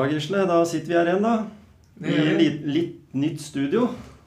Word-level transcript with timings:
Ja, 0.00 0.06
Gisle, 0.08 0.46
da 0.48 0.62
sitter 0.64 0.88
vi 0.88 0.94
her 0.96 1.08
igjen, 1.10 1.24
da. 1.26 1.32
I 2.00 2.36
litt, 2.38 2.62
litt 2.64 3.10
nytt 3.20 3.42
studio. 3.44 3.82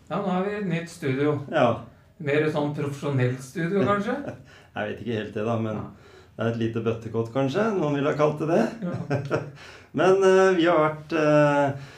Ja, 0.05 0.19
nå 0.21 0.27
har 0.29 0.43
vi 0.45 0.51
et 0.59 0.67
nytt 0.69 0.91
studio. 0.91 1.31
Ja. 1.49 1.79
Mer 2.21 2.45
sånn 2.53 2.75
profesjonelt 2.77 3.41
studio, 3.41 3.81
kanskje? 3.87 4.13
Jeg 4.75 4.91
vet 4.91 5.01
ikke 5.01 5.15
helt 5.17 5.33
det, 5.39 5.45
da, 5.47 5.55
men 5.63 5.79
det 6.35 6.43
er 6.45 6.51
et 6.51 6.59
lite 6.61 6.83
bøttekott, 6.85 7.31
kanskje. 7.33 7.65
Noen 7.79 7.97
ville 7.97 8.13
ha 8.13 8.19
kalt 8.19 8.43
det 8.43 8.51
det. 8.51 8.61
Ja. 8.85 9.41
Men 9.97 10.21
uh, 10.21 10.53
vi 10.57 10.65
har 10.65 10.79
vært 10.81 11.11
eh, 11.17 11.89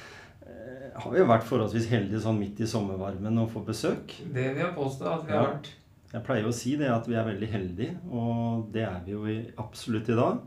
Har 1.00 1.14
vi 1.14 1.28
vært 1.28 1.46
forholdsvis 1.48 1.86
heldige 1.92 2.20
sånn 2.24 2.40
midt 2.40 2.60
i 2.64 2.68
sommervarmen 2.68 3.40
å 3.44 3.46
få 3.52 3.62
besøk. 3.68 4.12
Det 4.36 4.50
vil 4.56 4.64
jeg 4.64 4.74
påstå 4.76 5.08
at 5.18 5.28
vi 5.28 5.36
har 5.36 5.42
Ja. 5.42 5.52
vært. 5.54 5.70
Jeg 6.16 6.24
pleier 6.28 6.48
å 6.48 6.56
si 6.56 6.78
det 6.80 6.88
at 6.96 7.08
vi 7.12 7.16
er 7.20 7.28
veldig 7.28 7.52
heldige, 7.52 7.96
og 8.08 8.70
det 8.72 8.84
er 8.88 9.02
vi 9.04 9.16
jo 9.18 9.24
i, 9.28 9.38
absolutt 9.60 10.08
i 10.12 10.16
dag. 10.16 10.40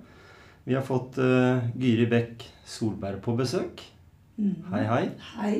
Vi 0.68 0.74
har 0.74 0.82
fått 0.84 1.16
uh, 1.18 1.64
Gyri 1.80 2.04
Bekk 2.06 2.42
Solberg 2.68 3.22
på 3.24 3.32
besøk. 3.38 3.80
Hei, 4.36 4.82
hei. 4.84 5.04
Hei. 5.38 5.52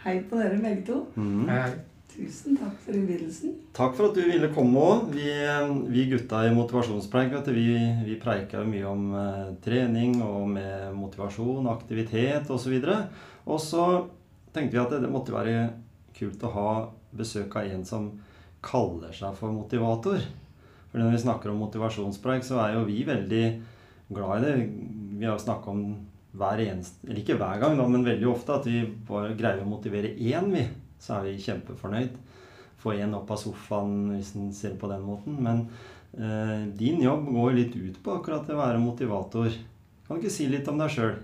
Hei 0.00 0.14
på 0.24 0.38
dere 0.40 0.56
begge 0.56 0.86
to. 0.86 1.02
Mm. 1.20 1.42
Hei, 1.50 1.58
hei. 1.66 1.74
Tusen 2.14 2.56
takk 2.56 2.78
for 2.80 2.96
innbydelsen. 2.96 3.58
Takk 3.76 3.92
for 3.98 4.08
at 4.08 4.16
du 4.16 4.22
ville 4.24 4.48
komme 4.56 4.80
òg. 4.80 5.10
Vi, 5.12 5.26
eh, 5.28 5.74
vi 5.92 6.06
gutta 6.08 6.40
i 6.46 6.54
Motivasjonspreik 6.56 7.34
vet 7.34 7.50
du, 7.50 7.52
vi, 7.52 7.74
vi 8.06 8.16
preika 8.22 8.62
jo 8.62 8.70
mye 8.70 8.86
om 8.88 9.04
uh, 9.12 9.52
trening 9.66 10.16
og 10.24 10.48
med 10.54 10.96
motivasjon, 10.96 11.68
aktivitet 11.68 12.48
osv. 12.48 12.78
Og 13.44 13.60
så 13.60 13.84
tenkte 14.56 14.78
vi 14.78 14.82
at 14.86 14.96
det, 14.96 15.02
det 15.04 15.12
måtte 15.12 15.36
være 15.36 15.58
kult 16.16 16.48
å 16.48 16.54
ha 16.56 16.72
besøk 17.12 17.60
av 17.60 17.68
en 17.68 17.84
som 17.84 18.08
kaller 18.64 19.12
seg 19.12 19.36
for 19.36 19.52
motivator. 19.52 20.24
For 20.88 21.04
når 21.04 21.18
vi 21.18 21.22
snakker 21.28 21.52
om 21.52 21.60
motivasjonspreik, 21.66 22.48
så 22.48 22.64
er 22.64 22.78
jo 22.78 22.88
vi 22.88 23.02
veldig 23.04 23.46
glad 24.08 24.42
i 24.42 24.46
det. 24.46 24.56
Vi 25.18 25.24
har 25.24 25.36
jo 25.36 25.44
snakka 25.44 25.70
om 25.70 25.84
hver 26.34 26.58
eneste 26.58 27.06
Eller 27.06 27.20
ikke 27.20 27.36
hver 27.38 27.60
gang, 27.62 27.76
da, 27.78 27.84
men 27.86 28.04
veldig 28.04 28.26
ofte 28.26 28.56
at 28.56 28.64
vi 28.66 28.80
bare 29.06 29.36
greier 29.38 29.62
å 29.62 29.68
motivere 29.70 30.16
én, 30.18 30.50
vi. 30.50 30.64
Så 30.98 31.18
er 31.18 31.28
vi 31.28 31.42
kjempefornøyd 31.42 32.16
få 32.84 32.92
en 33.00 33.16
opp 33.16 33.30
av 33.32 33.40
sofaen 33.40 33.92
hvis 34.12 34.34
en 34.36 34.50
ser 34.54 34.76
på 34.80 34.90
den 34.90 35.04
måten. 35.06 35.38
Men 35.44 35.64
eh, 36.12 36.66
din 36.76 37.00
jobb 37.04 37.30
går 37.32 37.56
litt 37.58 37.76
ut 37.76 38.00
på 38.04 38.18
akkurat 38.18 38.46
det 38.48 38.56
å 38.56 38.60
være 38.60 38.82
motivator. 38.82 39.54
Kan 40.04 40.18
du 40.18 40.24
ikke 40.24 40.34
si 40.34 40.50
litt 40.52 40.68
om 40.68 40.80
deg 40.80 40.92
sjøl? 40.92 41.14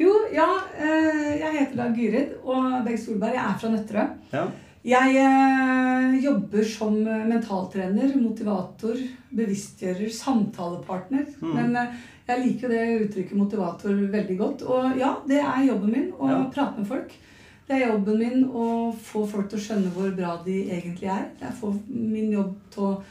Jo, 0.00 0.12
ja, 0.34 0.48
eh, 0.78 1.32
jeg 1.40 1.56
heter 1.58 1.80
da 1.80 1.88
Gyrid 1.96 2.36
og 2.42 2.84
Begg 2.86 3.00
Solberg. 3.00 3.34
Jeg 3.36 3.46
er 3.48 3.58
fra 3.58 3.72
Nøtterøy. 3.72 4.12
Ja. 4.34 4.44
Jeg 4.82 5.18
eh, 5.22 6.14
jobber 6.24 6.64
som 6.66 6.96
mentaltrener, 7.02 8.14
motivator, 8.18 8.98
bevisstgjører, 9.34 10.08
samtalepartner. 10.10 11.28
Mm. 11.42 11.52
Men 11.58 11.76
eh, 11.82 12.00
jeg 12.28 12.40
liker 12.46 12.68
jo 12.68 12.72
det 12.72 13.06
uttrykket 13.06 13.36
motivator 13.38 13.94
veldig 14.12 14.38
godt. 14.38 14.62
Og 14.62 14.98
ja, 14.98 15.14
det 15.28 15.40
er 15.40 15.64
jobben 15.68 15.90
min 15.92 16.12
å 16.18 16.28
Ja. 16.30 16.44
prate 16.54 16.78
med 16.78 16.86
folk. 16.88 17.12
Det 17.68 17.76
er 17.82 17.88
jobben 17.92 18.18
min 18.18 18.44
å 18.48 18.92
få 18.98 19.26
folk 19.28 19.48
til 19.50 19.58
å 19.58 19.62
skjønne 19.62 19.90
hvor 19.94 20.10
bra 20.16 20.36
de 20.44 20.56
egentlig 20.70 21.08
er. 21.08 21.26
Det 21.40 21.48
er 21.48 21.74
min 21.88 22.30
jobb 22.32 22.54
til 22.70 22.82
å 22.82 23.02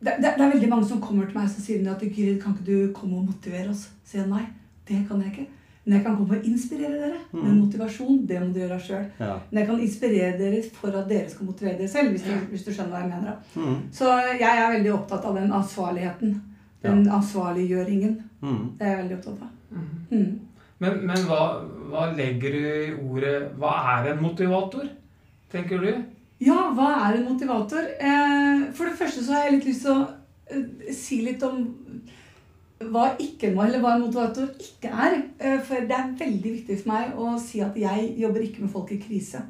det, 0.00 0.12
det, 0.22 0.30
det 0.36 0.44
er 0.44 0.50
veldig 0.52 0.68
mange 0.70 0.86
som 0.86 1.00
kommer 1.02 1.26
til 1.26 1.34
meg 1.34 1.48
og 1.50 1.62
sier 1.64 1.88
at 1.90 2.00
Gyrid, 2.06 2.36
kan 2.40 2.52
ikke 2.54 2.66
du 2.66 2.92
komme 2.94 3.16
og 3.18 3.24
motivere 3.32 3.70
oss? 3.72 3.88
Sier 4.06 4.20
jeg 4.22 4.30
nei, 4.30 4.44
det 4.86 5.00
kan 5.08 5.20
jeg 5.24 5.32
ikke. 5.32 5.46
Men 5.84 5.96
jeg 5.96 6.04
kan 6.04 6.16
komme 6.16 6.36
og 6.38 6.44
inspirere 6.46 6.98
dere. 7.00 7.18
Men 7.32 7.42
Mm. 7.56 7.58
motivasjon, 7.64 8.26
det 8.28 8.38
må 8.40 8.52
du 8.54 8.60
gjøre 8.60 8.78
sjøl. 8.78 9.06
Ja. 9.18 9.38
Men 9.50 9.58
jeg 9.58 9.66
kan 9.66 9.80
inspirere 9.80 10.38
dere 10.38 10.62
for 10.72 10.88
at 10.94 11.08
dere 11.08 11.28
skal 11.30 11.46
motivere 11.46 11.78
dere 11.78 11.88
selv. 11.88 12.10
hvis 12.12 12.22
du, 12.22 12.30
hvis 12.50 12.64
du 12.64 12.70
skjønner 12.70 12.92
hva 12.94 13.00
jeg 13.00 13.10
mener. 13.10 13.36
Mm. 13.56 13.76
Så 13.90 14.04
jeg 14.38 14.42
er 14.58 14.72
veldig 14.78 14.92
opptatt 14.94 15.24
av 15.24 15.34
den 15.34 15.50
ansvarligheten. 15.50 16.42
Den 16.82 17.08
ansvarliggjøringen. 17.10 18.12
Mm. 18.40 18.60
Det 18.78 18.86
er 18.86 18.92
jeg 18.92 18.98
veldig 19.02 19.16
opptatt 19.16 19.40
av. 19.42 19.54
Mm. 19.70 19.88
Mm. 20.10 20.28
Men, 20.78 21.00
men 21.08 21.24
hva, 21.26 21.40
hva 21.90 22.04
legger 22.14 22.54
du 22.54 22.66
i 22.68 22.92
ordet 22.94 23.34
Hva 23.58 23.72
er 23.96 24.12
en 24.12 24.22
motivator, 24.22 24.86
tenker 25.50 25.82
du? 25.82 25.90
Ja, 26.38 26.68
hva 26.76 26.92
er 27.08 27.18
en 27.18 27.26
motivator? 27.26 27.82
Eh, 27.98 28.68
for 28.78 28.86
det 28.86 28.98
første 29.00 29.24
så 29.26 29.34
har 29.34 29.48
jeg 29.48 29.56
litt 29.56 29.68
lyst 29.72 29.86
til 29.86 29.96
å 29.96 30.04
eh, 30.54 30.92
si 30.94 31.18
litt 31.26 31.42
om 31.42 31.64
hva 32.78 33.08
ikke 33.18 33.50
eller 33.50 33.82
hva 33.82 33.96
en 33.96 34.04
motivator 34.04 34.52
ikke 34.62 34.92
er. 34.92 35.16
Eh, 35.42 35.58
for 35.66 35.82
det 35.88 35.96
er 35.96 36.14
veldig 36.20 36.52
viktig 36.60 36.78
for 36.78 36.92
meg 36.92 37.18
å 37.18 37.34
si 37.42 37.62
at 37.64 37.74
jeg 37.78 38.12
jobber 38.22 38.46
ikke 38.46 38.62
med 38.62 38.74
folk 38.76 38.92
i 38.94 39.00
krise. 39.02 39.42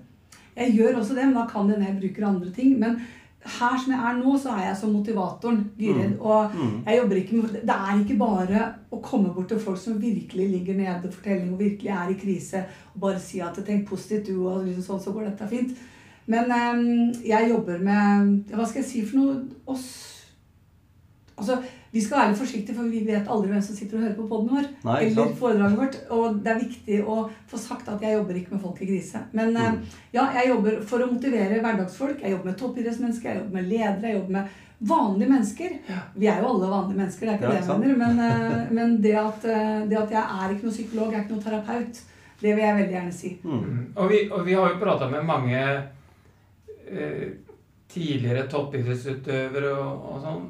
Jeg 0.58 0.74
gjør 0.74 1.02
også 1.02 1.14
det, 1.14 1.26
men 1.28 1.36
da 1.36 1.44
kan 1.50 1.68
det 1.68 1.76
hende 1.76 1.90
jeg 1.90 2.00
bruker 2.00 2.26
andre 2.26 2.52
ting. 2.56 2.78
Men 2.80 2.96
her 3.44 3.78
som 3.82 3.92
jeg 3.92 4.00
er 4.00 4.16
nå, 4.18 4.38
så 4.38 4.48
er 4.48 4.64
jeg 4.68 4.76
som 4.76 4.90
motivatoren, 4.92 5.70
Gyrid. 5.78 6.18
Og 6.20 6.50
Mm. 6.54 6.82
jeg 6.86 6.98
jobber 6.98 7.16
ikke 7.16 7.36
med, 7.36 7.48
det 7.48 7.70
er 7.70 8.00
ikke 8.00 8.18
bare 8.18 8.64
å 8.92 9.00
komme 9.02 9.34
bort 9.34 9.48
til 9.48 9.60
folk 9.60 9.78
som 9.78 10.02
virkelig 10.02 10.48
ligger 10.50 10.74
nede 10.74 11.12
fortelling 11.12 11.52
og 11.52 11.58
virkelig 11.58 11.88
er 11.90 12.08
i 12.08 12.18
krise, 12.18 12.64
og 12.94 13.00
bare 13.00 13.20
si 13.20 13.38
at 13.40 13.58
'tenk 13.58 13.86
positivt, 13.86 14.28
du', 14.28 14.46
og 14.46 14.64
liksom 14.66 14.82
sånn, 14.82 15.00
så 15.04 15.12
går 15.12 15.24
dette 15.24 15.48
fint. 15.48 15.78
Men 16.26 16.44
um, 16.52 17.12
jeg 17.26 17.48
jobber 17.50 17.78
med 17.78 18.44
Hva 18.54 18.66
skal 18.66 18.82
jeg 18.82 18.90
si 18.90 19.06
for 19.06 19.16
noe? 19.16 19.44
Oss 19.66 20.14
Altså, 21.38 21.56
Vi 21.92 22.00
skal 22.04 22.18
være 22.18 22.30
litt 22.32 22.40
forsiktige, 22.42 22.74
for 22.76 22.84
vi 22.92 23.00
vet 23.06 23.28
aldri 23.32 23.48
hvem 23.52 23.62
som 23.64 23.76
sitter 23.76 23.96
og 23.96 24.02
hører 24.04 24.16
på 24.18 24.28
poden 24.28 24.48
vår. 24.52 24.66
Nei, 24.84 24.98
eller 25.06 25.34
foredraget 25.40 25.78
vårt. 25.80 25.98
Og 26.12 26.38
det 26.44 26.52
er 26.52 26.60
viktig 26.60 26.98
å 27.08 27.16
få 27.48 27.58
sagt 27.58 27.88
at 27.88 28.02
jeg 28.04 28.18
jobber 28.18 28.34
ikke 28.36 28.52
med 28.56 28.60
folk 28.62 28.82
i 28.82 28.88
krise. 28.92 29.22
Men 29.32 29.56
eh, 29.56 29.70
Mm. 29.72 29.78
ja, 30.12 30.26
jeg 30.36 30.48
jobber 30.50 30.80
for 30.82 31.00
å 31.00 31.10
motivere 31.12 31.60
hverdagsfolk. 31.64 32.20
Jeg 32.22 32.30
jobber 32.34 32.50
med 32.50 32.58
toppidrettsmennesker, 32.60 33.28
jeg 33.30 33.38
jobber 33.40 33.56
med 33.60 33.68
ledere, 33.72 34.08
jeg 34.10 34.18
jobber 34.18 34.36
med 34.36 34.48
vanlige 34.80 35.30
mennesker. 35.32 35.70
Vi 36.14 36.26
er 36.30 36.40
jo 36.42 36.50
alle 36.52 36.68
vanlige 36.70 36.98
mennesker, 37.00 37.26
det 37.26 37.32
er 37.32 37.38
ikke 37.38 37.48
Ja, 37.48 37.56
det 37.56 37.66
jeg 37.66 37.80
mener. 37.80 37.96
Men, 37.96 38.20
eh, 38.20 38.70
men 38.70 39.00
det, 39.02 39.14
at, 39.16 39.44
eh, 39.44 39.80
det 39.88 39.98
at 39.98 40.10
jeg 40.10 40.22
er 40.22 40.52
ikke 40.54 40.68
noen 40.68 40.76
psykolog, 40.76 41.10
jeg 41.12 41.18
er 41.20 41.24
ikke 41.24 41.34
noen 41.34 41.46
terapeut, 41.48 42.00
det 42.40 42.54
vil 42.54 42.64
jeg 42.64 42.76
veldig 42.76 42.94
gjerne 42.98 43.12
si. 43.12 43.38
Mm. 43.42 43.50
Mhm. 43.58 43.92
Og, 43.96 44.10
vi, 44.10 44.28
og 44.30 44.44
vi 44.46 44.52
har 44.54 44.68
jo 44.68 44.78
prata 44.84 45.08
med 45.10 45.24
mange 45.24 45.64
eh, 46.90 47.28
tidligere 47.88 48.46
toppidrettsutøvere 48.48 49.72
og, 49.74 50.04
og 50.12 50.22
sånn. 50.22 50.46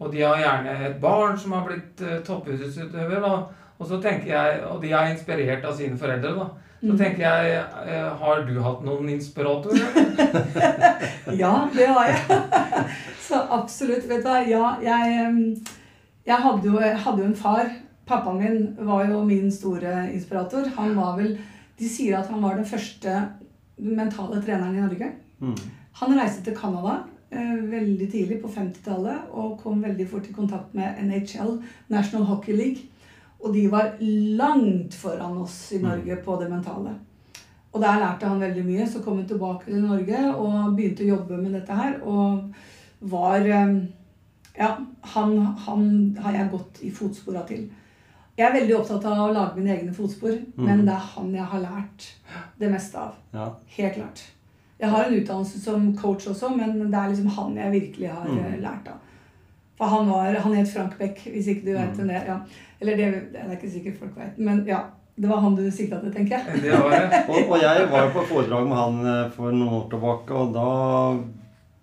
Og 0.00 0.10
de 0.12 0.22
har 0.22 0.36
gjerne 0.42 0.72
et 0.88 1.00
barn 1.00 1.36
som 1.38 1.52
har 1.52 1.66
blitt 1.68 2.00
uh, 2.02 2.18
toppidrettsutøver. 2.26 3.24
Og 3.78 3.86
så 3.88 3.98
tenker 4.02 4.30
jeg, 4.32 4.60
og 4.70 4.80
de 4.82 4.90
er 4.94 5.12
inspirert 5.12 5.64
av 5.66 5.74
sine 5.78 5.98
foreldre. 5.98 6.34
da. 6.38 6.48
Så 6.84 6.90
Mm. 6.92 6.98
tenker 6.98 7.22
jeg, 7.22 7.64
eh, 7.88 8.08
har 8.20 8.42
du 8.44 8.58
hatt 8.60 8.82
noen 8.84 9.08
inspiratorer? 9.08 9.86
Ja, 11.32 11.68
det 11.74 11.86
har 11.86 12.08
jeg. 12.10 12.40
Så 13.28 13.38
absolutt. 13.50 14.04
Vet 14.08 14.20
du 14.20 14.28
hva, 14.28 14.42
ja, 14.46 14.74
jeg, 14.84 15.56
jeg 16.26 16.36
hadde, 16.44 16.66
jo, 16.68 16.78
jeg 16.80 16.98
hadde 17.06 17.22
jo 17.22 17.28
en 17.30 17.36
far. 17.38 17.70
Pappaen 18.06 18.38
min 18.42 18.86
var 18.86 19.06
jo 19.08 19.22
min 19.24 19.48
store 19.52 20.10
inspirator. 20.12 20.68
Han 20.76 20.92
var 20.98 21.16
vel 21.16 21.38
De 21.80 21.88
sier 21.88 22.18
at 22.20 22.28
han 22.30 22.42
var 22.44 22.54
den 22.60 22.68
første 22.68 23.14
mentale 23.80 24.42
treneren 24.44 24.76
i 24.76 24.84
Norge. 24.84 25.08
Mm. 25.40 25.56
Han 26.02 26.18
reiste 26.20 26.44
til 26.44 26.54
Canada 26.56 26.98
eh, 27.00 27.13
veldig 27.70 28.08
tidlig 28.12 28.40
på 28.42 28.50
50-tallet 28.52 29.32
og 29.32 29.56
kom 29.62 29.82
veldig 29.84 30.06
fort 30.10 30.28
i 30.30 30.34
kontakt 30.36 30.74
med 30.76 31.00
NHL, 31.06 31.56
National 31.92 32.26
Hockey 32.30 32.56
League. 32.56 32.90
Og 33.44 33.52
de 33.54 33.66
var 33.68 33.96
langt 34.38 34.94
foran 34.96 35.36
oss 35.42 35.58
i 35.76 35.80
Norge 35.82 36.16
på 36.24 36.38
det 36.40 36.48
mentale. 36.50 36.94
Og 37.74 37.82
der 37.82 37.98
lærte 38.00 38.30
han 38.30 38.40
veldig 38.40 38.64
mye. 38.64 38.86
Så 38.88 39.02
kom 39.02 39.18
han 39.18 39.28
tilbake 39.28 39.66
til 39.68 39.82
Norge 39.82 40.20
og 40.32 40.76
begynte 40.76 41.04
å 41.04 41.10
jobbe 41.10 41.40
med 41.42 41.56
dette 41.58 41.76
her. 41.76 41.98
Og 42.02 42.54
var 43.12 43.44
eh, 43.44 43.76
Ja, 44.54 44.76
han, 45.14 45.32
han 45.66 45.86
har 46.22 46.36
jeg 46.38 46.50
gått 46.52 46.78
i 46.86 46.92
fotspora 46.94 47.42
til. 47.48 47.66
Jeg 48.38 48.46
er 48.46 48.54
veldig 48.54 48.76
opptatt 48.76 49.04
av 49.10 49.24
å 49.24 49.32
lage 49.34 49.58
mine 49.58 49.72
egne 49.74 49.92
fotspor, 49.94 50.36
men 50.58 50.84
det 50.86 50.94
er 50.94 51.10
han 51.12 51.34
jeg 51.34 51.46
har 51.52 51.60
lært 51.62 52.06
det 52.58 52.70
meste 52.70 52.98
av. 52.98 53.18
Ja. 53.34 53.48
Helt 53.76 53.98
klart. 53.98 54.22
Jeg 54.84 54.90
har 54.92 55.04
en 55.08 55.16
utdannelse 55.20 55.60
som 55.64 55.88
coach 55.96 56.28
også, 56.30 56.50
men 56.56 56.76
det 56.90 56.94
er 57.00 57.08
liksom 57.12 57.30
han 57.38 57.56
jeg 57.56 57.72
virkelig 57.80 58.10
har 58.12 58.28
Mm. 58.28 58.38
eh, 58.44 58.58
lært 58.62 58.88
av. 58.92 59.00
For 59.78 59.90
han 59.90 60.06
var, 60.10 60.34
han 60.44 60.52
het 60.54 60.68
Frank 60.70 60.98
Beck, 60.98 61.18
hvis 61.26 61.48
ikke 61.50 61.64
du 61.66 61.72
vet 61.74 61.88
Mm. 61.90 61.96
hvem 61.96 62.08
det 62.12 62.16
er. 62.20 62.26
Ja. 62.28 62.38
Eller 62.80 62.96
det, 63.00 63.08
det 63.32 63.40
er 63.42 63.56
ikke 63.56 63.70
sikkert 63.72 63.98
folk 63.98 64.16
vet. 64.20 64.38
Men 64.38 64.64
ja, 64.68 64.82
Det 65.16 65.28
var 65.30 65.38
han 65.44 65.54
du 65.54 65.62
sikta 65.70 66.00
til, 66.02 66.10
tenker 66.10 66.40
jeg. 66.40 66.60
Det 66.62 66.72
var 66.74 66.90
det. 66.90 67.18
Og, 67.30 67.50
og 67.54 67.60
jeg 67.62 67.84
var 67.90 68.00
jo 68.08 68.08
på 68.16 68.22
foredrag 68.32 68.64
med 68.66 68.76
han 68.76 68.96
eh, 69.06 69.28
for 69.30 69.52
noen 69.54 69.68
år 69.76 69.84
tilbake, 69.92 70.34
og 70.34 70.52
da 70.56 70.64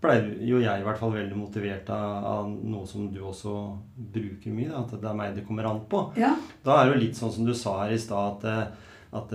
ble 0.01 0.15
jo 0.49 0.59
jeg 0.59 0.81
i 0.81 0.83
hvert 0.83 0.97
fall 0.99 1.13
veldig 1.13 1.37
motivert 1.39 1.89
av, 1.93 2.25
av 2.25 2.49
noe 2.49 2.85
som 2.89 3.05
du 3.13 3.21
også 3.21 3.53
bruker 4.11 4.51
mye, 4.51 4.67
da, 4.73 4.81
at 4.83 4.91
det 4.99 5.07
er 5.11 5.15
meg 5.15 5.35
det 5.37 5.45
kommer 5.47 5.69
an 5.69 5.79
på. 5.87 6.01
Ja, 6.19 6.33
Da 6.65 6.81
er 6.81 6.89
det 6.89 6.95
jo 6.97 7.03
litt 7.05 7.15
sånn 7.21 7.31
som 7.31 7.45
du 7.47 7.53
sa 7.53 7.77
her 7.85 7.93
i 7.95 8.01
stad, 8.03 8.43
at, 8.43 8.43
eh, 8.43 8.67
at 9.21 9.31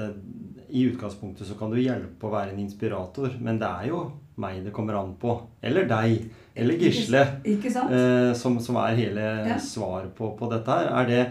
i 0.77 0.83
utgangspunktet 0.91 1.49
så 1.49 1.57
kan 1.59 1.73
du 1.73 1.79
hjelpe 1.81 2.29
å 2.29 2.33
være 2.35 2.53
en 2.53 2.61
inspirator, 2.63 3.33
men 3.41 3.59
det 3.63 3.69
er 3.69 3.89
jo 3.91 4.05
meg 4.43 4.59
det 4.67 4.73
kommer 4.77 4.99
an 5.01 5.15
på. 5.21 5.33
Eller 5.65 5.87
deg. 5.89 6.27
Eller 6.55 6.77
Gisle. 6.81 7.23
Eh, 7.47 8.33
som, 8.37 8.59
som 8.61 8.77
er 8.83 8.97
hele 8.99 9.25
Ja. 9.49 9.57
svaret 9.63 10.13
på, 10.19 10.35
på 10.37 10.51
dette 10.53 10.77
her. 10.77 10.91
Er 11.01 11.09
det, 11.09 11.23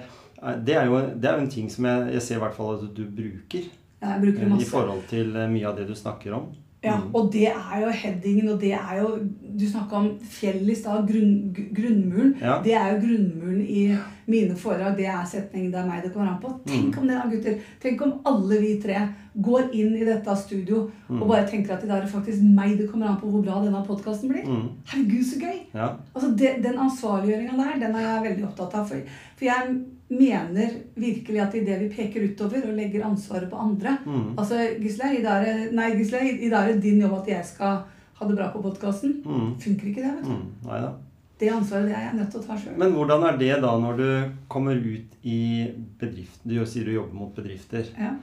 det, 0.66 0.76
er 0.80 0.90
jo, 0.90 1.00
det 1.14 1.30
er 1.30 1.38
jo 1.38 1.44
en 1.46 1.52
ting 1.54 1.70
som 1.70 1.86
jeg, 1.86 2.14
jeg 2.18 2.22
ser 2.26 2.40
i 2.40 2.44
hvert 2.46 2.58
fall 2.58 2.76
at 2.80 2.88
du 2.98 3.04
bruker. 3.06 3.68
Ja, 4.02 4.16
jeg 4.16 4.22
bruker 4.26 4.40
det 4.46 4.50
masse. 4.56 4.66
I 4.66 4.70
forhold 4.74 5.04
til 5.10 5.36
eh, 5.38 5.50
mye 5.54 5.70
av 5.70 5.78
det 5.78 5.86
du 5.90 5.94
snakker 5.98 6.34
om. 6.38 6.50
Ja, 6.86 6.96
Mm. 7.02 7.16
og 7.16 7.32
det 7.34 7.48
er 7.48 7.80
jo 7.82 7.90
headingen, 7.92 8.50
og 8.54 8.60
det 8.62 8.74
er 8.74 9.02
jo 9.02 9.20
Du 9.56 9.64
snakka 9.66 9.96
om 9.96 10.08
fjell 10.20 10.70
i 10.70 10.74
stad, 10.76 11.06
grunn, 11.08 11.54
grunnmuren. 11.74 12.34
Ja. 12.42 12.58
Det 12.64 12.74
er 12.76 12.90
jo 12.92 12.98
grunnmuren 13.06 13.62
i 13.62 13.98
mine 14.28 14.56
foredrag. 14.60 14.98
Det 14.98 15.06
er 15.08 15.24
setningen 15.26 15.72
det 15.72 15.80
er 15.80 15.86
meg 15.88 16.04
det 16.04 16.12
kommer 16.14 16.28
an 16.34 16.42
på. 16.42 16.50
Tenk 16.68 16.92
Mm. 16.96 17.00
om 17.02 17.08
det 17.08 17.16
da, 17.16 17.30
gutter. 17.30 17.60
Tenk 17.80 18.02
om 18.02 18.14
alle 18.26 18.60
vi 18.60 18.74
tre 18.82 19.08
går 19.42 19.70
inn 19.74 19.96
i 19.96 20.04
dette 20.06 20.36
studio 20.36 20.90
Mm. 21.10 21.22
og 21.22 21.28
bare 21.30 21.48
tenker 21.48 21.72
at 21.74 21.82
det 21.82 21.90
er 21.90 22.06
faktisk 22.06 22.42
meg 22.44 22.78
det 22.78 22.90
kommer 22.92 23.08
an 23.08 23.18
på 23.22 23.32
hvor 23.32 23.42
bra 23.46 23.64
denne 23.64 23.86
podkasten 23.88 24.30
blir. 24.30 24.44
Mm. 24.46 24.70
Herregud, 24.86 25.24
så 25.24 25.40
gøy! 25.40 25.60
Ja. 25.74 25.90
Altså 26.14 26.36
det, 26.38 26.62
Den 26.64 26.76
ansvarliggjøringa 26.78 27.56
der, 27.58 27.80
den 27.88 27.96
er 27.96 28.02
jeg 28.24 28.24
veldig 28.36 28.48
opptatt 28.50 28.76
av. 28.76 28.88
For, 28.90 28.98
for 29.38 29.46
jeg 29.46 29.86
mener 30.10 30.76
virkelig 30.96 31.40
at 31.42 31.56
idet 31.58 31.80
vi 31.82 31.90
peker 31.90 32.28
utover 32.30 32.68
og 32.70 32.76
legger 32.78 33.06
ansvaret 33.08 33.50
på 33.50 33.58
andre 33.58 33.98
Mm. 34.06 34.38
Altså, 34.38 34.60
Gisle, 34.82 35.18
i 35.18 35.24
dag 35.24 35.48
er 35.48 36.74
det- 36.74 36.82
din 36.84 37.02
jobb 37.02 37.22
at 37.22 37.28
jeg 37.28 37.46
skal 37.46 37.84
ha 38.14 38.28
det 38.28 38.36
bra 38.38 38.52
på 38.52 38.62
podkasten. 38.62 39.24
Mm. 39.26 39.56
Funker 39.60 39.88
ikke 39.88 40.04
det, 40.04 40.14
vet 40.18 40.24
du. 40.24 40.30
Mm. 40.30 40.52
Nei 40.66 40.82
da. 40.82 40.92
Det 41.40 41.50
ansvaret 41.52 41.86
det 41.90 41.96
er 41.96 42.06
jeg 42.12 42.16
nødt 42.16 42.32
til 42.32 42.40
å 42.40 42.48
ta 42.48 42.56
sjøl. 42.56 42.78
Men 42.78 42.94
hvordan 42.94 43.24
er 43.28 43.38
det 43.38 43.62
da 43.62 43.72
når 43.80 43.98
du 43.98 44.32
kommer 44.48 44.76
ut 44.76 45.18
i 45.24 45.68
bedriften? 46.00 46.48
Du 46.48 46.66
sier 46.66 46.86
du 46.86 46.92
jobber 46.94 47.14
mot 47.14 47.36
bedrifter. 47.36 47.84
Ja. 48.00 48.14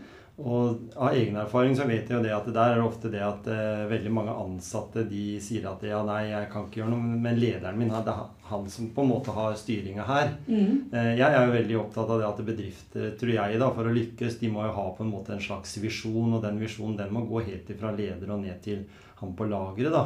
Og 0.43 0.95
av 0.97 1.15
egen 1.15 1.37
erfaring 1.39 1.75
så 1.79 1.87
vet 1.87 2.09
jeg 2.09 2.17
jo 2.17 2.23
det 2.25 2.33
at 2.35 2.49
der 2.51 2.73
er 2.73 2.81
det 2.81 2.87
ofte 2.87 3.11
det 3.13 3.23
at 3.23 3.47
eh, 3.53 3.85
veldig 3.91 4.13
mange 4.15 4.35
ansatte 4.35 5.05
de 5.09 5.37
sier 5.43 5.69
at 5.71 5.85
ja, 5.87 6.01
nei, 6.07 6.25
jeg 6.33 6.49
kan 6.51 6.67
ikke 6.67 6.83
gjøre 6.83 6.95
noe, 6.95 7.19
men 7.27 7.39
lederen 7.39 7.79
min 7.79 7.93
det 7.93 8.11
er 8.11 8.25
han 8.49 8.67
som 8.73 8.89
på 8.95 9.05
en 9.05 9.13
måte 9.13 9.35
har 9.37 9.55
styringa 9.57 10.07
her. 10.09 10.33
Mm. 10.49 10.91
Eh, 10.91 11.13
jeg 11.21 11.29
er 11.29 11.47
jo 11.47 11.55
veldig 11.55 11.79
opptatt 11.85 12.11
av 12.11 12.21
det 12.21 12.29
at 12.29 12.43
bedrifter, 12.49 13.13
tror 13.21 13.33
jeg 13.37 13.63
da, 13.63 13.71
for 13.77 13.89
å 13.89 13.95
lykkes, 13.95 14.41
de 14.43 14.51
må 14.53 14.67
jo 14.67 14.75
ha 14.81 14.89
på 14.97 15.07
en 15.07 15.15
måte 15.15 15.37
en 15.37 15.45
slags 15.45 15.77
visjon, 15.83 16.35
og 16.35 16.43
den 16.45 16.61
visjonen 16.63 16.99
den 16.99 17.15
må 17.15 17.25
gå 17.29 17.45
helt 17.47 17.71
ifra 17.73 17.95
leder 17.95 18.35
og 18.35 18.43
ned 18.43 18.59
til 18.65 18.85
han 19.23 19.37
på 19.39 19.47
lageret, 19.47 19.95
da. 19.95 20.03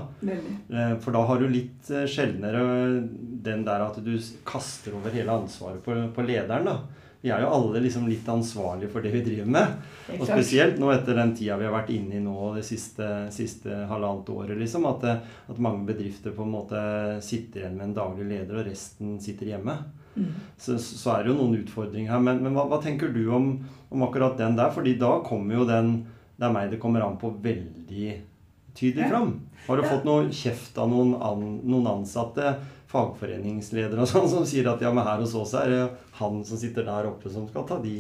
Eh, 0.69 0.95
For 1.01 1.17
da 1.17 1.25
har 1.25 1.41
du 1.41 1.49
litt 1.49 1.89
eh, 1.91 2.05
sjeldnere 2.11 2.61
den 3.47 3.65
der 3.65 3.87
at 3.87 3.97
du 4.05 4.13
kaster 4.45 4.99
over 4.99 5.15
hele 5.15 5.33
ansvaret 5.41 5.81
på, 5.85 5.97
på 6.13 6.27
lederen, 6.29 6.69
da. 6.69 6.77
Vi 7.27 7.33
er 7.35 7.41
jo 7.43 7.49
alle 7.51 7.81
liksom 7.83 8.05
litt 8.07 8.29
ansvarlige 8.31 8.87
for 8.93 9.03
det 9.03 9.11
vi 9.11 9.21
driver 9.27 9.49
med. 9.51 9.73
Og 10.15 10.29
spesielt 10.29 10.77
nå 10.79 10.93
etter 10.95 11.17
den 11.19 11.33
tida 11.35 11.57
vi 11.59 11.67
har 11.67 11.73
vært 11.75 11.89
inne 11.91 12.21
i 12.21 12.23
nå 12.23 12.53
det 12.55 12.63
siste, 12.69 13.09
siste 13.35 13.81
halvannet 13.91 14.31
året, 14.31 14.55
liksom. 14.61 14.87
At, 14.87 15.03
eh, 15.11 15.25
at 15.51 15.59
mange 15.59 15.89
bedrifter 15.89 16.31
på 16.37 16.45
en 16.47 16.53
måte 16.55 16.83
sitter 17.27 17.65
igjen 17.65 17.75
med 17.81 17.89
en 17.89 17.97
daglig 17.97 18.29
leder, 18.31 18.61
og 18.61 18.69
resten 18.71 19.17
sitter 19.25 19.51
hjemme. 19.57 19.75
Mm. 20.15 20.31
Så, 20.57 20.79
så 20.79 21.17
er 21.17 21.25
det 21.27 21.33
jo 21.33 21.41
noen 21.41 21.59
utfordringer 21.65 22.15
her. 22.15 22.23
Men, 22.29 22.39
men 22.47 22.55
hva, 22.55 22.69
hva 22.71 22.79
tenker 22.85 23.11
du 23.13 23.25
om, 23.35 23.51
om 23.91 24.07
akkurat 24.07 24.39
den 24.39 24.55
der? 24.57 24.71
Fordi 24.79 24.95
da 25.03 25.17
kommer 25.27 25.59
jo 25.59 25.67
den 25.69 25.97
Det 26.39 26.47
er 26.47 26.53
meg 26.53 26.71
det 26.71 26.79
kommer 26.79 27.01
an 27.01 27.19
på 27.19 27.31
veldig 27.43 28.09
tydelig 28.77 29.03
Ja. 29.07 29.11
fram. 29.11 29.31
Har 29.67 29.77
du 29.77 29.83
Ja. 29.83 29.89
fått 29.97 30.05
noe 30.07 30.31
kjeft 30.31 30.79
av 30.79 30.91
noen, 30.95 31.15
an, 31.19 31.61
noen 31.65 31.87
ansatte, 31.91 32.55
fagforeningsledere 32.91 34.05
og 34.05 34.11
sånn, 34.11 34.29
som 34.31 34.47
sier 34.47 34.69
at 34.71 34.83
ja, 34.85 34.93
men 34.95 35.07
her 35.07 35.23
hos 35.23 35.35
oss 35.39 35.57
er 35.59 35.73
det 35.73 35.83
han 36.21 36.39
som 36.47 36.61
sitter 36.61 36.87
der 36.87 37.09
oppe, 37.11 37.33
som 37.33 37.49
skal 37.49 37.67
ta 37.69 37.81
de 37.83 37.99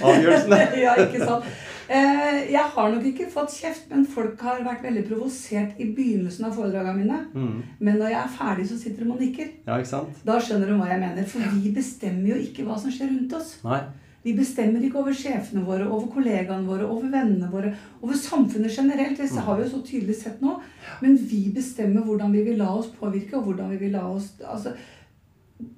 avgjørelsene? 0.00 0.58
ja, 0.84 0.94
ikke 1.04 1.26
sant. 1.26 1.48
Eh, 1.92 2.38
jeg 2.52 2.62
har 2.74 2.92
nok 2.94 3.06
ikke 3.10 3.28
fått 3.32 3.56
kjeft, 3.58 3.88
men 3.90 4.04
folk 4.08 4.40
har 4.46 4.62
vært 4.64 4.84
veldig 4.86 5.02
provosert 5.08 5.80
i 5.82 5.90
begynnelsen 5.96 6.46
av 6.48 6.54
foredragene 6.56 6.94
mine. 7.02 7.18
Mm. 7.34 7.58
Men 7.82 7.98
når 8.00 8.14
jeg 8.14 8.20
er 8.22 8.36
ferdig, 8.38 8.68
så 8.70 8.78
sitter 8.80 9.04
de 9.04 9.10
og 9.12 9.20
nikker. 9.20 9.50
Ja, 9.66 9.76
ikke 9.76 9.92
sant? 9.92 10.22
Da 10.26 10.38
skjønner 10.40 10.70
de 10.70 10.78
hva 10.78 10.88
jeg 10.92 11.02
mener. 11.02 11.26
For 11.28 11.58
vi 11.58 11.74
bestemmer 11.74 12.32
jo 12.32 12.40
ikke 12.40 12.64
hva 12.68 12.78
som 12.80 12.94
skjer 12.94 13.12
rundt 13.12 13.36
oss. 13.36 13.58
Nei. 13.66 13.82
Vi 14.22 14.32
bestemmer 14.38 14.84
ikke 14.86 15.00
over 15.00 15.12
sjefene 15.18 15.64
våre, 15.66 15.88
over 15.90 16.06
kollegaene 16.14 16.66
våre, 16.68 16.86
over 16.86 17.08
vennene 17.10 17.48
våre, 17.50 17.74
over 18.02 18.14
samfunnet 18.14 18.70
generelt. 18.76 19.18
Det 19.18 19.30
har 19.46 19.56
vi 19.58 19.64
jo 19.66 19.70
så 19.72 19.82
tydelig 19.86 20.16
sett 20.20 20.40
nå. 20.44 20.56
Men 21.02 21.16
vi 21.16 21.48
bestemmer 21.54 22.04
hvordan 22.06 22.32
vi 22.32 22.44
vil 22.46 22.58
la 22.62 22.70
oss 22.76 22.90
påvirke, 23.00 23.36
og 23.36 23.48
hvordan 23.50 23.70
vi 23.74 23.80
vil 23.82 23.96
la 23.96 24.04
oss 24.06 24.32
altså, 24.46 24.76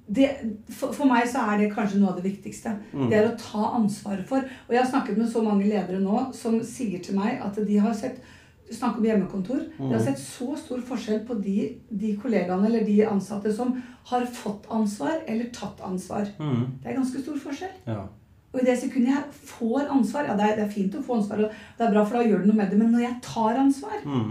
det, 0.07 0.29
for, 0.69 0.93
for 0.93 1.05
meg 1.09 1.27
så 1.29 1.41
er 1.51 1.59
det 1.61 1.71
kanskje 1.73 1.99
noe 2.01 2.13
av 2.13 2.21
det 2.21 2.29
viktigste. 2.29 2.71
Mm. 2.93 3.09
Det 3.11 3.17
er 3.17 3.27
å 3.31 3.35
ta 3.37 3.67
ansvaret 3.79 4.25
for. 4.29 4.45
Og 4.67 4.73
jeg 4.73 4.81
har 4.83 4.89
snakket 4.89 5.17
med 5.19 5.29
så 5.29 5.41
mange 5.45 5.67
ledere 5.69 5.99
nå 6.01 6.27
som 6.37 6.57
sier 6.65 7.01
til 7.05 7.17
meg 7.19 7.41
at 7.45 7.59
de 7.65 7.81
har 7.81 7.93
sett 7.97 8.21
Snakk 8.65 8.95
om 8.97 9.03
hjemmekontor. 9.05 9.59
De 9.77 9.91
har 9.91 9.99
Mm. 9.99 10.05
sett 10.07 10.17
så 10.17 10.55
stor 10.57 10.79
forskjell 10.81 11.19
på 11.27 11.35
de, 11.37 11.75
de 11.93 12.15
kollegaene 12.17 12.65
eller 12.65 12.81
de 12.83 12.95
ansatte 13.05 13.51
som 13.53 13.75
har 14.09 14.25
fått 14.25 14.65
ansvar 14.73 15.19
eller 15.27 15.51
tatt 15.53 15.83
ansvar. 15.85 16.25
Mm. 16.39 16.63
Det 16.81 16.89
er 16.89 16.97
ganske 16.97 17.21
stor 17.21 17.37
forskjell. 17.43 17.75
Ja. 17.85 18.07
Og 18.55 18.61
i 18.61 18.65
det 18.69 18.77
sekundet 18.79 19.11
jeg 19.11 19.47
får 19.51 19.89
ansvar 19.91 20.29
Ja, 20.29 20.35
det 20.39 20.45
er, 20.47 20.53
det 20.55 20.63
er 20.65 20.71
fint 20.71 20.93
å 20.95 21.01
få 21.03 21.17
ansvar, 21.19 21.41
og 21.43 21.49
det 21.77 21.83
er 21.83 21.91
bra, 21.91 22.03
for 22.07 22.15
da 22.17 22.23
gjør 22.23 22.43
du 22.45 22.47
noe 22.47 22.55
med 22.61 22.69
det. 22.71 22.77
Men 22.79 22.93
når 22.95 23.01
jeg 23.03 23.17
tar 23.25 23.57
ansvar 23.59 23.97
Mm. 24.05 24.29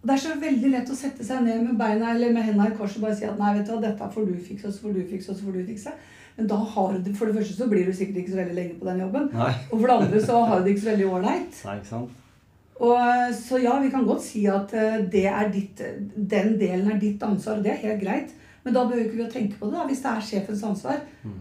og 0.00 0.06
Det 0.08 0.14
er 0.14 0.22
så 0.22 0.36
veldig 0.40 0.70
lett 0.72 0.88
å 0.94 0.96
sette 0.96 1.24
seg 1.28 1.42
ned 1.44 1.60
med 1.66 1.76
beina 1.76 2.14
eller 2.14 2.32
med 2.32 2.46
hendene 2.46 2.70
i 2.72 2.76
kors 2.78 2.96
og 2.96 3.02
bare 3.04 3.16
si 3.18 3.26
at 3.28 3.36
nei, 3.38 3.52
vet 3.58 3.66
du 3.68 3.72
hva, 3.74 3.82
dette 3.84 4.08
får 4.14 4.26
du 4.30 4.32
fikse, 4.40 4.66
og 4.66 4.72
så 4.72 4.86
får 4.86 4.94
du 4.96 5.02
fikse, 5.10 5.28
og 5.30 5.36
så 5.36 5.44
får 5.44 5.58
du 5.58 5.66
fikse. 5.74 5.92
Men 6.38 6.46
da 6.48 6.56
har 6.56 6.94
du, 7.04 7.12
for 7.12 7.26
det 7.28 7.36
første 7.36 7.58
så 7.58 7.68
blir 7.68 7.84
du 7.84 7.92
sikkert 7.92 8.16
ikke 8.22 8.32
så 8.32 8.40
veldig 8.40 8.54
lenge 8.56 8.78
på 8.80 8.88
den 8.88 9.00
jobben. 9.04 9.28
Nei. 9.34 9.52
Og 9.68 9.76
for 9.76 9.86
det 9.90 9.96
andre 9.98 10.22
så 10.24 10.40
har 10.48 10.58
du 10.58 10.64
det 10.64 10.72
ikke 10.74 10.84
så 10.86 10.90
veldig 10.94 11.10
ålreit. 11.18 11.60
Og 12.80 13.34
Så 13.36 13.58
ja, 13.60 13.74
vi 13.82 13.90
kan 13.92 14.06
godt 14.08 14.22
si 14.24 14.46
at 14.48 14.72
eh, 14.72 15.02
det 15.12 15.26
er 15.28 15.50
ditt, 15.52 15.82
den 16.16 16.54
delen 16.58 16.90
er 16.94 16.98
ditt 17.02 17.22
ansvar, 17.22 17.58
og 17.58 17.64
det 17.66 17.74
er 17.74 17.82
helt 17.84 18.00
greit. 18.00 18.30
Men 18.64 18.74
da 18.74 18.86
behøver 18.86 19.04
ikke 19.04 19.18
vi 19.20 19.26
å 19.26 19.32
tenke 19.32 19.58
på 19.60 19.68
det 19.68 19.76
da, 19.76 19.84
hvis 19.88 20.00
det 20.04 20.10
er 20.14 20.26
sjefens 20.30 20.64
ansvar. 20.64 21.02
Mm. 21.24 21.36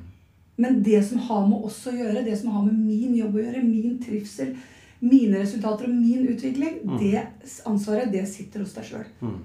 Men 0.59 0.81
det 0.83 0.99
som 1.07 1.21
har 1.29 1.45
med 1.47 1.63
oss 1.69 1.79
å 1.87 1.93
gjøre, 1.95 2.25
det 2.25 2.35
som 2.39 2.51
har 2.51 2.65
med 2.67 2.75
min 2.83 3.13
jobb 3.15 3.37
å 3.37 3.43
gjøre, 3.45 3.63
min 3.63 3.95
trivsel, 4.03 4.53
mine 4.99 5.39
resultater 5.39 5.87
og 5.87 5.93
min 5.95 6.25
utvikling, 6.27 6.81
Mm. 6.83 6.97
det 6.99 7.21
ansvaret, 7.69 8.11
det 8.11 8.25
sitter 8.27 8.59
hos 8.65 8.73
deg 8.75 8.83
sjøl. 8.89 9.05
Mm. 9.23 9.37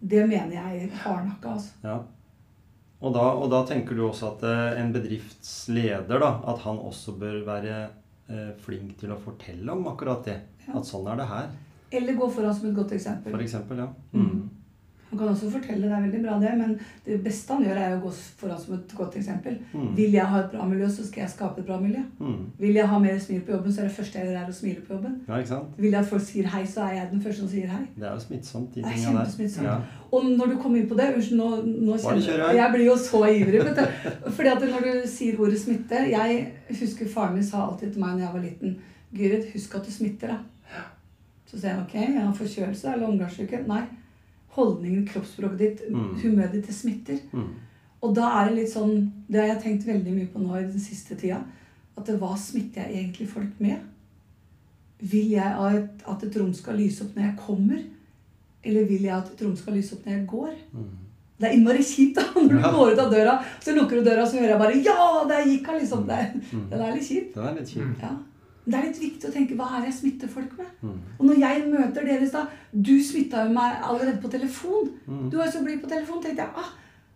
Det 0.00 0.20
mener 0.28 0.54
jeg 0.54 0.90
hardnakka, 1.02 1.56
altså. 1.56 1.72
Ja. 1.84 1.96
Og 3.02 3.14
da, 3.16 3.24
og 3.32 3.50
da 3.50 3.64
tenker 3.66 3.96
du 3.96 4.04
også 4.06 4.34
at 4.36 4.42
eh, 4.44 4.78
en 4.80 4.92
bedriftsleder, 4.94 6.20
da, 6.20 6.30
at 6.52 6.58
han 6.66 6.78
også 6.78 7.16
bør 7.18 7.40
være 7.46 7.74
eh, 8.28 8.50
flink 8.62 8.94
til 9.00 9.10
å 9.14 9.18
fortelle 9.18 9.72
om 9.72 9.86
akkurat 9.90 10.22
det. 10.28 10.38
Ja. 10.68 10.76
At 10.78 10.86
sånn 10.88 11.08
er 11.10 11.16
det 11.16 11.26
her, 11.32 11.50
Eller 11.92 12.14
gå 12.14 12.28
foran 12.30 12.54
som 12.54 12.68
et 12.68 12.76
godt 12.76 12.92
eksempel. 12.94 13.32
for 13.32 13.42
eksempel. 13.42 13.78
Ja. 13.82 13.88
Mm. 14.14 14.48
Han 15.10 15.18
kan 15.18 15.28
også 15.28 15.50
fortelle, 15.50 15.88
det 15.88 15.96
er 15.96 16.02
veldig 16.06 16.22
bra 16.22 16.36
det, 16.38 16.50
men 16.58 16.76
det 17.06 17.16
beste 17.24 17.54
han 17.54 17.64
gjør, 17.66 17.78
er 17.82 17.94
å 17.96 18.02
gå 18.04 18.12
foran 18.38 18.60
som 18.62 18.76
et 18.76 18.92
godt 18.94 19.16
eksempel. 19.18 19.56
Mm. 19.72 19.88
Vil 19.96 20.12
jeg 20.14 20.26
ha 20.32 20.42
et 20.44 20.50
bra 20.52 20.66
miljø, 20.70 20.86
så 20.90 21.06
skal 21.06 21.24
jeg 21.24 21.32
skape 21.32 21.62
et 21.62 21.66
bra 21.66 21.78
miljø. 21.82 22.02
Mm. 22.20 22.44
Vil 22.60 22.78
jeg 22.78 22.90
ha 22.92 23.00
mer 23.02 23.18
smil 23.18 23.40
på 23.46 23.56
jobben, 23.56 23.74
så 23.74 23.82
er 23.82 23.88
det 23.88 23.96
første 23.96 24.20
jeg 24.20 24.28
gjør, 24.28 24.38
er 24.40 24.52
å 24.52 24.58
smile 24.60 24.84
på 24.86 24.94
jobben. 24.94 25.16
Ja, 25.26 25.40
ikke 25.40 25.52
sant? 25.54 25.72
Vil 25.80 25.90
jeg 25.90 26.00
at 26.00 26.12
folk 26.12 26.26
sier 26.28 26.50
hei, 26.54 26.62
så 26.74 26.84
er 26.86 26.94
jeg 26.98 27.08
den 27.10 27.24
første 27.24 27.42
som 27.42 27.50
sier 27.50 27.72
hei. 27.72 27.82
Det 27.96 28.06
er 28.06 28.14
jo 28.14 28.22
smittsomt, 28.26 28.70
de 28.74 28.84
tinga 28.84 28.94
der. 28.94 29.08
kjempesmittsomt. 29.08 29.66
Ja. 29.66 30.06
Og 30.10 30.30
når 30.30 30.54
du 30.54 30.56
kom 30.62 30.78
inn 30.78 30.88
på 30.90 30.98
det 30.98 31.08
Unnskyld, 31.14 31.38
nå, 31.38 31.50
nå 31.88 31.98
kjenner 32.02 32.30
jeg. 32.30 32.56
Jeg 32.60 32.74
blir 32.74 32.86
jo 32.86 32.96
så 32.98 33.24
ivrig. 33.30 33.60
Vet 33.66 33.78
du. 33.78 34.08
Fordi 34.38 34.54
at 34.54 34.64
når 34.72 34.86
du 34.86 35.04
sier 35.10 35.38
ordet 35.38 35.60
smitte 35.60 36.00
Jeg 36.10 36.40
husker 36.80 37.10
faren 37.10 37.36
min 37.38 37.46
sa 37.46 37.62
alltid 37.66 37.94
til 37.94 38.02
meg 38.02 38.18
da 38.18 38.26
jeg 38.26 38.34
var 38.34 38.46
liten 38.46 38.78
Gyrid, 39.14 39.46
husk 39.54 39.74
at 39.74 39.86
du 39.86 39.90
smitter, 39.90 40.34
da. 40.34 40.84
Så 41.50 41.58
sier 41.58 41.72
jeg 41.72 41.82
ok, 41.82 41.94
jeg 41.98 42.20
har 42.22 42.34
forkjølelse 42.38 42.92
eller 42.92 43.08
omgangssyke. 43.08 43.64
Nei. 43.66 43.82
Holdningen, 44.56 45.06
kroppsspråket 45.08 45.58
ditt, 45.58 45.80
Mm. 45.90 46.14
humøret 46.22 46.52
ditt, 46.52 46.66
det 46.66 46.74
smitter. 46.74 47.18
Mm. 47.32 47.48
Og 48.02 48.14
da 48.14 48.30
er 48.40 48.48
det 48.48 48.56
litt 48.56 48.72
sånn 48.72 49.12
Det 49.30 49.40
har 49.40 49.46
jeg 49.54 49.62
tenkt 49.62 49.86
veldig 49.86 50.12
mye 50.16 50.26
på 50.32 50.40
nå 50.42 50.56
i 50.58 50.62
den 50.66 50.80
siste 50.80 51.14
tida. 51.16 51.42
At 51.98 52.06
hva 52.06 52.36
smitter 52.38 52.82
jeg 52.88 52.96
egentlig 53.04 53.28
folk 53.28 53.60
med? 53.60 53.78
Vil 55.00 55.30
jeg 55.30 55.42
at, 55.44 56.02
at 56.08 56.24
et 56.24 56.36
rom 56.40 56.52
skal 56.54 56.76
lyse 56.76 57.02
opp 57.04 57.14
når 57.16 57.22
jeg 57.30 57.36
kommer? 57.46 57.78
Eller 58.64 58.84
vil 58.88 59.02
jeg 59.02 59.14
at 59.16 59.30
et 59.32 59.42
rom 59.46 59.54
skal 59.56 59.74
lyse 59.74 59.94
opp 59.96 60.04
når 60.06 60.12
jeg 60.18 60.26
går? 60.26 60.50
Mm. 60.74 60.88
Det 61.40 61.48
er 61.48 61.54
innmari 61.56 61.84
kjipt 61.84 62.16
da, 62.18 62.24
når 62.36 62.48
du 62.50 62.66
går 62.76 62.90
ut 62.92 62.98
av 62.98 63.12
døra, 63.14 63.36
så 63.64 63.72
lukker 63.76 63.96
du 63.96 64.04
døra, 64.10 64.26
så 64.28 64.36
hører 64.36 64.50
jeg 64.52 64.58
bare 64.58 64.82
'Ja, 64.84 65.24
der 65.28 65.46
gikk 65.48 65.66
han!' 65.66 65.80
liksom. 65.80 66.06
Det, 66.06 66.42
Mm. 66.52 66.66
den 66.70 66.80
er 66.80 66.92
litt 66.94 67.08
kjip. 67.08 67.34
Den 67.34 67.44
er 67.44 67.54
litt 67.54 67.68
kjip. 67.68 68.02
Ja. 68.02 68.10
Men 68.70 68.76
det 68.76 68.78
er 68.78 68.86
litt 68.86 69.00
viktig 69.02 69.26
å 69.26 69.32
tenke 69.34 69.56
hva 69.58 69.66
er 69.74 69.80
det 69.82 69.88
jeg 69.90 69.96
smitter 69.96 70.28
folk 70.30 70.52
med? 70.54 70.66
Mm. 70.86 70.98
Og 71.18 71.24
når 71.26 71.38
jeg 71.42 71.62
møter 71.72 72.04
dere 72.06 72.28
da 72.30 72.42
Du 72.70 72.92
smitta 73.02 73.46
jo 73.48 73.54
meg 73.56 73.80
allerede 73.82 74.20
på 74.22 74.30
telefon. 74.30 74.92
Mm. 75.08 75.24
Du 75.30 75.36
var 75.40 75.48
jo 75.48 75.52
så 75.56 75.62
blid 75.64 75.80
på 75.82 75.88
telefon. 75.90 76.20
tenkte 76.22 76.44
jeg, 76.44 76.52
ah, 76.54 76.68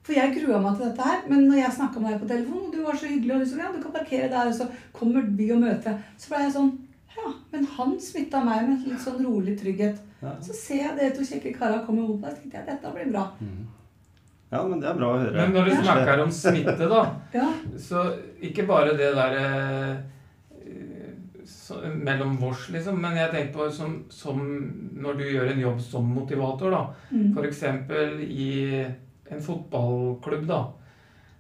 For 0.02 0.12
jeg 0.18 0.34
grua 0.34 0.58
meg 0.64 0.80
til 0.80 0.88
dette 0.88 1.06
her, 1.06 1.20
men 1.30 1.46
når 1.46 1.60
jeg 1.60 1.76
snakka 1.76 2.00
med 2.02 2.10
deg 2.12 2.24
på 2.24 2.30
telefon, 2.32 2.64
og 2.66 2.72
du 2.74 2.80
var 2.82 2.98
så 2.98 3.06
hyggelig, 3.06 3.34
og 3.36 3.44
du 3.44 3.46
sa 3.52 3.60
ja, 3.62 3.70
du 3.72 3.78
kan 3.84 3.94
parkere 3.94 4.30
der, 4.32 4.48
og 4.50 4.54
så 4.58 4.66
kommer 4.92 5.22
vi 5.38 5.46
og 5.54 5.62
møter 5.62 5.92
deg, 5.92 6.02
så 6.18 6.32
ble 6.34 6.42
jeg 6.42 6.56
sånn 6.56 6.72
Ja, 7.14 7.30
men 7.52 7.68
han 7.76 7.94
smitta 8.02 8.42
meg 8.44 8.66
med 8.68 8.88
litt 8.90 9.00
sånn 9.04 9.22
rolig 9.22 9.54
trygghet. 9.60 10.00
Ja. 10.24 10.32
Så 10.42 10.52
ser 10.58 10.80
jeg 10.82 10.96
dere 10.98 11.14
to 11.14 11.22
kjekke 11.22 11.54
kara 11.54 11.84
komme 11.86 12.02
opp 12.08 12.18
der, 12.24 12.34
så 12.34 12.42
tenkte 12.42 12.58
jeg 12.58 12.66
dette 12.72 12.90
blir 12.96 13.12
bra. 13.14 13.28
ja, 14.50 14.62
men 14.66 14.80
det 14.82 14.88
er 14.90 14.98
bra 14.98 15.12
å 15.14 15.20
høre. 15.22 15.36
Men 15.36 15.54
når 15.54 15.70
du 15.70 15.76
snakker 15.84 16.22
om 16.24 16.30
smitte, 16.34 16.88
da, 16.90 17.04
Ja. 17.34 17.46
så 17.78 18.02
ikke 18.42 18.66
bare 18.66 18.96
det 18.98 19.14
derre 19.14 20.02
så, 21.64 21.78
mellom 21.88 22.36
vårs, 22.36 22.68
liksom, 22.74 22.98
men 23.00 23.16
jeg 23.16 23.30
tenker 23.32 23.54
på 23.54 23.66
som, 23.72 23.96
som 24.12 24.40
når 25.00 25.16
du 25.16 25.24
gjør 25.24 25.52
en 25.52 25.62
jobb 25.62 25.78
som 25.80 26.10
motivator, 26.12 26.74
da. 26.74 26.82
Mm. 27.08 27.30
F.eks. 27.32 27.62
i 28.28 28.48
en 29.32 29.44
fotballklubb, 29.46 30.44
da. 30.50 30.58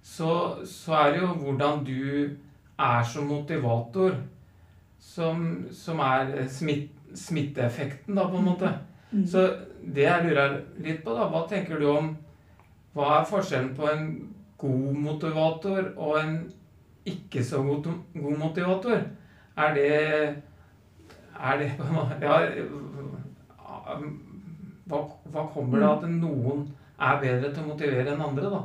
Så, 0.04 0.30
så 0.68 0.96
er 0.96 1.12
det 1.12 1.20
jo 1.22 1.32
hvordan 1.42 1.84
du 1.84 2.30
er 2.80 3.04
som 3.08 3.28
motivator 3.28 4.16
som, 5.00 5.44
som 5.72 6.00
er 6.04 6.32
smitt, 6.48 6.90
smitteeffekten, 7.14 8.16
da, 8.16 8.24
på 8.30 8.40
en 8.40 8.48
måte. 8.48 8.70
Mm. 9.12 9.26
Så 9.28 9.44
det 9.84 10.06
jeg 10.06 10.24
lurer 10.24 10.56
litt 10.82 11.04
på, 11.04 11.12
da, 11.16 11.28
hva 11.32 11.44
tenker 11.50 11.80
du 11.80 11.90
om 11.92 12.14
Hva 12.94 13.18
er 13.18 13.24
forskjellen 13.26 13.72
på 13.74 13.88
en 13.90 14.04
god 14.62 14.98
motivator 15.02 15.88
og 15.98 16.12
en 16.20 16.36
ikke 17.10 17.42
så 17.42 17.58
god, 17.66 17.88
god 18.14 18.36
motivator? 18.38 19.00
Er 19.56 19.74
det 19.74 19.88
Er 21.34 21.58
det 21.60 21.70
Ja 22.24 22.38
hva, 24.84 24.98
hva 25.32 25.44
kommer 25.52 25.80
det 25.80 25.86
av 25.88 26.02
at 26.04 26.10
noen 26.12 26.66
er 27.00 27.20
bedre 27.22 27.50
til 27.54 27.62
å 27.64 27.70
motivere 27.70 28.12
enn 28.12 28.20
andre, 28.22 28.50
da? 28.52 28.60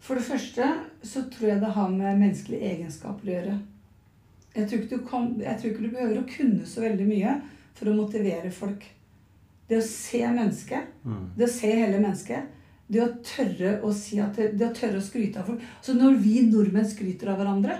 For 0.00 0.16
det 0.16 0.24
første 0.24 0.68
så 1.04 1.24
tror 1.32 1.48
jeg 1.50 1.62
det 1.64 1.72
har 1.74 1.90
med 1.92 2.20
menneskelige 2.22 2.68
egenskaper 2.76 3.26
å 3.26 3.34
gjøre. 3.34 3.56
Jeg 4.54 4.68
tror, 4.70 4.78
ikke 4.84 4.96
du 5.00 5.04
kan, 5.10 5.26
jeg 5.42 5.58
tror 5.58 5.70
ikke 5.72 5.82
du 5.84 5.90
behøver 5.96 6.20
å 6.22 6.28
kunne 6.30 6.66
så 6.66 6.84
veldig 6.84 7.08
mye 7.10 7.34
for 7.78 7.90
å 7.90 7.96
motivere 7.98 8.52
folk. 8.54 8.86
Det 9.70 9.78
å 9.78 9.84
se 9.86 10.22
mennesket, 10.26 10.88
Mm. 11.04 11.26
det 11.36 11.46
å 11.46 11.52
se 11.58 11.68
hele 11.74 11.98
mennesket, 12.00 12.48
det 12.90 13.02
å 13.04 13.10
tørre 13.22 13.76
å 13.86 13.92
si 13.94 14.18
at 14.20 14.34
det, 14.36 14.52
det 14.58 14.66
å 14.70 14.74
tørre 14.74 14.98
å 14.98 15.04
skryte 15.04 15.38
av 15.42 15.46
folk. 15.50 15.60
Så 15.82 15.94
når 15.94 16.16
vi 16.22 16.40
nordmenn 16.48 16.88
skryter 16.90 17.30
av 17.30 17.38
hverandre, 17.38 17.76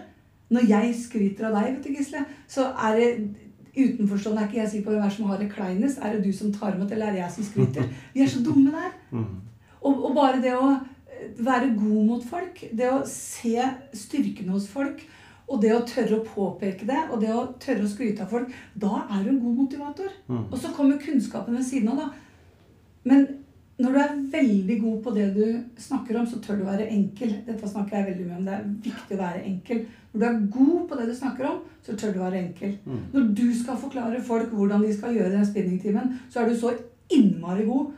når 0.51 0.67
jeg 0.69 0.95
skryter 0.99 1.49
av 1.49 1.57
deg, 1.59 1.77
vet 1.77 1.87
du, 1.87 1.95
Gisle, 1.95 2.25
så 2.51 2.71
er 2.75 2.99
det 2.99 3.11
utenforstående 3.71 4.43
er 4.43 4.49
ikke 4.49 4.59
jeg 4.59 4.71
sikker 4.73 4.89
på 4.89 4.95
hvem 4.97 5.05
er 5.07 5.15
som 5.15 5.29
har 5.31 5.39
det 5.39 5.51
kleinest. 5.53 6.01
Er 6.03 6.17
det 6.17 6.25
du 6.25 6.33
som 6.35 6.53
tar 6.53 6.75
imot, 6.75 6.91
eller 6.91 7.11
er 7.11 7.17
det 7.17 7.23
jeg 7.23 7.37
som 7.37 7.47
skryter? 7.47 7.87
Vi 8.15 8.25
er 8.25 8.31
så 8.31 8.43
dumme 8.45 8.73
der. 8.75 8.97
Mm. 9.15 9.29
Og, 9.81 10.05
og 10.09 10.17
bare 10.17 10.43
det 10.43 10.57
å 10.57 10.73
eh, 10.75 11.31
være 11.39 11.73
god 11.79 12.03
mot 12.09 12.27
folk, 12.27 12.65
det 12.77 12.91
å 12.91 13.01
se 13.09 13.69
styrkene 13.97 14.53
hos 14.57 14.67
folk, 14.71 15.05
og 15.51 15.63
det 15.63 15.71
å 15.75 15.85
tørre 15.87 16.21
å 16.21 16.27
påpeke 16.27 16.87
det, 16.87 16.99
og 17.11 17.23
det 17.23 17.31
å 17.35 17.49
tørre 17.63 17.87
å 17.87 17.91
skryte 17.91 18.23
av 18.27 18.35
folk, 18.35 18.51
da 18.75 19.05
er 19.09 19.25
du 19.25 19.33
en 19.33 19.43
god 19.43 19.63
motivator. 19.65 20.11
Mm. 20.31 20.45
Og 20.49 20.59
så 20.59 20.71
kommer 20.75 21.01
kunnskapen 21.03 21.57
ved 21.59 21.67
siden 21.67 21.91
av, 21.95 22.05
da. 22.05 22.11
Men 23.11 23.25
når 23.81 23.95
du 23.95 23.99
er 24.03 24.17
veldig 24.35 24.77
god 24.83 24.99
på 25.05 25.13
det 25.15 25.27
du 25.35 25.45
snakker 25.81 26.19
om, 26.21 26.27
så 26.29 26.41
tør 26.43 26.61
du 26.61 26.67
være 26.67 26.89
enkel. 26.93 27.33
Dette 27.47 27.69
snakker 27.69 27.97
jeg 27.97 28.09
veldig 28.11 28.27
mye 28.27 28.39
om. 28.39 28.45
Det 28.45 28.55
er 28.57 28.69
viktig 28.85 29.17
å 29.17 29.21
være 29.23 29.43
enkel. 29.49 29.81
Når 30.13 30.21
du 30.21 30.27
er 30.29 30.41
god 30.57 30.83
på 30.91 30.99
det 30.99 31.07
du 31.09 31.15
snakker 31.17 31.49
om, 31.49 31.59
så 31.87 31.97
tør 31.97 32.13
du 32.15 32.21
være 32.21 32.43
enkel. 32.43 32.77
Mm. 32.85 33.01
Når 33.15 33.33
du 33.41 33.47
skal 33.57 33.81
forklare 33.81 34.23
folk 34.27 34.53
hvordan 34.53 34.85
de 34.85 34.93
skal 34.97 35.17
gjøre 35.17 35.33
den 35.33 35.49
spinningtimen, 35.49 36.15
så 36.31 36.43
er 36.43 36.51
du 36.51 36.59
så 36.61 36.75
innmari 37.11 37.65
god 37.69 37.93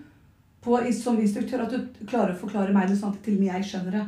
på, 0.62 0.78
som 0.94 1.18
instruktør 1.20 1.64
at 1.66 1.74
du 1.74 2.04
klarer 2.06 2.36
å 2.36 2.42
forklare 2.44 2.74
meg 2.74 2.90
det 2.90 3.00
sånn 3.00 3.16
at 3.16 3.24
til 3.24 3.40
og 3.40 3.42
med 3.42 3.50
jeg 3.50 3.70
skjønner 3.72 3.98
det. 3.98 4.04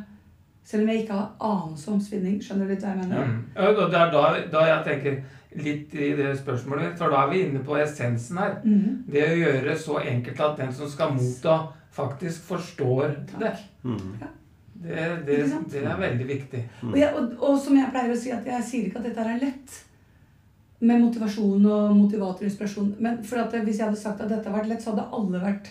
Selv 0.64 0.82
om 0.82 0.88
jeg 0.88 1.02
ikke 1.02 1.16
har 1.18 1.32
anelse 1.44 1.90
om 1.92 2.00
spinning. 2.00 2.36
Skjønner 2.42 2.68
du 2.68 2.72
litt 2.72 2.84
hva 2.84 2.94
jeg 2.94 3.02
mener? 3.02 3.32
Ja. 3.54 3.64
Ja, 3.66 3.88
det 3.92 3.98
er 4.00 4.12
da, 4.14 4.22
da 4.52 4.66
jeg 4.70 4.84
tenker 4.86 5.18
litt 5.64 5.94
i 5.94 6.10
det 6.18 6.32
spørsmålet 6.40 6.96
for 6.98 7.12
da 7.14 7.24
er 7.24 7.30
vi 7.30 7.42
inne 7.46 7.60
på 7.66 7.76
essensen 7.78 8.40
her. 8.40 8.56
Mhm. 8.64 9.02
Det 9.12 9.26
å 9.28 9.40
gjøre 9.42 9.76
så 9.78 10.00
enkelt 10.02 10.40
at 10.40 10.56
den 10.62 10.72
som 10.74 10.90
skal 10.90 11.12
motta, 11.14 11.58
faktisk 11.94 12.48
forstår 12.48 13.12
det. 13.38 13.52
Mm. 13.84 14.16
Det, 14.84 15.04
det, 15.26 15.36
det 15.70 15.84
er 15.84 16.00
veldig 16.00 16.26
viktig. 16.28 16.62
Og, 16.82 16.96
jeg, 16.98 17.12
og, 17.14 17.36
og 17.38 17.60
som 17.62 17.76
jeg 17.78 17.92
pleier 17.94 18.12
å 18.12 18.18
si, 18.18 18.32
at 18.34 18.48
jeg 18.48 18.66
sier 18.66 18.88
ikke 18.88 19.00
at 19.00 19.06
dette 19.06 19.22
er 19.22 19.44
lett 19.44 19.76
med 20.84 21.00
motivasjon 21.00 21.64
og 21.70 21.94
motivator 21.96 22.42
og 22.42 22.48
inspirasjon. 22.50 22.90
Men 23.04 23.22
for 23.24 23.44
at 23.44 23.54
hvis 23.54 23.78
jeg 23.78 23.86
hadde 23.86 24.00
sagt 24.00 24.20
at 24.20 24.28
dette 24.28 24.48
hadde 24.48 24.58
vært 24.58 24.72
lett, 24.72 24.82
så 24.84 24.92
hadde 24.92 25.06
alle 25.16 25.40
vært 25.44 25.70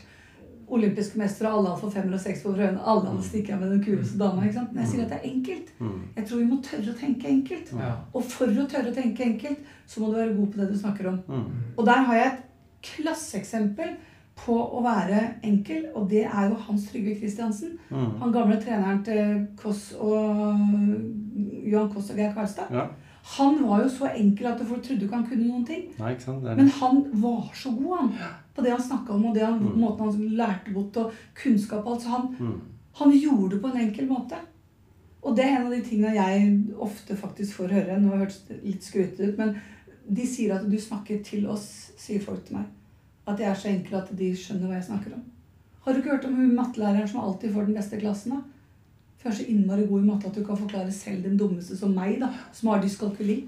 olympiske 0.77 1.19
mestere, 1.19 1.51
alle 1.51 1.69
hadde 1.69 1.81
fått 1.81 1.95
femmer 1.97 2.17
og 2.17 2.23
seks 2.23 2.43
på 2.45 2.53
prøven, 2.53 2.79
alle 2.79 3.09
hadde 3.09 3.25
stikket 3.27 3.59
med 3.59 3.73
den 3.73 3.83
kuleste 3.83 4.19
dama. 4.21 4.45
ikke 4.45 4.57
sant? 4.59 4.71
Men 4.73 4.83
jeg 4.83 4.91
sier 4.91 5.03
at 5.03 5.13
det 5.13 5.19
er 5.19 5.29
enkelt. 5.31 5.75
Mm. 5.79 5.99
Jeg 6.15 6.25
tror 6.29 6.41
vi 6.41 6.47
må 6.49 6.61
tørre 6.69 6.93
å 6.93 6.97
tenke 7.03 7.29
enkelt. 7.31 7.75
Og 8.13 8.25
for 8.35 8.63
å 8.63 8.65
tørre 8.71 8.93
å 8.93 8.95
tenke 8.95 9.27
enkelt, 9.27 9.69
så 9.87 10.01
må 10.01 10.09
du 10.11 10.17
være 10.17 10.33
god 10.39 10.49
på 10.53 10.61
det 10.61 10.71
du 10.71 10.79
snakker 10.79 11.11
om. 11.13 11.21
Mm. 11.27 11.61
Og 11.77 11.85
der 11.89 12.09
har 12.09 12.19
jeg 12.19 12.31
et 12.31 12.41
klasseeksempel 12.83 13.95
på 14.43 14.55
å 14.57 14.81
være 14.83 15.21
enkel, 15.45 15.85
og 15.93 16.09
det 16.09 16.23
er 16.25 16.49
jo 16.49 16.57
Hans 16.65 16.87
Trygve 16.89 17.15
Kristiansen. 17.19 17.77
Mm. 17.89 18.11
Han 18.21 18.33
gamle 18.33 18.57
treneren 18.61 19.03
til 19.05 19.47
Koss 19.59 19.91
og 19.99 20.57
Johan 21.69 21.91
Koss 21.93 22.09
og 22.11 22.17
Geir 22.19 22.33
Karlstad. 22.35 22.73
Ja. 22.73 22.87
Han 23.37 23.61
var 23.63 23.83
jo 23.85 23.91
så 23.91 24.09
enkel 24.11 24.49
at 24.49 24.63
folk 24.67 24.83
trodde 24.83 25.05
ikke 25.05 25.15
han 25.15 25.27
kunne 25.29 25.47
noen 25.47 25.67
ting. 25.67 25.85
Nei, 25.99 26.15
ikke 26.15 26.25
sant? 26.25 26.43
Men 26.43 26.71
han 26.79 27.03
var 27.21 27.45
så 27.55 27.71
god 27.77 27.93
han, 28.01 28.09
på 28.53 28.61
det 28.61 28.71
han 28.71 28.81
snakka 28.81 29.13
om, 29.13 29.25
og 29.25 29.35
det 29.35 29.45
han, 29.45 29.59
Mm. 29.59 29.79
måten 29.79 30.05
han 30.05 30.35
lærte 30.37 30.73
bort, 30.73 30.97
og 30.97 31.13
kunnskap 31.35 31.85
og 31.85 31.93
alt. 31.93 32.01
Så 32.01 32.09
han, 32.09 32.35
mm. 32.39 32.61
han 32.99 33.11
gjorde 33.11 33.55
det 33.55 33.61
på 33.61 33.67
en 33.67 33.81
enkel 33.87 34.07
måte. 34.07 34.35
Og 35.23 35.35
det 35.35 35.45
er 35.45 35.57
en 35.57 35.67
av 35.67 35.71
de 35.71 35.81
tingene 35.81 36.15
jeg 36.15 36.75
ofte 36.77 37.15
faktisk 37.15 37.55
får 37.55 37.71
høre. 37.71 37.99
Nå 37.99 38.09
har 38.09 38.17
jeg 38.17 38.25
hørt 38.25 38.63
litt 38.63 38.83
skrytete 38.83 39.29
ut, 39.31 39.37
men 39.37 39.55
de 40.09 40.25
sier 40.27 40.55
at 40.55 40.65
du 40.69 40.77
snakker 40.77 41.23
til 41.23 41.47
oss, 41.47 41.91
sier 41.97 42.19
folk 42.19 42.43
til 42.45 42.57
meg. 42.57 42.65
At 43.25 43.39
jeg 43.39 43.49
er 43.49 43.55
så 43.55 43.69
enkel 43.71 43.95
at 44.01 44.11
de 44.19 44.33
skjønner 44.35 44.67
hva 44.67 44.75
jeg 44.75 44.89
snakker 44.89 45.13
om. 45.15 45.23
Har 45.85 45.93
du 45.93 45.99
ikke 45.99 46.11
hørt 46.11 46.25
om 46.25 46.35
hun 46.35 46.55
mattelæreren 46.55 47.07
som 47.07 47.23
alltid 47.23 47.53
får 47.53 47.65
den 47.65 47.77
beste 47.77 47.99
klassen? 47.99 48.35
da? 48.35 48.41
For 49.17 49.29
jeg 49.29 49.33
er 49.33 49.43
så 49.43 49.51
innmari 49.53 49.87
god 49.87 50.03
i 50.03 50.07
matte 50.09 50.27
at 50.27 50.35
du 50.35 50.43
kan 50.43 50.59
forklare 50.59 50.91
selv 50.91 51.23
den 51.23 51.37
dummeste 51.39 51.77
som 51.79 51.95
meg, 51.95 52.17
da, 52.19 52.29
som 52.51 52.69
har 52.73 52.83
dyskalkuli. 52.83 53.45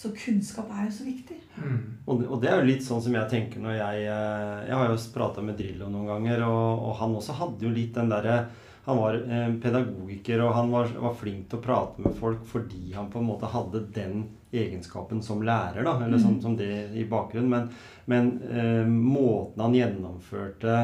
Så 0.00 0.08
kunnskap 0.16 0.70
er 0.72 0.86
jo 0.86 0.92
så 0.96 1.04
viktig. 1.04 1.36
Mm. 1.60 1.80
Og 2.08 2.20
det, 2.22 2.26
og 2.32 2.40
det 2.40 2.48
er 2.48 2.60
jo 2.62 2.68
litt 2.70 2.84
sånn 2.86 3.02
som 3.04 3.12
jeg 3.18 3.28
tenker 3.28 3.60
når 3.60 3.74
jeg 3.76 4.04
eh, 4.08 4.60
Jeg 4.70 4.78
har 4.78 4.88
jo 4.88 4.96
prata 5.12 5.42
med 5.44 5.58
Drillo 5.58 5.90
noen 5.92 6.08
ganger, 6.08 6.44
og, 6.46 6.86
og 6.88 6.94
han 7.02 7.16
også 7.18 7.36
hadde 7.36 7.66
jo 7.66 7.72
litt 7.74 7.92
den 7.98 8.08
derre 8.08 8.38
Han 8.86 8.96
var 8.96 9.18
eh, 9.20 9.50
pedagogiker, 9.60 10.40
og 10.46 10.54
han 10.56 10.72
var, 10.72 10.88
var 11.04 11.18
flink 11.20 11.50
til 11.50 11.60
å 11.60 11.64
prate 11.66 12.00
med 12.00 12.16
folk 12.16 12.46
fordi 12.48 12.94
han 12.96 13.10
på 13.12 13.20
en 13.20 13.28
måte 13.28 13.50
hadde 13.52 13.82
den 13.92 14.22
egenskapen 14.56 15.20
som 15.22 15.44
lærer, 15.46 15.84
da, 15.84 15.92
eller 16.06 16.18
som, 16.18 16.38
Mhm. 16.38 16.40
som 16.42 16.56
det 16.56 16.70
i 16.96 17.04
bakgrunnen. 17.06 17.50
Men, 17.52 17.68
men 18.10 18.30
eh, 18.50 18.88
måten 18.88 19.60
han 19.62 19.76
gjennomførte 19.76 20.78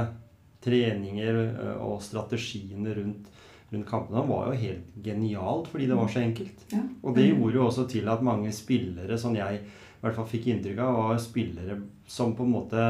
treninger 0.62 1.40
eh, 1.46 1.80
og 1.82 2.02
strategiene 2.04 2.94
rundt, 3.00 3.32
rundt 3.72 3.88
kampene 3.88 4.22
var 4.28 4.50
jo 4.50 4.60
helt 4.60 4.94
genialt 5.02 5.70
fordi 5.72 5.88
det 5.90 5.98
var 5.98 6.12
så 6.12 6.22
enkelt. 6.22 6.62
Ja. 6.72 6.84
Og 7.02 7.16
det 7.16 7.26
gjorde 7.30 7.58
jo 7.58 7.66
også 7.66 7.88
til 7.90 8.08
at 8.12 8.24
mange 8.26 8.52
spillere, 8.54 9.18
sånn 9.18 9.38
jeg 9.38 9.60
i 9.64 10.04
hvert 10.04 10.16
fall 10.18 10.30
fikk 10.30 10.50
inntrykk 10.52 10.80
av, 10.84 10.96
var 11.00 11.20
spillere 11.22 11.80
som 12.06 12.36
på 12.36 12.46
en 12.46 12.54
måte 12.54 12.86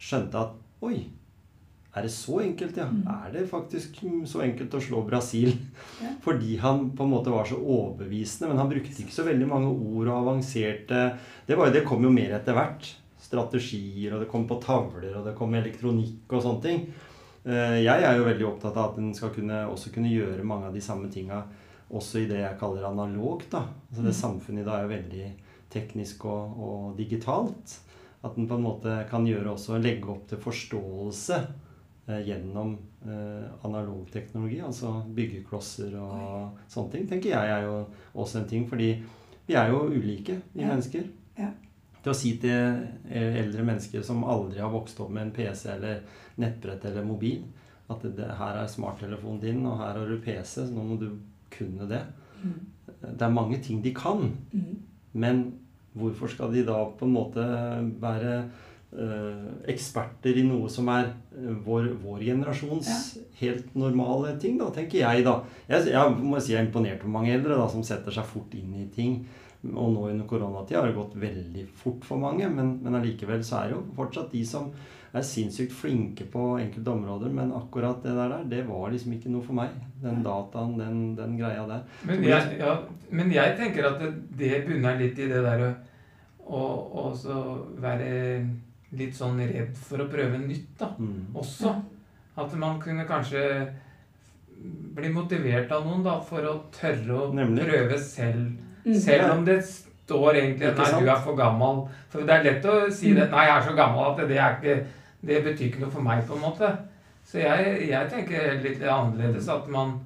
skjønte 0.00 0.46
at 0.46 0.56
Oi, 0.86 1.00
er 1.98 2.04
det 2.06 2.12
så 2.14 2.36
enkelt, 2.44 2.76
ja? 2.78 2.84
Mm. 2.86 3.06
Er 3.10 3.32
det 3.34 3.48
faktisk 3.50 3.96
så 4.30 4.44
enkelt 4.44 4.74
å 4.76 4.82
slå 4.82 5.00
Brasil? 5.06 5.56
Ja. 5.98 6.12
Fordi 6.26 6.54
han 6.62 6.84
på 6.94 7.06
en 7.06 7.10
måte 7.10 7.32
var 7.34 7.48
så 7.48 7.58
overbevisende. 7.58 8.52
Men 8.52 8.60
han 8.62 8.70
brukte 8.70 9.02
ikke 9.02 9.16
så 9.16 9.26
veldig 9.26 9.48
mange 9.50 9.72
ord 9.72 10.04
og 10.06 10.14
avanserte 10.14 11.00
Det, 11.48 11.56
var, 11.58 11.72
det 11.74 11.82
kom 11.88 12.06
jo 12.06 12.12
mer 12.14 12.36
etter 12.38 12.54
hvert. 12.54 12.86
Strategier, 13.18 14.14
og 14.14 14.22
det 14.22 14.30
kom 14.30 14.46
på 14.48 14.60
tavler, 14.62 15.16
og 15.18 15.26
det 15.26 15.34
kom 15.36 15.56
elektronikk 15.58 16.30
og 16.30 16.44
sånne 16.44 16.64
ting. 16.64 16.84
Eh, 17.48 17.78
Jeg 17.84 18.04
er 18.04 18.16
jo 18.18 18.24
veldig 18.28 18.46
opptatt 18.46 18.76
av 18.76 18.92
at 18.92 18.98
en 19.00 19.14
skal 19.16 19.30
kunne, 19.34 19.62
også 19.72 19.92
kunne 19.94 20.10
gjøre 20.12 20.44
mange 20.44 20.68
av 20.68 20.74
de 20.76 20.80
samme 20.84 21.08
tinga 21.12 21.42
også 21.90 22.20
i 22.20 22.26
det 22.28 22.42
jeg 22.42 22.58
kaller 22.60 22.84
analogt. 22.84 23.50
da. 23.50 23.62
Altså 23.90 24.02
Det 24.04 24.12
Mm. 24.14 24.22
samfunnet 24.22 24.60
i 24.60 24.64
dag 24.64 24.74
er 24.78 24.82
jo 24.82 24.94
veldig 24.96 25.32
teknisk 25.70 26.24
og, 26.24 26.58
og 26.58 26.96
digitalt. 26.98 27.78
At 28.24 28.36
en 28.36 28.48
på 28.48 28.54
en 28.56 28.62
måte 28.62 29.08
kan 29.08 29.24
gjøre 29.24 29.52
også 29.54 29.80
legge 29.80 30.08
opp 30.10 30.26
til 30.28 30.38
forståelse 30.38 31.46
eh, 32.08 32.22
gjennom 32.26 32.76
eh, 33.06 33.48
analog 33.64 34.10
teknologi. 34.10 34.60
Altså 34.60 35.04
byggeklosser 35.14 35.94
og 36.00 36.50
sånne 36.68 36.90
ting. 36.90 37.06
tenker 37.08 37.30
jeg 37.30 37.48
er 37.50 37.62
jo 37.64 37.86
også 38.16 38.40
en 38.42 38.48
ting. 38.48 38.68
Fordi 38.68 39.02
vi 39.46 39.54
er 39.54 39.68
jo 39.70 39.86
ulike, 39.88 40.42
vi 40.54 40.60
Ja. 40.62 40.68
mennesker. 40.68 41.04
Ja. 41.38 41.50
Til 42.08 42.14
å 42.14 42.16
si 42.16 42.30
til 42.40 42.52
eh, 43.12 43.34
eldre 43.42 43.66
mennesker 43.68 44.00
som 44.06 44.22
aldri 44.24 44.62
har 44.64 44.70
vokst 44.72 44.96
opp 45.04 45.10
med 45.12 45.26
en 45.26 45.32
PC 45.36 45.66
eller 45.74 45.98
nettbrett 46.40 46.86
eller 46.88 47.04
mobil, 47.04 47.42
at 47.92 48.00
det, 48.16 48.30
her 48.38 48.62
er 48.62 48.70
smarttelefonen 48.72 49.42
din, 49.42 49.58
og 49.68 49.76
her 49.82 49.98
har 49.98 50.08
du 50.08 50.16
PC, 50.24 50.62
så 50.62 50.72
nå 50.72 50.86
må 50.88 50.96
du 51.00 51.10
kunne 51.52 51.84
det. 51.90 52.00
Mm. 52.40 52.54
Det 53.02 53.26
er 53.26 53.34
mange 53.34 53.58
ting 53.60 53.82
de 53.84 53.92
kan, 53.92 54.30
Mm. 54.54 54.78
men 55.12 55.42
hvorfor 55.98 56.32
skal 56.32 56.52
de 56.54 56.64
da 56.64 56.78
på 56.96 57.04
en 57.04 57.12
måte 57.12 57.44
være 58.00 58.32
eh, 58.96 59.48
eksperter 59.68 60.38
i 60.40 60.46
noe 60.48 60.70
som 60.72 60.88
er 60.88 61.10
eh, 61.36 61.50
vår, 61.66 61.90
vår 62.00 62.24
generasjons 62.24 63.18
helt 63.42 63.74
normale 63.76 64.32
ting, 64.40 64.56
da, 64.56 64.70
tenker 64.72 65.02
jeg, 65.02 65.26
da. 65.28 65.42
Jeg, 65.68 65.90
jeg 65.92 66.16
må 66.22 66.40
si 66.40 66.54
jeg 66.54 66.62
er 66.62 66.70
imponert 66.70 67.04
over 67.04 67.18
mange 67.18 67.34
eldre 67.36 67.60
da, 67.60 67.68
som 67.68 67.84
setter 67.84 68.16
seg 68.16 68.24
fort 68.32 68.56
inn 68.56 68.72
i 68.80 68.88
ting. 68.96 69.20
Og 69.66 69.90
nå 69.90 70.04
under 70.12 70.26
koronatida 70.30 70.80
har 70.80 70.90
det 70.90 70.98
gått 70.98 71.16
veldig 71.18 71.64
fort 71.80 72.04
for 72.06 72.20
mange, 72.22 72.46
men, 72.52 72.76
men 72.84 72.94
allikevel 73.00 73.42
så 73.44 73.62
er 73.62 73.72
det 73.72 73.74
jo 73.74 73.82
fortsatt 73.96 74.30
de 74.30 74.44
som 74.46 74.68
er 75.16 75.24
sinnssykt 75.24 75.72
flinke 75.72 76.26
på 76.30 76.42
enkelte 76.60 76.92
områder, 76.92 77.32
men 77.34 77.50
akkurat 77.56 78.02
det 78.04 78.12
der, 78.14 78.34
det 78.46 78.60
var 78.68 78.92
liksom 78.92 79.16
ikke 79.16 79.32
noe 79.32 79.42
for 79.42 79.56
meg. 79.58 79.72
Den 80.02 80.20
dataen, 80.22 80.76
den, 80.78 81.00
den 81.18 81.34
greia 81.40 81.64
der. 81.66 81.82
Men 82.06 82.22
jeg, 82.28 82.58
ja, 82.60 82.76
men 83.10 83.32
jeg 83.34 83.56
tenker 83.58 83.88
at 83.88 84.02
det, 84.04 84.12
det 84.38 84.62
bunner 84.68 85.00
litt 85.00 85.18
i 85.18 85.30
det 85.32 85.42
der 85.42 85.64
å 86.48 86.62
også 87.08 87.40
være 87.82 88.12
litt 88.96 89.16
sånn 89.16 89.40
redd 89.42 89.74
for 89.76 90.00
å 90.04 90.08
prøve 90.12 90.38
nytt, 90.40 90.70
da. 90.80 90.92
Mm. 91.00 91.34
Også. 91.36 91.74
At 92.38 92.54
man 92.56 92.78
kunne 92.80 93.04
kanskje 93.08 93.42
bli 94.96 95.10
motivert 95.12 95.70
av 95.74 95.84
noen 95.86 96.04
da, 96.06 96.16
for 96.24 96.44
å 96.46 96.54
tørre 96.74 97.18
å 97.18 97.28
Nemlig. 97.34 97.66
prøve 97.68 97.98
selv. 98.02 98.56
Mm. 98.88 98.98
Selv 99.04 99.30
om 99.34 99.44
det 99.44 99.60
står 99.68 100.34
egentlig 100.34 100.70
at 100.70 100.78
nei, 100.80 100.90
du 101.02 101.10
er 101.12 101.24
for 101.24 101.36
gammel. 101.38 101.82
For 102.12 102.24
det 102.24 102.36
er 102.36 102.46
lett 102.46 102.68
å 102.68 102.76
si 102.88 103.12
det. 103.16 103.28
Nei, 103.32 103.46
jeg 103.50 103.56
er 103.56 103.66
så 103.68 103.74
gammel 103.76 104.06
at 104.08 104.22
det, 104.24 104.38
er 104.40 104.56
ikke, 104.56 104.76
det 105.28 105.40
betyr 105.44 105.66
ikke 105.68 105.82
noe 105.84 105.92
for 105.92 106.06
meg, 106.06 106.22
på 106.28 106.38
en 106.38 106.46
måte. 106.46 106.70
Så 107.28 107.42
jeg, 107.42 107.74
jeg 107.90 108.12
tenker 108.12 108.62
litt 108.64 108.80
annerledes. 108.80 109.50
At 109.52 109.68
man, 109.72 109.98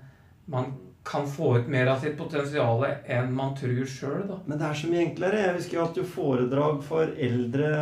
man 0.51 0.73
kan 1.07 1.27
få 1.27 1.57
ut 1.59 1.71
mer 1.71 1.91
av 1.91 2.03
sitt 2.03 2.15
potensial 2.19 2.85
enn 2.87 3.33
man 3.35 3.55
tror 3.59 3.87
sjøl. 3.91 4.37
Men 4.47 4.59
det 4.59 4.69
er 4.69 4.79
så 4.79 4.91
mye 4.91 5.05
enklere. 5.07 5.41
Jeg 5.45 5.57
husker 5.57 5.79
jeg 5.79 5.87
hatt 5.87 6.15
foredrag 6.15 6.83
for 6.87 7.15
eldre 7.29 7.73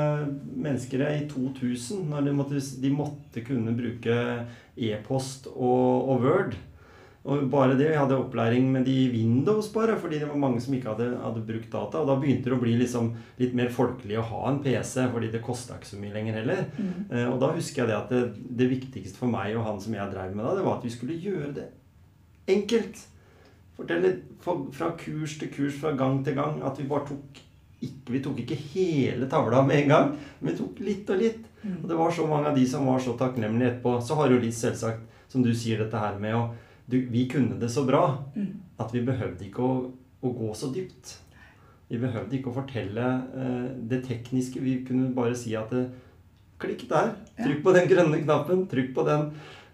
mennesker 0.54 1.04
i 1.08 1.26
2000, 1.28 2.06
når 2.12 2.28
de 2.28 2.34
måtte, 2.36 2.64
de 2.84 2.92
måtte 2.94 3.44
kunne 3.44 3.76
bruke 3.76 4.16
e-post 4.76 5.50
og, 5.52 6.10
og 6.12 6.24
Word. 6.24 6.56
Og 7.28 7.42
bare 7.52 7.74
det, 7.76 7.90
Vi 7.90 7.96
hadde 7.98 8.16
opplæring 8.16 8.70
med 8.72 8.84
de 8.88 8.94
i 9.04 9.10
Windows, 9.12 9.68
bare, 9.74 9.98
fordi 10.00 10.18
det 10.18 10.28
var 10.28 10.36
mange 10.40 10.60
som 10.60 10.72
ikke 10.74 10.88
hadde, 10.94 11.08
hadde 11.20 11.42
brukt 11.44 11.70
data. 11.70 11.98
Og 12.00 12.06
da 12.08 12.14
begynte 12.16 12.48
det 12.48 12.56
å 12.56 12.60
bli 12.62 12.78
liksom 12.80 13.10
litt 13.38 13.52
mer 13.54 13.68
folkelig 13.68 14.16
å 14.18 14.24
ha 14.24 14.46
en 14.48 14.62
PC, 14.64 15.04
fordi 15.12 15.28
det 15.30 15.42
kosta 15.44 15.76
ikke 15.76 15.90
så 15.90 15.98
mye 16.00 16.14
lenger 16.14 16.38
heller. 16.40 16.62
Eh, 17.10 17.26
og 17.28 17.36
da 17.42 17.50
husker 17.52 17.82
jeg 17.82 17.90
det 17.90 17.98
at 17.98 18.08
det, 18.08 18.22
det 18.62 18.70
viktigste 18.70 19.20
for 19.20 19.28
meg 19.28 19.52
og 19.56 19.66
han 19.66 19.80
som 19.84 19.92
jeg 19.98 20.10
drev 20.14 20.32
med 20.34 20.46
da, 20.48 20.54
det 20.56 20.64
var 20.64 20.78
at 20.78 20.84
vi 20.88 20.94
skulle 20.96 21.18
gjøre 21.20 21.52
det 21.60 21.68
enkelt. 22.48 23.02
Fortelle 23.76 24.14
for- 24.40 24.66
fra 24.72 24.90
kurs 24.98 25.38
til 25.38 25.48
kurs, 25.48 25.76
fra 25.80 25.92
gang 25.96 26.24
til 26.24 26.34
gang, 26.34 26.62
at 26.64 26.76
vi 26.80 26.88
bare 26.88 27.06
tok 27.06 27.22
ikke, 27.82 28.10
Vi 28.12 28.18
tok 28.20 28.36
ikke 28.42 28.56
hele 28.74 29.26
tavla 29.30 29.62
med 29.64 29.76
en 29.84 29.88
gang, 29.88 30.08
men 30.42 30.52
vi 30.52 30.58
tok 30.58 30.80
litt 30.80 31.08
og 31.10 31.16
litt. 31.18 31.44
Og 31.82 31.86
det 31.88 31.96
var 31.96 32.10
så 32.10 32.26
mange 32.28 32.48
av 32.50 32.56
de 32.56 32.66
som 32.66 32.84
var 32.84 32.98
så 33.00 33.14
takknemlige 33.16 33.70
etterpå. 33.70 33.94
Så 34.04 34.16
har 34.16 34.28
jo 34.28 34.38
Liss 34.40 34.58
selvsagt, 34.60 35.00
som 35.28 35.42
du 35.42 35.48
sier, 35.54 35.78
dette 35.78 35.96
her 35.96 36.18
med 36.18 36.34
å 36.34 36.42
du, 36.90 37.00
Vi 37.10 37.26
kunne 37.30 37.58
det 37.60 37.70
så 37.72 37.86
bra 37.88 38.04
at 38.80 38.94
vi 38.94 39.02
behøvde 39.06 39.46
ikke 39.46 39.64
å, 39.64 39.74
å 40.20 40.32
gå 40.36 40.52
så 40.58 40.70
dypt. 40.74 41.16
Vi 41.90 41.98
behøvde 41.98 42.36
ikke 42.38 42.52
å 42.52 42.58
fortelle 42.60 43.06
eh, 43.34 43.70
det 43.90 44.04
tekniske. 44.06 44.62
Vi 44.62 44.80
kunne 44.86 45.10
bare 45.14 45.34
si 45.38 45.56
at 45.58 45.72
det, 45.74 45.88
Klikk 46.60 46.84
der. 46.90 47.14
Trykk 47.40 47.62
på 47.64 47.72
den 47.72 47.88
grønne 47.88 48.18
knappen. 48.20 48.66
Trykk 48.68 48.92
på 48.96 49.06
den 49.06 49.30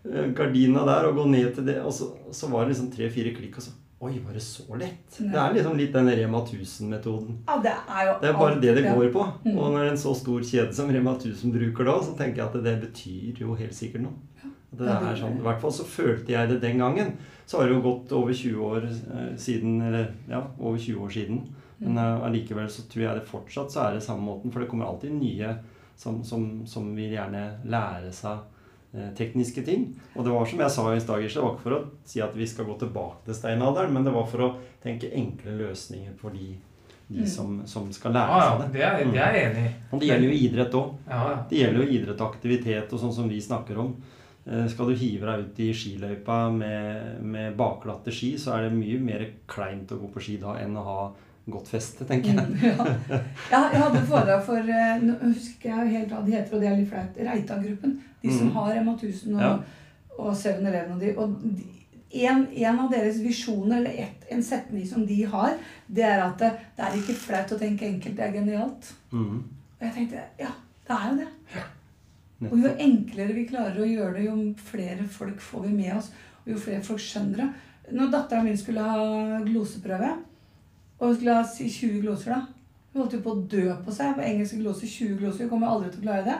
eh, 0.07 0.29
gardina 0.37 0.85
der, 0.87 1.09
og 1.09 1.19
gå 1.19 1.25
ned 1.33 1.51
til 1.57 1.67
det. 1.67 1.81
Og 1.83 1.93
så, 1.95 2.13
så 2.35 2.51
var 2.53 2.65
det 2.65 2.75
liksom 2.77 2.93
tre-fire 2.95 3.35
klikk, 3.37 3.59
og 3.59 3.67
så 3.67 3.75
Oi, 3.97 4.19
var 4.21 4.35
det 4.37 4.43
så 4.45 4.77
lett? 4.77 5.15
Ja. 5.17 5.31
Det 5.33 5.39
er 5.41 5.55
liksom 5.57 5.79
litt 5.81 5.95
den 5.97 6.11
Rema 6.19 6.43
1000-metoden. 6.45 7.39
Ja, 7.47 7.55
det 7.65 7.73
er 7.73 8.03
jo 8.05 8.17
Det 8.21 8.29
er 8.29 8.35
bare 8.37 8.59
det 8.61 8.75
det 8.77 8.83
går 8.91 9.07
på. 9.15 9.23
Mm. 9.47 9.55
Og 9.55 9.71
når 9.73 9.87
en 9.89 9.97
så 9.97 10.13
stor 10.15 10.45
kjede 10.45 10.77
som 10.77 10.91
Rema 10.93 11.15
1000 11.17 11.55
bruker 11.55 11.89
da, 11.89 11.95
så 12.05 12.13
tenker 12.19 12.43
jeg 12.43 12.51
at 12.51 12.67
det 12.67 12.75
betyr 12.83 13.41
jo 13.41 13.57
helt 13.57 13.75
sikkert 13.75 14.05
noe. 14.05 14.21
Ja, 14.43 14.51
det 14.79 14.89
er 14.89 15.17
sånn. 15.21 15.39
I 15.41 15.45
hvert 15.47 15.61
fall 15.63 15.73
så 15.73 15.85
følte 15.89 16.33
jeg 16.35 16.49
det 16.51 16.61
den 16.63 16.79
gangen. 16.83 17.15
Så 17.47 17.61
har 17.61 17.69
det 17.69 17.77
jo 17.77 17.85
gått 17.85 18.13
over 18.13 18.35
20 18.35 18.65
år 18.67 18.89
eh, 18.89 19.31
siden, 19.39 19.79
eller 19.87 20.09
ja, 20.29 20.43
over 20.59 20.79
20 20.79 21.05
år 21.07 21.15
siden. 21.15 21.41
Mm. 21.79 21.87
Men 21.87 21.99
eh, 22.03 22.25
allikevel 22.27 22.69
så 22.73 22.83
tror 22.91 23.05
jeg 23.07 23.21
det 23.21 23.29
fortsatt 23.31 23.73
så 23.73 23.85
er 23.87 23.95
det 23.99 24.03
samme 24.07 24.25
måten, 24.27 24.51
for 24.53 24.61
det 24.65 24.69
kommer 24.71 24.89
alltid 24.91 25.15
nye 25.15 25.55
som, 25.97 26.23
som, 26.25 26.67
som 26.67 26.91
vil 26.97 27.15
gjerne 27.15 27.45
lære 27.71 28.11
seg 28.13 28.39
eh, 28.97 29.11
tekniske 29.17 29.63
ting. 29.65 29.87
Og 30.17 30.25
det 30.27 30.35
var 30.35 30.47
som 30.51 30.61
jeg 30.65 30.75
sa 30.75 30.87
i 30.95 31.01
stad, 31.01 31.23
Gisle, 31.23 31.41
det 31.41 31.47
var 31.47 31.55
ikke 31.55 31.67
for 31.69 31.77
å 31.79 31.83
si 32.05 32.21
at 32.25 32.35
vi 32.37 32.47
skal 32.51 32.67
gå 32.69 32.79
tilbake 32.83 33.25
til 33.29 33.39
steinalderen, 33.39 33.95
men 33.95 34.05
det 34.09 34.13
var 34.17 34.27
for 34.29 34.47
å 34.49 34.55
tenke 34.83 35.13
enkle 35.15 35.55
løsninger 35.63 36.17
for 36.21 36.35
de, 36.37 36.57
de 36.57 37.23
Mm. 37.23 37.27
som, 37.31 37.51
som 37.71 37.85
skal 37.95 38.11
Ja, 38.11 38.19
lære 38.27 38.39
ja, 38.43 38.47
seg 38.51 38.61
det. 38.61 38.67
det 38.75 38.81
er, 38.83 38.97
det 39.13 39.21
er 39.23 39.37
jeg 39.37 39.43
enig 39.53 39.61
i. 39.69 39.73
Og 39.95 40.01
det 40.03 40.07
gjelder 40.09 40.27
jo 40.27 40.39
idrett 40.49 40.73
òg. 40.75 40.89
Ja, 41.07 41.19
ja. 41.31 41.37
Det 41.53 41.61
gjelder 41.61 41.85
jo 41.85 41.93
idrett 42.01 42.21
og 42.25 42.33
aktivitet 42.35 42.95
og 42.97 42.99
sånn 43.05 43.13
som 43.15 43.29
vi 43.31 43.39
snakker 43.45 43.79
om. 43.79 43.93
Eh, 44.47 44.67
Skal 44.71 44.91
du 44.91 44.99
hive 44.99 45.27
deg 45.29 45.47
ut 45.47 45.63
i 45.65 45.71
skiløypa 45.75 46.41
med, 46.55 47.23
med 47.27 47.55
baklatte 47.59 48.15
ski, 48.15 48.35
så 48.39 48.57
er 48.57 48.67
det 48.67 48.77
mye 48.79 48.99
mer 49.03 49.25
kleint 49.51 49.93
å 49.93 50.01
gå 50.01 50.11
på 50.15 50.23
ski 50.23 50.37
da 50.43 50.57
enn 50.63 50.77
å 50.79 50.85
ha 50.87 50.99
godt 51.47 51.71
feste, 51.71 52.07
tenker 52.07 52.35
jeg. 52.35 52.43
Mm, 52.43 52.59
ja. 52.67 52.91
ja, 53.53 53.63
jeg 53.71 53.83
hadde 53.85 54.05
foredrag 54.09 54.45
for 54.47 54.75
eh, 54.77 54.99
Nå 55.03 55.15
husker 55.23 55.73
jeg 55.73 55.95
helt 55.95 56.15
hva 56.15 56.25
de 56.27 56.35
heter, 56.35 56.57
og 56.57 56.63
det 56.63 56.71
er 56.71 56.79
litt 56.81 56.91
flaut. 56.91 57.25
Reitan-gruppen. 57.31 57.97
De 58.23 58.35
som 58.35 58.51
mm. 58.51 58.55
har 58.59 58.79
MA 58.83 58.95
1000 58.99 59.35
og, 59.35 59.43
Ja. 59.47 59.57
og 60.17 60.31
7-Eleven 60.35 60.95
og 60.97 61.03
de. 61.03 61.17
Og 61.23 61.41
de 61.45 61.73
en, 62.25 62.47
en 62.47 62.79
av 62.81 62.91
deres 62.91 63.19
visjoner, 63.21 63.81
eller 63.81 63.97
et, 64.07 64.27
en 64.33 64.43
setning 64.43 64.87
som 64.89 65.07
de 65.07 65.19
har, 65.29 65.57
det 65.87 66.05
er 66.07 66.23
at 66.23 66.39
det, 66.41 66.53
det 66.77 66.87
er 66.87 66.99
ikke 67.01 67.17
flaut 67.19 67.53
å 67.53 67.59
tenke 67.61 67.89
enkelt, 67.89 68.17
det 68.17 68.25
er 68.25 68.37
genialt. 68.39 68.93
Mm. 69.11 69.43
Og 69.77 69.85
jeg 69.85 69.95
tenkte 69.99 70.23
ja, 70.41 70.53
det 70.87 70.97
er 70.97 71.11
jo 71.11 71.19
det. 71.21 71.65
Og 72.45 72.59
jo 72.61 72.73
enklere 72.85 73.33
vi 73.33 73.47
klarer 73.49 73.81
å 73.81 73.89
gjøre 73.89 74.19
det, 74.19 74.27
jo 74.27 74.37
flere 74.69 75.07
folk 75.09 75.41
får 75.41 75.63
vi 75.67 75.73
med 75.77 75.95
oss. 75.97 76.11
Og 76.45 76.53
jo 76.53 76.59
flere 76.61 76.85
folk 76.85 77.01
skjønner 77.01 77.43
det. 77.43 77.49
Når 77.97 78.11
dattera 78.13 78.43
mi 78.45 78.57
skulle 78.59 78.83
ha 78.83 79.41
gloseprøve, 79.47 80.11
og 80.99 81.07
hun 81.07 81.17
skulle 81.17 81.39
ha 81.39 81.47
si 81.49 81.69
20 81.71 82.03
gloser, 82.05 82.35
da 82.35 82.43
Hun 82.93 83.03
holdt 83.03 83.13
jo 83.13 83.21
på 83.21 83.33
å 83.35 83.41
dø 83.53 83.65
på 83.85 83.93
seg 83.93 84.15
på 84.17 84.25
engelske 84.25 84.57
gloser. 84.57 84.89
20 84.89 85.19
gloser. 85.21 85.45
Hun 85.45 85.51
kommer 85.51 85.69
aldri 85.69 85.91
til 85.93 86.01
å 86.01 86.05
klare 86.07 86.25
det. 86.25 86.37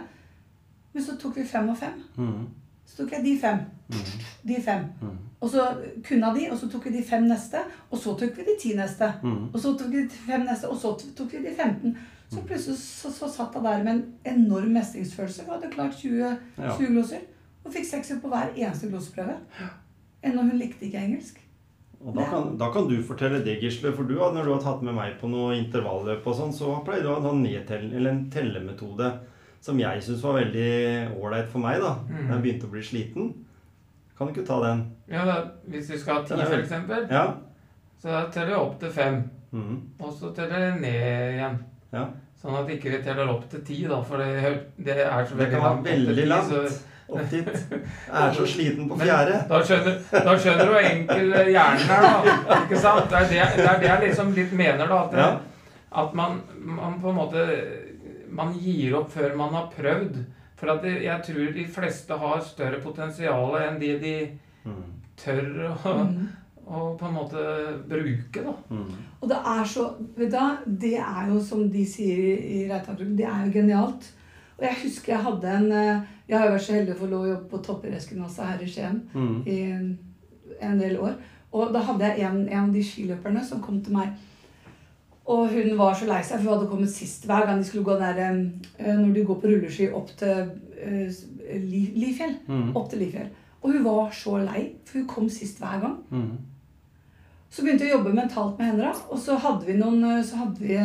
Men 0.95 1.05
så 1.05 1.17
tok 1.21 1.37
vi 1.37 1.45
fem 1.45 1.69
og 1.69 1.77
fem. 1.77 1.99
Mm. 2.17 2.47
Så 2.89 2.97
tok 3.03 3.13
jeg 3.13 3.25
de 3.27 3.35
fem. 3.43 3.59
Mm. 3.93 4.23
De 4.49 4.61
fem. 4.65 4.87
Mm. 5.03 5.19
Og 5.41 5.51
så 5.53 5.67
kunne 6.09 6.31
de, 6.35 6.47
og 6.51 6.57
så 6.59 6.69
tok 6.73 6.87
vi 6.89 6.95
de 6.97 7.03
fem 7.05 7.27
neste. 7.29 7.61
Og 7.91 8.01
så 8.01 8.15
tok 8.17 8.39
vi 8.39 8.47
de 8.47 8.57
ti 8.61 8.73
neste. 8.79 9.11
Mhm. 9.23 9.51
Og 9.53 9.61
så 9.61 9.75
tok 9.77 9.93
vi 9.93 10.07
de 10.07 10.09
fem 10.09 10.47
neste, 10.49 10.69
og 10.69 10.81
så 10.81 10.95
tok 11.17 11.33
vi 11.33 11.43
de 11.45 11.53
15. 11.55 11.97
Så 12.33 12.43
plutselig 12.43 12.77
så, 12.81 13.11
så 13.15 13.29
satt 13.31 13.55
hun 13.55 13.65
der 13.65 13.83
med 13.85 13.93
en 13.95 14.05
enorm 14.25 14.73
mestringsfølelse. 14.75 15.45
Hun 15.47 15.55
hadde 15.55 15.71
klart 15.75 15.95
20, 16.01 16.37
Ja. 16.59 16.73
20 16.77 16.87
gloser. 16.93 17.21
Og 17.65 17.73
fikk 17.75 17.85
sekser 17.87 18.19
på 18.23 18.29
hver 18.31 18.51
eneste 18.57 18.89
gloseprøve. 18.91 19.37
Ennå 20.27 20.43
hun 20.43 20.59
likte 20.59 20.87
ikke 20.89 20.99
engelsk. 21.07 21.39
Og 22.05 22.15
da 22.15 22.25
kan, 22.29 22.51
da 22.61 22.69
kan 22.75 22.89
du 22.91 22.97
fortelle 23.03 23.41
det, 23.45 23.57
Gisle. 23.63 23.93
For 23.97 24.03
du, 24.07 24.15
når 24.19 24.45
du 24.45 24.53
har 24.53 24.61
tatt 24.63 24.83
med 24.85 24.95
meg 24.95 25.15
på 25.21 25.31
noe 25.33 25.55
intervalløp 25.57 26.27
og 26.27 26.35
sånn, 26.39 26.53
så 26.55 26.75
pleier 26.87 27.03
du 27.03 27.09
å 27.11 27.21
ha 27.21 27.31
en, 27.33 27.43
nedtell, 27.43 27.87
en 28.07 28.27
tellemetode 28.31 29.09
som 29.65 29.79
jeg 29.81 30.03
syns 30.05 30.23
var 30.23 30.37
veldig 30.39 31.17
ålreit 31.19 31.49
for 31.51 31.59
meg 31.65 31.81
da 31.83 31.95
Mm. 32.07 32.29
jeg 32.31 32.43
begynte 32.43 32.67
å 32.69 32.71
bli 32.71 32.83
sliten. 32.83 33.33
Kan 34.19 34.29
du 34.29 34.33
ikke 34.35 34.47
ta 34.47 34.61
den? 34.63 34.85
Ja, 35.11 35.25
da, 35.25 35.39
hvis 35.69 35.91
vi 35.91 35.99
skal 35.99 36.21
ha 36.21 36.23
ti, 36.25 36.35
eksempel, 36.61 37.09
Ja. 37.11 37.25
så 38.03 38.09
da 38.13 38.27
teller 38.31 38.51
jeg 38.55 38.61
opp 38.61 38.79
til 38.81 38.91
fem. 38.91 39.31
Mm. 39.53 39.81
Og 40.01 40.13
så 40.13 40.35
teller 40.35 40.59
jeg 40.59 40.81
ned 40.81 41.35
igjen. 41.35 41.59
Ja. 41.97 42.05
Sånn 42.43 42.55
at 42.61 42.69
ikke 42.71 42.91
vi 42.93 42.99
teller 43.03 43.31
opp 43.33 43.47
til 43.51 43.63
ti, 43.67 43.79
da, 43.89 43.97
for 44.07 44.21
det, 44.23 44.51
det 44.79 44.97
er 45.03 45.25
så 45.27 45.35
veldig 45.39 45.63
langt. 45.63 45.85
Det 45.87 45.95
kan 45.97 46.13
være 46.13 46.27
langt. 46.29 46.53
opp 46.53 46.53
til 46.53 46.69
veldig 46.69 46.69
så- 46.69 46.93
opp 47.09 47.31
dit. 47.31 47.49
Jeg 48.13 48.23
er 48.23 48.33
så 48.37 48.47
sliten 48.51 48.89
på 48.91 48.97
fjerde. 49.01 49.37
Da 49.49 49.61
skjønner, 49.63 49.99
da 50.27 50.35
skjønner 50.43 50.65
du 50.67 50.73
hvor 50.75 50.87
enkel 50.91 51.35
hjernen 51.55 51.91
er, 51.97 52.07
da. 52.07 52.61
Ikke 52.61 52.79
sant? 52.83 53.11
Det 53.11 53.19
er 53.21 53.29
det, 53.33 53.43
det, 53.57 53.67
er 53.71 53.79
det 53.83 53.89
jeg 53.91 54.01
liksom 54.09 54.33
litt 54.37 54.53
mener, 54.59 54.87
da. 54.91 55.03
At, 55.05 55.13
det, 55.13 55.19
Ja. 55.19 55.37
at 56.03 56.15
man, 56.19 56.41
man 56.77 57.01
på 57.03 57.11
en 57.11 57.21
måte 57.23 57.47
Man 58.37 58.53
gir 58.59 58.97
opp 58.99 59.13
før 59.15 59.37
man 59.39 59.55
har 59.55 59.69
prøvd. 59.77 60.17
For 60.59 60.73
at 60.73 60.85
jeg 60.85 61.23
tror 61.29 61.53
de 61.55 61.67
fleste 61.69 62.17
har 62.19 62.41
større 62.43 62.81
potensial 62.83 63.55
enn 63.63 63.79
de 63.81 63.93
de 64.03 64.17
Mhm. 64.67 64.83
tør 65.17 65.71
å, 65.73 65.95
Mm. 65.95 66.29
Å 66.67 66.97
på 66.99 67.07
en 67.07 67.15
måte 67.15 67.43
bruke, 67.87 68.43
da. 68.43 68.53
Mm. 68.75 68.91
Og 69.21 69.31
det 69.31 69.39
er 69.53 69.65
så 69.71 69.87
vet 70.17 70.33
du, 70.33 70.73
Det 70.83 70.97
er 70.99 71.31
jo, 71.31 71.41
som 71.41 71.69
de 71.71 71.85
sier 71.87 72.19
i 72.43 72.67
Reitan-gruppen, 72.71 73.17
det 73.19 73.27
er 73.27 73.47
jo 73.47 73.53
genialt. 73.61 74.11
Og 74.57 74.65
jeg 74.65 74.83
husker 74.83 75.13
jeg 75.13 75.23
hadde 75.23 75.53
en 75.53 75.73
eh, 75.73 76.05
Jeg 76.29 76.39
har 76.39 76.47
jo 76.47 76.53
vært 76.55 76.65
så 76.67 76.75
heldig 76.75 76.95
å 76.95 76.99
få 76.99 77.09
lov 77.11 77.25
å 77.25 77.31
jobbe 77.31 77.51
på 77.51 77.59
toppidrettsgymnaset 77.67 78.41
også 78.41 78.47
her 78.51 78.63
i 78.65 78.71
Skien 78.73 79.03
mm. 79.13 79.35
i 79.47 79.59
en, 79.71 79.91
en 80.61 80.81
del 80.81 80.97
år. 80.99 81.13
Og 81.55 81.75
da 81.75 81.83
hadde 81.87 82.09
jeg 82.09 82.27
en, 82.27 82.41
en 82.49 82.65
av 82.65 82.73
de 82.75 82.83
skiløperne 82.83 83.45
som 83.47 83.63
kom 83.63 83.79
til 83.85 83.95
meg. 83.95 84.17
Og 85.27 85.49
hun 85.51 85.73
var 85.79 85.95
så 85.95 86.07
lei 86.07 86.19
seg, 86.23 86.41
for 86.41 86.49
hun 86.49 86.57
hadde 86.57 86.71
kommet 86.71 86.91
sist 86.91 87.27
hver 87.27 87.47
gang 87.47 87.63
de 87.63 87.69
skulle 87.69 87.87
gå 87.87 87.95
der 87.99 88.21
eh, 88.25 88.93
Når 88.99 89.15
de 89.15 89.25
går 89.29 89.41
på 89.43 89.53
rulleski 89.53 89.89
opp 89.95 90.11
til 90.19 90.51
eh, 90.83 91.15
Lifjell. 91.95 92.37
Mm. 92.49 92.75
Opp 92.75 92.91
til 92.91 93.05
Lifjell. 93.05 93.31
Og 93.63 93.73
hun 93.73 93.87
var 93.87 94.11
så 94.15 94.39
lei, 94.43 94.69
for 94.87 95.01
hun 95.01 95.09
kom 95.11 95.31
sist 95.33 95.63
hver 95.63 95.81
gang. 95.83 95.97
Mhm. 96.11 96.37
Så 97.51 97.63
begynte 97.63 97.87
jeg 97.87 97.95
å 97.95 97.99
jobbe 97.99 98.15
mentalt 98.17 98.59
med 98.59 98.73
henne. 98.73 98.91
Og 99.11 99.21
så 99.23 99.37
hadde 99.41 99.69
vi 99.69 99.77
noen, 99.79 100.03
så 100.27 100.43
hadde 100.43 100.63
vi, 100.63 100.77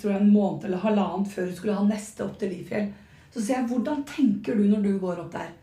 tror 0.00 0.12
jeg, 0.14 0.22
en 0.22 0.32
måned 0.32 0.66
eller 0.68 0.82
halvannen 0.82 1.28
før 1.28 1.48
hun 1.48 1.56
skulle 1.56 1.78
ha 1.78 1.86
neste 1.86 2.26
opp 2.26 2.36
til 2.40 2.52
Lifjell. 2.52 2.90
Så 3.32 3.40
sier 3.40 3.60
jeg, 3.60 3.68
hvordan 3.70 4.02
tenker 4.08 4.58
du 4.58 4.66
når 4.66 4.84
du 4.84 4.92
går 5.00 5.22
opp 5.24 5.32
der? 5.36 5.54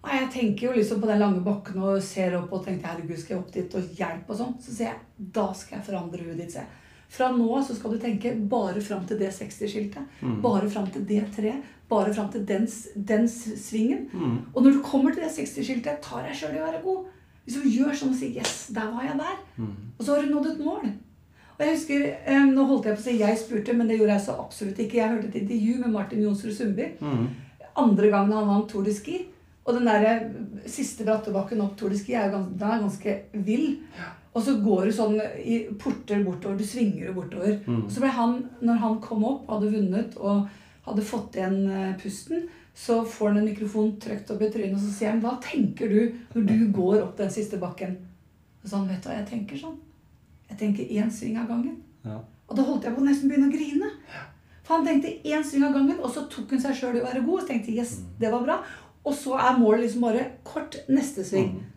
Nei, 0.00 0.16
jeg 0.16 0.28
tenker 0.32 0.66
jo 0.66 0.76
liksom 0.76 1.00
på 1.02 1.08
den 1.10 1.20
lange 1.20 1.42
bakken 1.44 1.80
og 1.84 2.04
ser 2.04 2.36
opp 2.38 2.52
og 2.56 2.62
tenker 2.64 2.88
herregud, 2.88 3.18
skal 3.20 3.34
jeg 3.34 3.42
opp 3.42 3.50
dit 3.52 3.74
og 3.76 3.96
hjelp 3.98 4.30
og 4.32 4.38
sånn. 4.38 4.54
Så 4.64 4.72
sier 4.76 4.92
jeg, 4.92 5.00
da 5.36 5.50
skal 5.56 5.78
jeg 5.78 5.88
forandre 5.90 6.22
huet 6.24 6.38
ditt, 6.40 6.54
sier 6.54 6.64
jeg. 6.64 6.76
Fra 7.10 7.26
nå 7.34 7.46
av 7.58 7.64
så 7.66 7.74
skal 7.74 7.96
du 7.96 7.98
tenke 8.00 8.32
bare 8.52 8.80
fram 8.86 9.02
til 9.08 9.18
det 9.18 9.32
60-skiltet. 9.34 10.20
Bare 10.44 10.68
fram 10.70 10.86
til 10.94 11.02
det 11.08 11.24
treet. 11.34 11.64
Bare 11.90 12.12
fram 12.14 12.28
til 12.30 12.44
den, 12.46 12.68
den 12.94 13.24
svingen. 13.28 14.04
Mm. 14.12 14.36
Og 14.54 14.62
når 14.62 14.76
du 14.76 14.84
kommer 14.86 15.10
til 15.14 15.24
det 15.24 15.32
60-skiltet, 15.34 15.98
tar 16.04 16.28
jeg 16.28 16.38
sjøl 16.38 16.54
i 16.54 16.60
å 16.60 16.68
være 16.68 16.82
god. 16.84 17.08
Hvis 17.46 17.56
du 17.62 17.68
gjør 17.68 17.94
sånn 17.96 18.10
og 18.12 18.16
sier 18.18 18.34
'yes, 18.40 18.70
der 18.74 18.90
var 18.92 19.02
jeg 19.02 19.16
der', 19.18 19.38
Mm. 19.56 19.72
og 19.98 20.04
så 20.06 20.14
har 20.14 20.22
du 20.22 20.28
nådd 20.34 20.46
et 20.52 20.64
mål. 20.64 20.84
Og 21.58 21.66
jeg 21.66 21.74
husker, 21.76 22.16
um, 22.28 22.54
Nå 22.54 22.64
holdt 22.66 22.84
jeg 22.86 22.94
på 22.96 23.00
å 23.00 23.04
si 23.04 23.18
jeg 23.18 23.38
spurte, 23.38 23.76
men 23.76 23.88
det 23.88 23.98
gjorde 23.98 24.12
jeg 24.16 24.20
så 24.26 24.38
absolutt 24.40 24.76
ikke. 24.78 24.94
Jeg 24.94 25.08
hørte 25.10 25.28
et 25.28 25.42
intervju 25.42 25.78
med 25.80 25.90
Martin 25.92 26.22
Jonsrud 26.22 26.54
Sundby 26.54 26.86
Mm. 27.00 27.28
andre 27.76 28.10
gangen 28.10 28.32
han 28.32 28.46
vant 28.48 28.68
Tour 28.68 28.82
de 28.84 28.92
Ski. 28.94 29.26
Og 29.66 29.74
den 29.74 29.84
der 29.84 30.04
eh, 30.04 30.30
siste 30.66 31.04
brattebakken 31.04 31.60
opp 31.60 31.76
Tour 31.76 31.90
de 31.90 31.98
Ski 31.98 32.14
er 32.14 32.30
jo 32.30 32.38
ganske, 32.38 32.58
den 32.58 32.70
er 32.70 32.80
ganske 32.80 33.18
vill. 33.44 33.78
Og 34.34 34.42
så 34.42 34.62
går 34.64 34.84
du 34.84 34.92
sånn 34.92 35.20
i 35.44 35.66
porter 35.78 36.24
bortover. 36.24 36.56
Du 36.56 36.64
svinger 36.64 37.06
jo 37.06 37.12
bortover. 37.14 37.58
Mm. 37.66 37.84
Og 37.84 37.90
så 37.90 38.00
ble 38.00 38.08
han, 38.08 38.48
når 38.62 38.78
han 38.78 39.00
kom 39.00 39.24
opp, 39.24 39.46
hadde 39.48 39.72
vunnet 39.72 40.16
og 40.16 40.48
hadde 40.86 41.02
fått 41.02 41.32
igjen 41.34 41.68
eh, 41.70 41.94
pusten, 42.02 42.48
så 42.74 43.00
får 43.04 43.28
han 43.28 43.40
en 43.40 43.48
mikrofon 43.50 43.92
trøkt 44.00 44.30
opp 44.32 44.42
i 44.42 44.50
trynet, 44.52 44.76
og 44.78 44.82
så 44.82 44.92
sier 44.94 45.12
han 45.12 45.22
Hva 45.22 45.34
tenker 45.42 45.90
du 45.90 46.00
når 46.34 46.46
du 46.48 46.66
går 46.76 47.00
opp 47.02 47.16
den 47.18 47.32
siste 47.32 47.58
bakken? 47.60 47.96
Og 48.62 48.68
så 48.68 48.76
han, 48.76 48.88
vet 48.88 49.02
du 49.02 49.08
hva 49.10 49.16
jeg 49.18 49.30
tenker 49.30 49.60
sånn? 49.60 49.78
Jeg 50.50 50.58
tenker 50.60 50.92
én 50.98 51.10
sving 51.14 51.38
av 51.40 51.48
gangen. 51.50 51.80
Ja. 52.04 52.18
Og 52.50 52.56
da 52.58 52.66
holdt 52.66 52.86
jeg 52.86 52.96
på 52.96 53.02
å 53.02 53.06
nesten 53.06 53.30
begynne 53.30 53.50
å 53.50 53.54
grine. 53.54 53.90
For 54.66 54.78
han 54.78 54.86
tenkte 54.86 55.12
én 55.26 55.44
sving 55.46 55.66
av 55.66 55.74
gangen, 55.76 55.98
og 55.98 56.12
så 56.14 56.26
tok 56.30 56.54
hun 56.54 56.62
seg 56.62 56.76
sjøl 56.78 56.98
i 56.98 57.02
å 57.02 57.06
være 57.06 57.24
god. 57.26 57.36
Og 57.36 57.44
så 57.44 57.50
tenkte 57.52 57.74
yes, 57.74 57.98
det 58.20 58.32
var 58.32 58.46
bra. 58.46 58.60
Og 59.06 59.16
så 59.16 59.36
er 59.40 59.60
målet 59.60 59.86
liksom 59.86 60.04
bare 60.04 60.26
kort 60.46 60.76
neste 60.90 61.24
sving. 61.26 61.54
Mm. 61.56 61.68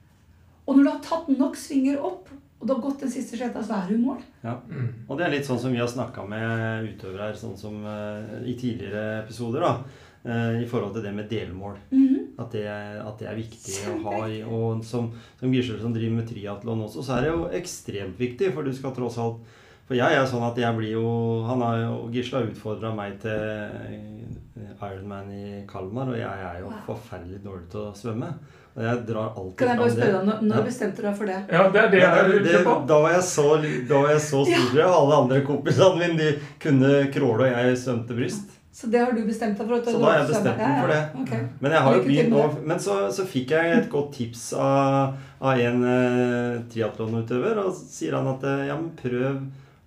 Og 0.67 0.77
når 0.77 0.83
du 0.83 0.91
har 0.91 1.03
tatt 1.05 1.29
nok 1.31 1.59
svinger 1.59 1.99
opp, 2.03 2.31
og 2.63 2.67
du 2.67 2.71
har 2.71 2.83
gått 2.83 3.01
den 3.03 3.11
siste 3.11 3.35
skøyta, 3.35 3.59
så 3.59 3.75
er 3.75 3.89
du 3.89 3.97
i 3.97 4.01
mål. 4.01 4.19
Ja. 4.43 4.55
Mm. 4.69 4.87
Og 5.07 5.17
det 5.19 5.25
er 5.25 5.33
litt 5.33 5.47
sånn 5.47 5.59
som 5.59 5.73
vi 5.75 5.81
har 5.81 5.89
snakka 5.91 6.23
med 6.31 6.87
utøvere 6.87 7.27
her, 7.27 7.39
sånn 7.39 7.57
som 7.59 7.81
uh, 7.83 8.39
i 8.47 8.55
tidligere 8.55 9.23
episoder, 9.25 9.65
da. 9.65 10.02
Eh, 10.25 10.61
I 10.63 10.65
forhold 10.65 10.93
til 10.93 11.03
det 11.03 11.13
med 11.15 11.29
delmål. 11.29 11.75
Mhm. 11.91 12.19
At 12.39 12.51
det, 12.51 12.65
at 12.67 13.19
det 13.19 13.27
er 13.29 13.35
viktig 13.35 13.75
å 13.91 13.97
ha. 14.03 14.25
i- 14.27 14.41
Og 14.43 14.83
som, 14.83 15.11
som 15.39 15.51
Gisle 15.53 15.79
som 15.79 15.93
driver 15.93 16.15
med 16.15 16.27
triatlon 16.27 16.81
også, 16.87 17.03
så 17.05 17.17
er 17.17 17.21
det 17.21 17.29
jo 17.31 17.43
ekstremt 17.53 18.17
viktig. 18.17 18.53
For 18.53 18.63
du 18.63 18.73
skal 18.73 18.91
tross 18.95 19.17
alt 19.17 19.37
For 19.85 19.95
jeg 19.95 20.15
er 20.15 20.25
sånn 20.25 20.41
at 20.49 20.55
jeg 20.57 20.73
blir 20.77 20.93
jo 20.95 21.43
Han 21.45 21.59
har 21.61 21.77
jo 21.83 22.09
Gisle 22.09 22.39
har 22.39 22.47
utfordra 22.47 22.93
meg 22.95 23.19
til 23.19 23.29
eh, 23.29 24.81
Ironman 24.81 25.29
i 25.31 25.65
Kalmar, 25.67 26.09
og 26.09 26.17
jeg 26.17 26.23
er 26.47 26.59
jo 26.61 26.71
Wow. 26.71 26.81
forferdelig 26.87 27.43
dårlig 27.43 27.69
til 27.69 27.79
å 27.81 27.93
svømme. 27.95 28.29
Og 28.75 28.81
jeg 28.83 29.05
drar 29.05 29.33
alltid 29.37 29.57
Kan 29.57 29.67
jeg 29.67 29.77
bare 29.77 29.89
fram 29.89 29.97
spørre 29.97 30.13
deg, 30.25 30.41
når, 30.49 30.55
Ja. 30.57 30.63
bestemte 30.63 30.95
du 30.95 31.01
deg 31.03 31.15
for 31.17 31.25
det? 31.25 31.39
Ja, 31.51 31.69
det 31.69 31.81
er 31.83 31.89
det 31.91 31.99
Ja, 32.01 32.15
jeg 32.15 32.31
det, 32.31 32.41
lurer 32.53 32.63
på. 32.65 32.87
da 32.87 32.99
var 33.01 33.11
jeg 33.11 33.21
så, 33.29 33.47
da 33.87 34.01
var 34.01 34.09
jeg 34.09 34.21
så 34.21 34.41
stor. 34.45 34.81
Alle 34.81 35.15
andre 35.21 35.41
kompisene 35.45 35.99
mine 35.99 36.17
de 36.17 36.39
kunne 36.59 37.11
kråle, 37.13 37.45
og 37.45 37.53
jeg 37.53 37.77
svømte 37.77 38.17
bryst. 38.17 38.52
Så 38.73 38.87
det 38.89 39.03
har 39.03 39.11
du 39.13 39.21
bestemt 39.21 39.59
deg 39.59 39.67
for? 39.69 39.83
Så 39.85 39.99
da 40.01 40.07
har 40.07 40.23
jeg 40.23 40.29
bestemt 40.31 40.57
meg 40.57 40.79
for 40.81 40.91
det. 40.91 41.01
ok. 41.21 41.33
Men 41.61 41.75
jeg 41.75 41.85
har 41.85 41.95
jo 41.95 42.05
begynt 42.07 42.31
nå. 42.33 42.45
Men 42.71 42.79
så, 42.81 42.95
så 43.13 43.25
fikk 43.29 43.53
jeg 43.53 43.75
et 43.75 43.91
godt 43.91 44.15
tips 44.17 44.47
av, 44.57 45.19
av 45.37 45.61
en 45.61 45.85
eh, 45.91 46.55
triatlonutøver. 46.73 47.61
Og 47.61 47.69
så 47.77 47.85
sier 47.99 48.17
han 48.17 48.31
at 48.31 48.47
eh, 48.49 48.63
ja, 48.71 48.79
men 48.79 48.89
prøv 48.97 49.43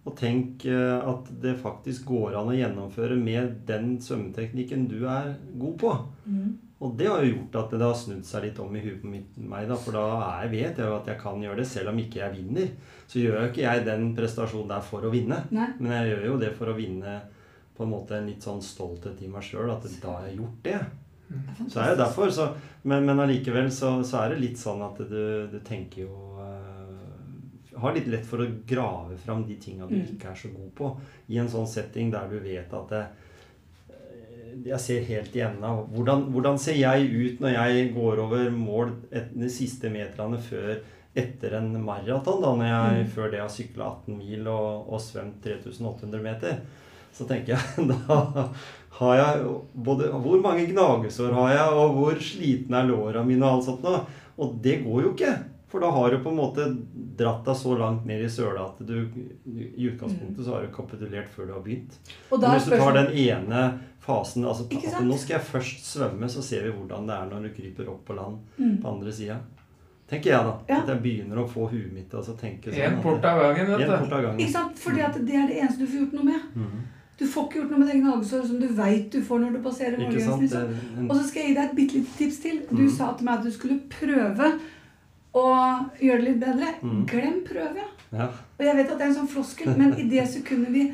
å 0.06 0.14
tenke 0.14 0.70
eh, 0.70 1.10
at 1.10 1.32
det 1.42 1.56
faktisk 1.64 2.06
går 2.12 2.38
an 2.38 2.54
å 2.54 2.54
gjennomføre 2.54 3.18
med 3.18 3.58
den 3.66 3.96
svømmeteknikken 4.06 4.86
du 4.92 5.00
er 5.02 5.34
god 5.58 5.76
på. 5.82 5.92
Mm. 6.30 6.48
Og 6.86 6.94
det 6.94 7.10
har 7.10 7.26
jo 7.26 7.32
gjort 7.32 7.62
at 7.64 7.74
det 7.74 7.86
har 7.88 7.98
snudd 7.98 8.24
seg 8.28 8.46
litt 8.46 8.58
om 8.62 8.74
i 8.76 8.86
huet 8.86 9.02
på 9.02 9.10
meg. 9.50 9.66
da, 9.66 9.82
For 9.82 9.98
da 9.98 10.08
er, 10.36 10.50
vet 10.52 10.78
jeg 10.78 10.86
jo 10.86 10.98
at 11.00 11.08
jeg 11.10 11.18
kan 11.26 11.42
gjøre 11.42 11.58
det, 11.58 11.70
selv 11.74 11.90
om 11.90 12.04
ikke 12.06 12.22
jeg 12.22 12.38
vinner. 12.38 12.74
Så 13.10 13.18
gjør 13.18 13.40
jo 13.40 13.48
ikke 13.50 13.66
jeg 13.66 13.86
den 13.88 14.12
prestasjonen 14.14 14.76
der 14.76 14.84
for 14.94 15.08
å 15.08 15.10
vinne. 15.10 15.42
Nei. 15.56 15.72
Men 15.80 15.96
jeg 15.96 16.12
gjør 16.12 16.28
jo 16.30 16.44
det 16.44 16.52
for 16.54 16.70
å 16.70 16.76
vinne 16.78 17.22
på 17.76 17.84
en 17.84 17.90
måte 17.92 18.16
en 18.16 18.26
litt 18.30 18.42
sånn 18.42 18.62
stolthet 18.64 19.20
i 19.22 19.28
meg 19.28 19.42
sjøl. 19.44 19.70
At 19.74 19.84
da 20.02 20.14
har 20.18 20.26
jeg 20.28 20.38
gjort 20.40 20.62
det. 20.64 20.78
Det 21.28 21.66
Så 21.72 21.80
er 21.82 21.90
det 21.92 21.98
derfor. 22.04 22.30
Så, 22.30 22.48
men, 22.86 23.04
men 23.08 23.18
allikevel 23.24 23.70
så, 23.74 23.96
så 24.06 24.22
er 24.24 24.34
det 24.34 24.40
litt 24.44 24.58
sånn 24.60 24.82
at 24.86 24.98
du, 25.10 25.46
du 25.50 25.58
tenker 25.66 26.04
jo 26.06 26.14
uh, 26.38 27.78
Har 27.82 27.92
litt 27.96 28.06
lett 28.08 28.24
for 28.24 28.40
å 28.40 28.46
grave 28.66 29.16
fram 29.20 29.42
de 29.48 29.56
tinga 29.60 29.84
du 29.90 29.96
Mm. 29.98 30.06
ikke 30.14 30.30
er 30.30 30.38
så 30.40 30.48
god 30.54 30.70
på. 30.78 30.90
I 31.28 31.38
en 31.42 31.48
sånn 31.52 31.66
setting 31.68 32.10
der 32.14 32.28
du 32.30 32.38
vet 32.40 32.72
at 32.72 32.88
det, 32.94 33.02
eh, 33.90 34.54
jeg 34.70 34.80
ser 34.80 35.04
helt 35.10 35.34
igjennom. 35.36 35.82
Hvordan, 35.92 36.24
hvordan 36.32 36.58
ser 36.58 36.78
jeg 36.80 37.10
ut 37.12 37.40
når 37.44 37.52
jeg 37.58 37.90
går 37.94 38.22
over 38.24 38.50
mål 38.54 38.94
et, 39.10 39.28
de 39.36 39.50
siste 39.52 39.90
meterne 39.92 40.38
før 40.40 40.78
etter 41.16 41.54
en 41.58 41.70
maraton, 41.84 42.40
da, 42.42 42.54
når 42.56 42.66
jeg 42.70 43.04
Mm. 43.04 43.10
før 43.12 43.30
det 43.32 43.40
har 43.40 43.48
sykla 43.52 43.84
18 44.06 44.16
mil 44.18 44.48
og, 44.48 44.88
og 44.92 45.00
svømt 45.00 45.42
3800 45.44 46.22
meter? 46.22 46.58
Så 47.16 47.24
tenker 47.28 47.56
jeg 47.56 47.88
da 47.92 48.20
har 48.96 49.16
jeg 49.20 49.48
både 49.86 50.08
Hvor 50.24 50.40
mange 50.44 50.66
gnagesår 50.70 51.32
har 51.36 51.50
jeg, 51.52 51.74
og 51.80 51.98
hvor 51.98 52.22
slitne 52.22 52.80
er 52.80 52.88
låra 52.88 53.24
mine 53.24 53.44
og 53.44 53.58
alt 53.58 53.66
sånt 53.70 53.84
noe? 53.84 54.02
Og 54.40 54.56
det 54.64 54.78
går 54.84 55.02
jo 55.06 55.12
ikke. 55.14 55.34
For 55.72 55.82
da 55.82 55.88
har 55.90 56.12
du 56.14 56.20
på 56.22 56.30
en 56.30 56.38
måte 56.38 56.64
dratt 57.18 57.42
deg 57.48 57.56
så 57.58 57.74
langt 57.76 58.04
ned 58.08 58.22
i 58.24 58.28
søla 58.30 58.68
at 58.70 58.78
du 58.86 58.94
i 59.50 59.88
utgangspunktet 59.90 60.44
så 60.46 60.54
har 60.54 60.62
du 60.64 60.70
kapitulert 60.76 61.28
før 61.34 61.48
du 61.48 61.52
har 61.56 61.64
begynt. 61.64 61.96
Og 62.30 62.40
da 62.40 62.52
Men 62.52 62.60
hvis 62.60 62.68
du 62.70 62.76
tar 62.78 62.96
den 63.00 63.10
ene 63.24 63.64
fasen 64.06 64.46
altså 64.46 64.68
at? 64.70 65.00
Nå 65.04 65.18
skal 65.18 65.38
jeg 65.40 65.46
først 65.50 65.84
svømme, 65.90 66.28
så 66.30 66.44
ser 66.46 66.68
vi 66.68 66.72
hvordan 66.76 67.08
det 67.10 67.16
er 67.18 67.30
når 67.32 67.48
du 67.48 67.54
kryper 67.58 67.90
opp 67.92 68.04
på 68.06 68.16
land 68.16 68.38
Mm. 68.56 68.76
på 68.82 68.92
andre 68.94 69.12
sida. 69.12 69.40
Tenker 70.08 70.30
jeg, 70.30 70.44
da. 70.46 70.54
Ja. 70.70 70.80
At 70.84 70.88
jeg 70.94 71.02
begynner 71.02 71.42
å 71.42 71.48
få 71.50 71.66
huet 71.68 71.90
mitt 71.92 72.08
til 72.12 72.20
å 72.22 72.36
tenke 72.38 72.70
sånn. 72.70 72.78
En 72.86 73.00
port 73.02 73.24
av 73.26 73.40
gangen, 73.42 73.66
en 73.66 73.78
vet 73.80 73.88
du. 73.88 74.44
Ikke 74.44 74.52
sant? 74.52 74.78
Fordi 74.78 75.02
at 75.02 75.18
det 75.26 75.34
er 75.34 75.48
det 75.50 75.56
eneste 75.64 75.82
du 75.82 75.86
får 75.90 76.04
gjort 76.04 76.14
noe 76.20 76.28
med. 76.30 76.44
Mhm. 76.54 76.84
Du 77.16 77.24
får 77.24 77.46
ikke 77.46 77.60
gjort 77.60 77.70
noe 77.72 77.80
med 77.80 77.90
egen 77.94 78.02
gnagesåret 78.04 78.48
som 78.50 78.60
du 78.60 78.66
veit 78.76 79.06
du 79.12 79.22
får 79.24 79.38
når 79.40 79.54
du 79.56 79.60
passerer 79.64 80.00
målgrensen. 80.00 80.42
Liksom. 80.44 81.06
Og 81.08 81.14
så 81.16 81.22
skal 81.28 81.42
jeg 81.42 81.48
gi 81.48 81.56
deg 81.56 81.62
et 81.64 81.76
bitte 81.78 82.00
lite 82.00 82.18
tips 82.18 82.40
til. 82.42 82.58
Du 82.68 82.82
mm. 82.82 82.90
sa 82.98 83.12
til 83.16 83.28
meg 83.28 83.38
at 83.38 83.46
du 83.46 83.54
skulle 83.54 83.78
prøve 83.92 84.50
å 85.36 85.46
gjøre 86.02 86.20
det 86.20 86.26
litt 86.28 86.42
bedre. 86.42 86.74
Mm. 86.82 87.00
Glem 87.08 87.40
prøve. 87.46 87.88
Ja. 88.12 88.28
Og 88.28 88.62
jeg 88.68 88.78
vet 88.78 88.92
at 88.92 89.00
det 89.00 89.06
er 89.06 89.10
en 89.10 89.18
sånn 89.22 89.32
floskel, 89.32 89.72
men 89.78 89.96
i 90.00 90.06
det 90.10 90.26
sekundet 90.32 90.72
vi 90.74 90.84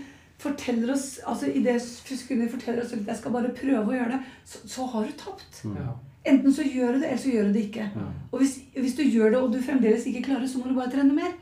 forteller 0.43 0.91
oss 0.95 1.21
altså 1.29 1.51
i 1.51 1.61
det 1.63 1.77
sekundet 1.83 2.49
vi 2.49 2.55
forteller 2.57 2.83
oss 2.83 2.95
at 2.97 3.11
jeg 3.13 3.19
skal 3.21 3.35
bare 3.35 3.53
prøve 3.55 3.85
å 3.93 3.95
gjøre 3.95 4.17
det, 4.17 4.23
så, 4.49 4.63
så 4.77 4.87
har 4.95 5.07
du 5.07 5.13
tapt. 5.19 5.61
Ja. 5.67 5.93
Enten 6.33 6.55
så 6.55 6.63
gjør 6.67 6.95
du 6.95 7.03
det, 7.03 7.11
eller 7.11 7.23
så 7.23 7.35
gjør 7.35 7.51
du 7.51 7.57
det 7.57 7.67
ikke. 7.67 7.89
Ja. 7.99 8.07
Og 8.31 8.43
hvis, 8.43 8.57
hvis 8.79 8.97
du 8.99 9.03
gjør 9.03 9.35
det, 9.35 9.43
og 9.43 9.55
du 9.55 9.59
fremdeles 9.63 10.07
ikke 10.07 10.25
klarer, 10.31 10.47
så 10.51 10.63
må 10.63 10.71
du 10.71 10.79
bare 10.79 10.91
trene 10.95 11.15
mer. 11.17 11.35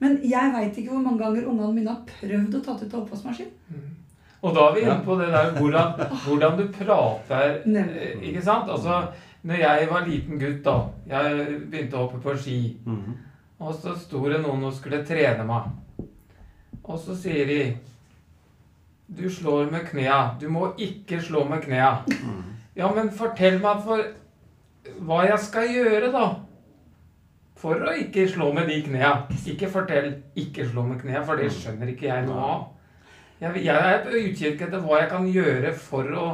Men 0.00 0.20
jeg 0.24 0.52
veit 0.54 0.76
ikke 0.80 0.92
hvor 0.92 1.04
mange 1.04 1.20
ganger 1.20 1.48
ungene 1.48 1.72
mine 1.76 1.92
har 1.92 2.04
prøvd 2.08 2.56
å 2.56 2.62
ta 2.64 2.76
ut 2.80 2.94
av 2.94 3.02
oppvaskmaskin. 3.02 3.48
Og 4.42 4.54
da 4.56 4.60
er 4.68 4.74
vi 4.74 4.80
inne 4.86 5.02
på 5.04 5.16
det 5.20 5.28
der 5.28 5.50
hvordan, 5.58 6.06
hvordan 6.24 6.56
du 6.58 6.68
prater. 6.72 7.58
Eh, 7.66 8.22
Ikke 8.30 8.42
sant? 8.42 8.70
Altså, 8.70 9.02
når 9.42 9.54
jeg 9.60 9.88
var 9.90 10.06
liten 10.06 10.38
gutt, 10.40 10.64
da 10.64 10.78
Jeg 11.08 11.46
begynte 11.70 11.96
å 11.96 12.06
hoppe 12.06 12.20
på 12.24 12.36
ski. 12.38 12.76
Mhm. 12.86 13.18
Og 13.60 13.74
så 13.76 13.92
sto 14.00 14.22
det 14.28 14.40
noen 14.40 14.64
og 14.64 14.72
skulle 14.72 15.02
trene 15.04 15.44
meg. 15.44 15.68
Og 16.84 16.98
så 16.98 17.16
sier 17.16 17.46
de 17.46 17.76
Du 19.10 19.28
slår 19.30 19.70
med 19.70 19.88
knea. 19.90 20.36
Du 20.40 20.48
må 20.48 20.72
ikke 20.78 21.20
slå 21.20 21.44
med 21.48 21.62
knea. 21.62 21.96
Mhm. 22.08 22.42
Ja, 22.76 22.88
men 22.94 23.10
fortell 23.10 23.58
meg 23.60 23.82
for 23.84 24.00
hva 25.00 25.24
jeg 25.26 25.38
skal 25.38 25.68
gjøre, 25.68 26.12
da. 26.12 26.28
For 27.60 27.74
å 27.74 27.92
ikke 27.98 28.28
slå 28.30 28.52
med 28.54 28.68
de 28.68 28.82
knea. 28.82 29.26
Ikke 29.46 29.68
fortell 29.68 30.14
'ikke 30.36 30.70
slå 30.70 30.86
med 30.86 31.00
knea', 31.02 31.24
for 31.26 31.36
det 31.36 31.50
skjønner 31.52 31.88
ikke 31.88 32.06
jeg 32.06 32.26
noe 32.26 32.40
av. 32.40 32.64
Jeg, 33.40 33.62
jeg 33.64 33.76
er 33.94 34.02
på 34.04 34.10
utkikk 34.20 34.62
etter 34.66 34.80
hva 34.84 34.98
jeg 35.00 35.10
kan 35.10 35.26
gjøre 35.32 35.72
for 35.74 36.10
å 36.12 36.24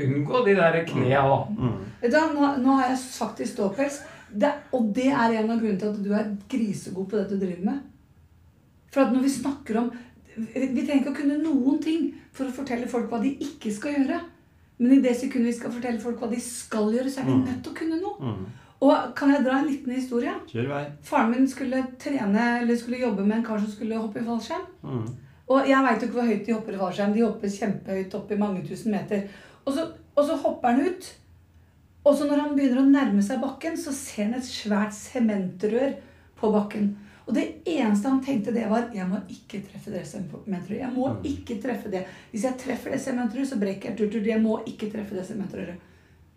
unngå 0.00 0.44
de 0.46 0.54
der 0.56 0.84
knea, 0.88 1.22
da. 1.26 1.70
Vet 2.00 2.12
du, 2.12 2.16
hva, 2.16 2.28
nå, 2.32 2.50
nå 2.62 2.76
har 2.78 2.92
jeg 2.92 3.00
faktisk 3.18 3.52
ståpels, 3.56 4.00
det, 4.30 4.52
og 4.72 4.92
det 4.94 5.08
er 5.10 5.34
en 5.40 5.50
av 5.50 5.58
grunnene 5.58 5.80
til 5.80 5.90
at 5.90 6.02
du 6.04 6.12
er 6.14 6.28
grisegod 6.52 7.08
på 7.10 7.18
det 7.18 7.26
du 7.32 7.40
driver 7.42 7.64
med. 7.72 7.80
For 8.94 9.02
at 9.02 9.12
når 9.14 9.22
vi 9.26 9.32
snakker 9.40 9.76
om 9.84 9.90
Vi 10.40 10.82
trenger 10.86 11.00
ikke 11.02 11.10
å 11.10 11.16
kunne 11.18 11.36
noen 11.42 11.80
ting 11.82 12.04
for 12.32 12.46
å 12.46 12.54
fortelle 12.54 12.86
folk 12.88 13.10
hva 13.10 13.18
de 13.20 13.32
ikke 13.44 13.72
skal 13.74 13.96
gjøre. 13.98 14.20
Men 14.80 14.92
i 14.94 15.00
det 15.04 15.12
sekundet 15.18 15.50
vi 15.50 15.56
skal 15.58 15.72
fortelle 15.74 16.00
folk 16.00 16.22
hva 16.22 16.28
de 16.30 16.38
skal 16.40 16.86
gjøre, 16.94 17.10
så 17.12 17.20
er 17.20 17.26
vi 17.26 17.34
Mm. 17.34 17.42
nødt 17.44 17.62
til 17.64 17.72
å 17.72 17.76
kunne 17.76 17.98
noe. 18.00 18.30
Mm. 18.30 18.46
Og 18.80 19.14
kan 19.18 19.32
jeg 19.34 19.44
dra 19.44 19.58
en 19.58 19.66
liten 19.68 19.92
historie? 19.92 20.32
Kjør 20.48 20.68
vei. 20.70 20.84
Faren 21.02 21.30
min 21.34 21.48
skulle 21.50 21.82
trene, 21.98 22.46
eller 22.62 22.76
skulle 22.76 23.02
jobbe 23.02 23.26
med 23.26 23.36
en 23.38 23.44
kar 23.44 23.58
som 23.58 23.68
skulle 23.74 23.98
hoppe 23.98 24.22
i 24.22 24.24
fallskjerm. 24.24 24.64
Mhm. 24.82 25.10
Og 25.50 25.66
jeg 25.66 25.82
veit 25.82 26.02
jo 26.02 26.06
ikke 26.08 26.18
hvor 26.20 26.28
høyt 26.30 26.44
de 26.46 26.54
hopper 26.54 26.76
i 26.76 26.78
fallskjerm. 26.80 27.14
De 27.16 27.24
hopper 27.26 27.54
kjempehøyt 27.56 28.14
opp 28.14 28.30
i 28.30 28.38
mange 28.38 28.62
tusen 28.68 28.92
meter. 28.94 29.24
Og 29.66 29.74
så, 29.74 29.88
og 30.14 30.24
så 30.28 30.36
hopper 30.44 30.70
han 30.76 30.84
ut. 30.86 31.08
Og 32.06 32.16
så 32.16 32.26
når 32.30 32.40
han 32.44 32.54
begynner 32.56 32.80
å 32.80 32.88
nærme 32.88 33.22
seg 33.24 33.42
bakken, 33.42 33.74
så 33.76 33.92
ser 33.92 34.30
han 34.30 34.38
et 34.38 34.46
svært 34.46 34.94
sementrør 34.96 35.96
på 36.38 36.52
bakken. 36.54 36.92
Og 37.26 37.34
det 37.36 37.44
eneste 37.68 38.08
han 38.08 38.22
tenkte, 38.24 38.54
det 38.54 38.64
var 38.70 38.88
jeg 38.94 39.06
må 39.10 39.18
ikke 39.30 39.60
treffe 39.66 39.92
det 39.92 40.06
sementrøret. 40.08 40.80
Jeg 40.80 40.92
må 40.94 41.08
Mm. 41.10 41.20
ikke 41.24 41.60
treffe 41.62 41.90
det. 41.90 42.06
Hvis 42.30 42.44
jeg 42.44 42.58
treffer 42.58 42.90
det 42.90 43.00
sementrøret, 43.00 43.48
så 43.48 43.58
brekker 43.60 43.90
jeg 43.90 43.98
turtur. 43.98 44.26
Jeg 44.26 44.42
må 44.42 44.62
ikke 44.66 44.90
treffe 44.90 45.14
det 45.14 45.26
sementrøret. 45.26 45.76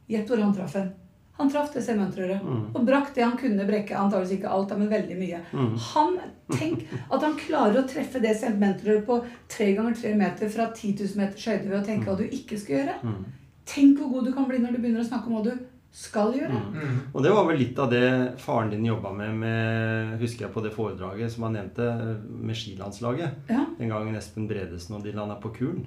Gjett 0.10 0.28
hvor 0.28 0.42
han 0.42 0.54
traff 0.54 0.74
hen. 0.76 0.92
Han 1.40 1.50
traff 1.50 1.72
det 1.74 1.82
sementrøret. 1.82 2.44
Mm. 2.46 2.66
Og 2.78 2.84
brakk 2.86 3.10
det 3.16 3.24
han 3.26 3.38
kunne 3.40 3.66
brekke. 3.66 3.98
antageligvis 3.98 4.38
ikke 4.38 4.54
alt, 4.54 4.74
men 4.78 4.92
veldig 4.92 5.18
mye. 5.18 5.40
Mm. 5.54 5.76
Han, 5.90 6.18
Tenk 6.54 6.84
at 7.10 7.24
han 7.24 7.38
klarer 7.40 7.80
å 7.82 7.88
treffe 7.90 8.22
det 8.22 8.36
sementrøret 8.38 9.06
på 9.08 9.18
tre 9.50 9.72
ganger 9.74 9.96
tre 9.98 10.14
meter 10.20 10.52
fra 10.54 10.68
10 10.70 10.94
000 11.00 11.18
meters 11.18 11.48
høyde 11.50 11.70
ved 11.72 11.80
å 11.80 11.86
tenke 11.86 12.10
hva 12.10 12.20
du 12.20 12.28
ikke 12.28 12.60
skal 12.62 12.82
gjøre. 12.82 12.98
Mm. 13.02 13.24
Tenk 13.66 14.02
hvor 14.02 14.12
god 14.12 14.28
du 14.30 14.34
kan 14.36 14.46
bli 14.50 14.60
når 14.62 14.76
du 14.76 14.82
begynner 14.84 15.02
å 15.02 15.08
snakke 15.08 15.32
om 15.32 15.40
hva 15.40 15.46
du 15.48 15.54
skal 15.94 16.34
gjøre. 16.38 16.60
Mm. 16.60 16.78
Mm. 16.78 17.02
Og 17.14 17.26
det 17.26 17.32
var 17.34 17.48
vel 17.50 17.60
litt 17.62 17.82
av 17.82 17.90
det 17.90 18.06
faren 18.42 18.70
din 18.74 18.86
jobba 18.86 19.12
med, 19.18 19.34
med, 19.42 20.14
husker 20.22 20.48
jeg 20.48 20.54
på 20.54 20.64
det 20.66 20.74
foredraget 20.74 21.34
som 21.34 21.48
han 21.48 21.58
nevnte, 21.58 21.90
med 22.30 22.58
skilandslaget. 22.58 23.44
Ja. 23.50 23.66
Den 23.78 23.94
gangen 23.94 24.18
Espen 24.18 24.48
Bredesen 24.50 24.98
og 24.98 25.06
de 25.06 25.14
landa 25.18 25.38
på 25.42 25.54
kulen. 25.58 25.84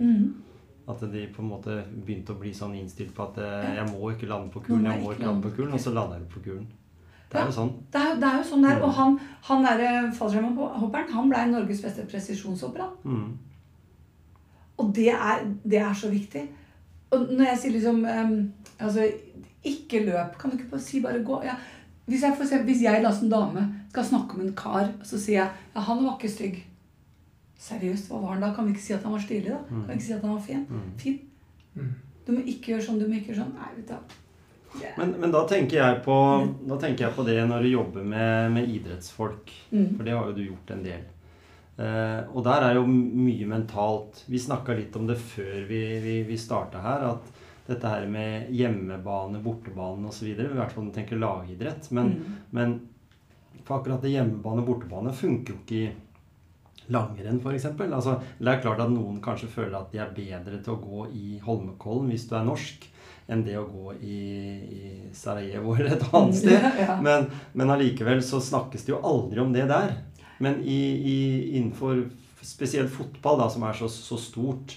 Mm. 0.86 0.94
At 0.94 1.04
de 1.12 1.26
på 1.34 1.42
en 1.42 1.48
måte 1.50 1.76
begynte 1.90 2.34
å 2.34 2.40
bli 2.40 2.52
sånn 2.54 2.76
innstilt 2.78 3.14
på 3.14 3.24
at 3.26 3.40
eh, 3.42 3.70
jeg 3.80 3.86
må 3.90 4.12
ikke 4.12 4.28
lande 4.30 4.52
på 4.54 4.62
kulen, 4.68 4.86
jeg 4.86 5.02
må 5.02 5.14
ikke 5.14 5.26
lande 5.26 5.48
på 5.48 5.54
kulen, 5.56 5.72
og 5.74 5.82
så 5.82 5.94
lander 5.96 6.22
du 6.22 6.28
på 6.30 6.42
kulen. 6.44 6.66
Det 7.26 7.40
er 7.40 7.48
jo 7.48 7.54
sånn. 7.56 7.72
Det 7.92 8.00
er, 8.00 8.12
det 8.22 8.28
er 8.28 8.36
jo 8.38 8.44
sånn 8.46 8.62
der. 8.64 8.76
Mm. 8.78 8.84
Og 8.86 8.92
han, 9.00 9.16
han 9.48 9.66
derre 9.66 9.90
fallskjermhopperen, 10.14 11.10
han 11.16 11.32
ble 11.32 11.42
Norges 11.50 11.82
beste 11.82 12.06
presisjonshopper. 12.06 12.86
Mm. 13.02 13.32
Og 14.76 14.92
det 14.94 15.10
er, 15.10 15.42
det 15.64 15.80
er 15.82 15.96
så 15.96 16.10
viktig. 16.12 16.44
Og 17.14 17.32
når 17.32 17.50
jeg 17.50 17.58
sier 17.62 17.76
liksom 17.78 18.04
um, 18.04 18.38
Altså, 18.76 19.06
ikke 19.64 20.02
løp. 20.04 20.34
Kan 20.36 20.50
du 20.52 20.58
ikke 20.58 20.74
bare 20.74 20.84
si 20.84 20.98
bare 21.00 21.22
gå? 21.24 21.38
Ja. 21.46 21.54
Hvis 22.04 22.22
jeg, 22.22 22.34
for 22.36 22.44
eksempel, 22.44 22.68
hvis 22.68 22.82
jeg, 22.84 23.00
da 23.02 23.12
som 23.14 23.30
dame, 23.32 23.62
skal 23.88 24.04
snakke 24.04 24.36
om 24.36 24.42
en 24.44 24.52
kar, 24.58 24.90
så 25.02 25.16
sier 25.18 25.38
jeg 25.38 25.48
ja, 25.48 25.84
han 25.86 26.02
var 26.04 26.18
ikke 26.18 26.30
stygg. 26.30 26.58
Seriøst, 27.58 28.10
hva 28.10 28.20
var 28.20 28.34
han 28.34 28.42
da? 28.44 28.50
Kan 28.54 28.66
vi 28.66 28.72
ikke 28.74 28.82
si 28.84 28.92
at 28.94 29.02
han 29.06 29.12
var 29.16 29.22
stilig, 29.24 29.48
da? 29.48 29.58
Kan 29.68 29.86
vi 29.88 29.94
ikke 29.96 30.06
si 30.10 30.12
at 30.12 30.22
han 30.26 30.34
var 30.34 30.40
fin? 30.44 30.66
Mm. 30.68 30.92
Fin? 31.00 31.18
Mm. 31.76 31.94
Du 32.26 32.32
må 32.32 32.42
ikke 32.44 32.72
gjøre 32.74 32.82
sånn, 32.84 32.98
du 33.00 33.06
må 33.08 33.16
ikke 33.16 33.32
gjøre 33.32 33.42
sånn. 33.44 33.54
Nei, 33.56 33.70
vet 33.76 33.86
du 33.88 33.94
hva. 33.94 34.00
Det- 34.76 34.92
Men, 34.98 35.14
men 35.20 35.30
da, 35.32 35.40
tenker 35.48 35.76
jeg 35.80 36.02
på, 36.04 36.16
da 36.68 36.76
tenker 36.76 37.06
jeg 37.06 37.14
på 37.16 37.24
det 37.24 37.36
når 37.48 37.62
du 37.62 37.68
jobber 37.70 38.04
med, 38.04 38.52
med 38.52 38.68
idrettsfolk. 38.68 39.52
Mm. 39.72 39.96
For 39.96 40.04
det 40.04 40.12
har 40.12 40.26
jo 40.26 40.32
du 40.36 40.42
gjort 40.50 40.70
en 40.74 40.82
del. 40.84 41.04
Eh, 41.78 42.20
og 42.34 42.44
der 42.44 42.62
er 42.70 42.74
jo 42.74 42.84
mye 42.86 43.46
mentalt. 43.48 44.22
Vi 44.28 44.38
snakka 44.40 44.76
litt 44.76 44.96
om 44.96 45.06
det 45.08 45.16
før 45.20 45.64
vi, 45.68 45.80
vi, 46.04 46.22
vi 46.28 46.36
starta 46.36 46.80
her. 46.84 47.06
At 47.14 47.32
dette 47.66 47.88
her 47.88 48.06
med 48.06 48.50
hjemmebane, 48.54 49.40
bortebane 49.42 50.06
osv. 50.08 50.28
I 50.28 50.34
hvert 50.36 50.72
fall 50.72 50.84
når 50.84 50.92
du 50.92 50.98
tenker 51.00 51.16
lagidrett. 51.24 51.88
Men, 51.92 52.12
Mm. 52.12 52.36
men 52.52 52.76
for 53.64 53.78
akkurat 53.80 54.02
det 54.02 54.12
hjemmebane, 54.12 54.62
bortebane 54.66 55.12
funker 55.12 55.54
jo 55.54 55.58
ikke 55.64 55.80
i 55.86 55.92
langrenn 56.92 57.40
f.eks. 57.40 57.68
Altså, 57.86 58.18
det 58.38 58.52
er 58.52 58.60
klart 58.62 58.82
at 58.84 58.92
noen 58.92 59.18
kanskje 59.24 59.50
føler 59.52 59.78
at 59.78 59.92
de 59.92 60.02
er 60.02 60.12
bedre 60.16 60.60
til 60.62 60.76
å 60.76 60.82
gå 60.82 61.06
i 61.14 61.40
Holmenkollen 61.44 62.12
hvis 62.12 62.28
du 62.30 62.36
er 62.38 62.46
norsk, 62.46 62.86
enn 63.26 63.42
det 63.46 63.56
å 63.58 63.66
gå 63.66 63.96
i, 64.06 64.18
i 64.62 64.90
Sarajevo 65.16 65.74
eller 65.74 65.96
et 65.96 66.06
annet 66.12 66.38
sted. 66.38 66.54
Ja, 66.56 66.72
ja. 66.84 66.98
Men, 67.02 67.30
men 67.58 67.72
allikevel 67.74 68.22
så 68.24 68.42
snakkes 68.42 68.86
det 68.86 68.94
jo 68.94 69.02
aldri 69.02 69.42
om 69.42 69.54
det 69.54 69.66
der. 69.70 69.96
Men 70.42 70.60
i, 70.62 70.80
i, 71.00 71.18
innenfor 71.56 72.04
spesielt 72.46 72.92
fotball, 72.92 73.40
da, 73.40 73.48
som 73.50 73.64
er 73.66 73.78
så, 73.78 73.88
så 73.90 74.18
stort, 74.20 74.76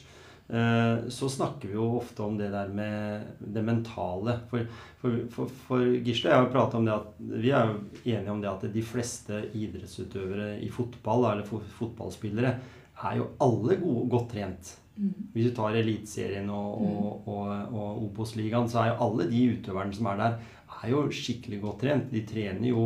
så 0.50 1.28
snakker 1.30 1.70
vi 1.70 1.76
jo 1.76 1.84
ofte 2.00 2.24
om 2.26 2.34
det 2.40 2.48
der 2.50 2.72
med 2.74 3.28
det 3.54 3.62
mentale. 3.62 4.34
For, 4.50 4.66
for, 4.98 5.20
for, 5.30 5.52
for 5.68 5.84
Gisle 6.02 6.32
og 6.32 6.32
jeg 6.32 6.40
har 6.40 6.48
jo 6.48 6.54
pratet 6.56 6.80
om 6.80 6.88
det 6.88 6.96
at 6.96 7.20
vi 7.44 7.52
er 7.54 7.70
jo 7.70 7.76
enige 8.16 8.34
om 8.34 8.42
det 8.42 8.50
at 8.50 8.66
de 8.74 8.82
fleste 8.82 9.44
idrettsutøvere 9.54 10.56
i 10.66 10.72
fotball, 10.74 11.28
eller 11.32 11.66
fotballspillere, 11.78 12.56
er 13.00 13.20
jo 13.20 13.30
alle 13.46 13.78
gode, 13.84 14.08
godt 14.10 14.32
trent. 14.34 14.74
Mm. 15.00 15.14
Hvis 15.34 15.48
du 15.48 15.56
tar 15.56 15.78
Eliteserien 15.80 16.50
og, 16.52 16.82
og, 16.82 17.28
og, 17.30 17.54
og 17.70 18.02
Obos-ligaen, 18.08 18.68
så 18.72 18.82
er 18.82 18.92
jo 18.92 19.00
alle 19.06 19.30
de 19.30 19.46
utøverne 19.54 19.96
som 19.96 20.10
er 20.12 20.20
der, 20.20 20.40
er 20.80 20.92
jo 20.92 21.06
skikkelig 21.14 21.62
godt 21.64 21.82
trent. 21.86 22.12
De 22.12 22.26
trener 22.28 22.72
jo 22.72 22.84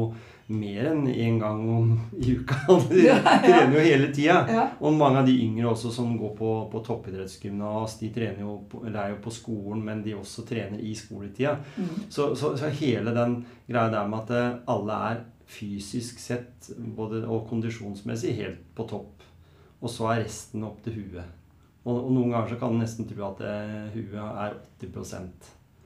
mer 0.47 0.85
enn 0.91 1.05
én 1.07 1.37
gang 1.39 1.61
om, 1.71 1.91
i 2.19 2.33
uka. 2.35 2.55
De 2.89 3.03
Ja, 3.05 3.15
ja. 3.23 3.37
trener 3.43 3.77
jo 3.77 3.83
hele 3.85 4.09
tida. 4.13 4.39
Ja. 4.51 4.63
Og 4.83 4.93
mange 4.97 5.21
av 5.21 5.25
de 5.27 5.35
yngre 5.45 5.69
også 5.71 5.91
som 5.95 6.17
går 6.19 6.33
på, 6.39 6.49
på 6.71 6.81
toppidrettsgymnas, 6.87 7.97
de 7.99 8.09
trener 8.15 8.41
jo 8.43 8.57
på, 8.69 8.81
eller 8.85 8.99
er 9.05 9.13
jo 9.15 9.21
på 9.23 9.31
skolen, 9.33 9.83
men 9.85 10.03
de 10.03 10.15
også 10.17 10.43
trener 10.49 10.79
i 10.83 10.93
skoletida. 10.99 11.55
Mm. 11.77 11.93
Så, 12.09 12.33
så, 12.35 12.53
så 12.59 12.69
hele 12.81 13.13
den 13.15 13.39
greia 13.69 13.89
der 13.93 14.07
med 14.11 14.19
at 14.25 14.35
eh, 14.35 14.59
alle 14.75 14.99
er 15.13 15.23
fysisk 15.53 16.19
sett 16.19 16.69
både, 16.95 17.23
og 17.27 17.47
kondisjonsmessig 17.49 18.35
helt 18.39 18.61
på 18.75 18.85
topp. 18.89 19.23
Og 19.83 19.91
så 19.91 20.07
er 20.13 20.23
resten 20.23 20.63
opp 20.63 20.79
til 20.85 20.95
huet. 21.01 21.25
Og, 21.83 21.97
og 21.97 22.11
noen 22.15 22.31
ganger 22.31 22.53
så 22.53 22.59
kan 22.61 22.71
du 22.75 22.79
nesten 22.79 23.07
tro 23.09 23.25
at 23.27 23.41
eh, 23.43 23.89
huet 23.95 24.15
er 24.19 24.55
80 24.79 25.17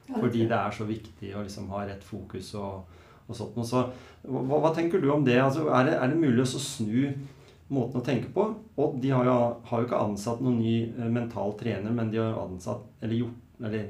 Ja, 0.07 0.19
Fordi 0.21 0.39
det- 0.45 0.49
det 0.51 0.57
er 0.57 0.71
så 0.71 0.85
viktig 0.87 1.31
å 1.35 1.41
liksom 1.43 1.69
ha 1.73 1.81
rett 1.85 2.03
fokus 2.05 2.53
og, 2.55 2.85
og 3.27 3.37
sånt. 3.37 3.57
Og 3.59 3.67
så, 3.67 3.83
hva, 4.27 4.61
hva 4.63 4.73
tenker 4.75 5.03
du 5.03 5.09
om 5.13 5.25
det? 5.27 5.39
Altså, 5.43 5.67
er, 5.69 5.89
det 5.89 5.97
er 5.99 6.13
det 6.13 6.21
mulig 6.21 6.45
å 6.45 6.61
snu 6.61 6.99
måten 7.73 8.01
å 8.01 8.05
tenke 8.05 8.31
på? 8.33 8.49
Og 8.79 8.99
de 9.03 9.11
har 9.13 9.27
jo, 9.27 9.39
har 9.69 9.81
jo 9.81 9.89
ikke 9.89 10.03
ansatt 10.09 10.43
noen 10.43 10.61
ny 10.61 10.77
eh, 10.89 11.09
mental 11.11 11.57
trener, 11.59 11.95
men 11.95 12.13
de 12.13 12.21
har 12.23 12.37
ansatt, 12.45 12.85
eller 13.01 13.23
gjort, 13.23 13.41
eller 13.63 13.89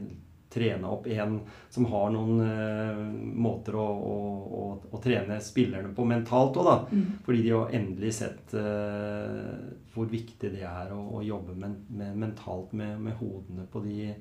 trena 0.57 0.89
opp 0.95 1.07
en 1.11 1.39
som 1.69 1.85
har 1.91 2.11
noen 2.13 2.39
eh, 2.45 3.01
måter 3.37 3.75
å, 3.77 3.85
å, 3.85 4.15
å, 4.59 4.63
å 4.95 5.01
trene 5.03 5.39
spillerne 5.43 5.91
på 5.95 6.05
mentalt 6.07 6.57
òg, 6.57 6.69
da. 6.69 6.77
Mm. 6.91 7.07
Fordi 7.25 7.43
de 7.43 7.53
har 7.53 7.75
endelig 7.77 8.13
sett 8.21 8.55
eh, 8.57 9.53
hvor 9.93 10.09
viktig 10.09 10.53
det 10.55 10.65
er 10.65 10.93
å, 10.95 11.21
jobbe 11.25 11.57
men, 11.57 11.77
med, 11.89 12.15
mentalt 12.17 12.73
med, 12.77 12.95
med 13.03 13.17
hodene 13.19 13.67
på 13.71 13.83
de 13.85 14.13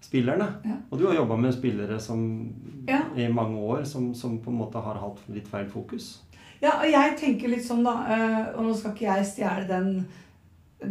spillerne. 0.00 0.46
Ja. 0.64 0.76
Og 0.90 0.98
du 0.98 1.06
har 1.06 1.14
jobba 1.14 1.36
med 1.36 1.54
spillere 1.54 2.00
som 2.00 2.52
Ja. 2.88 3.00
i 3.16 3.28
mange 3.28 3.58
år 3.58 3.84
som, 3.84 4.14
som 4.14 4.38
på 4.38 4.50
en 4.50 4.56
måte 4.58 4.78
har 4.80 4.94
hatt 4.98 5.18
litt 5.28 5.48
feil 5.48 5.68
fokus. 5.68 6.22
Ja, 6.62 6.74
og 6.80 6.88
jeg 6.90 7.16
tenker 7.16 7.48
litt 7.48 7.64
sånn, 7.64 7.84
da 7.84 7.92
eh, 8.12 8.48
Og 8.58 8.66
nå 8.66 8.74
skal 8.76 8.92
ikke 8.92 9.06
jeg 9.06 9.26
stjele 9.26 9.64
den, 9.68 10.06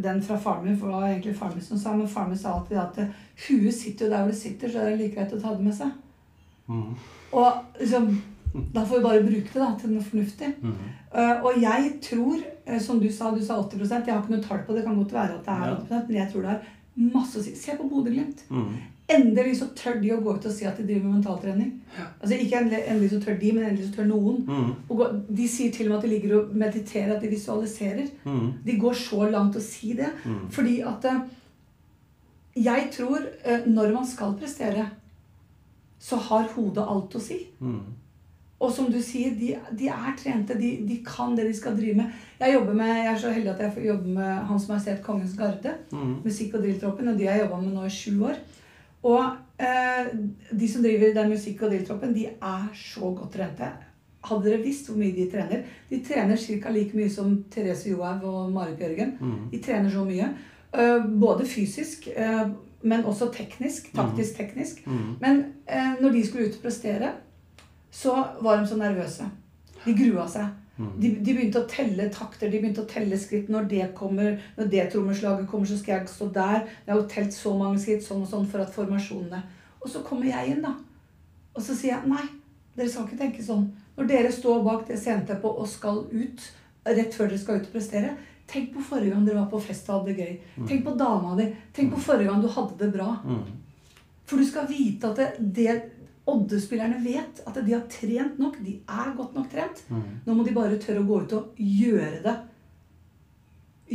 den 0.01 0.21
fra 0.25 0.37
faren 0.37 0.65
min, 0.65 0.77
for 0.77 0.87
det 0.89 0.95
var 0.95 1.07
egentlig 1.09 1.35
faren 1.37 1.53
min 1.59 1.65
som 1.65 1.77
sa, 1.77 1.93
men 1.97 2.07
faren 2.09 2.29
min 2.29 2.37
sa 2.41 2.55
alltid 2.55 2.77
at 2.77 2.97
eh, 3.03 3.11
huet 3.47 3.73
sitter 3.73 4.05
jo 4.05 4.11
der 4.11 4.23
hvor 4.23 4.31
det 4.33 4.39
sitter, 4.39 4.69
så 4.69 4.79
er 4.81 4.89
det 4.89 4.99
like 5.01 5.15
greit 5.15 5.33
å 5.37 5.41
ta 5.41 5.53
det 5.55 5.65
med 5.67 5.75
seg. 5.77 5.91
Mm. 6.69 6.95
Og 7.33 7.79
liksom 7.79 8.11
Da 8.73 8.81
får 8.85 8.97
vi 8.97 9.03
bare 9.03 9.21
bruke 9.23 9.51
det 9.53 9.61
da, 9.61 9.67
til 9.77 9.91
noe 9.93 10.01
fornuftig. 10.03 10.47
Mm. 10.61 10.77
Uh, 11.13 11.43
og 11.45 11.57
jeg 11.61 11.91
tror, 12.01 12.39
som 12.81 12.97
du 13.01 13.05
sa, 13.13 13.29
du 13.29 13.43
sa 13.45 13.59
80 13.61 13.83
Jeg 13.85 14.13
har 14.13 14.23
ikke 14.23 14.33
noe 14.33 14.41
tall 14.41 14.63
på 14.65 14.73
det, 14.73 14.81
det 14.81 14.85
kan 14.87 14.97
godt 14.97 15.13
være 15.13 15.35
at 15.37 15.45
det 15.45 15.53
er 15.53 15.67
Ja. 15.69 15.75
80 16.01 16.07
men 16.07 16.17
jeg 16.17 16.31
tror 16.31 16.41
det 16.47 16.55
er 16.55 17.11
masse 17.13 17.37
å 17.39 17.43
si. 17.45 17.53
Se 17.55 17.75
på 17.77 17.85
Bodø-Glimt. 17.91 18.41
Mm. 18.49 18.73
Endelig 19.09 19.55
så 19.57 19.67
tør 19.73 19.97
de 20.03 20.11
å 20.13 20.19
gå 20.21 20.35
ut 20.37 20.45
og 20.45 20.53
si 20.53 20.67
at 20.69 20.77
de 20.77 20.85
driver 20.85 21.07
med 21.07 21.15
mentaltrening. 21.17 21.71
Altså 22.19 22.37
Ikke 22.37 22.59
endelig, 22.61 23.09
så 23.13 23.21
tør 23.23 23.39
de, 23.41 23.51
men 23.55 23.65
endelig 23.65 23.87
så 23.87 23.95
tør 23.97 24.09
noen. 24.11 24.43
Mm. 24.45 25.23
De 25.39 25.47
sier 25.49 25.73
til 25.73 25.87
og 25.87 25.95
med 25.95 25.97
at 25.97 26.05
de 26.05 26.11
ligger 26.11 26.35
og 26.37 26.51
mediterer, 26.63 27.15
at 27.15 27.23
de 27.25 27.31
visualiserer. 27.31 28.11
Mm. 28.23 28.47
De 28.65 28.77
går 28.83 28.99
så 29.01 29.29
langt 29.33 29.57
å 29.57 29.63
si 29.65 29.95
det. 29.97 30.11
Mm. 30.25 30.43
Fordi 30.53 30.75
at 30.91 31.07
eh, 31.09 31.23
jeg 32.69 32.89
tror 32.93 33.25
eh, 33.43 33.65
når 33.65 33.95
man 33.95 34.05
skal 34.07 34.37
prestere, 34.37 34.85
så 35.99 36.19
har 36.29 36.51
hodet 36.53 36.85
alt 36.85 37.17
å 37.17 37.23
si. 37.23 37.41
Mm. 37.59 37.81
Og 38.59 38.71
som 38.75 38.89
du 38.91 38.99
sier, 39.03 39.33
de, 39.39 39.53
de 39.79 39.87
er 39.87 40.15
trente. 40.19 40.55
De, 40.59 40.71
de 40.83 40.99
kan 41.05 41.35
det 41.35 41.47
de 41.47 41.55
skal 41.55 41.77
drive 41.77 41.95
med. 42.01 42.15
Jeg, 42.43 42.59
med, 42.67 42.89
jeg 42.91 43.11
er 43.13 43.19
så 43.21 43.31
heldig 43.31 43.53
at 43.53 43.61
jeg 43.63 43.75
får 43.75 43.85
jobbe 43.87 44.15
med 44.19 44.31
Hans 44.49 44.67
Majestet 44.67 45.03
Kongens 45.05 45.35
Garde. 45.39 45.75
Mm. 45.95 46.17
Musikk- 46.25 46.57
og 46.59 46.65
drilltroppen. 46.65 47.09
Og 47.09 47.19
de 47.19 47.27
har 47.27 47.39
jeg 47.39 47.45
jobba 47.47 47.61
med 47.63 47.77
nå 47.77 47.85
i 47.87 47.93
sju 47.93 48.19
år. 48.27 48.41
Og 49.07 49.25
eh, 49.59 50.09
de 50.51 50.67
som 50.67 50.83
driver 50.83 51.13
den 51.15 51.31
musikk- 51.31 51.61
og 51.63 51.71
drilltroppen, 51.71 52.13
de 52.15 52.25
er 52.27 52.65
så 52.75 53.13
godt 53.15 53.33
trente. 53.37 53.69
Hadde 54.27 54.49
dere 54.49 54.63
visst 54.63 54.89
hvor 54.89 54.99
mye 54.99 55.15
de 55.15 55.29
trener? 55.31 55.63
De 55.89 56.01
trener 56.03 56.39
ca. 56.39 56.71
like 56.75 56.97
mye 56.97 57.09
som 57.09 57.37
Therese 57.51 57.89
Johaug 57.89 58.25
og 58.27 58.51
Marit 58.51 58.77
Bjørgen. 58.77 59.15
Mm. 59.19 59.45
De 59.51 59.61
trener 59.63 59.89
så 59.89 60.03
mye. 60.03 60.33
Eh, 60.73 61.05
både 61.19 61.47
fysisk, 61.47 62.09
eh, 62.15 62.47
men 62.81 63.05
også 63.05 63.31
teknisk. 63.33 63.93
Taktisk 63.95 64.35
teknisk. 64.37 64.83
Mm. 64.87 65.15
Men 65.21 65.43
eh, 65.67 66.01
når 66.01 66.11
de 66.11 66.27
skulle 66.27 66.49
ut 66.49 66.59
og 66.59 66.61
prestere, 66.61 67.11
så 67.91 68.23
var 68.41 68.59
de 68.59 68.67
så 68.67 68.77
nervøse. 68.77 69.29
De 69.85 69.95
grua 69.95 70.27
seg. 70.27 70.51
Mm. 70.79 70.91
De, 70.95 71.09
de 71.19 71.33
begynte 71.35 71.59
å 71.59 71.67
telle 71.67 72.05
takter, 72.15 72.47
de 72.47 72.61
begynte 72.61 72.85
å 72.85 72.89
telle 72.89 73.17
skritt. 73.19 73.49
Når 73.51 73.67
det 73.71 73.87
kommer, 73.97 74.37
når 74.55 74.69
det 74.71 74.85
trommeslaget 74.93 75.49
kommer, 75.51 75.67
så 75.67 75.79
skal 75.79 75.97
jeg 75.97 76.11
stå 76.13 76.29
der. 76.37 76.61
Jeg 76.85 76.93
har 76.93 77.01
jo 77.01 77.09
telt 77.11 77.35
så 77.35 77.51
mange 77.59 77.81
skritt 77.83 78.05
sånn 78.05 78.23
og 78.23 78.31
sånn 78.31 78.47
for 78.47 78.63
at 78.63 78.71
formasjonene 78.73 79.41
Og 79.83 79.91
så 79.91 80.03
kommer 80.07 80.29
jeg 80.31 80.53
inn, 80.53 80.63
da. 80.63 80.73
Og 81.55 81.63
så 81.63 81.75
sier 81.75 81.97
jeg 81.97 82.11
nei, 82.11 82.23
dere 82.77 82.87
skal 82.91 83.07
ikke 83.07 83.19
tenke 83.19 83.43
sånn. 83.43 83.67
Når 83.97 84.07
dere 84.07 84.31
står 84.31 84.63
bak 84.63 84.87
det 84.87 84.97
sceneteppet 84.99 85.61
og 85.63 85.67
skal 85.67 86.05
ut 86.07 86.49
rett 86.87 87.15
før 87.15 87.27
dere 87.27 87.41
skal 87.41 87.59
ut 87.59 87.67
og 87.67 87.75
prestere, 87.75 88.15
tenk 88.49 88.71
på 88.73 88.83
forrige 88.89 89.13
gang 89.13 89.25
dere 89.27 89.41
var 89.41 89.49
på 89.51 89.59
fest 89.61 89.89
og 89.89 89.99
hadde 89.99 90.15
det 90.15 90.23
gøy. 90.23 90.35
Tenk 90.69 90.85
på 90.87 90.95
dama 90.99 91.35
di. 91.39 91.49
Tenk 91.75 91.91
på 91.93 92.03
forrige 92.07 92.31
gang 92.31 92.43
du 92.43 92.49
hadde 92.53 92.79
det 92.79 92.91
bra. 92.95 93.09
Mm. 93.27 93.43
For 94.29 94.39
du 94.39 94.47
skal 94.47 94.69
vite 94.69 95.11
at 95.11 95.19
det, 95.19 95.29
det 95.57 95.75
Odde-spillerne 96.29 96.99
vet 97.03 97.41
at 97.47 97.57
de 97.65 97.73
har 97.73 97.87
trent 97.91 98.39
nok. 98.41 98.59
De 98.65 98.77
er 98.79 99.11
godt 99.17 99.35
nok 99.37 99.49
trent. 99.51 99.83
Mm. 99.89 100.05
Nå 100.25 100.37
må 100.37 100.45
de 100.45 100.55
bare 100.55 100.79
tørre 100.81 101.03
å 101.03 101.07
gå 101.07 101.21
ut 101.23 101.35
og 101.37 101.61
gjøre 101.63 102.21
det. 102.25 102.35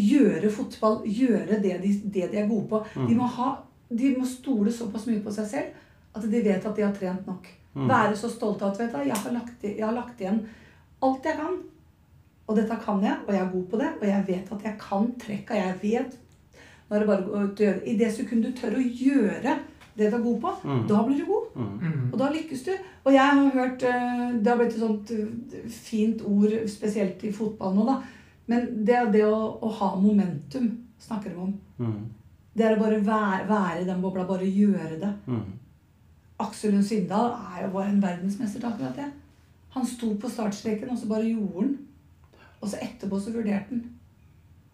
Gjøre 0.05 0.51
fotball, 0.51 1.03
gjøre 1.07 1.61
det 1.62 1.77
de, 1.85 1.92
det 2.05 2.31
de 2.33 2.40
er 2.42 2.51
gode 2.51 2.66
på. 2.73 2.83
Mm. 2.97 3.07
De, 3.11 3.18
må 3.18 3.29
ha, 3.37 3.51
de 3.90 4.14
må 4.16 4.27
stole 4.29 4.75
såpass 4.75 5.07
mye 5.11 5.23
på 5.23 5.35
seg 5.35 5.51
selv 5.51 5.81
at 6.14 6.27
de 6.31 6.42
vet 6.42 6.66
at 6.66 6.77
de 6.77 6.85
har 6.85 6.94
trent 6.94 7.27
nok. 7.27 7.47
Mm. 7.75 7.87
Være 7.90 8.16
så 8.18 8.31
stolte 8.31 8.66
av 8.66 8.75
at 8.75 8.83
vet 8.83 8.92
du, 8.94 9.01
jeg, 9.09 9.23
har 9.25 9.35
lagt, 9.35 9.64
jeg 9.66 9.83
har 9.83 9.94
lagt 9.97 10.20
igjen 10.23 10.44
alt 11.05 11.27
jeg 11.27 11.38
kan. 11.38 11.57
Og 12.44 12.59
dette 12.59 12.77
kan 12.85 13.01
jeg, 13.01 13.23
og 13.25 13.33
jeg 13.33 13.40
er 13.40 13.53
god 13.55 13.64
på 13.70 13.81
det. 13.81 13.90
Og 14.01 14.07
jeg 14.09 14.27
vet 14.29 14.53
at 14.57 14.66
jeg 14.68 14.79
kan 14.81 15.09
trekka. 15.20 15.59
Jeg 15.59 15.81
vet 15.83 16.20
Nå 16.85 16.99
er 16.99 17.01
det 17.01 17.09
bare 17.09 17.25
går 17.25 17.44
ut 17.49 17.61
å 17.61 17.64
gjøre. 17.64 17.81
I 17.88 17.94
det 17.97 18.11
sekundet 18.12 18.53
du 18.53 18.59
tør 18.59 18.75
å 18.77 18.83
gjøre 18.85 19.55
det 19.96 20.11
du 20.11 20.16
er 20.16 20.22
god 20.24 20.40
på, 20.42 20.50
Mm. 20.64 20.87
da 20.88 21.02
blir 21.07 21.18
du 21.18 21.26
god. 21.26 21.44
Mm. 21.57 21.78
Mm. 21.80 22.12
Og 22.12 22.18
da 22.18 22.30
lykkes 22.35 22.64
du. 22.66 22.70
Og 23.04 23.12
jeg 23.12 23.30
har 23.30 23.50
hørt 23.54 23.83
eh, 23.83 24.33
Det 24.42 24.46
har 24.50 24.57
blitt 24.59 24.72
et 24.74 24.80
sånt 24.80 25.11
eh, 25.11 25.68
fint 25.70 26.22
ord, 26.26 26.50
spesielt 26.68 27.22
i 27.24 27.33
fotball 27.33 27.74
nå, 27.76 27.85
da. 27.87 27.96
Men 28.46 28.85
det 28.85 28.94
er 28.96 29.11
det 29.12 29.24
å, 29.24 29.59
å 29.62 29.68
ha 29.78 29.94
momentum, 30.00 30.70
snakker 31.00 31.30
de 31.30 31.37
om. 31.37 31.52
Mm. 31.78 32.00
Det 32.57 32.64
er 32.66 32.76
å 32.76 32.80
bare 32.83 32.98
være, 33.07 33.46
være 33.48 33.80
i 33.83 33.85
den 33.88 34.02
bobla, 34.02 34.24
bare 34.28 34.46
gjøre 34.50 34.98
det. 35.00 35.12
Mm. 35.26 35.44
Aksel 36.44 36.72
Lund 36.74 36.85
Svindal 36.85 37.30
er 37.54 37.64
jo 37.66 37.70
bare 37.72 37.88
en 37.92 38.02
verdensmester 38.02 38.61
til 38.61 38.68
akkurat 38.68 38.96
det. 38.98 39.09
Han 39.74 39.87
sto 39.87 40.12
på 40.14 40.28
startstreken, 40.30 40.90
og 40.90 40.98
så 40.98 41.09
bare 41.11 41.30
gjorde 41.30 41.61
han. 41.61 41.72
Og 42.61 42.68
så 42.68 42.78
etterpå 42.83 43.18
så 43.20 43.33
vurderte 43.35 43.70
han. 43.70 43.85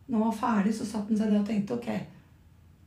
Når 0.08 0.18
han 0.18 0.26
var 0.26 0.40
ferdig, 0.40 0.74
så 0.74 0.84
satte 0.86 1.08
han 1.12 1.18
seg 1.20 1.30
ned 1.30 1.40
og 1.40 1.46
tenkte 1.48 1.76
ok, 1.76 1.88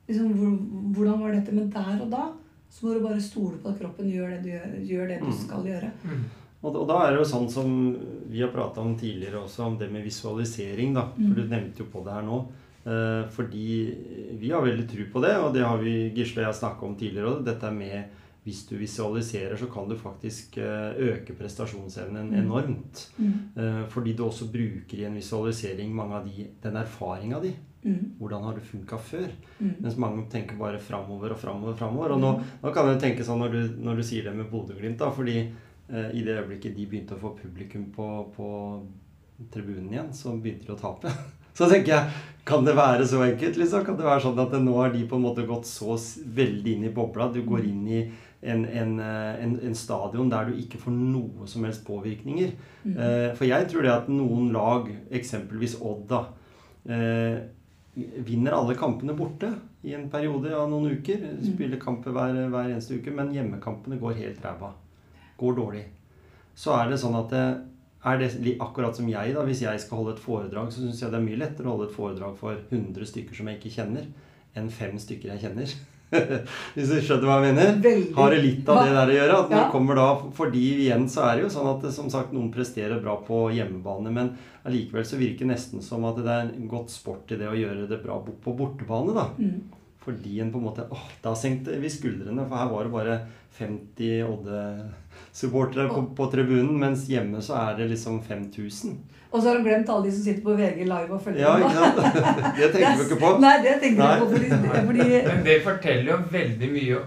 liksom, 0.08 0.94
hvordan 0.96 1.20
var 1.22 1.32
dette? 1.34 1.52
Men 1.54 1.70
der 1.70 2.02
og 2.02 2.10
da 2.12 2.32
så 2.74 2.86
må 2.88 2.94
du 2.96 3.04
bare 3.06 3.22
stole 3.22 3.58
på 3.62 3.70
at 3.70 3.78
kroppen 3.80 4.08
gjør 4.10 4.30
det 4.34 4.40
du, 4.44 4.50
gjør, 4.50 4.72
gjør 4.90 5.08
det 5.08 5.20
du 5.22 5.26
Mm. 5.28 5.34
skal 5.38 5.64
gjøre. 5.68 5.92
Mm. 6.04 6.24
Og, 6.64 6.76
og 6.76 6.88
da 6.88 6.96
er 7.06 7.12
det 7.12 7.20
jo 7.20 7.30
sånn 7.30 7.50
som 7.52 7.98
vi 8.32 8.42
har 8.42 8.50
prata 8.50 8.82
om 8.82 8.96
tidligere 8.98 9.44
også, 9.44 9.60
om 9.68 9.78
det 9.78 9.92
med 9.92 10.04
visualisering. 10.04 10.94
da, 10.94 11.10
Mm. 11.18 11.28
For 11.28 11.42
du 11.42 11.48
nevnte 11.48 11.78
jo 11.84 11.86
på 11.92 12.04
det 12.04 12.14
her 12.14 12.24
nå. 12.24 12.48
Eh, 12.86 13.28
fordi 13.30 13.96
vi 14.40 14.50
har 14.50 14.62
veldig 14.62 14.88
tro 14.90 15.06
på 15.14 15.22
det, 15.22 15.36
og 15.38 15.54
det 15.54 15.62
har 15.64 15.78
vi 15.78 16.10
Gisle 16.16 16.42
og 16.42 16.54
jeg 16.54 16.62
snakka 16.64 16.84
om 16.84 16.96
tidligere 16.96 17.30
òg. 17.36 17.46
Dette 17.46 17.72
med 17.72 18.06
hvis 18.44 18.68
du 18.68 18.76
visualiserer, 18.76 19.56
så 19.56 19.68
kan 19.72 19.88
du 19.88 19.96
faktisk 19.96 20.58
eh, 20.58 20.94
øke 20.98 21.34
prestasjonsevnen 21.38 22.30
Mm. 22.32 22.40
enormt. 22.44 23.12
Mm. 23.20 23.34
Eh, 23.56 23.86
fordi 23.88 24.14
du 24.16 24.24
også 24.24 24.52
bruker 24.52 24.98
i 24.98 25.06
en 25.06 25.16
visualisering 25.16 25.94
mange 25.96 26.14
av 26.16 26.26
de, 26.26 26.48
den 26.62 26.74
erfaringa 26.76 27.40
di. 27.42 27.54
Mm. 27.84 28.16
Hvordan 28.20 28.48
har 28.48 28.58
det 28.58 28.66
funka 28.68 28.98
før? 28.98 29.28
Mm. 29.60 29.76
Mens 29.84 30.00
mange 30.00 30.26
tenker 30.32 30.60
bare 30.60 30.80
framover 30.80 31.36
og 31.36 31.40
framover. 31.40 31.78
framover. 31.80 32.16
Og 32.16 32.24
nå, 32.24 32.34
nå 32.64 32.74
kan 32.76 32.90
jeg 32.92 33.02
tenke 33.04 33.28
sånn 33.28 33.44
når 33.44 33.56
du, 33.56 33.62
når 33.84 34.00
du 34.00 34.08
sier 34.08 34.28
det 34.28 34.36
med 34.38 34.50
Bodø-Glimt, 34.52 35.00
da, 35.02 35.12
fordi 35.14 35.38
eh, 35.44 36.10
i 36.16 36.26
det 36.26 36.38
øyeblikket 36.40 36.76
de 36.78 36.90
begynte 36.90 37.18
å 37.18 37.24
få 37.24 37.36
publikum 37.42 37.90
på, 37.96 38.10
på 38.36 38.50
tribunen 39.54 39.92
igjen, 39.92 40.12
så 40.16 40.36
begynte 40.38 40.70
de 40.70 40.76
å 40.76 40.80
tape. 40.80 41.14
Så 41.54 41.68
tenker 41.70 41.92
jeg, 41.92 42.22
kan 42.50 42.64
det 42.66 42.74
være 42.74 43.06
så 43.06 43.20
enkelt? 43.22 43.60
liksom? 43.62 43.84
Kan 43.86 43.98
det 44.00 44.08
være 44.08 44.24
sånn 44.24 44.40
at 44.42 44.56
nå 44.58 44.74
har 44.80 44.90
de 44.90 45.04
på 45.06 45.20
en 45.20 45.26
måte 45.28 45.44
gått 45.46 45.68
så 45.70 45.94
veldig 46.34 46.72
inn 46.72 46.88
i 46.88 46.94
bobla? 46.96 47.28
Du 47.30 47.44
går 47.46 47.68
inn 47.70 47.84
i 47.86 48.00
en, 48.42 48.66
en, 48.66 48.96
eh, 49.00 49.44
en, 49.44 49.54
en 49.70 49.76
stadion 49.78 50.32
der 50.32 50.50
du 50.50 50.58
ikke 50.60 50.82
får 50.82 50.96
noe 50.96 51.48
som 51.50 51.64
helst 51.68 51.86
påvirkninger. 51.88 52.56
Mm. 52.84 52.96
Eh, 52.98 53.28
for 53.38 53.48
jeg 53.48 53.70
tror 53.72 53.86
det 53.86 53.94
at 53.94 54.10
noen 54.12 54.50
lag, 54.56 54.90
eksempelvis 55.14 55.78
Odd, 55.80 56.08
da, 56.10 56.24
eh, 56.90 57.38
vinner 57.96 58.56
alle 58.58 58.76
kampene 58.76 59.14
borte 59.14 59.52
i 59.86 59.94
en 59.94 60.08
periode 60.10 60.54
av 60.58 60.70
noen 60.72 60.98
uker. 60.98 61.28
Spiller 61.46 61.82
kamper 61.82 62.16
hver, 62.16 62.40
hver 62.50 62.72
eneste 62.72 62.98
uke, 62.98 63.14
men 63.14 63.34
hjemmekampene 63.36 64.00
går 64.02 64.18
helt 64.22 64.42
ræva. 64.46 64.74
Går 65.38 65.60
dårlig. 65.60 65.84
Så 66.58 66.74
er 66.78 66.90
det 66.90 67.00
sånn 67.02 67.18
at 67.18 67.32
det, 67.34 67.46
er 68.04 68.20
det 68.20 68.58
akkurat 68.62 68.98
som 68.98 69.10
jeg, 69.10 69.34
da. 69.36 69.46
Hvis 69.48 69.64
jeg 69.66 69.82
skal 69.82 70.02
holde 70.02 70.18
et 70.18 70.24
foredrag, 70.24 70.74
så 70.74 70.84
syns 70.84 71.02
jeg 71.02 71.14
det 71.14 71.20
er 71.22 71.26
mye 71.28 71.42
lettere 71.42 71.70
å 71.70 71.76
holde 71.78 71.90
et 71.90 71.98
foredrag 71.98 72.38
for 72.40 72.60
100 72.70 73.10
stykker 73.14 73.38
som 73.38 73.50
jeg 73.50 73.62
ikke 73.62 73.76
kjenner, 73.78 74.10
enn 74.58 74.74
fem 74.74 74.98
stykker 75.02 75.34
jeg 75.34 75.46
kjenner. 75.46 75.78
Hvis 76.76 76.90
du 76.92 76.98
skjønner 77.02 77.26
hva 77.26 77.38
jeg 77.42 77.54
mener? 77.54 77.78
Veldig. 77.82 78.16
Har 78.18 78.34
det 78.34 78.42
litt 78.44 78.70
av 78.70 78.82
det 78.86 78.94
der 78.94 79.12
å 79.12 79.16
gjøre? 79.18 79.38
At 79.46 79.52
Ja. 79.56 79.62
kommer 79.74 79.96
da, 79.98 80.08
Fordi 80.38 80.66
igjen 80.86 81.08
så 81.10 81.24
er 81.26 81.36
det 81.40 81.46
jo 81.48 81.54
sånn 81.56 81.70
at 81.72 81.88
som 81.96 82.10
sagt, 82.14 82.34
noen 82.36 82.52
presterer 82.54 83.02
bra 83.02 83.16
på 83.26 83.48
hjemmebane, 83.56 84.12
men 84.14 84.34
allikevel 84.66 85.06
så 85.08 85.18
virker 85.18 85.48
det 85.48 85.54
nesten 85.56 85.82
som 85.82 86.06
at 86.06 86.20
det 86.22 86.28
er 86.30 86.52
en 86.54 86.68
godt 86.70 86.90
sport 86.94 87.32
i 87.34 87.40
det 87.40 87.50
å 87.50 87.58
gjøre 87.58 87.88
det 87.90 88.04
bra 88.04 88.20
på 88.22 88.56
bortebane. 88.58 89.14
da. 89.18 89.30
Mm. 89.40 89.62
Fordi 90.04 90.40
en 90.44 90.52
på 90.52 90.60
en 90.60 90.66
måte 90.68 90.84
åh, 90.92 91.04
Da 91.24 91.32
senkte 91.36 91.78
vi 91.80 91.90
skuldrene, 91.90 92.44
for 92.50 92.60
her 92.60 92.72
var 92.74 92.84
det 92.84 92.92
bare 92.92 93.18
50 93.58 94.24
Odde-supportere 94.28 95.88
på, 95.90 96.02
på 96.18 96.26
tribunen, 96.32 96.76
mens 96.82 97.06
hjemme 97.10 97.42
så 97.42 97.56
er 97.62 97.78
det 97.78 97.90
liksom 97.94 98.22
5000. 98.26 98.98
Og 99.34 99.42
så 99.42 99.50
har 99.50 99.58
du 99.58 99.64
glemt 99.66 99.90
alle 99.90 100.06
de 100.08 100.12
som 100.14 100.26
sitter 100.28 100.44
på 100.46 100.54
VG 100.58 100.84
live 100.86 101.16
og 101.16 101.22
følger 101.26 101.42
Ja, 101.42 101.54
med, 101.58 101.74
Ja. 101.74 101.88
Det 102.58 102.70
tenker 102.76 103.00
vi 103.00 103.08
ikke 103.08 103.20
på. 103.22 103.32
Nei, 103.42 103.56
det 103.64 103.76
tenker 103.82 104.04
Nei. 104.04 104.12
jeg 104.12 104.22
på. 104.22 104.30
Fordi, 104.36 104.50
fordi 104.92 105.10
Men 105.30 105.44
det 105.48 105.58
forteller 105.66 106.12
jo 106.12 106.20
veldig 106.36 106.70
mye 106.76 107.02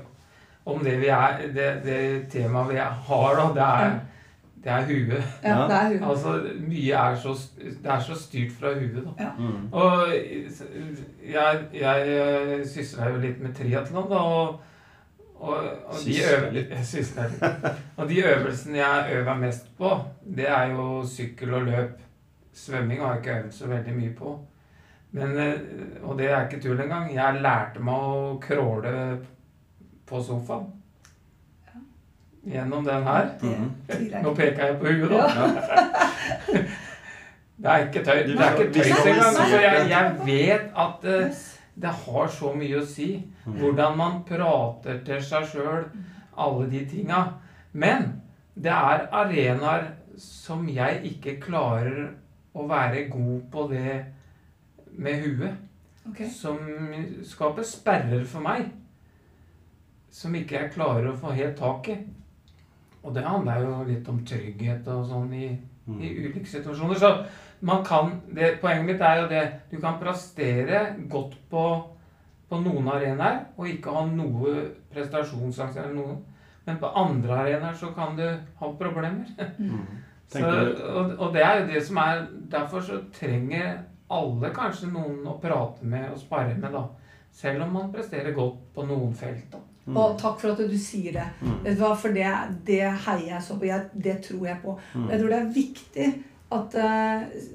om 0.66 0.80
det 0.82 0.96
vi 0.98 1.10
er 1.14 1.36
Det, 1.54 1.68
det 1.84 1.98
temaet 2.32 2.72
vi 2.72 2.80
har, 2.82 3.36
da. 3.38 3.46
Det 3.54 3.66
er, 3.66 3.98
det 4.66 4.72
er 4.74 4.86
huet. 4.86 5.24
Ja, 5.44 5.48
Ja. 5.48 5.66
det 5.68 5.74
er 5.74 5.98
hun. 5.98 6.10
Altså, 6.10 6.50
mye 6.68 6.92
er 6.92 7.14
så, 7.14 7.34
det 7.58 7.90
er 7.90 8.00
så 8.00 8.14
styrt 8.18 8.52
fra 8.60 8.72
huet, 8.74 9.04
da. 9.18 9.28
Mm. 9.38 9.68
Og 9.72 10.08
jeg, 11.32 11.60
jeg 11.72 12.08
eh, 12.08 12.66
sysler 12.66 13.12
jo 13.12 13.20
litt 13.22 13.38
med 13.42 13.54
triatlon, 13.54 14.08
da. 14.10 14.16
Og, 14.16 14.60
og, 15.36 15.56
og, 15.86 15.94
de 16.06 16.66
sysler 16.84 17.30
og 17.96 18.08
de 18.08 18.24
øvelsene 18.24 18.78
jeg 18.78 19.20
øver 19.20 19.38
mest 19.38 19.70
på, 19.78 19.92
det 20.36 20.48
er 20.50 20.72
jo 20.72 21.04
sykkel 21.06 21.54
og 21.54 21.62
løp. 21.70 22.02
Svømming 22.56 23.00
har 23.00 23.14
jeg 23.14 23.22
ikke 23.22 23.38
øvd 23.38 23.52
så 23.52 23.68
veldig 23.68 23.94
mye 23.94 24.14
på. 24.18 24.34
Men, 25.10 25.38
eh, 25.38 25.54
og 26.02 26.18
det 26.18 26.30
er 26.30 26.48
ikke 26.48 26.62
tull 26.62 26.80
engang. 26.80 27.14
Jeg 27.14 27.40
lærte 27.40 27.84
meg 27.84 27.94
å 27.94 28.40
crawle 28.42 28.96
på 30.06 30.22
sofaen. 30.22 30.72
Gjennom 32.46 32.84
den 32.84 33.02
her. 33.02 33.28
Mm 33.42 33.52
-hmm. 33.52 34.22
Nå 34.22 34.34
peker 34.34 34.66
jeg 34.66 34.78
på 34.78 34.86
huet, 34.86 35.10
da. 35.10 35.16
Ja. 35.16 36.62
Det 37.56 37.66
er 37.66 37.76
ikke 37.86 38.04
tøy. 38.04 38.18
Det 38.28 38.40
er 38.40 38.52
ikke 38.52 38.72
tøys 38.72 38.86
engang. 38.86 39.04
visualiserer 39.04 39.40
Altså, 39.40 39.60
jeg, 39.60 39.86
jeg 39.90 40.16
vet 40.26 40.60
at 40.76 41.04
uh, 41.04 41.36
det 41.82 41.90
har 41.90 42.28
så 42.28 42.52
mye 42.52 42.80
å 42.80 42.84
si. 42.86 43.26
Mm. 43.44 43.52
Hvordan 43.52 43.96
man 43.96 44.22
prater 44.28 45.00
til 45.04 45.22
seg 45.24 45.46
sjøl. 45.52 45.84
Alle 46.38 46.70
de 46.70 46.86
tinga. 46.90 47.22
Men 47.72 48.22
det 48.54 48.72
er 48.72 49.08
arenaer 49.12 49.88
som 50.18 50.68
jeg 50.68 51.00
ikke 51.04 51.40
klarer 51.40 52.10
å 52.56 52.66
være 52.68 53.08
god 53.12 53.40
på 53.52 53.68
det 53.72 54.04
med 54.96 55.24
huet. 55.24 55.56
Okay. 56.10 56.28
Som 56.30 56.60
skaper 57.24 57.66
sperrer 57.66 58.24
for 58.24 58.44
meg. 58.44 58.68
Som 60.12 60.36
ikke 60.38 60.60
jeg 60.60 60.72
klarer 60.76 61.10
å 61.10 61.18
få 61.20 61.34
helt 61.36 61.58
tak 61.60 61.88
i. 61.92 61.96
Og 63.06 63.14
det 63.14 63.22
handler 63.24 63.60
jo 63.62 63.74
litt 63.86 64.08
om 64.10 64.18
trygghet 64.26 64.86
og 64.90 65.04
sånn 65.06 65.32
i, 65.38 65.48
Mm. 65.86 66.00
i 66.02 66.08
ulike 66.18 66.48
situasjoner. 66.50 66.98
Så 66.98 67.10
man 67.62 67.84
kan 67.86 68.08
det, 68.34 68.56
Poenget 68.60 68.86
mitt 68.88 69.00
er 69.00 69.20
jo 69.20 69.28
det 69.30 69.42
Du 69.70 69.76
kan 69.80 70.00
prestere 70.00 70.80
godt 71.08 71.36
på, 71.50 71.60
på 72.50 72.58
noen 72.64 72.88
arenaer 72.90 73.44
og 73.56 73.68
ikke 73.70 73.94
ha 73.94 74.02
noe 74.10 74.56
prestasjonsangst 74.92 75.78
eller 75.78 75.94
noe. 75.94 76.16
Men 76.66 76.80
på 76.82 76.90
andre 76.98 77.36
arenaer 77.44 77.78
så 77.78 77.92
kan 77.94 78.16
du 78.18 78.26
ha 78.60 78.72
problemer. 78.80 79.24
Mm. 79.58 79.86
Så, 80.26 80.40
og, 80.42 81.12
og 81.20 81.32
det 81.32 81.42
er 81.44 81.60
jo 81.60 81.66
det 81.70 81.82
som 81.86 81.96
er 82.02 82.24
Derfor 82.50 82.80
så 82.82 82.96
trenger 83.14 83.76
alle 84.10 84.50
kanskje 84.50 84.88
noen 84.90 85.20
å 85.26 85.36
prate 85.38 85.86
med 85.86 86.10
og 86.10 86.18
spare 86.18 86.56
med, 86.58 86.72
da. 86.74 86.82
Selv 87.30 87.62
om 87.62 87.72
man 87.72 87.92
presterer 87.92 88.34
godt 88.34 88.58
på 88.74 88.82
noen 88.88 89.14
felt. 89.14 89.46
da. 89.52 89.58
Mm. 89.86 89.98
Og 90.02 90.16
takk 90.18 90.40
for 90.40 90.52
at 90.52 90.62
du 90.66 90.78
sier 90.80 91.14
det. 91.14 91.26
Mm. 91.40 91.58
Vet 91.64 91.76
du 91.76 91.84
hva, 91.84 91.92
For 91.98 92.14
det, 92.14 92.30
det 92.66 92.82
heier 93.06 93.28
jeg 93.36 93.44
så 93.46 93.58
på. 93.58 93.68
Jeg, 93.68 93.90
det 93.94 94.16
tror 94.26 94.48
jeg 94.48 94.58
på. 94.64 94.74
Mm. 94.94 95.06
Jeg 95.12 95.20
tror 95.20 95.30
det 95.32 95.38
er 95.38 95.54
viktig 95.60 96.08
at 96.56 96.76
eh, 96.80 97.46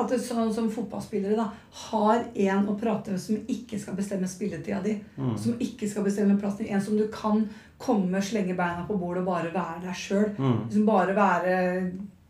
at 0.00 0.12
sånn 0.22 0.52
som 0.54 0.68
fotballspillere 0.70 1.36
da, 1.38 1.48
har 1.88 2.22
en 2.46 2.68
å 2.70 2.76
prate 2.78 3.14
med 3.14 3.22
som 3.22 3.38
ikke 3.50 3.78
skal 3.80 3.96
bestemme 3.98 4.28
spilletida 4.30 4.78
di. 4.84 4.94
Mm. 5.16 5.34
Som 5.40 5.58
ikke 5.62 5.88
skal 5.90 6.06
bestemme 6.06 6.38
plassen 6.40 6.64
din. 6.64 6.74
En 6.76 6.84
som 6.84 6.98
du 6.98 7.06
kan 7.12 7.42
komme, 7.80 8.22
slenge 8.22 8.56
beina 8.58 8.84
på 8.86 8.98
bordet 9.00 9.24
og 9.24 9.30
bare 9.32 9.52
være 9.54 9.82
deg 9.86 9.98
sjøl. 9.98 10.28
Mm. 10.38 10.58
Liksom 10.66 10.88
bare 10.88 11.16
være 11.16 11.54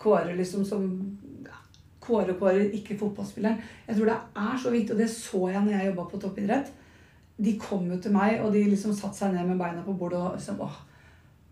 Kåre 0.00 0.32
liksom 0.32 0.64
som 0.64 0.86
Kåre 2.00 2.34
Kåre, 2.40 2.64
ikke 2.78 2.96
fotballspilleren. 2.98 3.60
Jeg 3.86 3.96
tror 3.96 4.08
det 4.08 4.18
er 4.46 4.60
så 4.62 4.70
viktig, 4.72 4.94
og 4.94 5.02
det 5.02 5.10
så 5.12 5.42
jeg 5.52 5.64
når 5.64 5.74
jeg 5.76 5.90
jobba 5.90 6.06
på 6.08 6.20
toppidrett. 6.22 6.70
De 7.40 7.56
kom 7.60 7.86
jo 7.88 7.96
til 8.02 8.12
meg, 8.12 8.40
og 8.44 8.52
de 8.52 8.66
liksom 8.68 8.92
satte 8.96 9.16
seg 9.16 9.34
ned 9.34 9.48
med 9.48 9.60
beina 9.60 9.84
på 9.84 9.96
bordet 9.96 10.20
og 10.20 10.36
liksom 10.36 10.60
Åh, 10.64 10.80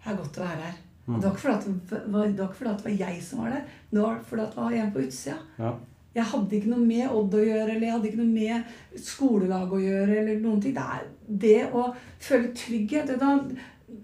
det 0.04 0.12
er 0.12 0.18
godt 0.18 0.40
å 0.40 0.44
være 0.44 0.64
her. 0.66 0.80
Mm. 1.08 1.14
Det 1.14 1.24
var 1.24 1.30
ikke 1.30 1.44
fordi 1.44 1.76
det 1.88 2.00
var, 2.12 2.26
det 2.26 2.48
det 2.58 2.84
var 2.84 2.98
jeg 2.98 3.22
som 3.24 3.40
var 3.42 3.54
der, 3.54 3.62
det 3.90 4.02
var 4.02 4.18
fordi 4.28 4.42
det 4.42 4.60
var 4.60 4.76
en 4.76 4.92
på 4.92 5.04
utsida. 5.06 5.38
Ja. 5.58 5.72
Jeg 6.18 6.26
hadde 6.32 6.56
ikke 6.56 6.72
noe 6.72 6.84
med 6.84 7.14
Odd 7.14 7.34
å 7.36 7.40
gjøre, 7.44 7.72
eller 7.74 7.86
jeg 7.86 7.94
hadde 7.94 8.08
ikke 8.10 8.20
noe 8.22 8.32
med 8.32 9.00
skolelag 9.04 9.72
å 9.72 9.80
gjøre, 9.82 10.20
eller 10.22 10.40
noen 10.42 10.62
ting. 10.62 10.74
Det 10.76 10.84
er 10.84 11.04
det 11.44 11.58
å 11.76 11.84
føle 12.24 12.52
trygghet. 12.56 13.12
da. 13.20 13.34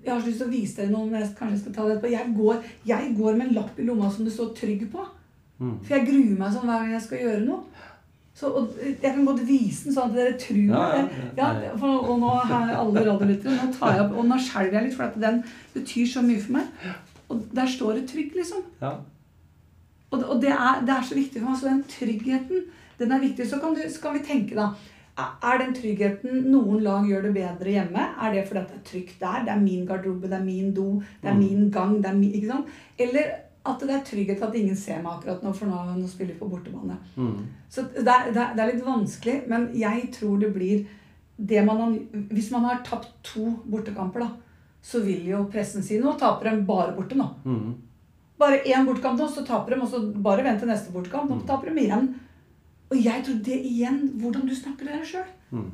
Jeg 0.05 0.13
har 0.13 0.21
så 0.21 0.29
lyst 0.29 0.43
til 0.43 0.47
å 0.47 0.53
vise 0.53 0.81
dere 0.81 0.93
noe, 0.93 1.09
men 1.09 1.23
jeg 1.23 1.33
kanskje 1.39 1.63
skal 1.63 1.75
ta 1.75 1.87
det 1.87 1.97
etterpå. 1.97 2.13
Jeg 2.13 2.37
går, 2.37 2.69
jeg 2.87 3.15
går 3.19 3.39
med 3.39 3.49
en 3.49 3.57
lapp 3.59 3.81
i 3.81 3.89
lomma 3.89 4.11
som 4.13 4.25
det 4.25 4.35
står 4.37 4.53
'trygg' 4.55 4.91
på. 4.93 5.07
Mm. 5.59 5.75
For 5.85 5.97
jeg 5.97 6.07
gruer 6.09 6.39
meg 6.39 6.53
sånn 6.53 6.69
hver 6.69 6.85
gang 6.85 6.93
jeg 6.93 7.07
skal 7.07 7.25
gjøre 7.25 7.45
noe. 7.47 7.91
Så, 8.35 8.49
og 8.51 8.73
jeg 8.83 8.99
kan 9.15 9.25
godt 9.29 9.45
vise 9.47 9.85
den 9.87 9.95
sånn 9.95 10.11
at 10.11 10.17
dere 10.19 10.33
tror 10.43 10.57
Ja, 10.67 10.85
ja, 10.97 11.03
ja. 11.37 11.49
Ja, 11.63 11.75
for, 11.79 12.01
og 12.11 12.19
nå 12.19 12.33
her, 12.51 12.73
alle 12.81 13.05
radiolyttere, 13.07 13.55
nå 13.61 13.69
tar 13.77 13.93
jeg 13.95 14.03
opp, 14.09 14.17
og 14.19 14.27
nå 14.27 14.39
skjelver 14.43 14.79
jeg 14.81 14.89
litt, 14.89 14.97
for 14.97 15.05
at 15.07 15.19
den 15.23 15.39
betyr 15.75 16.07
så 16.11 16.23
mye 16.27 16.41
for 16.43 16.57
meg. 16.57 16.65
Og 17.31 17.45
der 17.55 17.67
står 17.71 17.93
det 18.01 18.09
'trygg', 18.11 18.35
liksom. 18.41 18.65
Ja. 18.83 18.91
Og, 20.11 20.25
og 20.25 20.43
det, 20.43 20.51
er, 20.51 20.81
det 20.87 20.91
er 20.97 21.07
så 21.07 21.15
viktig 21.15 21.41
for 21.43 21.51
meg. 21.51 21.61
Så 21.61 21.69
den 21.71 21.85
tryggheten, 21.95 22.67
den 22.99 23.13
er 23.13 23.23
viktig. 23.23 23.47
Så 23.51 23.61
kan, 23.63 23.75
du, 23.75 23.81
så 23.91 24.01
kan 24.03 24.19
vi 24.19 24.25
tenke, 24.27 24.55
da. 24.59 24.69
Er 25.47 25.59
den 25.63 25.75
tryggheten 25.75 26.43
Noen 26.51 26.83
lag 26.83 27.07
gjør 27.07 27.23
det 27.29 27.35
bedre 27.37 27.71
hjemme. 27.71 28.05
Er 28.21 28.33
det 28.35 28.49
fordi 28.49 28.61
det 28.67 28.79
er 28.81 28.85
trygt 28.91 29.21
der? 29.21 29.45
Det 29.47 29.53
er 29.55 29.61
min 29.63 29.87
garderobe, 29.87 30.27
det 30.27 30.41
er 30.41 30.45
min 30.45 30.75
do, 30.75 31.03
det 31.23 31.31
er 31.31 31.35
Mm. 31.35 31.39
min 31.41 31.71
gang. 31.71 31.97
det 32.03 32.11
er 32.11 32.15
min, 32.19 32.33
ikke 32.35 32.49
sant? 32.51 32.67
Eller 32.99 33.31
at 33.67 33.81
det 33.81 33.91
er 33.95 34.03
trygghet 34.05 34.43
at 34.45 34.55
ingen 34.61 34.77
ser 34.77 34.99
meg 35.03 35.13
akkurat 35.19 35.43
nå, 35.43 35.53
for 35.57 35.67
nå, 35.71 35.79
nå 35.97 36.09
spiller 36.09 36.35
vi 36.35 36.41
på 36.41 36.49
bortebane. 36.51 36.99
Mm. 37.17 37.39
Så 37.73 37.83
det 37.95 38.05
er, 38.05 38.27
det, 38.33 38.41
er, 38.43 38.55
det 38.55 38.63
er 38.65 38.73
litt 38.75 38.85
vanskelig, 38.85 39.37
men 39.49 39.71
jeg 39.75 40.11
tror 40.13 40.39
det 40.43 40.51
blir 40.55 40.85
det 41.37 41.65
man 41.67 41.81
har, 41.81 41.95
Hvis 42.31 42.51
man 42.53 42.63
har 42.69 42.83
tapt 42.87 43.09
to 43.27 43.47
bortekamper, 43.67 44.21
da, 44.21 44.29
så 44.85 45.01
vil 45.03 45.25
jo 45.33 45.45
pressen 45.51 45.83
si 45.83 45.97
nå 45.99 46.13
taper 46.21 46.51
de 46.51 46.61
bare 46.69 46.93
borte 46.95 47.17
nå. 47.17 47.27
Mm. 47.45 47.73
Bare 48.39 48.61
én 48.69 48.85
bortekamp 48.87 49.19
nå, 49.19 49.27
så 49.33 49.47
taper 49.47 49.75
de, 49.75 49.81
og 49.83 49.89
så 49.91 50.03
bare 50.23 50.45
vent 50.45 50.61
til 50.61 50.69
neste 50.69 50.93
bortekamp. 50.93 51.31
Nå 51.31 51.41
Mm. 51.41 51.47
taper 51.49 51.71
de 51.73 51.81
igjen. 51.87 52.15
Og 52.93 52.97
jeg 53.01 53.25
tror 53.25 53.41
det 53.43 53.57
igjen 53.65 54.01
Hvordan 54.21 54.47
du 54.47 54.55
snakker 54.55 54.85
til 54.87 54.93
deg 54.93 55.07
sjøl. 55.09 55.65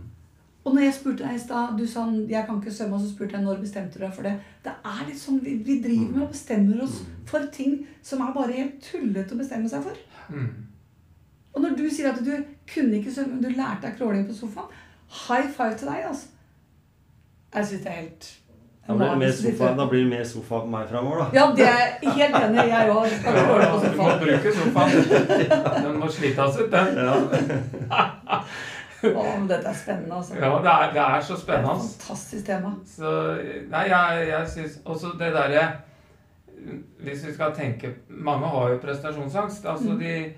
Mm. 0.61 0.67
Og 0.69 0.75
når 0.75 0.83
jeg 0.83 0.95
spurte 0.95 1.25
deg 1.25 1.35
i 1.35 1.39
stad 1.41 1.79
Du 1.79 1.87
sa 1.89 2.03
jeg 2.29 2.45
kan 2.47 2.59
ikke 2.61 2.73
svømme, 2.75 2.95
og 2.95 3.01
så 3.01 3.11
spurte 3.15 3.37
jeg 3.37 3.45
når 3.45 3.61
bestemte 3.63 3.99
du 3.99 4.05
deg 4.05 4.13
for 4.15 4.23
det. 4.29 4.35
Det 4.65 4.73
er 4.85 5.07
litt 5.09 5.19
sånn 5.21 5.39
vi, 5.45 5.55
vi 5.65 5.79
driver 5.83 6.11
med 6.17 6.23
og 6.27 6.33
bestemmer 6.35 6.83
oss 6.85 6.99
Mm. 7.01 7.07
for 7.27 7.47
ting 7.53 7.87
som 8.03 8.21
er 8.21 8.33
bare 8.35 8.53
helt 8.53 8.75
tullete 8.83 9.35
å 9.35 9.39
bestemme 9.39 9.69
seg 9.69 9.83
for. 9.83 9.97
Mm. 10.29 10.51
Og 11.55 11.63
når 11.63 11.77
du 11.79 11.87
sier 11.91 12.11
at 12.13 12.21
du 12.25 12.35
kunne 12.75 12.99
ikke 13.01 13.11
svømme, 13.15 13.35
men 13.39 13.43
du 13.43 13.49
lærte 13.57 13.87
deg 13.89 13.97
crawling 13.99 14.27
på 14.29 14.35
sofaen, 14.37 14.69
high 15.29 15.49
five 15.49 15.75
til 15.79 15.89
deg, 15.89 16.05
altså. 16.09 16.27
Jeg 17.55 17.67
syns 17.67 17.83
det 17.83 17.91
er 17.91 17.99
helt 18.03 18.29
Da 18.89 18.95
blir, 18.97 19.07
det 19.11 19.19
mer 19.19 19.33
sofa, 19.33 19.71
da 19.77 19.87
blir 19.91 20.01
det 20.05 20.11
mer 20.11 20.25
sofa 20.25 20.61
på 20.61 20.67
meg 20.71 20.89
framover, 20.91 21.19
da. 21.19 21.27
Ja, 21.35 21.45
det 21.57 21.67
er 21.67 22.13
helt 22.21 22.37
enig. 22.37 22.69
Jeg 22.69 22.91
òg 22.91 23.07
Ja, 23.25 23.33
du 23.87 23.97
må 23.97 24.11
bruke 24.23 24.53
sofaen. 24.55 25.85
Den 25.85 25.99
må 26.01 26.09
slites 26.11 26.57
ut, 26.61 26.71
den. 26.73 26.87
Ja. 26.99 28.41
Å, 29.21 29.23
dette 29.49 29.69
er 29.71 29.77
spennende, 29.77 30.15
altså. 30.17 30.35
Ja, 30.37 30.51
det 30.65 30.73
er, 30.73 30.93
det 30.93 31.05
er 31.05 31.21
så 31.25 31.37
Det 31.41 31.55
er 31.55 31.61
et 31.63 31.67
fantastisk 31.69 32.47
tema. 32.47 32.73
Så 32.87 33.13
Nei, 33.71 33.85
jeg, 33.89 34.27
jeg 34.29 34.49
syns 34.55 34.79
også 34.85 35.15
det 35.19 35.33
derre 35.35 35.63
Hvis 37.01 37.25
vi 37.27 37.33
skal 37.33 37.55
tenke 37.57 37.95
Mange 38.09 38.47
har 38.53 38.71
jo 38.75 38.79
prestasjonsangst. 38.83 39.65
Altså 39.67 39.95
Mm. 39.95 39.99
de 39.99 40.35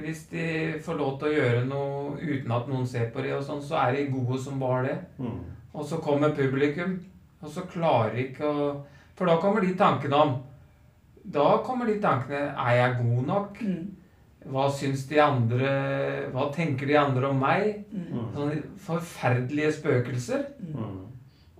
Hvis 0.00 0.24
de 0.30 0.74
får 0.84 0.96
lov 0.98 1.18
til 1.18 1.28
å 1.28 1.32
gjøre 1.34 1.64
noe 1.68 2.16
uten 2.20 2.52
at 2.52 2.68
noen 2.68 2.86
ser 2.86 3.10
på 3.10 3.22
det, 3.22 3.32
og 3.34 3.42
sånn, 3.44 3.62
så 3.62 3.76
er 3.86 3.96
de 3.96 4.06
gode 4.12 4.38
som 4.42 4.58
bare 4.60 4.82
det. 4.86 4.98
Mm. 5.18 5.38
Og 5.74 5.84
så 5.86 5.96
kommer 6.02 6.34
publikum, 6.34 6.98
og 7.42 7.50
så 7.50 7.62
klarer 7.70 8.14
de 8.14 8.24
ikke 8.28 8.44
å 8.50 8.70
For 9.16 9.26
da 9.26 9.36
kommer 9.40 9.60
de 9.60 9.74
tankene 9.78 10.16
om 10.16 10.34
Da 11.24 11.58
kommer 11.64 11.86
de 11.86 12.00
tankene 12.02 12.54
Er 12.56 12.76
jeg 12.76 12.96
god 13.04 13.26
nok? 13.26 13.60
Mm. 13.62 13.96
Hva 14.48 14.70
syns 14.72 15.04
de 15.10 15.18
andre 15.20 15.70
Hva 16.32 16.46
tenker 16.54 16.88
de 16.88 16.96
andre 16.96 17.28
om 17.28 17.40
meg? 17.42 17.84
Mm. 17.92 18.08
Mm. 18.08 18.26
Sånne 18.34 18.58
forferdelige 18.80 19.74
spøkelser. 19.76 20.46
Mm. 20.64 20.98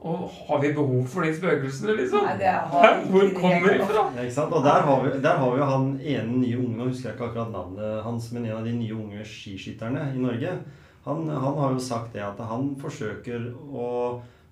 Og 0.01 0.23
har 0.33 0.61
vi 0.63 0.71
behov 0.73 1.05
for 1.13 1.27
de 1.27 1.33
spøkelsene, 1.37 1.93
liksom? 1.99 2.25
Nei, 2.25 2.39
det 2.41 2.49
har 2.73 3.03
Hvor 3.13 3.27
kommer 3.37 3.75
de 3.75 3.85
fra? 3.85 4.07
Ja, 4.17 4.25
ikke 4.25 4.37
sant? 4.39 4.55
Og 4.57 4.65
der 4.65 4.87
har, 4.87 5.03
vi, 5.05 5.13
der 5.21 5.41
har 5.43 5.53
vi 5.53 5.61
jo 5.61 5.69
han 5.69 5.89
ene 6.01 6.41
nye 6.41 6.57
unge 6.57 6.79
Nå 6.79 6.89
husker 6.89 7.11
jeg 7.11 7.19
ikke 7.19 7.29
akkurat 7.29 7.53
navnet 7.53 8.01
hans, 8.07 8.31
men 8.33 8.47
en 8.49 8.57
av 8.57 8.69
de 8.69 8.73
nye 8.79 8.97
unge 8.97 9.27
skiskytterne 9.29 10.07
i 10.15 10.23
Norge. 10.23 10.57
Han, 11.05 11.29
han 11.29 11.61
har 11.61 11.77
jo 11.77 11.85
sagt 11.85 12.15
det 12.17 12.25
at 12.25 12.41
han 12.49 12.75
forsøker 12.81 13.51
å 13.73 13.89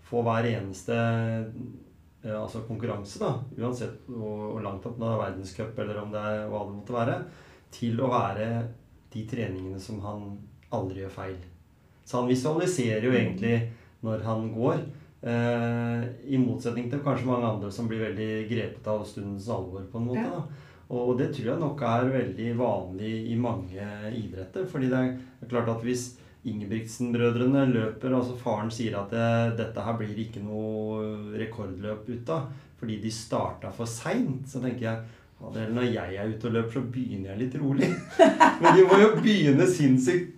få 0.09 0.23
hver 0.25 0.47
eneste 0.49 0.97
eh, 0.97 2.37
altså 2.37 2.63
konkurranse, 2.69 3.21
da, 3.21 3.35
uansett 3.61 4.09
hvor, 4.09 4.57
langt 4.65 4.87
opp, 4.89 4.97
det 5.01 5.09
er 5.09 5.21
verdenscup 5.21 5.83
eller 5.85 6.01
om 6.03 6.15
det 6.15 6.23
er 6.25 6.47
hva 6.49 6.63
det 6.65 6.77
måtte 6.79 6.97
være, 6.97 7.19
til 7.75 8.01
å 8.01 8.11
være 8.13 8.49
de 9.13 9.25
treningene 9.29 9.81
som 9.81 10.01
han 10.05 10.25
aldri 10.75 11.03
gjør 11.05 11.15
feil. 11.15 11.37
Så 12.05 12.21
han 12.21 12.31
visualiserer 12.31 13.05
jo 13.05 13.13
egentlig 13.13 13.59
når 14.05 14.25
han 14.25 14.49
går. 14.55 14.81
Eh, 15.29 16.07
I 16.31 16.39
motsetning 16.41 16.89
til 16.91 17.03
kanskje 17.05 17.29
mange 17.29 17.49
andre 17.49 17.73
som 17.75 17.89
blir 17.91 18.05
veldig 18.07 18.47
grepet 18.51 18.87
av 18.89 19.05
stundens 19.09 19.49
alvor. 19.49 19.83
på 19.91 19.99
en 19.99 20.09
måte 20.13 20.25
Ja. 20.25 20.47
Og 20.91 21.19
det 21.19 21.35
tror 21.35 21.51
jeg 21.53 21.61
nok 21.61 21.83
er 21.83 22.09
veldig 22.09 22.57
vanlig 22.57 23.31
i 23.33 23.37
mange 23.37 23.89
idretter. 24.15 24.67
fordi 24.67 24.89
det 24.89 24.99
er 24.99 25.49
klart 25.49 25.69
at 25.69 25.83
hvis 25.83 26.17
Ingebrigtsen-brødrene 26.47 27.67
løper, 27.73 28.15
altså 28.15 28.37
faren 28.39 28.71
sier 28.71 28.95
at 28.97 29.11
det, 29.11 29.59
dette 29.59 29.85
her 29.85 29.97
blir 29.99 30.15
ikke 30.23 30.41
noe 30.41 31.35
rekordløp 31.37 32.09
ut 32.09 32.31
av, 32.31 32.47
fordi 32.79 33.01
de 33.03 33.11
starta 33.11 33.73
for 33.75 33.91
seint, 33.91 34.47
så 34.49 34.63
tenker 34.63 34.87
jeg 34.87 35.05
når 35.39 35.87
jeg 35.87 36.17
er 36.19 36.33
ute 36.33 36.49
og 36.49 36.57
løper, 36.57 36.73
så 36.73 36.81
begynner 36.93 37.31
jeg 37.33 37.45
litt 37.45 37.61
rolig. 37.63 37.93
Men 38.61 38.75
de 38.75 38.89
må 38.89 38.99
jo 38.99 39.15
begynne 39.21 39.69
sinnssykt 39.71 40.35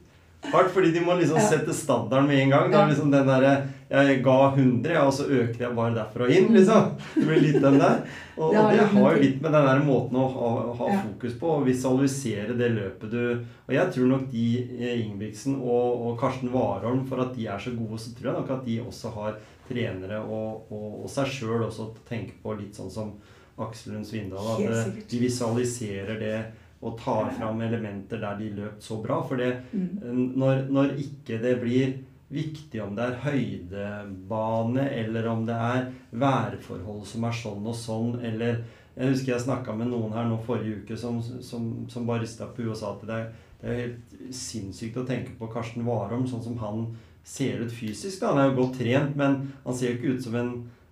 hardt, 0.49 0.73
fordi 0.73 0.91
de 0.93 1.03
må 1.05 1.15
liksom 1.19 1.41
sette 1.43 1.75
standarden 1.75 2.29
med 2.29 2.43
en 2.45 2.53
gang. 2.55 2.71
Det 2.73 2.79
er 2.79 2.91
liksom 2.91 3.13
den 3.13 3.29
derre 3.29 3.53
Jeg 3.91 4.21
ga 4.23 4.37
100, 4.55 4.97
og 5.03 5.13
så 5.13 5.25
øker 5.27 5.65
jeg 5.65 5.77
bare 5.77 5.95
derfra 5.97 6.27
og 6.27 6.33
inn, 6.33 6.53
liksom. 6.55 6.93
Det 7.17 7.25
blir 7.27 7.41
litt 7.43 7.59
den 7.63 7.79
der. 7.81 8.05
Og, 8.41 8.55
Det 8.55 8.61
og 8.61 8.65
har 8.65 8.71
det 8.71 8.77
jo 8.79 8.85
har 8.95 9.17
jo 9.17 9.21
litt 9.21 9.41
med 9.43 9.53
den 9.53 9.67
der 9.67 9.81
måten 9.85 10.17
å 10.17 10.23
ha, 10.33 10.51
ha 10.79 10.87
fokus 11.03 11.35
på, 11.37 11.49
og 11.59 11.67
visualisere 11.67 12.55
det 12.57 12.71
løpet 12.73 13.11
du 13.13 13.25
Og 13.67 13.75
jeg 13.75 13.93
tror 13.93 14.07
nok 14.09 14.23
de, 14.31 14.45
eh, 14.79 15.03
Ingebrigtsen 15.03 15.59
og, 15.59 16.07
og 16.07 16.15
Karsten 16.23 16.49
Warholm, 16.55 17.03
for 17.11 17.21
at 17.21 17.35
de 17.37 17.45
er 17.51 17.61
så 17.61 17.75
gode, 17.77 17.99
så 18.01 18.15
tror 18.15 18.31
jeg 18.31 18.39
nok 18.39 18.55
at 18.55 18.65
de 18.65 18.79
også 18.81 19.13
har 19.19 19.37
trenere 19.69 20.23
og, 20.23 20.73
og, 20.73 21.03
og 21.03 21.13
seg 21.13 21.29
sjøl 21.35 21.67
også 21.67 21.91
tenker 22.09 22.41
på 22.41 22.57
litt 22.63 22.81
sånn 22.81 22.89
som 22.95 23.13
Aksel 23.61 23.93
Lund 23.95 24.07
Svindal. 24.09 24.47
At 24.57 24.61
eh, 24.71 24.93
de 25.11 25.21
visualiserer 25.23 26.19
det 26.21 26.37
og 26.81 26.95
tar 26.99 27.29
fram 27.37 27.61
elementer 27.61 28.21
der 28.23 28.39
de 28.41 28.51
løp 28.57 28.79
så 28.81 28.97
bra. 29.05 29.21
For 29.29 29.37
det, 29.37 29.51
Mm. 29.73 30.33
når, 30.41 30.63
når 30.73 30.95
ikke 30.99 31.41
det 31.43 31.59
blir 31.61 31.99
viktig 32.31 32.81
om 32.83 32.95
det 32.97 33.05
er 33.05 33.19
høydebane, 33.25 34.85
eller 34.91 35.27
om 35.29 35.45
det 35.47 35.55
er 35.57 35.89
værforhold 36.13 37.05
som 37.07 37.25
er 37.27 37.37
sånn 37.37 37.67
og 37.67 37.75
sånn, 37.77 38.21
eller 38.25 38.63
Jeg 39.01 39.13
husker 39.15 39.33
jeg 39.33 39.41
snakka 39.45 39.73
med 39.79 39.87
noen 39.89 40.13
her 40.13 40.25
nå 40.29 40.37
forrige 40.45 40.81
uke 40.83 40.97
som, 40.99 41.21
som, 41.23 41.69
som 41.89 42.07
bare 42.09 42.25
rista 42.25 42.49
på 42.51 42.65
huet 42.65 42.73
og 42.75 42.77
sa 42.77 42.89
at 42.91 43.05
det 43.07 43.15
er, 43.17 43.29
det 43.61 43.69
er 43.71 43.79
helt 43.79 44.35
sinnssykt 44.35 44.99
å 44.99 45.05
tenke 45.09 45.37
på 45.39 45.47
Karsten 45.49 45.87
Warholm 45.87 46.27
sånn 46.29 46.43
som 46.43 46.57
han 46.59 46.83
ser 47.25 47.63
ut 47.63 47.71
fysisk. 47.73 48.19
da, 48.21 48.33
Han 48.35 48.41
er 48.43 48.51
jo 48.51 48.57
godt 48.59 48.79
trent, 48.81 49.15
men 49.17 49.39
han 49.65 49.75
ser 49.79 49.93
jo 49.93 49.97
ikke 50.01 50.17
ut 50.19 50.23
som 50.27 50.35
en 50.37 50.51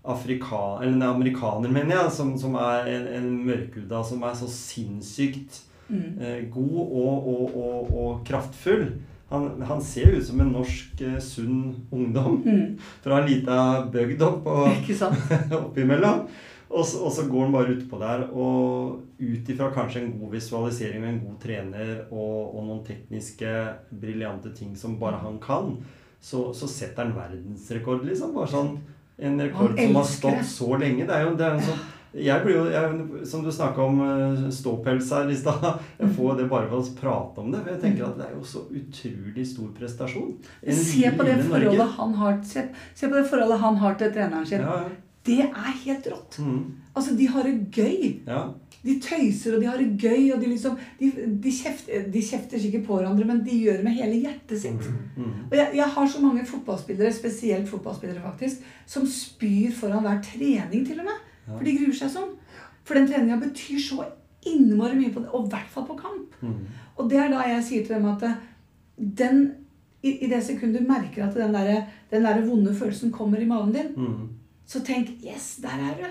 afrika, 0.08 0.60
eller 0.82 0.92
en 0.96 1.02
amerikaner, 1.10 1.70
mener 1.72 1.96
jeg, 1.96 2.12
som, 2.16 2.34
som 2.40 2.54
er 2.60 2.88
en, 2.94 3.06
en 3.18 3.28
mørkhuda 3.46 4.02
som 4.04 4.22
er 4.28 4.34
så 4.38 4.48
sinnssykt 4.52 5.64
Mm. 5.88 6.18
eh, 6.20 6.40
god 6.52 6.80
og, 6.84 7.28
og, 7.32 7.54
og, 7.56 7.92
og 7.96 8.18
kraftfull. 8.28 8.90
Han, 9.30 9.46
han 9.64 9.80
ser 9.80 10.18
ut 10.18 10.26
som 10.26 10.40
en 10.44 10.50
norsk 10.52 11.00
eh, 11.00 11.14
sunn 11.24 11.62
ungdom 11.92 12.42
Mm. 12.44 12.74
fra 13.00 13.22
en 13.22 13.28
lita 13.30 13.56
bygd 13.92 14.20
opp 14.26 14.46
og 14.52 14.68
oppimellom. 15.62 16.26
Og 16.68 16.84
så, 16.84 17.00
og 17.06 17.12
så 17.16 17.24
går 17.30 17.46
han 17.46 17.54
bare 17.56 17.72
utpå 17.72 17.96
der, 18.02 18.26
og 18.36 18.98
ut 19.16 19.48
ifra 19.48 19.70
kanskje 19.72 20.02
en 20.02 20.12
god 20.20 20.34
visualisering 20.36 21.00
med 21.00 21.14
en 21.14 21.22
god 21.24 21.38
trener 21.40 21.94
og, 22.10 22.52
og 22.58 22.66
noen 22.68 22.82
tekniske, 22.84 23.54
briljante 23.88 24.52
ting 24.52 24.76
som 24.76 24.98
bare 25.00 25.16
han 25.24 25.38
kan, 25.40 25.78
så, 26.20 26.50
så 26.52 26.68
setter 26.68 27.06
han 27.08 27.16
verdensrekord, 27.16 28.04
liksom. 28.04 28.34
Bare 28.36 28.52
sånn 28.52 28.74
en 29.18 29.40
rekord 29.40 29.78
som 29.78 29.94
har 30.00 30.04
stått 30.04 30.44
så 30.46 30.76
lenge. 30.80 31.06
Det 31.06 31.14
er 31.14 31.24
jo 31.26 31.36
det 31.38 31.46
er 31.46 31.56
en 31.58 31.64
sånn 31.70 31.86
jeg 32.18 32.40
blir 32.40 32.54
jo, 32.56 32.62
jeg, 32.72 33.26
Som 33.28 33.42
du 33.44 33.50
snakka 33.52 33.84
om 33.84 33.98
eh, 34.00 34.46
ståpels 34.54 35.10
her 35.12 35.28
i 35.28 35.36
stad. 35.36 35.66
Jeg 36.00 36.14
får 36.16 36.38
det 36.38 36.46
bare 36.48 36.70
ved 36.70 36.78
å 36.78 36.94
prate 36.96 37.42
om 37.42 37.50
det. 37.52 37.60
For 37.64 37.74
jeg 37.74 37.82
tenker 37.82 38.06
at 38.06 38.16
det 38.16 38.28
er 38.30 38.32
jo 38.32 38.44
så 38.48 38.62
utrolig 38.80 39.44
stor 39.50 39.68
prestasjon. 39.76 40.30
En 40.62 40.78
Se 40.78 41.10
på 41.18 41.26
det 41.28 41.36
forholdet 41.44 41.92
han 41.98 42.14
har 42.22 42.38
se, 42.48 42.64
se 42.96 43.10
på 43.10 43.18
det 43.18 43.26
forholdet 43.28 43.60
han 43.60 43.76
har 43.82 43.98
til 44.00 44.14
treneren 44.14 44.48
sin. 44.48 44.64
Ja, 44.64 44.78
ja. 44.86 44.96
Det 45.28 45.42
er 45.44 45.74
helt 45.84 46.08
rått. 46.08 46.38
Mm, 46.40 46.62
Altså, 46.96 47.12
de 47.14 47.26
har 47.30 47.44
det 47.46 47.52
gøy. 47.76 48.20
ja. 48.26 48.46
De 48.88 48.96
tøyser, 49.04 49.54
og 49.54 49.62
de 49.62 49.68
har 49.68 49.80
det 49.80 49.88
gøy, 50.00 50.30
og 50.32 50.40
de 50.40 50.50
liksom 50.50 50.78
De, 51.00 51.10
de, 51.44 51.52
kjefter, 51.52 52.06
de 52.12 52.22
kjefter 52.24 52.62
sikkert 52.62 52.86
på 52.86 52.96
hverandre, 52.98 53.26
men 53.28 53.42
de 53.44 53.56
gjør 53.60 53.80
det 53.80 53.86
med 53.86 53.98
hele 53.98 54.20
hjertet 54.24 54.62
sitt. 54.62 54.88
Mm. 55.16 55.32
Og 55.50 55.56
jeg, 55.58 55.68
jeg 55.76 55.88
har 55.96 56.08
så 56.08 56.22
mange 56.24 56.46
fotballspillere, 56.48 57.12
spesielt 57.14 57.68
fotballspillere 57.68 58.24
faktisk, 58.24 58.64
som 58.88 59.06
spyr 59.08 59.74
foran 59.76 60.06
hver 60.06 60.22
trening 60.24 60.86
til 60.88 61.02
og 61.02 61.10
med. 61.10 61.24
For 61.48 61.64
de 61.64 61.76
gruer 61.78 61.96
seg 61.96 62.12
sånn. 62.12 62.34
For 62.88 62.96
den 62.96 63.08
treninga 63.10 63.38
betyr 63.42 63.80
så 63.84 64.04
innmari 64.48 64.96
mye 64.96 65.12
på 65.12 65.22
det, 65.22 65.32
og 65.34 65.46
i 65.46 65.52
hvert 65.52 65.72
fall 65.72 65.86
på 65.88 65.98
kamp. 65.98 66.36
Mm. 66.40 66.60
Og 66.98 67.10
det 67.10 67.20
er 67.20 67.32
da 67.32 67.44
jeg 67.50 67.64
sier 67.66 67.86
til 67.86 67.98
dem 67.98 68.08
at 68.10 68.24
eh, 68.26 68.38
den, 69.20 69.44
i, 70.02 70.14
i 70.24 70.30
det 70.30 70.40
sekundet 70.46 70.82
du 70.82 70.88
merker 70.88 71.26
at 71.26 71.36
den 71.36 71.54
der, 71.54 71.84
den 72.10 72.26
der 72.26 72.40
vonde 72.46 72.74
følelsen 72.74 73.12
kommer 73.14 73.40
i 73.42 73.48
maven 73.48 73.74
din, 73.76 73.94
Mm. 73.96 74.28
Så 74.68 74.82
tenk 74.84 75.08
Yes, 75.24 75.56
der 75.62 75.80
er 75.80 75.94
du. 75.96 76.08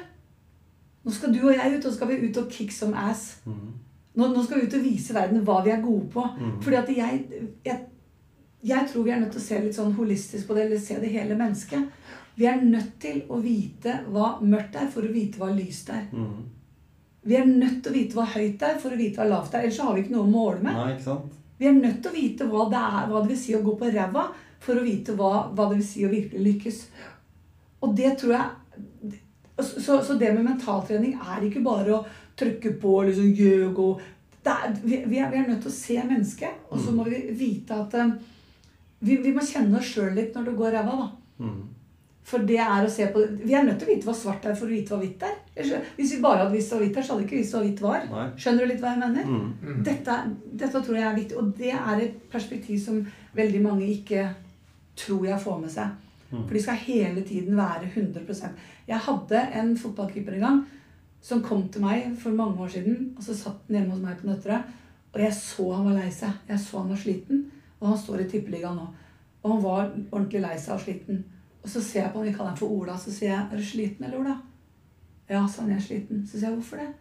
Nå 1.08 1.14
skal 1.16 1.32
du 1.32 1.40
og 1.46 1.54
jeg 1.56 1.78
ut, 1.78 1.86
og 1.88 1.94
skal 1.96 2.10
vi 2.12 2.18
ut 2.28 2.38
og 2.42 2.50
kick 2.52 2.74
some 2.76 2.98
ass. 3.00 3.38
Mm. 3.48 3.70
Nå, 4.18 4.28
nå 4.34 4.42
skal 4.44 4.60
vi 4.60 4.68
ut 4.68 4.76
og 4.76 4.84
vise 4.84 5.14
verden 5.16 5.46
hva 5.48 5.62
vi 5.64 5.72
er 5.72 5.80
gode 5.80 6.10
på. 6.12 6.26
Mm. 6.36 6.58
Fordi 6.66 6.82
at 6.82 6.92
jeg, 6.98 7.46
jeg 7.66 7.86
Jeg 8.68 8.88
tror 8.90 9.04
vi 9.06 9.12
er 9.14 9.20
nødt 9.22 9.32
til 9.32 9.40
å 9.40 9.46
se 9.46 9.58
litt 9.62 9.76
sånn 9.76 9.94
holistisk 9.94 10.48
på 10.48 10.56
det, 10.58 10.64
eller 10.66 10.80
se 10.82 10.96
det 11.00 11.12
hele 11.14 11.36
mennesket. 11.38 11.84
Vi 12.36 12.46
er 12.50 12.58
nødt 12.62 12.98
til 13.00 13.22
å 13.30 13.38
vite 13.40 13.94
hva 14.10 14.40
mørkt 14.42 14.76
er, 14.76 14.90
for 14.92 15.06
å 15.06 15.12
vite 15.14 15.40
hva 15.40 15.52
lyst 15.54 15.92
er. 15.94 16.08
Mm. 16.12 16.42
Vi 17.28 17.38
er 17.38 17.46
nødt 17.46 17.84
til 17.84 17.92
å 17.92 17.96
vite 17.96 18.18
hva 18.18 18.26
høyt 18.34 18.66
er, 18.66 18.80
for 18.82 18.92
å 18.92 19.00
vite 19.00 19.22
hva 19.22 19.30
lavt 19.30 19.54
er. 19.54 19.68
Ellers 19.68 19.78
så 19.78 19.88
har 19.88 19.96
vi 19.96 20.04
ikke 20.04 20.16
noe 20.16 20.26
å 20.26 20.34
måle 20.34 20.66
med. 20.66 20.74
Nei, 20.74 20.92
ikke 20.96 21.06
sant? 21.06 21.38
Vi 21.58 21.70
er 21.70 21.78
nødt 21.78 22.02
til 22.02 22.12
å 22.12 22.18
vite 22.18 22.50
hva 22.50 22.68
det, 22.74 22.82
er, 22.82 23.08
hva 23.12 23.22
det 23.22 23.32
vil 23.32 23.42
si 23.46 23.56
å 23.56 23.64
gå 23.66 23.78
på 23.78 23.94
ræva, 23.94 24.26
for 24.66 24.82
å 24.82 24.86
vite 24.86 25.16
hva, 25.18 25.32
hva 25.54 25.70
det 25.70 25.80
vil 25.80 25.88
si 25.88 26.06
å 26.06 26.12
virkelig 26.12 26.44
lykkes. 26.50 26.82
Og 27.86 27.94
det 27.98 28.16
tror 28.20 28.36
jeg 28.36 28.67
Så, 29.58 29.82
så, 29.82 30.00
så 30.06 30.16
det 30.22 30.34
med 30.36 30.46
mentaltrening 30.46 31.18
er 31.18 31.46
ikke 31.48 31.64
bare 31.66 31.96
å 31.96 32.04
trykke 32.38 32.76
på 32.82 33.00
liksom 33.08 33.32
gjøg 33.34 33.80
og 33.82 34.04
det 34.48 34.54
er, 34.54 34.76
vi, 34.84 34.98
vi, 35.10 35.18
er, 35.20 35.32
vi 35.32 35.40
er 35.42 35.48
nødt 35.50 35.64
til 35.66 35.72
å 35.72 35.76
se 35.76 35.96
mennesket, 36.08 36.68
og 36.72 36.80
så 36.80 36.94
må 36.96 37.04
vi 37.10 37.18
vite 37.36 37.76
at 37.76 37.96
um, 38.00 38.14
vi, 39.04 39.18
vi 39.24 39.34
må 39.36 39.44
kjenne 39.44 39.80
oss 39.80 39.90
sjøl 39.92 40.14
litt 40.16 40.38
når 40.38 40.48
det 40.48 40.54
går 40.62 40.78
ræva, 40.78 40.94
da. 41.02 41.08
Mm. 41.44 41.58
For 42.28 42.44
det 42.44 42.58
er 42.60 42.84
å 42.84 42.92
se 42.92 43.06
på 43.14 43.22
Vi 43.40 43.54
er 43.56 43.64
nødt 43.64 43.78
til 43.80 43.88
å 43.88 43.92
vite 43.94 44.08
hva 44.10 44.14
svart 44.18 44.44
er 44.50 44.56
for 44.58 44.68
å 44.68 44.74
vite 44.74 44.92
hva 44.92 44.98
hvitt 45.00 45.22
er. 45.24 45.36
Hvis 45.96 46.16
vi 46.16 46.24
bare 46.24 46.42
hadde 46.42 46.58
visst 46.58 46.74
hva 46.74 46.82
hvitt 46.82 46.98
er, 47.00 47.06
så 47.06 47.14
hadde 47.14 47.24
vi 47.24 47.28
ikke 47.30 47.40
visst 47.40 47.56
hva 47.56 47.62
hvitt 47.64 47.84
var. 47.86 48.02
Nei. 48.12 48.26
Skjønner 48.36 48.66
du 48.66 48.72
litt 48.72 48.82
hva 48.84 48.92
jeg 48.92 49.02
mener? 49.04 49.30
Mm. 49.30 49.46
Mm. 49.62 49.78
Dette, 49.88 50.18
dette 50.64 50.82
tror 50.82 51.00
jeg 51.00 51.08
er 51.08 51.16
viktig, 51.22 51.38
og 51.40 51.54
det 51.60 51.72
er 51.78 52.02
et 52.04 52.18
perspektiv 52.34 52.82
som 52.84 53.00
veldig 53.38 53.62
mange 53.64 53.88
ikke 53.94 54.26
tror 55.00 55.30
jeg 55.30 55.40
får 55.46 55.62
med 55.62 55.74
seg. 55.78 55.96
Mm. 56.32 56.42
For 56.48 56.54
de 56.54 56.62
skal 56.62 56.82
hele 56.84 57.22
tiden 57.24 57.56
være 57.56 57.88
100% 57.88 58.50
Jeg 58.88 59.00
hadde 59.00 59.44
en 59.56 59.78
fotballkeeper 59.78 60.34
en 60.34 60.44
gang 60.44 60.66
som 61.22 61.44
kom 61.44 61.70
til 61.70 61.82
meg 61.82 62.12
for 62.20 62.36
mange 62.36 62.60
år 62.64 62.68
siden. 62.68 63.14
og 63.18 63.24
Så 63.24 63.36
satt 63.36 63.64
han 63.68 63.80
hjemme 63.80 63.96
hos 63.96 64.04
meg 64.04 64.20
på 64.20 64.28
Nøtterøy, 64.28 64.62
og 65.14 65.22
jeg 65.22 65.34
så 65.34 65.72
han 65.74 65.88
var 65.88 65.98
lei 65.98 66.12
seg. 66.14 66.36
Jeg 66.50 66.60
så 66.60 66.82
han 66.82 66.92
var 66.94 67.02
sliten, 67.02 67.46
og 67.80 67.88
han 67.90 67.98
står 67.98 68.22
i 68.24 68.30
tippeligaen 68.32 68.78
nå. 68.78 68.86
Og 69.44 69.52
han 69.54 69.64
var 69.64 69.90
ordentlig 70.12 70.44
lei 70.44 70.54
seg 70.60 70.76
og 70.76 70.84
sliten. 70.84 71.24
Og 71.64 71.72
så 71.72 71.82
ser 71.84 72.06
jeg 72.06 72.14
på 72.14 72.22
han, 72.22 72.28
vi 72.30 72.36
kaller 72.36 72.54
han 72.54 72.60
for 72.60 72.72
Ola, 72.72 72.98
så 72.98 73.12
sier 73.12 73.32
jeg 73.34 73.48
'Er 73.52 73.58
du 73.58 73.64
sliten, 73.64 74.06
eller, 74.06 74.20
Ola?' 74.20 74.42
'Ja', 75.30 75.48
sa 75.48 75.62
han, 75.62 75.72
'jeg 75.72 75.78
er 75.78 75.88
sliten'. 75.88 76.28
Så 76.28 76.40
sier 76.40 76.50
jeg 76.50 76.58
'Hvorfor 76.58 76.78
det?' 76.78 76.94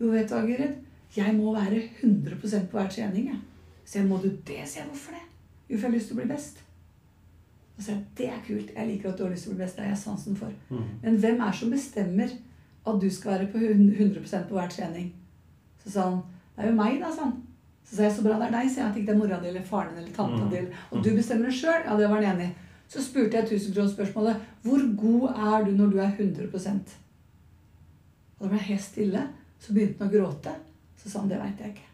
'Jo, 0.00 0.10
vet 0.10 0.28
du 0.28 0.34
hva, 0.34 0.46
Gyrid, 0.46 0.74
jeg 1.16 1.34
må 1.34 1.54
være 1.54 1.82
100% 2.02 2.66
på 2.68 2.78
hver 2.78 2.88
trening', 2.88 3.26
jeg. 3.26 3.40
Så 3.84 3.98
jeg 3.98 4.08
'Må 4.08 4.22
du 4.22 4.28
det?' 4.28 4.68
sier 4.68 4.82
jeg. 4.82 4.90
'Hvorfor 4.90 5.12
det?' 5.12 5.28
'Jo, 5.68 5.78
for 5.78 5.86
jeg 5.86 5.90
har 5.90 5.98
lyst 5.98 6.06
til 6.08 6.16
å 6.16 6.20
bli 6.20 6.34
best'. 6.34 6.65
Og 7.76 7.82
så 7.82 7.86
sier 7.86 7.96
at 7.96 8.14
'Det 8.16 8.26
er 8.28 8.42
kult. 8.46 8.70
Jeg 8.76 8.88
liker 8.88 9.08
at 9.12 9.18
du 9.18 9.22
har 9.24 9.30
lyst 9.30 9.42
til 9.44 9.52
å 9.52 9.56
bli 9.56 9.64
best. 9.64 9.76
Det 9.76 9.84
har 9.84 9.90
jeg 9.90 9.98
sansen 9.98 10.36
for'. 10.36 10.52
Mm. 10.70 10.84
Men 11.02 11.16
hvem 11.16 11.40
er 11.40 11.50
det 11.50 11.54
som 11.60 11.70
bestemmer 11.70 12.30
at 12.86 13.00
du 13.00 13.10
skal 13.10 13.30
være 13.32 13.46
på 13.52 13.58
100% 13.58 14.48
på 14.48 14.54
hver 14.54 14.68
trening? 14.68 15.12
Så 15.84 15.90
sa 15.90 16.10
han 16.10 16.22
Det 16.56 16.64
er 16.64 16.68
jo 16.70 16.74
meg, 16.74 17.00
da, 17.00 17.10
sa 17.12 17.22
han. 17.24 17.42
Så 17.84 17.96
sa 17.96 18.02
jeg 18.02 18.12
så 18.12 18.22
bra 18.22 18.38
det 18.38 18.46
er 18.46 18.50
deg, 18.60 18.70
sier 18.70 18.82
jeg. 18.84 18.90
At 18.90 18.96
ikke 18.96 19.06
det 19.06 19.14
er 19.14 19.18
mora 19.18 19.40
di 19.42 19.48
eller 19.48 19.62
faren 19.62 19.88
din 19.94 19.98
eller 20.04 20.12
tanta 20.16 20.44
Mm. 20.44 20.50
di. 20.50 20.56
Og 20.90 21.04
du 21.04 21.10
bestemmer 21.10 21.44
det 21.46 21.54
sjøl. 21.54 21.84
Ja, 21.84 21.96
det 21.96 22.08
var 22.08 22.22
han 22.22 22.36
enig 22.36 22.46
i. 22.48 22.54
Så 22.88 23.02
spurte 23.02 23.32
jeg 23.36 23.48
tusenkronersspørsmålet 23.48 24.36
Hvor 24.62 24.96
god 24.96 25.30
er 25.36 25.64
du 25.64 25.70
når 25.76 25.90
du 25.90 25.98
er 25.98 26.10
100 26.16 26.96
Og 28.40 28.42
da 28.42 28.48
ble 28.48 28.58
jeg 28.58 28.66
helt 28.66 28.80
stille. 28.80 29.28
Så 29.60 29.72
begynte 29.74 29.98
han 30.04 30.08
å 30.08 30.12
gråte. 30.12 30.54
Så 30.96 31.10
sa 31.10 31.20
han 31.20 31.28
det 31.28 31.38
veit 31.40 31.58
jeg 31.60 31.68
ikke. 31.74 31.86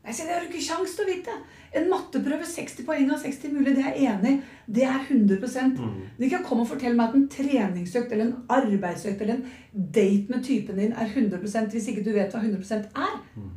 Jeg 0.00 0.16
sier 0.16 0.28
det 0.28 0.34
har 0.34 0.44
du 0.44 0.48
ikke 0.48 0.64
kjangs 0.64 0.94
til 0.96 1.04
å 1.04 1.08
vite. 1.10 1.34
En 1.76 1.88
matteprøve 1.90 2.46
60 2.48 2.86
poeng 2.86 3.10
av 3.12 3.20
60 3.20 3.52
mulig, 3.52 3.74
det 3.76 3.84
er 3.84 3.98
jeg 3.98 4.14
enig 4.14 4.30
i. 4.32 4.38
Det 4.78 4.84
er 4.88 5.02
100 5.04 5.76
Mm. 5.76 6.00
du 6.18 6.28
kan 6.28 6.44
komme 6.44 6.62
og 6.64 6.68
fortelle 6.68 6.96
meg 6.96 7.08
at 7.08 7.14
en 7.14 7.28
treningsøkt 7.28 8.12
eller 8.12 8.24
en 8.24 8.44
arbeidsøkt 8.48 9.20
eller 9.20 9.34
en 9.34 9.44
date 9.72 10.30
med 10.30 10.44
typen 10.44 10.76
din 10.76 10.92
er 10.92 11.06
100% 11.06 11.70
hvis 11.70 11.88
ikke 11.88 12.04
du 12.04 12.12
vet 12.12 12.32
hva 12.32 12.40
100 12.40 12.88
er. 12.96 13.20
Mm. 13.36 13.50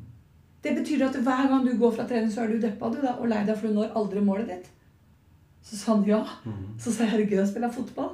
Det 0.64 0.76
betyr 0.76 1.06
at 1.08 1.16
hver 1.16 1.48
gang 1.50 1.66
du 1.66 1.78
går 1.78 1.92
fra 1.96 2.06
trening, 2.08 2.32
så 2.32 2.44
er 2.44 2.48
du 2.48 2.60
deppa 2.60 2.90
du 2.90 3.02
da, 3.02 3.16
og 3.20 3.28
lei 3.28 3.44
deg 3.46 3.58
for 3.58 3.68
du 3.68 3.74
når 3.74 3.96
aldri 3.96 4.22
målet 4.22 4.48
ditt. 4.48 4.70
Så 5.64 5.78
sa 5.78 5.96
han 5.96 6.06
ja. 6.08 6.22
Mm. 6.46 6.78
Så 6.80 6.92
sa 6.92 7.04
jeg 7.04 7.14
er 7.14 7.24
det 7.24 7.32
gøy 7.32 7.42
å 7.44 7.48
spille 7.50 7.72
fotball? 7.72 8.14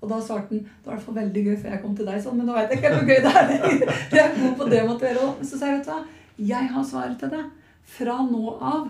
Og 0.00 0.08
da 0.08 0.20
svarte 0.22 0.54
han 0.54 0.60
det 0.62 0.84
var 0.84 0.92
i 0.92 0.96
hvert 0.96 1.06
fall 1.06 1.14
veldig 1.14 1.44
gøy 1.44 1.56
før 1.56 1.70
jeg 1.74 1.82
kom 1.82 1.96
til 1.96 2.06
deg, 2.06 2.20
sånn, 2.22 2.36
men 2.38 2.46
nå 2.46 2.56
veit 2.56 2.70
jeg 2.70 2.78
ikke 2.78 2.92
hvor 2.94 3.08
gøy 3.08 3.22
det 3.24 3.32
er. 3.40 3.48
Jeg 4.18 4.24
er 4.24 4.36
god 4.40 4.54
på 4.56 4.68
det 4.68 4.78
gjøre 4.78 5.24
også. 5.28 5.48
Så 5.48 5.58
sa 5.58 5.70
jeg, 5.70 5.78
vet 5.78 5.88
du 5.88 5.90
hva, 5.92 6.04
jeg 6.38 6.68
har 6.74 6.84
svaret 6.86 7.18
til 7.18 7.32
deg. 7.32 7.48
Fra 7.88 8.18
nå 8.26 8.56
av, 8.60 8.88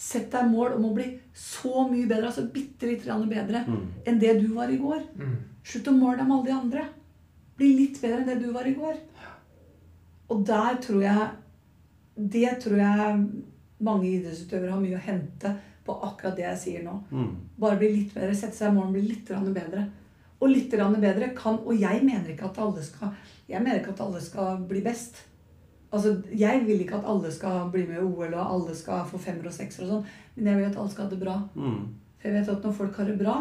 sett 0.00 0.30
deg 0.32 0.48
mål 0.50 0.78
om 0.78 0.88
å 0.88 0.94
bli 0.96 1.06
så 1.36 1.84
mye 1.90 2.08
bedre, 2.08 2.30
altså 2.30 2.46
bitte 2.52 2.88
litt 2.88 3.04
bedre, 3.04 3.64
Mm. 3.66 3.86
enn 4.06 4.18
det 4.18 4.40
du 4.40 4.48
var 4.54 4.68
i 4.70 4.78
går. 4.80 5.02
Mm. 5.16 5.36
Slutt 5.62 5.88
å 5.88 5.92
måle 5.92 6.16
deg 6.18 6.26
med 6.26 6.36
alle 6.36 6.46
de 6.46 6.52
andre. 6.56 6.84
Bli 7.56 7.74
litt 7.76 8.00
bedre 8.00 8.20
enn 8.22 8.26
det 8.26 8.40
du 8.42 8.52
var 8.52 8.66
i 8.66 8.74
går. 8.74 8.96
Og 10.30 10.44
der 10.46 10.76
tror 10.80 11.02
jeg 11.02 11.30
Det 12.30 12.60
tror 12.60 12.76
jeg 12.76 13.28
mange 13.80 14.04
idrettsutøvere 14.04 14.72
har 14.72 14.80
mye 14.80 14.96
å 14.98 15.00
hente 15.00 15.54
på 15.86 15.94
akkurat 16.04 16.36
det 16.36 16.42
jeg 16.44 16.58
sier 16.58 16.82
nå. 16.84 16.98
Mm. 17.10 17.30
Bare 17.58 17.78
bli 17.78 17.88
litt 17.94 18.12
bedre, 18.12 18.34
sette 18.36 18.58
seg 18.58 18.68
i 18.68 18.74
morgen, 18.74 18.92
bli 18.92 19.00
litt 19.08 19.26
bedre. 19.54 19.86
Og 20.40 20.50
litt 20.50 20.70
bedre 20.70 21.34
kan 21.34 21.58
Og 21.64 21.78
jeg 21.78 22.02
mener 22.04 22.28
ikke 22.28 22.50
at 22.50 22.58
alle 22.58 22.82
skal 22.82 23.14
Jeg 23.48 23.62
mener 23.62 23.80
ikke 23.80 23.90
at 23.94 24.00
alle 24.00 24.20
skal 24.20 24.58
bli 24.68 24.80
best. 24.82 25.24
Altså, 25.92 26.22
Jeg 26.38 26.62
vil 26.66 26.80
ikke 26.84 26.94
at 27.00 27.04
alle 27.10 27.30
skal 27.32 27.70
bli 27.72 27.86
med 27.86 27.96
i 27.96 28.04
OL, 28.04 28.34
og 28.34 28.54
alle 28.54 28.74
skal 28.78 29.04
få 29.10 29.18
femmer 29.18 29.46
og 29.50 29.52
sekser 29.52 29.82
og 29.82 29.88
sånn. 29.88 30.04
Men 30.36 30.46
jeg 30.46 30.56
vil 30.60 30.64
at 30.70 30.76
alle 30.78 30.90
skal 30.90 31.04
ha 31.04 31.10
det 31.10 31.20
bra. 31.24 31.38
Mm. 31.56 31.80
For 32.20 32.28
jeg 32.28 32.36
vet 32.36 32.48
at 32.52 32.62
når 32.64 32.72
folk 32.76 32.96
har 32.96 33.04
det 33.10 33.18
bra, 33.18 33.38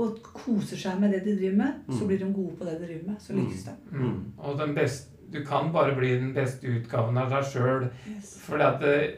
og 0.00 0.18
koser 0.22 0.76
seg 0.80 1.00
med 1.00 1.12
det 1.12 1.22
de 1.24 1.36
driver 1.38 1.56
med, 1.56 1.72
så 1.90 2.00
Mm. 2.02 2.06
blir 2.08 2.18
de 2.18 2.32
gode 2.32 2.56
på 2.58 2.64
det 2.64 2.74
de 2.80 2.86
driver 2.86 3.06
med. 3.10 3.16
Så 3.20 3.32
lykkes 3.32 3.64
de. 3.64 3.72
Mm. 3.92 4.20
Og 4.38 4.58
den 4.58 4.74
beste, 4.74 5.08
du 5.32 5.44
kan 5.44 5.72
bare 5.72 5.94
bli 5.96 6.08
den 6.18 6.34
beste 6.34 6.64
utgaven 6.68 7.16
av 7.18 7.30
deg 7.30 7.44
sjøl. 7.44 7.88
For 8.22 8.56
eh, 8.60 9.10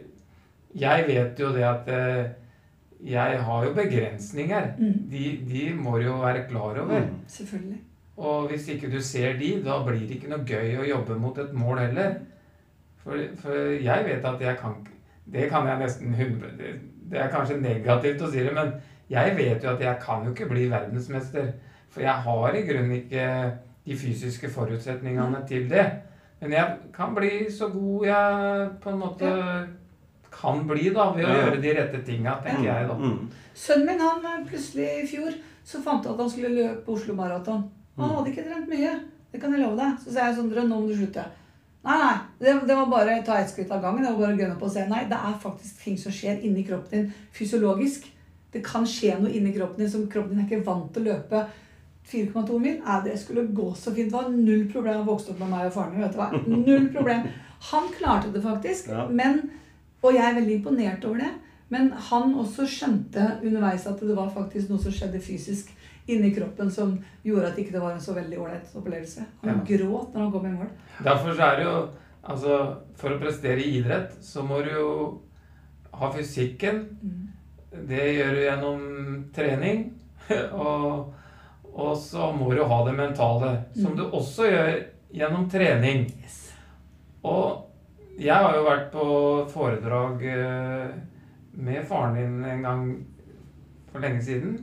jeg 0.75 1.07
vet 1.07 1.39
jo 1.39 1.53
det 1.53 1.63
at 1.65 1.89
eh, 1.89 2.31
jeg 3.05 3.39
har 3.43 3.65
jo 3.65 3.73
begrensninger. 3.75 4.73
Mm. 4.79 5.11
De, 5.11 5.25
de 5.51 5.75
må 5.75 5.99
jo 6.03 6.19
være 6.21 6.47
klar 6.49 6.79
over. 6.83 7.01
Mm. 7.01 7.21
Selvfølgelig. 7.29 7.81
Og 8.17 8.49
hvis 8.49 8.69
ikke 8.69 8.91
du 8.93 9.01
ser 9.01 9.39
de, 9.39 9.63
da 9.65 9.83
blir 9.85 10.01
det 10.07 10.11
ikke 10.21 10.29
noe 10.31 10.45
gøy 10.47 10.77
å 10.79 10.89
jobbe 10.89 11.19
mot 11.19 11.39
et 11.39 11.53
mål 11.57 11.79
heller. 11.79 12.15
For, 13.03 13.19
for 13.43 13.53
jeg 13.83 14.05
vet 14.07 14.25
at 14.25 14.41
jeg 14.41 14.57
kan 14.61 14.75
Det 15.33 15.49
kan 15.51 15.67
jeg 15.67 15.79
nesten 15.79 16.15
100 16.15 16.51
det, 16.59 16.71
det 17.11 17.19
er 17.21 17.29
kanskje 17.31 17.61
negativt 17.61 18.23
å 18.23 18.31
si 18.31 18.43
det, 18.43 18.53
men 18.55 18.73
jeg 19.11 19.37
vet 19.37 19.63
jo 19.65 19.71
at 19.71 19.81
jeg 19.81 19.99
kan 20.03 20.25
jo 20.25 20.31
ikke 20.33 20.49
bli 20.49 20.69
verdensmester. 20.71 21.53
For 21.91 22.01
jeg 22.01 22.15
har 22.25 22.55
i 22.57 22.63
grunnen 22.67 22.93
ikke 22.97 23.27
de 23.87 23.97
fysiske 23.97 24.49
forutsetningene 24.51 25.43
til 25.49 25.69
det. 25.71 25.85
Men 26.41 26.53
jeg 26.57 26.77
kan 26.95 27.15
bli 27.15 27.51
så 27.53 27.69
god 27.69 28.07
jeg 28.07 28.69
på 28.83 28.91
en 28.91 28.99
måte 28.99 29.33
kan 30.33 30.63
bli, 30.67 30.89
da, 30.95 31.11
ved 31.13 31.25
å 31.25 31.29
Ja. 31.29 31.35
gjøre 31.45 31.61
de 31.63 31.75
rette 31.77 32.01
tinga, 32.07 32.39
tenker 32.43 32.65
jeg, 32.65 32.89
da. 32.89 32.95
Mm. 32.95 33.29
Sønnen 33.55 33.87
min 33.87 34.01
han 34.01 34.25
eh, 34.25 34.47
plutselig 34.49 34.89
i 35.03 35.07
fjor 35.07 35.33
så 35.65 35.83
fant 35.85 36.05
han 36.07 36.15
at 36.15 36.21
han 36.21 36.31
skulle 36.31 36.55
løpe 36.57 36.89
Oslo 36.89 37.15
Maraton. 37.15 37.69
Han 37.99 38.09
Mm. 38.09 38.17
hadde 38.17 38.31
ikke 38.33 38.45
trent 38.49 38.69
mye. 38.69 38.95
Det 39.33 39.41
kan 39.41 39.53
jeg 39.53 39.61
love 39.61 39.77
deg. 39.77 39.99
Så 40.01 40.13
sa 40.13 40.27
jeg 40.27 40.37
Sondre, 40.37 40.65
nå 40.69 40.81
må 40.81 40.89
du 40.89 40.97
slutte. 40.97 41.25
Nei, 41.83 41.99
nei. 41.99 42.15
Det, 42.39 42.55
det 42.67 42.75
var 42.79 42.87
bare 42.87 43.23
ta 43.27 43.39
ett 43.39 43.51
skritt 43.51 43.71
av 43.71 43.83
gangen. 43.83 44.05
Det 44.05 44.13
var 44.13 44.21
bare 44.21 44.37
å 44.37 44.43
gønne 44.43 44.59
på 44.61 44.69
å 44.69 44.73
se. 44.73 44.85
Nei, 44.91 45.03
det 45.11 45.19
er 45.19 45.41
faktisk 45.43 45.83
ting 45.83 45.99
som 45.99 46.15
skjer 46.15 46.45
inni 46.47 46.63
kroppen 46.67 46.93
din 46.95 47.29
fysiologisk. 47.35 48.07
Det 48.53 48.63
kan 48.67 48.87
skje 48.87 49.17
noe 49.19 49.33
inni 49.33 49.55
kroppen 49.57 49.83
din 49.83 49.91
som 49.91 50.07
kroppen 50.11 50.37
din 50.37 50.45
er 50.45 50.49
ikke 50.51 50.67
vant 50.67 50.93
til 50.95 51.03
å 51.03 51.11
løpe 51.11 51.45
4,2 52.13 52.59
mil. 52.63 52.79
Nei, 52.85 52.99
det 53.07 53.17
skulle 53.19 53.49
gå 53.55 53.71
så 53.79 53.95
fint. 53.95 54.13
Det 54.13 54.19
var 54.19 54.31
null 54.31 54.69
problem 54.71 55.03
å 55.03 55.09
vokse 55.11 55.33
opp 55.33 55.43
med 55.43 55.55
meg 55.55 55.71
og 55.71 55.75
faren 55.79 55.97
min. 55.97 56.05
vet 56.05 56.15
du 56.15 56.21
hva? 56.21 56.31
Null 56.69 56.89
problem. 56.95 57.27
Han 57.73 57.89
klarte 57.97 58.33
det 58.35 58.43
faktisk. 58.45 58.91
Ja. 58.93 59.07
Men, 59.11 59.43
og 60.03 60.15
jeg 60.15 60.27
er 60.27 60.39
veldig 60.39 60.59
imponert 60.61 61.07
over 61.09 61.25
det. 61.25 61.33
Men 61.73 61.93
han 62.11 62.35
også 62.37 62.67
skjønte 62.69 63.39
underveis 63.41 63.87
at 63.89 64.03
det 64.03 64.17
var 64.17 64.31
faktisk 64.35 64.71
noe 64.71 64.83
som 64.83 64.93
skjedde 64.93 65.23
fysisk 65.25 65.71
inni 66.07 66.33
kroppen 66.35 66.71
som 66.71 66.97
gjorde 67.25 67.47
at 67.53 67.59
ikke 67.59 67.73
det 67.73 67.81
var 67.83 67.93
en 67.93 68.01
så 68.01 68.15
veldig 68.17 68.39
ålreit 68.39 68.73
opplevelse. 68.77 69.25
Han 69.45 69.55
Ja. 69.55 69.65
gråt 69.77 70.15
når 70.15 70.21
han 70.23 70.33
kom 70.33 70.47
i 70.47 70.51
mål. 70.51 70.71
Derfor 71.05 71.35
så 71.35 71.43
er 71.53 71.57
det 71.57 71.65
jo 71.65 71.89
Altså, 72.25 72.77
for 72.95 73.11
å 73.11 73.19
prestere 73.19 73.59
i 73.59 73.79
idrett, 73.81 74.13
så 74.23 74.45
må 74.47 74.61
du 74.63 74.71
jo 74.71 75.21
ha 75.93 76.11
fysikken. 76.13 76.77
Mm. 77.03 77.87
Det 77.89 78.05
gjør 78.15 78.31
du 78.31 78.43
gjennom 78.45 79.25
trening. 79.35 79.81
Og, 80.53 81.13
og 81.75 81.97
så 81.99 82.29
må 82.33 82.55
du 82.55 82.63
ha 82.63 82.85
det 82.87 82.95
mentale, 82.95 83.65
som 83.75 83.91
Mm. 83.91 83.97
du 83.97 84.05
også 84.15 84.47
gjør 84.47 84.85
gjennom 85.13 85.49
trening. 85.51 86.07
Yes. 86.23 86.53
Og 87.25 87.67
jeg 88.21 88.35
har 88.35 88.55
jo 88.55 88.63
vært 88.69 88.93
på 88.93 89.51
foredrag 89.51 90.23
eh, 90.23 90.95
med 91.55 91.85
faren 91.89 92.15
din 92.15 92.45
en 92.45 92.63
gang 92.63 93.07
for 93.91 93.99
lenge 93.99 94.23
siden. 94.23 94.61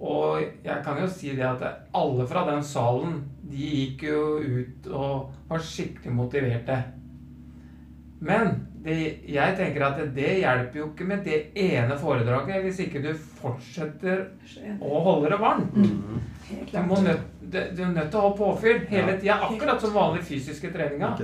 Og 0.00 0.42
jeg 0.64 0.82
kan 0.84 0.98
jo 1.00 1.06
si 1.08 1.30
det 1.36 1.46
at 1.46 1.62
alle 1.96 2.26
fra 2.28 2.42
den 2.50 2.62
salen, 2.66 3.20
de 3.48 3.56
gikk 3.72 4.02
jo 4.10 4.22
ut 4.42 4.88
og 4.92 5.30
var 5.48 5.62
skikkelig 5.64 6.12
motiverte. 6.12 6.76
Men 8.20 8.50
det, 8.84 8.96
jeg 9.28 9.56
tenker 9.58 9.82
at 9.86 9.96
det, 10.00 10.06
det 10.16 10.34
hjelper 10.40 10.78
jo 10.80 10.86
ikke 10.92 11.06
med 11.08 11.24
det 11.26 11.38
ene 11.58 11.96
foredraget 12.00 12.62
hvis 12.64 12.78
ikke 12.86 13.02
du 13.04 13.10
fortsetter 13.40 14.26
å 14.80 15.00
holde 15.04 15.32
det 15.32 15.38
varmt. 15.42 15.74
Mm. 15.76 16.20
Du, 16.70 16.76
må 16.86 17.00
nødt, 17.02 17.24
du, 17.42 17.58
du 17.76 17.82
er 17.82 17.94
nødt 17.96 18.10
til 18.12 18.20
å 18.20 18.28
ha 18.28 18.34
påfyll 18.38 18.84
hele 18.92 19.16
Ja. 19.16 19.18
tida, 19.20 19.38
akkurat 19.48 19.82
som 19.82 19.94
vanlig 19.96 20.22
fysiske 20.28 20.70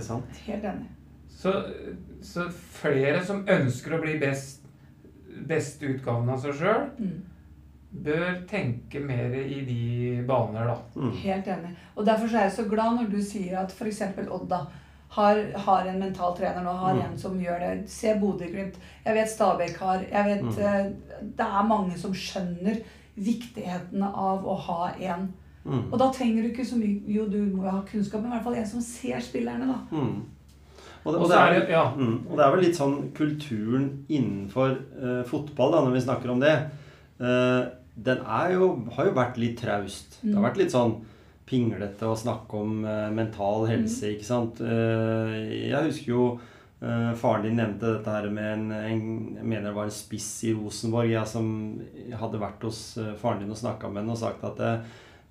sant? 0.04 0.42
Helt 0.48 0.64
enig. 0.72 0.88
Så, 1.32 1.52
så 2.22 2.48
flere 2.80 3.22
som 3.26 3.44
ønsker 3.50 3.96
å 3.96 4.02
bli 4.02 4.16
best, 4.22 4.64
beste 5.48 5.86
utgaven 5.94 6.28
av 6.34 6.40
seg 6.42 6.58
sjøl, 6.60 6.88
Mm. 6.98 7.20
Bør 7.92 8.46
tenke 8.48 9.00
mer 9.04 9.34
i 9.36 9.60
de 9.66 10.22
baner, 10.26 10.66
da. 10.66 10.76
Mm. 10.96 11.10
Helt 11.22 11.46
enig. 11.46 11.74
Og 11.96 12.06
derfor 12.06 12.26
så 12.28 12.36
er 12.38 12.42
jeg 12.48 12.52
så 12.56 12.64
glad 12.70 12.96
når 12.96 13.10
du 13.10 13.18
sier 13.22 13.58
at 13.60 13.70
f.eks. 13.72 14.00
Odd 14.30 14.48
da 14.48 14.62
har, 15.12 15.36
har 15.66 15.86
en 15.90 15.98
mental 16.00 16.32
trener 16.36 16.62
nå, 16.64 16.72
har 16.72 16.94
Mm. 16.94 17.02
en 17.04 17.18
som 17.18 17.38
gjør 17.38 17.58
det. 17.60 17.90
Se 17.90 18.14
Bodø-Glimt. 18.18 18.78
Jeg 19.04 19.14
vet 19.14 19.28
Stabæk 19.28 19.76
har. 19.78 20.00
Jeg 20.10 20.24
vet 20.24 20.42
Mm. 20.42 20.58
eh, 20.58 20.92
Det 21.22 21.44
er 21.46 21.62
mange 21.68 21.98
som 21.98 22.12
skjønner 22.12 22.80
viktigheten 23.16 24.02
av 24.02 24.44
å 24.48 24.56
ha 24.56 24.90
en. 24.98 25.32
Mm. 25.64 25.92
Og 25.92 25.98
da 25.98 26.08
trenger 26.10 26.42
du 26.42 26.48
ikke 26.48 26.64
så 26.66 26.76
mye 26.76 27.02
Jo, 27.06 27.26
du 27.28 27.36
må 27.54 27.62
jo 27.64 27.70
ha 27.70 27.82
kunnskap, 27.86 28.20
men 28.22 28.32
i 28.32 28.34
hvert 28.34 28.42
fall 28.44 28.54
en 28.58 28.66
som 28.66 28.80
ser 28.80 29.20
spillerne, 29.20 29.66
da. 29.68 29.96
Mm. 29.96 30.22
Og, 31.04 31.12
det, 31.12 31.20
Og 31.20 31.28
det 31.28 31.36
er 31.36 31.52
er, 31.52 31.60
det 31.60 31.70
Ja. 31.70 31.84
mm, 31.94 32.26
og 32.30 32.36
det 32.38 32.44
er 32.46 32.50
vel 32.50 32.64
litt 32.64 32.76
sånn 32.76 33.12
kulturen 33.12 34.04
innenfor 34.08 34.76
uh, 35.02 35.22
fotball, 35.24 35.72
da, 35.72 35.80
når 35.84 35.92
vi 35.92 36.00
snakker 36.00 36.30
om 36.30 36.40
det. 36.40 36.70
Eh, 37.20 37.64
den 37.94 38.18
jo, 38.52 38.68
har 38.96 39.06
jo 39.06 39.12
vært 39.16 39.36
litt 39.38 39.58
traust. 39.60 40.18
Det 40.22 40.32
har 40.34 40.40
Mm. 40.42 40.46
vært 40.48 40.56
litt 40.62 40.72
sånn 40.72 40.94
pinglete 41.46 42.06
å 42.08 42.16
snakke 42.16 42.54
om 42.56 42.84
uh, 42.84 43.10
mental 43.10 43.66
helse, 43.68 44.14
ikke 44.14 44.24
sant. 44.24 44.60
Uh, 44.60 45.34
jeg 45.68 45.84
husker 45.90 46.08
jo 46.12 46.40
uh, 46.82 47.12
faren 47.14 47.42
din 47.42 47.56
nevnte 47.56 47.98
dette 47.98 48.08
her 48.14 48.30
med 48.30 48.52
en, 48.54 48.72
en 48.72 49.36
Jeg 49.36 49.44
mener 49.44 49.68
det 49.68 49.74
var 49.74 49.84
en 49.84 49.90
spiss 49.90 50.44
i 50.44 50.54
Rosenborg 50.54 51.10
jeg 51.10 51.26
som 51.26 51.80
hadde 52.18 52.40
vært 52.40 52.62
hos 52.64 52.98
faren 53.20 53.40
din 53.42 53.50
og 53.50 53.58
snakka 53.60 53.90
med 53.90 54.02
henne 54.02 54.12
og 54.16 54.22
sagt 54.22 54.44
at 54.44 54.62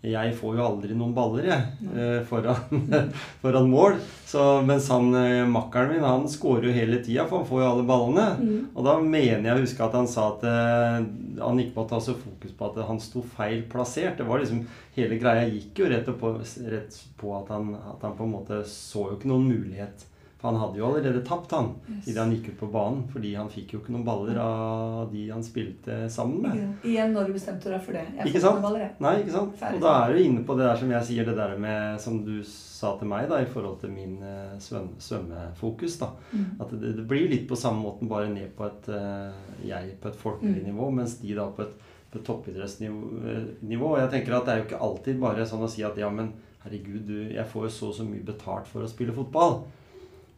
jeg 0.01 0.31
får 0.33 0.55
jo 0.57 0.63
aldri 0.65 0.95
noen 0.97 1.11
baller, 1.13 1.45
jeg, 1.45 1.89
eh, 1.93 2.23
foran, 2.25 2.79
foran 3.43 3.67
mål. 3.69 3.99
Så, 4.25 4.41
mens 4.65 4.87
han 4.89 5.13
eh, 5.13 5.43
makkeren 5.45 5.91
min, 5.93 6.05
han 6.05 6.25
scorer 6.31 6.69
jo 6.69 6.73
hele 6.73 6.97
tida, 7.05 7.27
for 7.29 7.41
han 7.41 7.49
får 7.49 7.61
jo 7.61 7.67
alle 7.67 7.85
ballene. 7.85 8.25
Mm. 8.39 8.63
Og 8.73 8.87
da 8.87 8.95
mener 8.97 9.45
jeg 9.45 9.59
å 9.59 9.61
huske 9.61 9.85
at 9.85 9.97
han 9.99 10.09
sa 10.09 10.31
at 10.31 10.45
eh, 10.49 10.97
han 11.37 11.61
ikke 11.61 11.77
måtte 11.77 11.99
ha 11.99 12.01
så 12.01 12.15
fokus 12.17 12.55
på 12.57 12.71
at 12.71 12.81
han 12.87 13.01
sto 13.03 13.21
feil 13.37 13.61
plassert. 13.69 14.17
Det 14.17 14.29
var 14.29 14.41
liksom, 14.41 14.65
Hele 14.91 15.15
greia 15.15 15.45
gikk 15.47 15.79
jo 15.79 15.85
rett 15.87 16.09
på, 16.19 16.29
rett 16.67 16.95
på 17.15 17.29
at, 17.37 17.53
han, 17.53 17.69
at 17.93 18.01
han 18.03 18.17
på 18.17 18.25
en 18.25 18.33
måte 18.33 18.57
så 18.67 19.05
jo 19.05 19.13
ikke 19.15 19.29
noen 19.29 19.45
mulighet. 19.47 20.03
For 20.41 20.49
han 20.49 20.57
hadde 20.57 20.79
jo 20.79 20.85
allerede 20.87 21.19
tapt, 21.23 21.51
han, 21.53 21.67
Yes. 21.87 22.07
idet 22.09 22.17
han 22.17 22.31
gikk 22.33 22.47
ut 22.49 22.57
på 22.59 22.67
banen. 22.73 23.03
Fordi 23.13 23.35
han 23.37 23.49
fikk 23.53 23.73
jo 23.75 23.79
ikke 23.83 23.91
noen 23.93 24.03
baller 24.07 24.39
av 24.41 25.11
de 25.11 25.27
han 25.29 25.43
spilte 25.45 26.09
sammen 26.09 26.41
med. 26.41 26.55
Ja. 26.57 26.69
Igjen 26.89 27.13
når 27.13 27.27
du 27.29 27.33
bestemte 27.35 27.69
deg 27.69 27.81
for 27.85 27.93
det. 27.93 28.07
Jeg 28.17 28.31
Ikke 28.31 28.41
sant? 28.41 28.61
baller, 28.63 28.79
jeg. 28.87 28.95
Nei, 29.05 29.11
ikke 29.21 29.35
sant? 29.35 29.53
Ferdig 29.59 29.77
Og 29.77 29.81
da 29.85 29.91
er 30.07 30.13
du 30.17 30.23
inne 30.23 30.43
på 30.47 30.57
det 30.57 30.65
der 30.65 30.75
som 30.81 30.89
jeg 30.95 31.03
sier, 31.11 31.25
det 31.29 31.35
der 31.37 31.53
med 31.61 31.99
Som 32.01 32.23
du 32.25 32.41
sa 32.43 32.95
til 32.97 33.07
meg, 33.07 33.29
da, 33.29 33.37
i 33.37 33.45
forhold 33.45 33.79
til 33.81 33.91
min 33.93 34.17
eh, 34.23 34.57
svøm- 34.57 34.95
svømmefokus, 34.97 35.99
da. 36.01 36.09
Mm. 36.33 36.45
At 36.59 36.71
det, 36.73 36.95
det 36.97 37.05
blir 37.07 37.29
litt 37.29 37.47
på 37.47 37.55
samme 37.55 37.83
måten, 37.85 38.09
bare 38.09 38.27
ned 38.33 38.55
på 38.57 38.65
et 38.65 38.89
eh, 38.89 39.31
Jeg 39.69 39.97
på 40.01 40.09
et 40.09 40.15
folkelig 40.17 40.63
Mm. 40.63 40.71
nivå, 40.73 40.89
mens 40.91 41.19
de 41.21 41.35
da 41.37 41.45
på 41.53 41.61
et, 41.61 41.75
på 42.11 42.19
toppidrettsnivå. 42.25 43.27
eh. 43.29 43.81
Og 43.81 43.99
jeg 43.99 44.09
tenker 44.09 44.33
at 44.39 44.45
det 44.45 44.53
er 44.55 44.57
jo 44.63 44.65
ikke 44.69 44.81
alltid 44.81 45.19
bare 45.21 45.45
sånn 45.45 45.61
å 45.63 45.69
si 45.69 45.83
at 45.85 45.97
ja, 46.01 46.09
men 46.09 46.33
herregud, 46.65 47.05
du, 47.07 47.29
jeg 47.33 47.45
får 47.45 47.63
jo 47.67 47.69
så 47.69 47.87
og 47.89 47.95
så 47.95 48.03
mye 48.09 48.25
betalt 48.25 48.67
for 48.67 48.81
å 48.81 48.89
spille 48.89 49.13
fotball. 49.13 49.61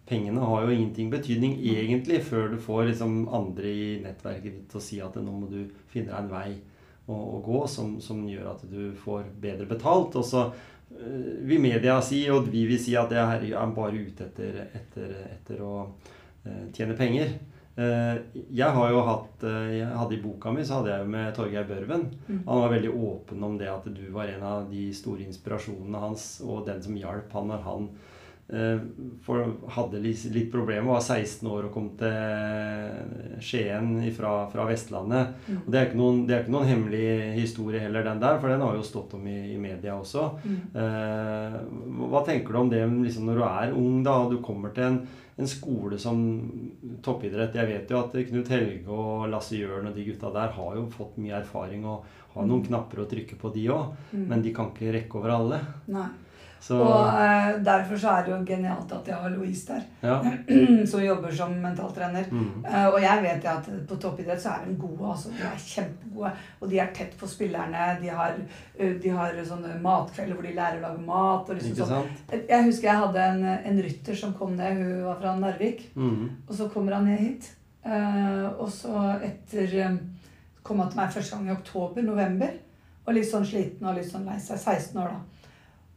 Pengene 0.05 0.43
har 0.43 0.65
jo 0.65 0.73
ingenting 0.73 1.11
betydning 1.13 1.55
egentlig 1.63 2.19
før 2.27 2.49
du 2.51 2.57
får 2.59 2.89
liksom 2.89 3.21
andre 3.31 3.69
i 3.71 3.85
nettverket 4.03 4.49
ditt 4.49 4.65
til 4.71 4.79
å 4.81 4.83
si 4.83 4.99
at 4.99 5.15
nå 5.15 5.31
må 5.31 5.47
du 5.47 5.61
finne 5.91 6.11
deg 6.11 6.17
en 6.19 6.31
vei 6.31 6.49
å, 7.07 7.15
å 7.15 7.39
gå 7.43 7.61
som, 7.71 7.95
som 8.03 8.19
gjør 8.27 8.49
at 8.51 8.65
du 8.67 8.91
får 8.99 9.29
bedre 9.39 9.67
betalt. 9.69 10.17
Og 10.19 10.27
så 10.27 10.49
øh, 10.49 11.39
vil 11.47 11.63
media 11.63 12.01
si, 12.03 12.25
og 12.31 12.51
vi 12.51 12.65
vil 12.67 12.81
si 12.83 12.97
at 12.99 13.15
det 13.15 13.21
er 13.21 13.47
er 13.53 13.75
bare 13.77 14.03
ute 14.03 14.27
etter, 14.27 14.59
etter, 14.75 15.15
etter 15.37 15.63
å 15.63 15.73
øh, 15.87 16.65
tjene 16.75 16.99
penger. 16.99 17.31
Eh, 17.79 18.43
jeg 18.53 18.75
har 18.75 18.91
jo 18.91 19.05
hatt 19.07 19.45
jeg 19.47 19.87
hadde 19.87 20.13
I 20.13 20.21
boka 20.21 20.51
mi 20.53 20.61
så 20.61 20.77
hadde 20.77 20.91
jeg 20.91 21.05
jo 21.05 21.13
med 21.15 21.31
Torgeir 21.37 21.69
Børven. 21.69 22.09
Mm. 22.27 22.41
Han 22.43 22.65
var 22.65 22.75
veldig 22.75 22.91
åpen 22.91 23.47
om 23.47 23.55
det 23.57 23.71
at 23.71 23.87
du 23.87 24.03
var 24.11 24.27
en 24.27 24.43
av 24.51 24.67
de 24.67 24.89
store 24.91 25.23
inspirasjonene 25.29 26.03
hans, 26.03 26.27
og 26.43 26.67
den 26.67 26.83
som 26.83 26.99
hjalp 26.99 27.31
han 27.39 27.49
når 27.49 27.63
han 27.69 27.87
eh, 27.87 28.12
for, 29.25 29.55
hadde 29.73 30.01
litt, 30.03 30.51
problemer, 30.51 30.85
var 30.91 31.01
16 31.01 31.47
år 31.49 31.67
og 31.67 31.73
kom 31.73 31.87
til 31.97 33.39
Skien 33.41 33.95
fra, 34.13 34.33
fra 34.51 34.67
Vestlandet. 34.69 35.33
Mm. 35.47 35.57
Og 35.63 35.71
det 35.73 35.79
er, 35.79 35.95
noen, 35.97 36.21
det 36.27 36.35
er 36.35 36.43
ikke 36.43 36.53
noen 36.53 36.69
hemmelig 36.69 37.07
historie 37.39 37.81
heller, 37.81 38.05
den 38.05 38.21
der, 38.21 38.37
for 38.41 38.53
den 38.53 38.61
har 38.61 38.77
jo 38.77 38.85
stått 38.85 39.15
om 39.17 39.25
i, 39.29 39.39
i 39.55 39.57
media 39.61 39.97
også. 39.97 40.27
Mm. 40.45 40.61
Eh, 40.83 41.59
hva 42.13 42.23
tenker 42.27 42.53
du 42.53 42.61
om 42.61 42.71
det 42.71 42.83
liksom, 42.85 43.27
når 43.29 43.41
du 43.41 43.45
er 43.49 43.77
ung 43.79 44.01
da, 44.05 44.17
og 44.21 44.35
du 44.35 44.41
kommer 44.45 44.75
til 44.75 44.89
en, 44.89 44.99
en 45.41 45.49
skole 45.49 45.97
som 46.01 46.19
toppidrett? 47.05 47.57
Jeg 47.57 47.71
vet 47.71 47.93
jo 47.93 48.03
at 48.03 48.17
Knut 48.29 48.51
Helge 48.53 48.91
og 48.93 49.29
Lasse 49.33 49.57
Jørn 49.57 49.89
og 49.89 49.97
de 49.97 50.05
gutta 50.11 50.33
der 50.35 50.53
har 50.59 50.75
jo 50.77 50.89
fått 50.93 51.17
mye 51.23 51.39
erfaring 51.41 51.87
og 51.89 52.05
har 52.33 52.45
noen 52.49 52.65
knapper 52.65 53.03
å 53.03 53.09
trykke 53.09 53.37
på, 53.39 53.53
de 53.53 53.65
òg. 53.73 53.95
Mm. 54.11 54.27
Men 54.29 54.45
de 54.45 54.53
kan 54.53 54.69
ikke 54.73 54.93
rekke 54.97 55.19
over 55.19 55.35
alle. 55.39 55.63
Nei. 55.93 56.11
Så 56.64 56.78
Og 56.80 57.07
eh, 57.20 57.57
derfor 57.66 57.97
så 57.99 58.11
er 58.14 58.24
det 58.24 58.32
jo 58.32 58.38
genialt 58.47 58.91
at 58.95 59.07
jeg 59.09 59.18
har 59.20 59.32
Louise 59.34 59.66
der, 59.68 59.82
ja. 59.99 60.14
som 60.91 61.01
jobber 61.03 61.34
som 61.36 61.51
mentaltrener. 61.59 62.30
Mm. 62.32 62.64
Eh, 62.64 62.86
og 62.88 62.99
jeg 63.03 63.24
vet 63.26 63.47
at 63.51 63.68
på 63.89 63.97
toppidrett 63.99 64.39
så 64.39 64.53
er 64.53 64.70
de 64.70 64.76
gode. 64.80 65.09
altså 65.11 65.34
De 65.34 65.43
er 65.43 65.57
kjempegode. 65.59 66.32
Og 66.61 66.72
de 66.72 66.80
er 66.80 66.93
tett 66.95 67.18
på 67.20 67.28
spillerne. 67.28 67.89
De 67.99 68.14
har, 68.16 68.38
eh, 68.78 68.95
de 69.03 69.11
har 69.11 69.36
sånne 69.49 69.76
matkvelder 69.84 70.39
hvor 70.39 70.47
de 70.47 70.55
lærer 70.55 70.80
å 70.80 70.86
lage 70.86 71.03
mat. 71.09 71.51
Og 71.51 71.59
liksom 71.59 71.76
sånn. 71.82 71.91
sant? 72.07 72.47
Jeg 72.53 72.70
husker 72.70 72.91
jeg 72.93 73.03
hadde 73.03 73.28
en, 73.34 73.43
en 73.74 73.84
rytter 73.89 74.22
som 74.24 74.34
kom 74.39 74.55
ned. 74.55 74.80
Hun 74.80 75.03
var 75.09 75.20
fra 75.20 75.36
Narvik. 75.43 75.89
Mm. 75.99 76.32
Og 76.47 76.55
så 76.61 76.70
kommer 76.72 76.95
han 76.95 77.11
ned 77.11 77.20
hit. 77.26 77.51
Eh, 77.84 78.47
og 78.55 78.72
så 78.72 79.03
etter 79.20 79.80
eh, 79.84 79.99
kom 80.64 80.80
han 80.80 80.95
til 80.95 81.03
meg 81.03 81.11
første 81.11 81.36
gang 81.36 81.51
i 81.51 81.57
oktober-november. 81.57 82.55
Og 83.03 83.18
litt 83.18 83.28
sånn 83.28 83.43
sliten 83.43 83.84
og 83.84 83.99
litt 83.99 84.07
sånn 84.07 84.32
lei 84.32 84.39
seg. 84.39 84.55
16 84.55 85.03
år, 85.03 85.11
da. 85.11 85.32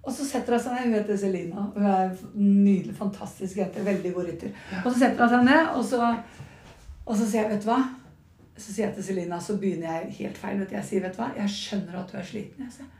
Og 0.07 0.15
så 0.15 0.25
setter 0.25 0.55
hun 0.55 0.63
seg 0.63 0.75
ned. 0.77 0.87
Hun 0.87 0.97
heter 1.01 1.19
Selina. 1.19 1.67
Hun 1.75 1.87
er 1.91 2.03
en 2.07 2.19
nydelig, 2.65 2.95
fantastisk 2.95 3.59
jente. 3.59 3.85
Veldig 3.85 4.13
god 4.15 4.29
rytter. 4.31 4.53
Og 4.85 4.91
så 4.93 4.99
setter 5.01 5.25
hun 5.25 5.33
seg 5.35 5.47
ned, 5.49 5.71
og 5.75 5.85
så, 5.85 6.11
og 7.05 7.15
så 7.19 7.27
sier 7.27 7.43
jeg, 7.43 7.53
vet 7.57 7.67
du 7.67 7.71
hva 7.71 7.81
Så 8.57 8.73
sier 8.73 8.87
jeg 8.87 8.95
til 8.97 9.05
Selina, 9.11 9.41
så 9.43 9.59
begynner 9.61 9.99
jeg 9.99 10.15
helt 10.21 10.39
feil. 10.41 10.61
vet 10.61 10.71
du. 10.71 10.77
Jeg 10.79 10.89
sier, 10.89 11.03
vet 11.05 11.17
du 11.17 11.21
hva, 11.21 11.33
jeg 11.37 11.53
skjønner 11.53 11.99
at 12.01 12.13
du 12.13 12.17
er 12.17 12.29
sliten. 12.31 12.65
Jeg, 12.65 12.73
sier. 12.79 12.93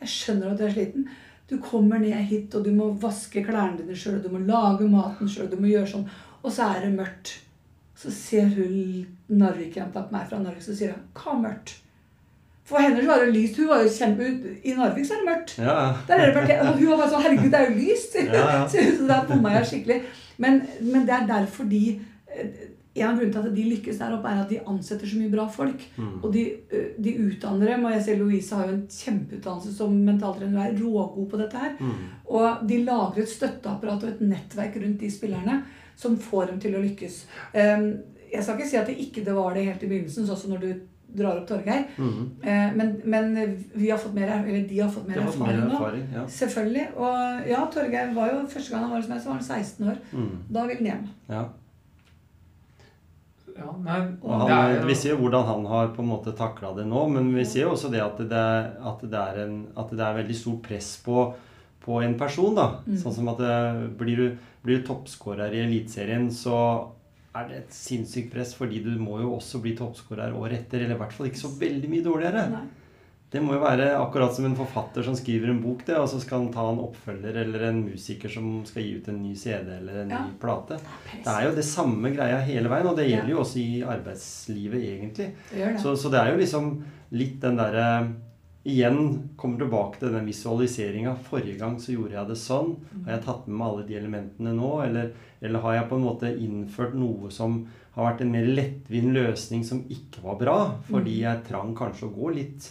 jeg 0.00 0.12
skjønner 0.14 0.52
at 0.52 0.60
du 0.60 0.64
er 0.64 0.76
sliten. 0.78 1.08
Du 1.50 1.58
kommer 1.60 2.00
ned 2.00 2.22
hit, 2.30 2.54
og 2.56 2.64
du 2.64 2.70
må 2.72 2.88
vaske 3.02 3.42
klærne 3.44 3.76
dine 3.82 3.96
sjøl, 3.98 4.22
du 4.24 4.30
må 4.32 4.40
lage 4.48 4.88
maten 4.88 5.28
sjøl, 5.28 5.50
du 5.52 5.58
må 5.60 5.68
gjøre 5.68 5.90
sånn. 5.90 6.06
Og 6.40 6.54
så 6.54 6.70
er 6.72 6.86
det 6.86 6.94
mørkt. 6.94 7.34
Så 8.00 8.12
ser 8.14 8.48
hun 8.56 9.04
Narvik-jenta 9.28 10.06
på 10.06 10.14
meg 10.14 10.30
fra 10.30 10.40
Narvik, 10.40 10.64
så 10.64 10.76
sier 10.76 10.94
hun 10.94 11.04
'Hva 11.12 11.36
mørkt?' 11.42 11.83
For 12.64 12.80
henne 12.80 13.00
så 13.02 13.10
var 13.10 13.24
det 13.24 13.32
lyst. 13.34 13.58
Hun 13.60 13.68
var 13.68 13.82
jo 13.84 13.92
kjempe... 13.92 14.28
I 14.64 14.74
Narvik 14.76 15.06
så 15.06 15.16
er 15.16 15.22
det 15.22 15.28
mørkt. 15.28 15.56
Ja, 15.60 15.80
Der 16.08 16.14
er 16.20 16.30
det 16.30 16.36
mørkt. 16.36 16.52
Og 16.64 16.78
hun 16.78 16.86
var 16.90 17.02
bare 17.02 17.10
sånn 17.12 17.24
'Herregud, 17.26 17.50
det 17.52 17.58
er 17.60 17.66
jo 17.70 17.80
lyst'. 17.80 18.14
Ja, 18.24 18.44
ja. 18.54 18.68
Så 18.98 19.08
da 19.10 19.18
bomma 19.28 19.52
jeg 19.58 19.66
skikkelig. 19.72 19.98
Men, 20.40 20.62
men 20.80 21.04
det 21.04 21.12
er 21.14 21.26
derfor 21.28 21.68
de 21.68 21.82
eh, 22.32 22.70
En 22.94 23.08
av 23.08 23.16
grunnene 23.18 23.34
til 23.34 23.48
at 23.48 23.54
de 23.56 23.62
lykkes 23.66 23.96
der 23.98 24.12
oppe, 24.14 24.30
er 24.30 24.40
at 24.44 24.50
de 24.52 24.60
ansetter 24.70 25.08
så 25.10 25.16
mye 25.18 25.30
bra 25.32 25.48
folk. 25.50 25.80
Mm. 25.98 26.12
Og 26.22 26.28
de, 26.32 26.44
de 27.02 27.14
utdanner 27.24 27.72
dem. 27.72 27.84
Og 27.84 27.92
jeg 27.96 28.04
ser 28.06 28.20
Louise 28.20 28.54
har 28.54 28.68
jo 28.68 28.76
en 28.76 28.84
kjempeutdannelse 28.86 29.72
som 29.74 29.96
mentaltrener. 30.06 30.54
Hun 30.54 30.62
er 30.62 30.78
rågod 30.78 31.26
på 31.32 31.40
dette 31.40 31.58
her. 31.58 31.72
Mm. 31.80 32.04
Og 32.38 32.62
de 32.70 32.78
lager 32.86 33.24
et 33.24 33.32
støtteapparat 33.32 34.06
og 34.06 34.12
et 34.12 34.22
nettverk 34.22 34.78
rundt 34.78 35.02
de 35.02 35.10
spillerne 35.10 35.58
som 35.96 36.14
får 36.16 36.52
dem 36.52 36.62
til 36.62 36.78
å 36.78 36.84
lykkes. 36.86 37.18
Um, 37.50 37.88
jeg 38.30 38.42
skal 38.42 38.58
ikke 38.58 38.70
si 38.70 38.78
at 38.78 38.88
det 38.90 38.96
ikke 39.02 39.26
det 39.26 39.34
var 39.34 39.58
det 39.58 39.66
helt 39.66 39.82
i 39.82 39.90
begynnelsen, 39.90 40.26
sånn 40.26 40.38
som 40.38 40.54
når 40.54 40.62
du 40.62 40.70
drar 41.16 41.40
opp 41.40 41.46
Torgeir. 41.48 41.84
Mm. 41.96 42.22
Eh, 42.42 42.70
men, 42.78 42.94
men 43.04 43.34
vi 43.74 43.90
har 43.90 43.98
fått 44.02 44.14
mer, 44.16 44.28
er- 44.28 44.46
eller 44.48 44.68
de 44.68 44.78
har 44.80 44.90
fått 44.90 45.08
mer 45.08 45.20
har 45.20 45.28
fått 45.30 45.40
erfaring 45.40 45.66
mer 45.68 45.74
nå. 45.74 46.16
Ja. 46.18 46.24
Selvfølgelig. 46.38 46.86
Og 46.96 47.48
ja, 47.50 47.60
Torgeir 47.74 48.14
var 48.16 48.32
jo 48.32 48.40
første 48.54 48.70
gang 48.74 48.82
han 48.86 48.90
var 48.96 49.02
hos 49.04 49.08
meg, 49.12 49.20
så 49.22 49.30
var 49.32 49.38
han 49.40 49.44
16 49.64 49.92
år. 49.92 50.00
Mm. 50.12 50.32
Da 50.58 50.66
ville 50.70 50.80
han 50.82 50.90
hjem. 50.92 51.04
ja. 51.36 51.44
Ja, 53.54 53.70
nei, 53.78 54.00
Og 54.18 54.40
det 54.48 54.54
han, 54.56 54.72
er 54.80 54.86
Vi 54.88 54.94
ser 54.98 55.12
jo 55.12 55.20
hvordan 55.20 55.44
han 55.46 55.66
har 55.70 55.92
på 55.94 56.02
en 56.02 56.08
måte 56.10 56.32
takla 56.34 56.72
det 56.74 56.88
nå, 56.90 57.04
men 57.14 57.28
vi 57.36 57.44
ser 57.46 57.68
jo 57.68 57.74
også 57.76 57.90
det 57.92 58.00
at 58.02 58.18
det 58.18 58.34
er, 58.40 58.64
at 58.82 59.04
det 59.06 59.20
er, 59.20 59.36
en, 59.44 59.52
at 59.78 59.92
det 59.94 60.02
er 60.02 60.16
veldig 60.16 60.34
stort 60.34 60.62
press 60.66 60.88
på, 61.04 61.28
på 61.84 62.00
en 62.02 62.16
person. 62.18 62.56
da. 62.58 62.64
Mm. 62.82 62.96
Sånn 62.98 63.14
som 63.14 63.30
at 63.30 63.38
det, 63.44 63.54
blir 64.00 64.16
du, 64.18 64.26
blir 64.64 64.80
du 64.82 64.88
toppskårer 64.88 65.54
i 65.54 65.62
Eliteserien, 65.68 66.26
så 66.34 66.56
er 67.34 67.48
det 67.48 67.56
et 67.64 67.72
sinnssykt 67.74 68.32
press, 68.32 68.54
fordi 68.54 68.82
du 68.84 68.92
må 69.02 69.18
jo 69.20 69.34
også 69.36 69.60
bli 69.62 69.74
toppskårer 69.76 70.34
året 70.38 70.60
etter, 70.60 70.84
eller 70.84 70.94
i 70.94 70.98
hvert 71.02 71.12
fall 71.12 71.26
ikke 71.26 71.40
så 71.42 71.50
veldig 71.58 71.88
mye 71.90 72.04
dårligere. 72.06 72.48
Nei. 72.52 72.64
Det 73.34 73.40
må 73.42 73.56
jo 73.56 73.62
være 73.64 73.88
akkurat 73.98 74.30
som 74.36 74.44
en 74.46 74.54
forfatter 74.54 75.02
som 75.02 75.16
skriver 75.18 75.50
en 75.50 75.58
bok, 75.60 75.80
det, 75.88 75.96
og 75.98 76.06
så 76.08 76.20
skal 76.22 76.44
han 76.44 76.52
ta 76.54 76.68
en 76.70 76.78
oppfølger, 76.84 77.34
eller 77.42 77.64
en 77.66 77.80
musiker 77.88 78.30
som 78.30 78.60
skal 78.68 78.84
gi 78.84 78.92
ut 79.00 79.08
en 79.10 79.18
ny 79.24 79.32
CD 79.34 79.72
eller 79.80 80.02
en 80.04 80.10
Ja. 80.14 80.20
ny 80.28 80.36
plate. 80.38 80.78
Det 81.24 81.26
er 81.32 81.48
jo 81.48 81.54
det 81.56 81.64
samme 81.66 82.12
greia 82.14 82.38
hele 82.46 82.68
veien, 82.70 82.86
og 82.86 82.94
det 82.96 83.08
Ja. 83.10 83.16
gjelder 83.16 83.30
jo 83.34 83.40
også 83.40 83.58
i 83.58 83.82
arbeidslivet, 83.82 84.84
egentlig. 84.84 85.32
Det 85.50 85.66
det. 85.72 85.80
Så, 85.82 85.96
så 85.96 86.10
det 86.12 86.20
er 86.20 86.30
jo 86.30 86.38
liksom 86.38 86.84
litt 87.10 87.40
den 87.40 87.56
derre 87.56 88.14
Igjen 88.64 89.28
kommer 89.36 89.58
tilbake 89.60 89.98
til 90.00 90.12
den 90.14 90.24
visualiseringa. 90.24 91.14
Forrige 91.26 91.58
gang 91.60 91.74
så 91.82 91.92
gjorde 91.92 92.16
jeg 92.16 92.28
det 92.30 92.36
sånn. 92.40 92.70
Har 93.04 93.12
jeg 93.18 93.24
tatt 93.26 93.48
med 93.48 93.58
meg 93.60 93.66
alle 93.68 93.82
de 93.90 93.98
elementene 93.98 94.54
nå? 94.56 94.70
Eller, 94.86 95.10
eller 95.44 95.60
har 95.66 95.74
jeg 95.74 95.88
på 95.90 95.98
en 95.98 96.06
måte 96.06 96.30
innført 96.40 96.94
noe 96.96 97.28
som 97.34 97.58
har 97.94 98.08
vært 98.08 98.22
en 98.24 98.32
mer 98.32 98.48
lettvint 98.48 99.12
løsning 99.12 99.66
som 99.68 99.82
ikke 99.92 100.24
var 100.24 100.38
bra? 100.40 100.56
Fordi 100.88 101.18
jeg 101.20 101.44
trang 101.50 101.74
kanskje 101.76 102.08
å 102.08 102.14
gå 102.16 102.32
litt 102.40 102.70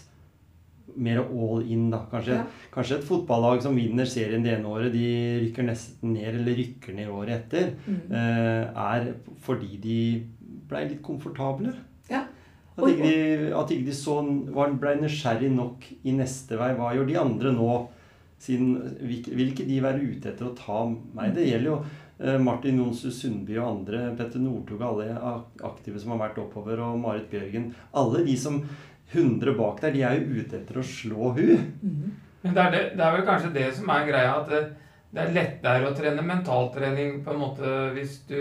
mer 0.97 1.21
all 1.23 1.61
in, 1.73 1.87
da. 1.93 2.03
Kanskje, 2.11 2.35
Ja. 2.41 2.43
kanskje 2.73 2.97
et 2.99 3.05
fotballag 3.07 3.61
som 3.61 3.75
vinner 3.75 4.05
serien 4.05 4.43
det 4.43 4.57
ene 4.59 4.65
året, 4.69 4.91
de 4.93 5.05
rykker 5.45 5.63
nesten 5.65 6.13
ned, 6.13 6.35
eller 6.41 6.53
rykker 6.57 6.93
ned 6.93 7.07
året 7.09 7.29
etter, 7.49 7.71
Mm. 7.87 8.11
eh, 8.11 8.69
er 8.75 9.13
fordi 9.41 9.77
de 9.81 10.27
blei 10.69 10.87
litt 10.89 11.01
komfortable. 11.01 11.73
At 12.73 12.87
ikke 12.89 13.05
de, 13.05 13.49
at 13.53 13.73
ikke 13.73 13.87
de 13.89 13.95
så, 13.95 14.15
var, 14.55 14.71
ble 14.81 14.95
nysgjerrig 15.01 15.51
nok 15.53 15.85
i 16.03 16.15
neste 16.15 16.57
vei. 16.57 16.71
Hva 16.77 16.93
gjør 16.95 17.09
de 17.09 17.19
andre 17.21 17.51
nå? 17.53 17.73
Siden, 18.43 18.73
vil, 18.99 19.27
vil 19.29 19.51
ikke 19.53 19.67
de 19.67 19.83
være 19.83 20.01
ute 20.03 20.31
etter 20.33 20.49
å 20.49 20.55
ta 20.57 20.81
meg? 20.89 21.35
Det 21.37 21.45
gjelder 21.47 21.69
jo 21.69 21.77
eh, 21.83 22.39
Martin 22.43 22.81
Jonsrud 22.81 23.15
Sundby 23.15 23.55
og 23.59 23.69
andre, 23.69 24.01
Petter 24.19 24.41
Northug, 24.43 24.81
alle 24.83 25.13
aktive 25.63 26.01
som 26.01 26.15
har 26.15 26.25
vært 26.25 26.41
oppover, 26.43 26.81
og 26.83 26.97
Marit 26.99 27.29
Bjørgen. 27.31 27.69
Alle 28.01 28.25
de 28.27 28.35
som 28.41 28.59
100 29.13 29.55
bak 29.59 29.79
der, 29.83 29.93
de 29.93 30.03
er 30.03 30.19
jo 30.19 30.41
ute 30.41 30.59
etter 30.59 30.81
å 30.81 30.85
slå 30.87 31.33
hun. 31.37 31.67
Mm. 31.83 32.13
Men 32.43 32.55
det 32.55 32.63
er, 32.63 32.73
det, 32.73 32.85
det 32.97 33.05
er 33.05 33.15
vel 33.15 33.27
kanskje 33.27 33.53
det 33.55 33.69
som 33.77 33.91
er 33.93 34.07
greia, 34.09 34.33
at 34.41 34.49
det, 34.51 34.63
det 35.13 35.21
er 35.23 35.35
lettere 35.37 35.87
å 35.87 35.95
trene 35.95 36.25
mentaltrening 36.25 37.19
på 37.23 37.31
en 37.31 37.43
måte 37.45 37.73
hvis, 37.95 38.23
du, 38.27 38.39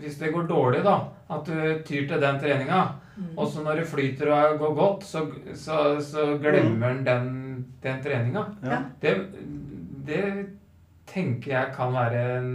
hvis 0.00 0.20
det 0.20 0.30
går 0.32 0.46
dårlig, 0.48 0.84
da. 0.86 1.00
At 1.34 1.48
du 1.48 1.82
tyr 1.84 2.06
til 2.08 2.22
den 2.22 2.38
treninga. 2.40 2.84
Mm. 3.16 3.38
Og 3.38 3.48
så 3.48 3.62
når 3.62 3.76
det 3.80 3.86
flyter 3.86 4.30
og 4.34 4.58
går 4.58 4.74
godt, 4.74 5.04
så, 5.06 5.24
så, 5.54 6.00
så 6.02 6.24
glemmer 6.42 6.90
en 6.90 7.04
den, 7.06 7.28
den 7.82 8.02
treninga. 8.02 8.44
Ja. 8.64 8.80
Det, 9.02 9.14
det 10.06 10.22
tenker 11.06 11.52
jeg 11.52 11.72
kan 11.76 11.92
være 11.94 12.22
en, 12.38 12.52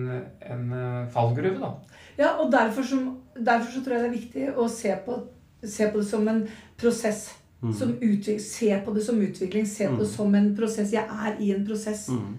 en 0.51 0.71
eh, 0.73 1.07
fallgruve, 1.13 1.59
da. 1.61 1.73
Ja, 2.19 2.33
og 2.43 2.51
derfor, 2.51 2.83
som, 2.83 3.05
derfor 3.35 3.71
så 3.71 3.83
tror 3.85 3.95
jeg 3.95 4.03
det 4.03 4.09
er 4.09 4.17
viktig 4.17 4.47
å 4.59 4.67
se 4.67 4.95
på, 5.05 5.19
se 5.63 5.87
på 5.91 6.01
det 6.01 6.07
som 6.09 6.27
en 6.27 6.41
prosess. 6.79 7.29
Mm. 7.61 7.73
Som 7.75 7.89
utvik, 8.01 8.39
se 8.39 8.69
på 8.85 8.91
det 8.95 9.01
som 9.03 9.17
utvikling. 9.19 9.65
Se 9.67 9.87
på 9.87 9.97
det 9.99 10.07
Mm. 10.07 10.13
som 10.15 10.35
en 10.35 10.55
prosess. 10.55 10.93
Jeg 10.93 11.03
er 11.03 11.39
i 11.39 11.51
en 11.51 11.65
prosess. 11.67 12.05
Mm. 12.09 12.37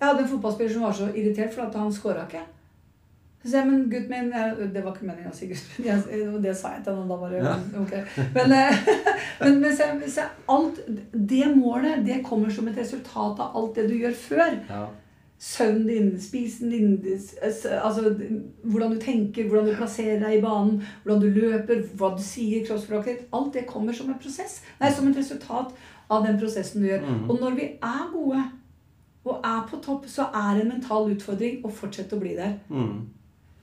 Jeg 0.00 0.08
hadde 0.08 0.22
en 0.22 0.28
fotballspiller 0.28 0.72
som 0.72 0.82
var 0.82 0.92
så 0.92 1.08
irritert 1.14 1.52
for 1.54 1.62
at 1.66 1.74
han 1.76 1.92
skåra 1.92 2.24
ikke. 2.26 2.40
Så 3.42 3.50
sier 3.50 3.60
jeg, 3.62 3.70
men 3.70 3.82
gutten 3.90 4.10
min 4.10 4.32
jeg, 4.32 4.68
Det 4.74 4.82
var 4.84 4.94
ikke 4.96 5.06
meningen 5.06 5.30
å 5.30 5.34
si 5.36 5.46
gutten 5.46 5.78
min. 5.78 5.86
Jeg- 5.86 6.42
Det 6.42 6.56
sa 6.56 6.72
jeg 6.74 6.84
til 6.84 6.94
han, 6.94 7.08
da 7.08 7.16
bare 7.16 7.42
Ja. 7.44 7.56
ok. 7.80 7.92
Men, 8.34 8.52
eh, 8.52 8.76
men, 9.40 9.60
men 9.60 9.76
så, 9.76 9.84
så, 10.08 10.22
alt 10.48 10.80
Det 11.12 11.56
målet, 11.56 12.04
det 12.06 12.24
kommer 12.24 12.50
som 12.50 12.68
et 12.68 12.76
resultat 12.78 13.38
av 13.40 13.56
alt 13.56 13.74
det 13.76 13.88
du 13.90 13.94
gjør 13.98 14.14
før. 14.14 14.56
Ja. 14.70 14.86
Søvnen 15.38 15.86
din, 15.86 16.20
spisen 16.20 16.70
din, 16.70 16.94
altså 17.82 18.14
hvordan 18.64 18.94
du 18.94 18.98
tenker, 19.00 19.44
hvordan 19.48 19.66
du 19.68 19.74
plasserer 19.76 20.18
deg 20.22 20.38
i 20.38 20.40
banen, 20.40 20.78
hvordan 21.04 21.20
du 21.20 21.28
løper, 21.40 21.82
hva 21.94 22.16
du 22.16 22.22
sier, 22.24 22.64
kroppsspråket 22.66 23.18
ditt. 23.18 23.26
Alt 23.36 23.52
det 23.52 23.66
kommer 23.66 23.92
som 23.92 24.08
en 24.08 24.18
prosess. 24.18 24.62
Nei, 24.80 24.90
som 24.90 25.08
et 25.10 25.16
resultat 25.20 25.74
av 26.10 26.24
den 26.24 26.38
prosessen 26.40 26.80
du 26.82 26.88
gjør. 26.88 27.02
Mhm. 27.04 27.30
Og 27.30 27.40
når 27.40 27.54
vi 27.58 27.66
er 27.82 28.08
gode 28.14 28.42
og 29.26 29.40
er 29.44 29.66
på 29.68 29.82
topp, 29.82 30.06
så 30.06 30.22
er 30.32 30.54
det 30.56 30.62
en 30.64 30.72
mental 30.72 31.10
utfordring 31.12 31.60
å 31.66 31.70
fortsette 31.70 32.16
å 32.16 32.20
bli 32.20 32.34
der. 32.38 32.54
Mm. 32.70 33.06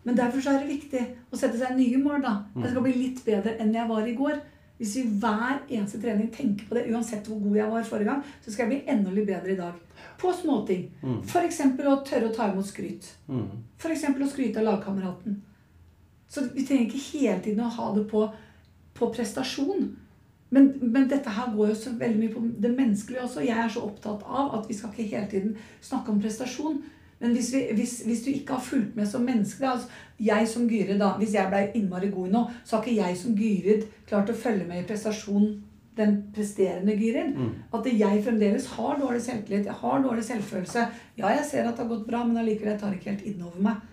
Men 0.03 0.17
derfor 0.17 0.43
så 0.43 0.53
er 0.53 0.63
det 0.63 0.73
viktig 0.73 1.03
å 1.31 1.39
sette 1.39 1.59
seg 1.59 1.77
nye 1.77 1.99
mål. 2.01 2.21
da. 2.23 2.33
Jeg 2.59 2.73
skal 2.73 2.85
bli 2.85 2.95
litt 2.97 3.21
bedre 3.25 3.55
enn 3.61 3.73
jeg 3.75 3.89
var 3.89 4.07
i 4.07 4.17
går. 4.17 4.41
Hvis 4.81 4.97
vi 4.97 5.03
hver 5.21 5.61
eneste 5.69 5.99
trening 6.01 6.31
tenker 6.33 6.67
på 6.67 6.75
det, 6.75 6.87
uansett 6.91 7.27
hvor 7.29 7.39
god 7.39 7.55
jeg 7.55 7.71
var 7.71 7.85
forrige 7.87 8.09
gang, 8.09 8.23
så 8.43 8.51
skal 8.51 8.65
jeg 8.65 8.71
bli 8.73 8.91
enda 8.91 9.13
litt 9.13 9.29
bedre 9.29 9.53
i 9.53 9.59
dag. 9.59 9.77
På 10.19 10.33
småting. 10.35 10.89
Mm. 11.03 11.19
F.eks. 11.23 11.61
å 11.63 11.97
tørre 12.03 12.29
å 12.29 12.35
ta 12.35 12.49
imot 12.51 12.67
skryt. 12.67 13.07
Mm. 13.29 13.45
F.eks. 13.79 14.07
å 14.11 14.29
skryte 14.31 14.59
av 14.59 14.67
lagkameraten. 14.67 15.37
Så 16.27 16.47
vi 16.55 16.65
trenger 16.65 16.89
ikke 16.89 17.19
hele 17.19 17.39
tiden 17.45 17.63
å 17.63 17.71
ha 17.77 17.91
det 17.95 18.07
på, 18.09 18.25
på 18.97 19.11
prestasjon. 19.13 19.91
Men, 20.53 20.67
men 20.81 21.07
dette 21.09 21.31
her 21.33 21.53
går 21.53 21.71
jo 21.71 21.77
så 21.77 21.93
veldig 21.97 22.19
mye 22.19 22.33
på 22.33 22.43
det 22.65 22.73
menneskelige 22.73 23.23
også. 23.23 23.45
Jeg 23.45 23.57
er 23.57 23.71
så 23.73 23.85
opptatt 23.87 24.25
av 24.25 24.51
at 24.57 24.67
vi 24.69 24.75
skal 24.77 24.91
ikke 24.91 25.15
hele 25.15 25.29
tiden 25.29 25.55
snakke 25.81 26.11
om 26.11 26.19
prestasjon. 26.21 26.81
Men 27.23 27.35
hvis, 27.37 27.53
vi, 27.55 27.61
hvis, 27.71 28.01
hvis 28.03 28.23
du 28.25 28.31
ikke 28.33 28.57
har 28.57 28.63
fulgt 28.63 28.97
med 28.99 29.07
som 29.07 29.23
menneske 29.23 29.63
altså 29.63 29.87
Jeg 30.19 30.47
som 30.51 30.65
Gyrid, 30.67 30.97
da, 30.99 31.13
hvis 31.19 31.33
jeg 31.37 31.47
ble 31.49 31.61
innmari 31.79 32.09
god 32.11 32.33
nå, 32.33 32.41
så 32.67 32.75
har 32.75 32.83
ikke 32.83 32.97
jeg 32.99 33.19
som 33.21 33.37
Gyrid 33.39 33.85
klart 34.09 34.31
å 34.31 34.35
følge 34.35 34.67
med 34.67 34.83
i 34.83 34.87
prestasjonen 34.89 35.53
den 35.97 36.17
presterende 36.35 36.95
Gyrid. 36.97 37.35
Mm. 37.37 37.49
At 37.73 37.87
jeg 37.87 38.21
fremdeles 38.25 38.67
har 38.75 38.99
dårlig 38.99 39.21
selvtillit, 39.21 39.69
jeg 39.69 39.79
har 39.81 40.03
dårlig 40.03 40.23
selvfølelse. 40.25 40.85
Ja, 41.17 41.31
jeg 41.37 41.45
ser 41.49 41.67
at 41.67 41.77
det 41.77 41.85
har 41.85 41.91
gått 41.91 42.07
bra, 42.07 42.23
men 42.27 42.39
allikevel 42.41 42.73
jeg 42.73 42.81
tar 42.81 42.95
ikke 42.95 43.11
helt 43.11 43.27
innover 43.29 43.67
meg. 43.69 43.89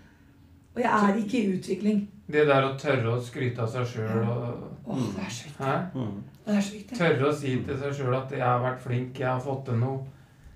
Og 0.75 0.83
jeg 0.83 0.91
er 0.91 1.19
ikke 1.21 1.39
i 1.41 1.57
utvikling. 1.59 2.03
Det 2.31 2.47
der 2.47 2.67
å 2.67 2.77
tørre 2.79 3.17
å 3.17 3.23
skryte 3.23 3.65
av 3.65 3.73
seg 3.73 3.89
sjøl 3.91 4.23
og 4.23 4.67
Åh, 4.91 5.03
det 5.15 5.25
er 5.27 5.35
så 5.35 5.49
viktig. 5.49 5.75
Mm. 5.95 6.15
Det 6.47 6.55
er 6.55 6.65
så 6.67 6.75
viktig. 6.77 6.99
Tørre 6.99 7.29
å 7.29 7.35
si 7.37 7.53
til 7.67 7.79
seg 7.83 7.93
sjøl 7.99 8.17
at 8.17 8.33
'jeg 8.33 8.47
har 8.47 8.63
vært 8.63 8.83
flink, 8.83 9.19
jeg 9.19 9.29
har 9.29 9.41
fått 9.41 9.65
til 9.67 9.79
noe'. 9.83 10.07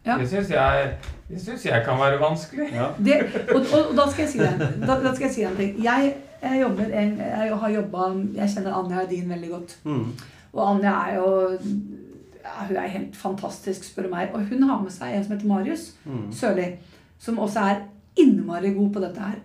Ja. 0.04 0.18
Det 0.18 0.28
syns 0.28 0.50
jeg, 0.52 0.96
jeg 1.64 1.84
kan 1.84 1.98
være 1.98 2.20
vanskelig. 2.20 2.68
Ja. 2.74 2.90
Det, 2.98 3.16
og, 3.54 3.60
og, 3.60 3.90
og 3.90 3.96
da 3.96 4.04
skal 4.10 4.26
jeg 4.26 4.32
si 4.34 4.38
det. 4.42 4.68
Da, 4.82 4.98
da 5.00 5.14
skal 5.14 5.26
jeg 5.26 5.34
si 5.34 5.44
en 5.48 5.56
ting. 5.56 5.78
Jeg, 5.84 6.14
jeg, 6.42 6.60
jobber 6.60 6.84
en, 6.84 7.14
jeg 7.18 7.58
har 7.62 7.74
jobba 7.78 8.08
Jeg 8.36 8.50
kjenner 8.52 8.76
Anja 8.78 9.04
Edin 9.06 9.30
veldig 9.32 9.50
godt. 9.54 9.76
Mm. 9.84 10.04
Og 10.52 10.62
Anja 10.68 10.92
er 11.08 11.16
jo 11.16 11.30
ja, 12.44 12.66
Hun 12.68 12.76
er 12.76 12.92
helt 12.92 13.16
fantastisk, 13.16 13.86
spør 13.88 14.08
du 14.08 14.12
meg. 14.12 14.34
Og 14.34 14.44
hun 14.50 14.62
har 14.68 14.82
med 14.82 14.92
seg 14.92 15.14
en 15.16 15.24
som 15.24 15.36
heter 15.36 15.48
Marius 15.48 15.92
Mm. 16.04 16.26
Sørli, 16.32 16.66
som 17.18 17.38
også 17.40 17.60
er 17.70 17.84
innmari 18.20 18.74
god 18.74 18.90
på 18.92 19.00
dette 19.00 19.20
her. 19.20 19.38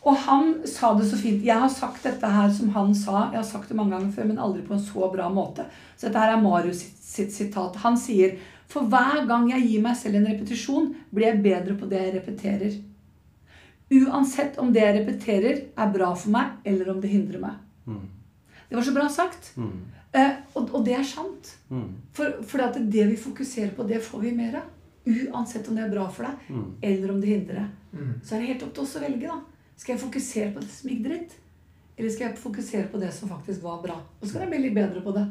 Og 0.00 0.16
han 0.16 0.54
sa 0.64 0.94
det 0.96 1.10
så 1.10 1.18
fint. 1.20 1.44
Jeg 1.44 1.60
har 1.60 1.68
sagt 1.68 2.04
dette 2.08 2.26
her 2.26 2.48
som 2.56 2.70
han 2.72 2.94
sa. 2.96 3.26
Jeg 3.34 3.42
har 3.42 3.44
sagt 3.44 3.68
det 3.68 3.76
mange 3.76 3.92
ganger 3.92 4.14
før, 4.16 4.30
men 4.30 4.40
aldri 4.40 4.62
på 4.64 4.72
en 4.74 4.80
så 4.80 5.10
bra 5.12 5.28
måte. 5.28 5.68
Så 5.96 6.08
dette 6.08 6.22
her 6.22 6.32
er 6.38 6.40
Marius 6.40 6.80
sitt, 6.80 6.96
sitt 7.04 7.34
sitat. 7.36 7.76
Han 7.84 7.98
sier 8.00 8.38
For 8.70 8.86
hver 8.86 9.24
gang 9.26 9.48
jeg 9.50 9.66
gir 9.66 9.82
meg 9.82 9.96
selv 9.98 10.20
en 10.20 10.28
repetisjon, 10.30 10.92
blir 11.10 11.26
jeg 11.32 11.42
bedre 11.42 11.74
på 11.80 11.88
det 11.90 12.00
jeg 12.04 12.14
repeterer. 12.20 12.76
Uansett 13.90 14.58
om 14.62 14.70
det 14.72 14.82
jeg 14.84 14.98
repeterer, 15.00 15.62
er 15.74 15.90
bra 15.94 16.12
for 16.14 16.30
meg, 16.30 16.60
eller 16.64 16.92
om 16.92 17.00
det 17.02 17.10
hindrer 17.10 17.42
meg. 17.42 17.56
Mm. 17.90 18.04
Det 18.68 18.76
var 18.78 18.86
så 18.86 18.94
bra 18.94 19.08
sagt. 19.10 19.48
Mm. 19.58 19.72
Eh, 20.14 20.36
og, 20.54 20.70
og 20.78 20.84
det 20.86 20.94
er 20.94 21.06
sant. 21.06 21.50
Mm. 21.74 21.88
For, 22.14 22.36
for 22.46 22.62
at 22.68 22.78
det 22.92 23.08
vi 23.10 23.16
fokuserer 23.18 23.72
på, 23.74 23.86
det 23.90 23.98
får 24.06 24.22
vi 24.28 24.32
mer 24.38 24.60
av. 24.62 24.68
Uansett 25.10 25.66
om 25.70 25.74
det 25.74 25.88
er 25.88 25.90
bra 25.94 26.06
for 26.12 26.28
deg, 26.28 26.46
Mm. 26.54 26.66
eller 26.86 27.10
om 27.16 27.20
det 27.22 27.32
hindrer 27.32 27.62
deg. 27.64 27.76
Mm. 27.98 28.12
Så 28.22 28.34
er 28.36 28.42
det 28.44 28.50
helt 28.52 28.62
opp 28.68 28.74
til 28.76 28.84
oss 28.86 28.96
å 29.00 29.02
velge. 29.02 29.26
da. 29.26 29.40
Skal 29.80 29.96
jeg 29.96 30.04
fokusere 30.04 30.52
på 30.54 30.60
det 30.62 30.70
som 30.70 30.90
gikk 30.92 31.02
dritt? 31.08 31.34
Eller 31.98 32.10
skal 32.14 32.28
jeg 32.28 32.38
fokusere 32.38 32.88
på 32.92 33.00
det 33.02 33.10
som 33.16 33.28
faktisk 33.32 33.62
var 33.66 33.80
bra? 33.82 33.96
Og 34.20 34.28
så 34.28 34.36
kan 34.36 34.46
jeg 34.46 34.52
bli 34.54 34.62
litt 34.68 34.76
bedre 34.78 35.02
på 35.02 35.14
det. 35.16 35.26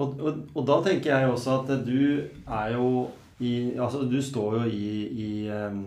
Og, 0.00 0.14
og, 0.20 0.38
og 0.56 0.66
da 0.68 0.78
tenker 0.86 1.12
jeg 1.12 1.28
også 1.30 1.58
at 1.60 1.72
du 1.86 1.98
er 2.46 2.72
jo 2.76 2.86
i 3.42 3.72
Altså, 3.76 4.04
du 4.06 4.20
står 4.22 4.54
jo 4.60 4.64
i, 4.70 4.90
i, 5.24 5.30
um, 5.50 5.80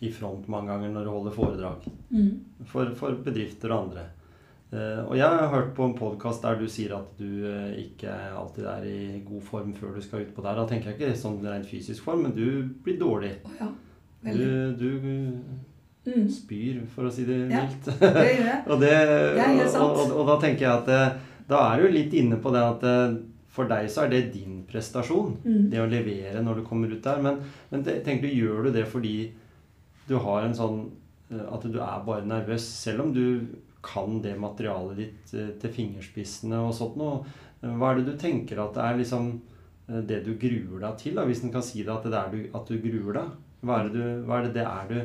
i 0.00 0.08
front 0.14 0.46
mange 0.48 0.70
ganger 0.72 0.94
når 0.94 1.04
du 1.04 1.10
holder 1.12 1.34
foredrag. 1.36 1.88
Mm. 2.10 2.30
For, 2.70 2.94
for 2.96 3.18
bedrifter 3.24 3.74
og 3.74 3.88
andre. 3.88 4.06
Uh, 4.72 5.04
og 5.10 5.14
jeg 5.16 5.28
har 5.28 5.48
hørt 5.52 5.70
på 5.76 5.84
en 5.88 5.94
podkast 5.98 6.42
der 6.44 6.58
du 6.60 6.66
sier 6.68 6.94
at 6.96 7.12
du 7.20 7.28
uh, 7.44 7.70
ikke 7.80 8.12
alltid 8.36 8.66
er 8.72 8.84
i 8.88 9.22
god 9.24 9.44
form 9.46 9.74
før 9.76 9.94
du 9.96 10.02
skal 10.04 10.24
utpå 10.26 10.44
der. 10.44 10.58
Da 10.62 10.66
tenker 10.68 10.90
jeg 10.92 10.98
ikke 11.00 11.20
sånn 11.20 11.38
rent 11.44 11.68
fysisk 11.68 12.04
form, 12.04 12.24
men 12.26 12.34
du 12.36 12.68
blir 12.84 12.98
dårlig. 13.00 13.34
Oh, 13.48 13.56
ja. 13.60 13.70
Du, 14.32 14.76
du 14.80 14.90
Mm. 16.08 16.28
spyr, 16.32 16.78
for 16.88 17.04
å 17.04 17.10
si 17.12 17.26
det 17.28 17.34
mildt. 17.50 17.88
Ja. 18.00 18.08
Det 18.14 18.28
gjør 18.30 18.46
jeg. 18.48 18.60
Og, 18.72 18.78
det, 18.80 18.92
og, 19.76 19.98
og, 19.98 20.12
og 20.16 20.22
da 20.30 20.36
tenker 20.40 20.64
jeg 20.64 20.70
at 20.72 20.88
eh, 20.94 21.18
da 21.48 21.64
er 21.72 21.82
du 21.82 21.92
litt 21.92 22.14
inne 22.16 22.38
på 22.42 22.52
det 22.54 22.62
at 22.62 22.86
eh, 22.86 23.18
for 23.58 23.70
deg 23.70 23.88
så 23.90 24.04
er 24.04 24.12
det 24.12 24.28
din 24.34 24.62
prestasjon. 24.68 25.38
Mm. 25.42 25.68
Det 25.72 25.82
å 25.82 25.90
levere 25.90 26.42
når 26.44 26.60
du 26.60 26.66
kommer 26.68 26.92
ut 26.92 27.02
der. 27.04 27.22
Men, 27.24 27.40
men 27.72 27.84
tenker 27.86 28.26
du, 28.26 28.34
gjør 28.34 28.68
du 28.68 28.74
det 28.76 28.84
fordi 28.90 29.16
du 30.08 30.16
har 30.24 30.44
en 30.44 30.56
sånn 30.56 30.82
eh, 31.32 31.44
At 31.48 31.64
du 31.64 31.80
er 31.80 32.04
bare 32.06 32.28
nervøs, 32.28 32.64
selv 32.84 33.06
om 33.06 33.14
du 33.16 33.24
kan 33.84 34.18
det 34.24 34.34
materialet 34.40 35.00
ditt 35.00 35.36
eh, 35.36 35.52
til 35.60 35.74
fingerspissene 35.74 36.60
og 36.66 36.74
sånt 36.76 36.98
noe. 37.00 37.22
Hva 37.58 37.90
er 37.90 38.00
det 38.00 38.12
du 38.12 38.18
tenker 38.20 38.60
at 38.62 38.76
det 38.76 38.84
er 38.84 39.00
liksom 39.00 39.32
det 39.88 40.18
du 40.20 40.34
gruer 40.36 40.82
deg 40.82 40.98
til, 41.00 41.14
da, 41.16 41.24
hvis 41.24 41.40
en 41.42 41.50
kan 41.50 41.64
si 41.64 41.80
det 41.80 41.90
at 41.90 42.04
det 42.04 42.18
er 42.18 42.28
du, 42.30 42.42
at 42.54 42.68
du 42.68 42.76
gruer 42.82 43.16
deg? 43.16 43.30
Hva 43.64 43.78
er 43.80 43.88
det, 43.88 43.94
du, 43.96 44.26
hva 44.28 44.36
er 44.36 44.44
det, 44.44 44.52
det 44.58 44.66
er 44.68 44.90
du 44.92 44.98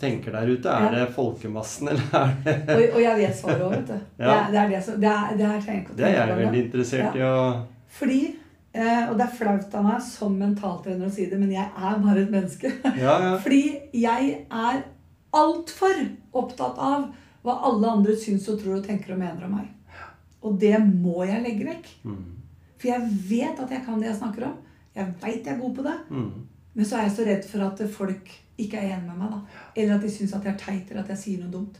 tenker 0.00 0.32
der 0.34 0.48
ute? 0.50 0.68
Er 0.68 0.88
Ja. 0.88 0.90
det 1.06 1.14
folkemassen, 1.14 1.88
eller 1.92 2.02
er 2.12 2.34
det 2.44 2.76
Og, 2.76 2.94
og 2.96 3.00
jeg 3.02 3.16
vet 3.22 3.36
svaret 3.38 3.62
òg, 3.62 3.70
vet 3.76 3.86
du. 3.86 3.94
Det, 4.18 4.26
Ja. 4.26 4.36
er, 4.46 4.50
det 4.52 4.58
er 4.64 4.68
det 4.74 4.84
som 4.84 5.00
det 5.00 5.10
er, 5.14 5.36
det 5.36 5.46
er, 5.46 5.60
trenger 5.66 5.96
Det 5.96 6.06
er 6.08 6.16
jeg 6.18 6.38
veldig 6.44 6.62
interessert 6.66 7.16
i 7.16 7.26
å 7.26 7.36
Fordi 8.00 8.20
Eh, 8.72 9.08
og 9.10 9.16
det 9.18 9.24
er 9.24 9.32
flaut 9.34 9.72
av 9.74 9.82
meg 9.82 10.02
som 10.06 10.36
mentaltrener 10.38 11.08
å 11.08 11.10
si 11.10 11.24
det, 11.26 11.34
men 11.40 11.50
jeg 11.50 11.64
er 11.74 11.96
bare 12.04 12.20
et 12.22 12.30
menneske. 12.30 12.70
Ja, 13.02 13.16
ja. 13.18 13.32
Fordi 13.42 13.64
jeg 13.98 14.28
er 14.46 14.84
altfor 15.34 15.96
opptatt 16.38 16.78
av 16.78 17.08
hva 17.42 17.56
alle 17.66 17.90
andre 17.90 18.14
syns 18.14 18.46
og 18.52 18.60
tror 18.62 18.76
og 18.76 18.84
tenker 18.86 19.16
og 19.16 19.18
mener 19.24 19.48
om 19.48 19.56
meg. 19.58 19.66
Og 20.46 20.54
det 20.62 20.76
må 20.86 21.24
jeg 21.26 21.42
legge 21.42 21.66
vekk. 21.66 21.88
Mm. 22.06 22.20
For 22.78 22.92
jeg 22.92 23.10
vet 23.32 23.58
at 23.66 23.74
jeg 23.74 23.82
kan 23.88 23.98
det 23.98 24.06
jeg 24.12 24.20
snakker 24.20 24.46
om. 24.52 24.54
Jeg 24.94 25.14
veit 25.20 25.42
jeg 25.50 25.54
er 25.56 25.60
god 25.64 25.74
på 25.80 25.86
det. 25.88 25.96
Mm. 26.14 26.30
Men 26.74 26.84
så 26.84 26.96
er 26.96 27.02
jeg 27.08 27.12
så 27.16 27.24
redd 27.26 27.44
for 27.50 27.64
at 27.66 27.80
folk 27.90 28.30
ikke 28.58 28.76
er 28.78 28.94
enig 28.96 29.06
med 29.08 29.18
meg. 29.18 29.30
da. 29.30 29.40
Eller 29.76 29.94
at 29.96 30.02
de 30.02 30.10
syns 30.10 30.34
at 30.34 30.44
jeg 30.44 30.52
er 30.54 30.58
teit, 30.58 30.90
eller 30.90 31.02
at 31.02 31.08
jeg 31.08 31.18
sier 31.18 31.38
noe 31.42 31.50
dumt. 31.52 31.78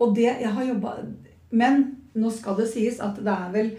Og 0.00 0.14
det 0.16 0.24
jeg 0.40 0.52
har 0.52 0.64
jobbet... 0.64 1.14
Men 1.50 1.84
nå 2.14 2.30
skal 2.34 2.56
det 2.58 2.68
sies 2.72 2.98
at 3.00 3.16
det 3.22 3.28
er 3.32 3.52
vel 3.52 3.70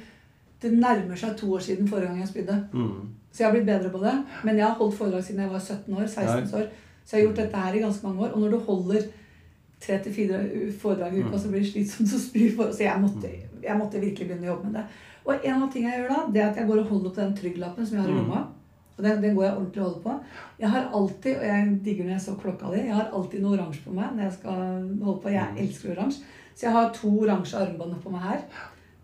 Det 0.62 0.72
nærmer 0.74 1.16
seg 1.20 1.36
to 1.38 1.52
år 1.54 1.60
siden 1.60 1.88
forrige 1.88 2.08
gang 2.08 2.20
jeg 2.20 2.28
spydde. 2.32 2.56
Mm. 2.74 3.10
Så 3.32 3.44
jeg 3.44 3.48
har 3.48 3.54
blitt 3.54 3.68
bedre 3.68 3.90
på 3.94 4.00
det. 4.02 4.14
Men 4.44 4.58
jeg 4.58 4.66
har 4.66 4.74
holdt 4.80 4.96
foredrag 4.98 5.24
siden 5.24 5.42
jeg 5.44 5.52
var 5.52 5.60
17 5.60 5.94
år. 5.94 6.08
16 6.08 6.54
år. 6.62 6.68
Så 7.06 7.16
jeg 7.16 7.20
har 7.22 7.28
gjort 7.28 7.42
dette 7.44 7.58
her 7.66 7.74
i 7.78 7.80
ganske 7.84 8.08
mange 8.08 8.22
år. 8.26 8.32
Og 8.34 8.40
når 8.42 8.50
du 8.56 8.58
holder 8.66 9.02
tre 9.86 10.00
til 10.04 10.14
fire 10.14 10.40
foredrag 10.82 11.14
i 11.14 11.22
uka, 11.28 11.38
så 11.38 11.52
blir 11.52 11.62
det 11.62 11.70
slitsomt 11.74 12.10
å 12.18 12.20
spy. 12.24 12.48
for- 12.56 12.72
Så 12.74 12.84
jeg 12.88 13.02
måtte, 13.02 13.30
jeg 13.64 13.78
måtte 13.78 14.00
virkelig 14.02 14.28
begynne 14.28 14.48
å 14.48 14.54
jobbe 14.56 14.66
med 14.72 14.74
det. 14.80 14.86
Og 15.26 15.46
en 15.46 15.64
av 15.64 15.72
tingene 15.74 15.94
jeg 15.94 16.02
gjør 16.02 16.16
da, 16.16 16.32
det 16.34 16.42
er 16.42 16.50
at 16.50 16.56
jeg 16.58 16.68
går 16.68 16.80
og 16.80 16.88
holder 16.88 17.10
på 17.10 17.22
den 17.22 17.36
trygglappen 17.38 17.86
som 17.86 17.98
jeg 17.98 18.02
har 18.06 18.10
i 18.10 18.14
Mm. 18.14 18.18
lomma. 18.24 18.48
Og 18.98 19.04
den, 19.06 19.22
den 19.22 19.36
går 19.38 19.44
jeg 19.44 19.54
ordentlig 19.54 19.82
og 19.82 19.88
holder 19.88 20.02
på. 20.04 20.42
Jeg 20.60 20.70
har 20.74 20.90
alltid, 21.00 21.36
og 21.38 21.46
jeg 21.46 21.76
digger 21.86 22.08
når 22.08 22.16
jeg 22.16 22.24
så 22.26 22.36
klokka 22.42 22.72
di, 22.74 22.80
jeg 22.88 22.96
har 22.98 23.12
alltid 23.14 23.44
noe 23.44 23.54
oransje 23.54 23.84
på 23.86 23.94
meg 23.94 24.16
når 24.16 24.24
jeg 24.26 24.36
skal 24.40 24.64
holde 25.04 25.22
på. 25.22 25.34
Jeg 25.36 25.64
elsker 25.64 25.94
oransje. 25.94 26.34
Så 26.58 26.66
jeg 26.66 26.74
har 26.74 26.90
to 26.96 27.12
oransje 27.22 27.62
armbånd 27.62 28.00
på 28.02 28.14
meg 28.16 28.26
her. 28.26 28.42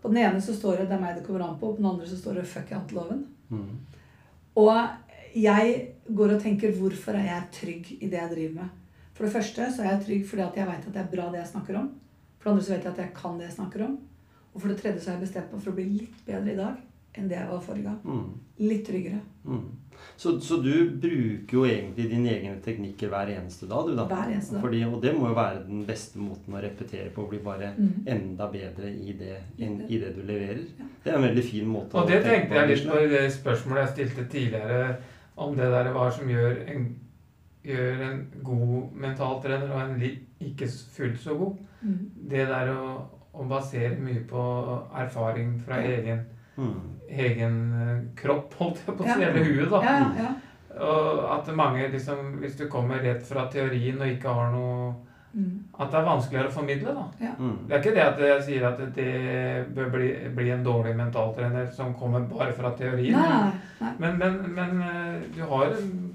På 0.02 0.10
den 0.10 0.20
ene 0.24 0.40
så 0.42 0.52
står 0.54 0.76
det 0.76 0.88
'Det 0.88 0.96
er 0.96 1.00
meg 1.00 1.16
det 1.16 1.26
kommer 1.26 1.44
an 1.44 1.58
på', 1.60 1.68
og 1.68 1.76
på 1.76 1.82
den 1.82 1.90
andre 1.90 2.06
så 2.06 2.16
står 2.16 2.34
det 2.34 2.46
'Fuck 2.46 2.70
janteloven'. 2.70 3.24
Mm. 3.48 3.78
Og 4.56 4.88
jeg 5.34 5.88
går 6.14 6.34
og 6.34 6.42
tenker 6.42 6.72
hvorfor 6.72 7.12
er 7.12 7.24
jeg 7.24 7.42
trygg 7.52 8.02
i 8.02 8.08
det 8.08 8.18
jeg 8.18 8.30
driver 8.30 8.54
med? 8.54 8.68
For 9.14 9.24
det 9.24 9.32
første 9.32 9.72
så 9.72 9.82
er 9.82 9.90
jeg 9.90 10.04
trygg 10.06 10.26
fordi 10.28 10.42
at 10.42 10.56
jeg 10.56 10.66
vet 10.66 10.86
at 10.86 10.94
det 10.94 11.02
er 11.02 11.16
bra 11.16 11.30
det 11.30 11.38
jeg 11.38 11.46
snakker 11.46 11.78
om. 11.78 11.92
For 12.38 12.50
det 12.50 12.52
andre 12.52 12.64
så 12.64 12.74
vet 12.74 12.84
jeg 12.84 12.92
at 12.92 12.98
jeg 12.98 13.14
kan 13.14 13.38
det 13.38 13.46
jeg 13.46 13.52
snakker 13.52 13.84
om. 13.84 13.98
Og 14.54 14.60
for 14.60 14.68
det 14.68 14.76
tredje 14.80 15.00
så 15.00 15.10
har 15.10 15.16
jeg 15.18 15.26
bestemt 15.26 15.52
meg 15.52 15.62
for 15.62 15.70
å 15.70 15.74
bli 15.74 15.84
litt 15.84 16.26
bedre 16.26 16.52
i 16.52 16.56
dag 16.56 16.76
enn 17.14 17.28
det 17.30 17.36
jeg 17.38 17.48
var 17.48 17.62
forrige 17.62 17.88
gang. 17.88 18.00
Mm. 18.04 18.30
Litt 18.68 18.86
tryggere. 18.86 19.20
Mm. 19.44 19.64
Så, 20.16 20.40
så 20.40 20.56
du 20.62 20.90
bruker 21.00 21.56
jo 21.56 21.64
egentlig 21.66 22.06
dine 22.10 22.30
egne 22.30 22.58
teknikker 22.62 23.10
hver 23.10 23.32
eneste 23.34 23.66
dag, 23.70 23.88
du 23.88 23.96
da? 23.98 24.04
Hver 24.10 24.30
eneste 24.30 24.54
dag. 24.54 24.62
Fordi, 24.62 24.82
og 24.86 25.00
det 25.02 25.14
må 25.16 25.28
jo 25.28 25.36
være 25.36 25.62
den 25.66 25.80
beste 25.88 26.20
måten 26.22 26.54
å 26.54 26.62
repetere 26.62 27.10
på, 27.14 27.26
bli 27.30 27.40
bare 27.44 27.72
mm. 27.76 28.04
enda 28.14 28.46
bedre 28.52 28.92
i 28.92 29.16
det, 29.18 29.40
enn 29.58 29.80
i 29.88 29.98
det 29.98 30.12
du 30.14 30.22
leverer. 30.22 30.62
Ja. 30.78 30.90
Det 31.04 31.12
er 31.12 31.18
en 31.18 31.26
veldig 31.26 31.44
fin 31.44 31.66
måte 31.68 31.98
Og 31.98 32.08
det 32.08 32.20
tenke 32.22 32.30
tenkte 32.30 32.60
jeg 32.60 32.70
litt 32.70 32.86
på 32.92 33.00
i 33.00 33.10
det 33.10 33.24
spørsmålet 33.34 33.82
jeg 33.82 33.94
stilte 33.96 34.28
tidligere, 34.36 34.92
om 35.36 35.56
det 35.58 35.72
der 35.74 35.90
hva 35.96 36.06
som 36.14 36.30
gjør 36.30 36.60
en, 36.70 36.86
gjør 37.66 38.06
en 38.06 38.22
god 38.46 39.00
mentaltrener 39.06 39.74
og 39.74 39.82
en 39.82 40.06
ikke 40.44 40.70
fullt 40.94 41.18
så 41.20 41.34
god. 41.40 41.58
Mm. 41.82 41.98
Det 42.30 42.46
der 42.52 42.70
å, 42.70 42.94
å 43.34 43.48
basere 43.50 43.98
mye 43.98 44.22
på 44.30 44.46
erfaring 44.94 45.58
fra 45.66 45.82
Ja. 45.82 45.98
egen, 45.98 46.24
Mm. 46.54 46.93
Egen 47.14 47.56
eh, 47.82 48.02
kropp, 48.22 48.54
holdt 48.58 48.82
jeg 48.86 48.96
på 48.96 49.04
å 49.04 49.06
si, 49.08 49.20
Ja. 49.20 49.28
eller 49.28 49.44
huet, 49.44 49.70
da. 49.70 49.82
Ja, 49.82 49.96
ja, 49.98 50.22
ja. 50.24 50.34
Og 50.84 51.24
at 51.38 51.54
mange 51.54 51.88
liksom, 51.92 52.38
hvis 52.42 52.56
du 52.58 52.66
kommer 52.68 52.98
rett 52.98 53.22
fra 53.26 53.46
teorien 53.52 54.00
og 54.02 54.08
ikke 54.10 54.28
har 54.40 54.50
noe 54.52 54.94
Mm. 55.34 55.64
At 55.80 55.90
det 55.90 55.98
er 55.98 56.04
vanskeligere 56.06 56.46
å 56.46 56.54
formidle, 56.54 56.92
da. 56.94 57.28
Mm. 57.40 57.54
Det 57.66 57.74
er 57.74 57.80
ikke 57.80 57.94
det 57.96 58.02
at 58.04 58.20
jeg 58.22 58.42
sier 58.46 58.66
at 58.68 58.78
det 58.94 59.06
bør 59.74 59.88
bli, 59.90 60.10
bli 60.36 60.50
en 60.54 60.62
dårlig 60.62 60.92
mentaltrener 60.94 61.66
som 61.74 61.90
kommer 61.98 62.20
bare 62.30 62.52
fra 62.54 62.70
teorien. 62.78 63.18
Nei, 63.18 63.50
nei. 63.80 63.90
Men, 63.98 64.18
men, 64.20 64.36
men 64.54 64.82
eh, 64.86 65.24
du 65.34 65.40
har 65.50 65.74
en 65.74 66.14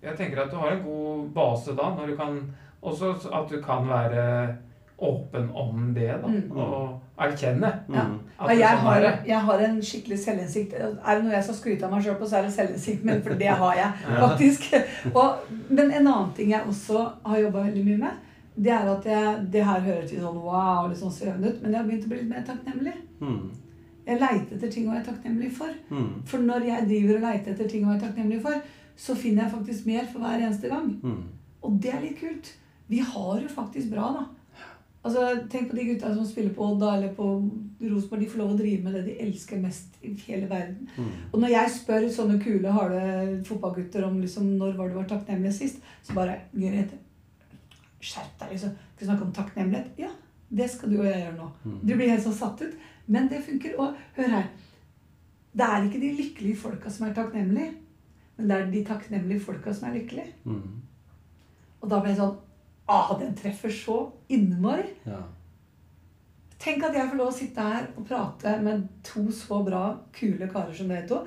Jeg 0.00 0.16
tenker 0.16 0.40
at 0.42 0.50
du 0.50 0.56
har 0.56 0.72
en 0.72 0.82
god 0.84 1.28
base 1.36 1.74
da, 1.76 1.90
når 1.96 2.06
du 2.06 2.16
kan 2.16 2.40
Også 2.80 3.12
at 3.32 3.52
du 3.52 3.60
kan 3.64 3.84
være 3.88 4.56
åpen 4.98 5.48
om 5.50 5.94
det, 5.94 6.08
da. 6.22 6.28
Mm. 6.28 6.50
Og 6.56 7.00
erkjenne 7.18 7.70
Mm. 7.88 7.94
Ja. 7.94 8.04
at 8.38 8.48
Ja, 8.48 8.48
det 8.48 8.58
jeg, 8.58 8.76
sånn 8.76 8.86
har, 8.86 9.02
er 9.02 9.24
jeg 9.26 9.40
har 9.40 9.64
en 9.68 9.80
skikkelig 9.82 10.18
selvinnsikt. 10.18 10.74
Er 10.74 11.16
det 11.16 11.24
noe 11.24 11.32
jeg 11.34 11.44
skal 11.44 11.54
skryte 11.54 11.86
av 11.86 11.92
meg 11.92 12.04
sjøl 12.04 12.18
på, 12.20 12.28
så 12.28 12.36
er 12.38 12.42
det 12.46 12.52
selvinnsikt. 12.52 13.04
Men 13.04 13.22
for 13.22 13.34
det 13.34 13.48
har 13.48 13.74
jeg 13.74 13.90
faktisk. 14.20 14.68
Og, 15.14 15.50
men 15.68 15.90
en 15.90 16.06
annen 16.06 16.32
ting 16.36 16.50
jeg 16.50 16.62
også 16.66 17.04
har 17.24 17.42
jobba 17.42 17.66
veldig 17.66 17.84
mye 17.84 18.00
med, 18.06 18.22
det 18.56 18.70
er 18.70 18.88
at 18.88 19.06
jeg, 19.10 19.46
det 19.50 19.64
her 19.66 19.80
høres 19.80 20.10
til 20.10 20.22
sånn 20.22 20.38
wow, 20.38 20.86
litt 20.88 20.98
sånn 21.00 21.12
svevende 21.12 21.50
ut, 21.50 21.62
men 21.62 21.72
jeg 21.72 21.80
har 21.80 21.86
begynt 21.88 22.04
å 22.06 22.10
bli 22.12 22.18
litt 22.20 22.30
mer 22.30 22.44
takknemlig. 22.46 22.94
Mm. 23.20 23.50
Jeg 24.06 24.20
leiter 24.20 24.56
etter 24.56 24.70
ting 24.70 24.88
å 24.88 24.92
være 24.92 25.06
takknemlig 25.08 25.50
for. 25.56 25.72
Mm. 25.90 26.10
For 26.28 26.38
når 26.44 26.66
jeg 26.68 26.88
driver 26.90 27.16
og 27.16 27.24
leiter 27.24 27.54
etter 27.54 27.70
ting 27.72 27.86
å 27.86 27.90
være 27.94 28.04
takknemlig 28.04 28.42
for, 28.44 28.60
så 28.96 29.16
finner 29.18 29.42
jeg 29.44 29.54
faktisk 29.56 29.86
mer 29.90 30.06
for 30.06 30.22
hver 30.22 30.38
eneste 30.38 30.70
gang. 30.70 30.92
Mm. 31.02 31.22
Og 31.64 31.78
det 31.82 31.94
er 31.94 32.02
litt 32.04 32.20
kult. 32.20 32.52
Vi 32.86 33.00
har 33.00 33.40
jo 33.40 33.48
faktisk 33.48 33.90
bra, 33.90 34.10
da. 34.20 34.24
Altså, 35.04 35.24
Tenk 35.52 35.68
på 35.70 35.76
de 35.76 35.84
gutta 35.90 36.14
som 36.14 36.24
spiller 36.26 36.54
på 36.56 36.64
Odda 36.64 36.94
eller 36.96 37.14
på 37.14 37.26
Rosenborg. 37.80 38.22
De 38.22 38.28
får 38.32 38.40
lov 38.40 38.54
å 38.54 38.58
drive 38.58 38.84
med 38.86 38.96
det 38.96 39.02
de 39.08 39.16
elsker 39.26 39.60
mest 39.60 39.98
i 40.00 40.14
hele 40.24 40.48
verden. 40.48 40.88
Mm. 40.96 41.10
Og 41.30 41.40
når 41.42 41.52
jeg 41.52 41.74
spør 41.76 42.06
sånne 42.14 42.38
kule, 42.40 42.72
harde 42.72 43.02
fotballgutter 43.48 44.06
om 44.08 44.16
liksom, 44.22 44.54
når 44.60 44.78
var 44.78 44.88
du 44.88 44.96
var 44.96 45.10
takknemlig 45.10 45.52
sist, 45.56 45.84
så 46.02 46.16
bare 46.16 46.38
Grete, 46.54 46.96
skjerp 48.00 48.32
deg, 48.40 48.54
liksom. 48.54 48.72
Skal 48.94 49.10
snakke 49.10 49.26
om 49.28 49.34
takknemlighet? 49.36 49.92
Ja, 50.00 50.10
det 50.48 50.70
skal 50.72 50.92
du 50.92 51.02
og 51.02 51.08
jeg 51.08 51.20
gjøre 51.20 51.36
nå. 51.36 51.50
Mm. 51.64 51.78
Du 51.82 51.92
blir 51.92 52.12
helt 52.14 52.24
sånn 52.24 52.38
satt 52.40 52.64
ut. 52.64 52.90
Men 53.06 53.28
det 53.28 53.42
funker. 53.44 53.76
Og 53.80 54.00
hør 54.16 54.36
her. 54.38 54.48
Det 55.54 55.66
er 55.68 55.84
ikke 55.86 56.00
de 56.02 56.14
lykkelige 56.18 56.60
folka 56.64 56.90
som 56.90 57.06
er 57.06 57.14
takknemlige, 57.14 57.74
men 58.36 58.48
det 58.50 58.56
er 58.56 58.70
de 58.72 58.80
takknemlige 58.88 59.44
folka 59.44 59.74
som 59.74 59.86
er 59.88 60.00
lykkelige. 60.00 60.32
Mm. 60.48 60.80
Og 61.84 61.90
da 61.92 62.00
ble 62.00 62.10
jeg 62.10 62.18
sånn 62.18 62.38
Ah, 62.86 63.14
den 63.18 63.32
treffer 63.36 63.72
så 63.72 63.98
innmari. 64.28 64.90
Ja. 65.08 65.22
Tenk 66.60 66.84
at 66.84 66.96
jeg 66.96 67.08
får 67.10 67.18
lov 67.20 67.30
å 67.30 67.36
sitte 67.36 67.64
her 67.64 67.88
og 67.92 68.04
prate 68.08 68.54
med 68.64 68.84
to 69.04 69.24
så 69.32 69.60
bra, 69.64 69.86
kule 70.16 70.48
karer 70.48 70.72
som 70.76 70.92
dere 70.92 71.06
to. 71.08 71.22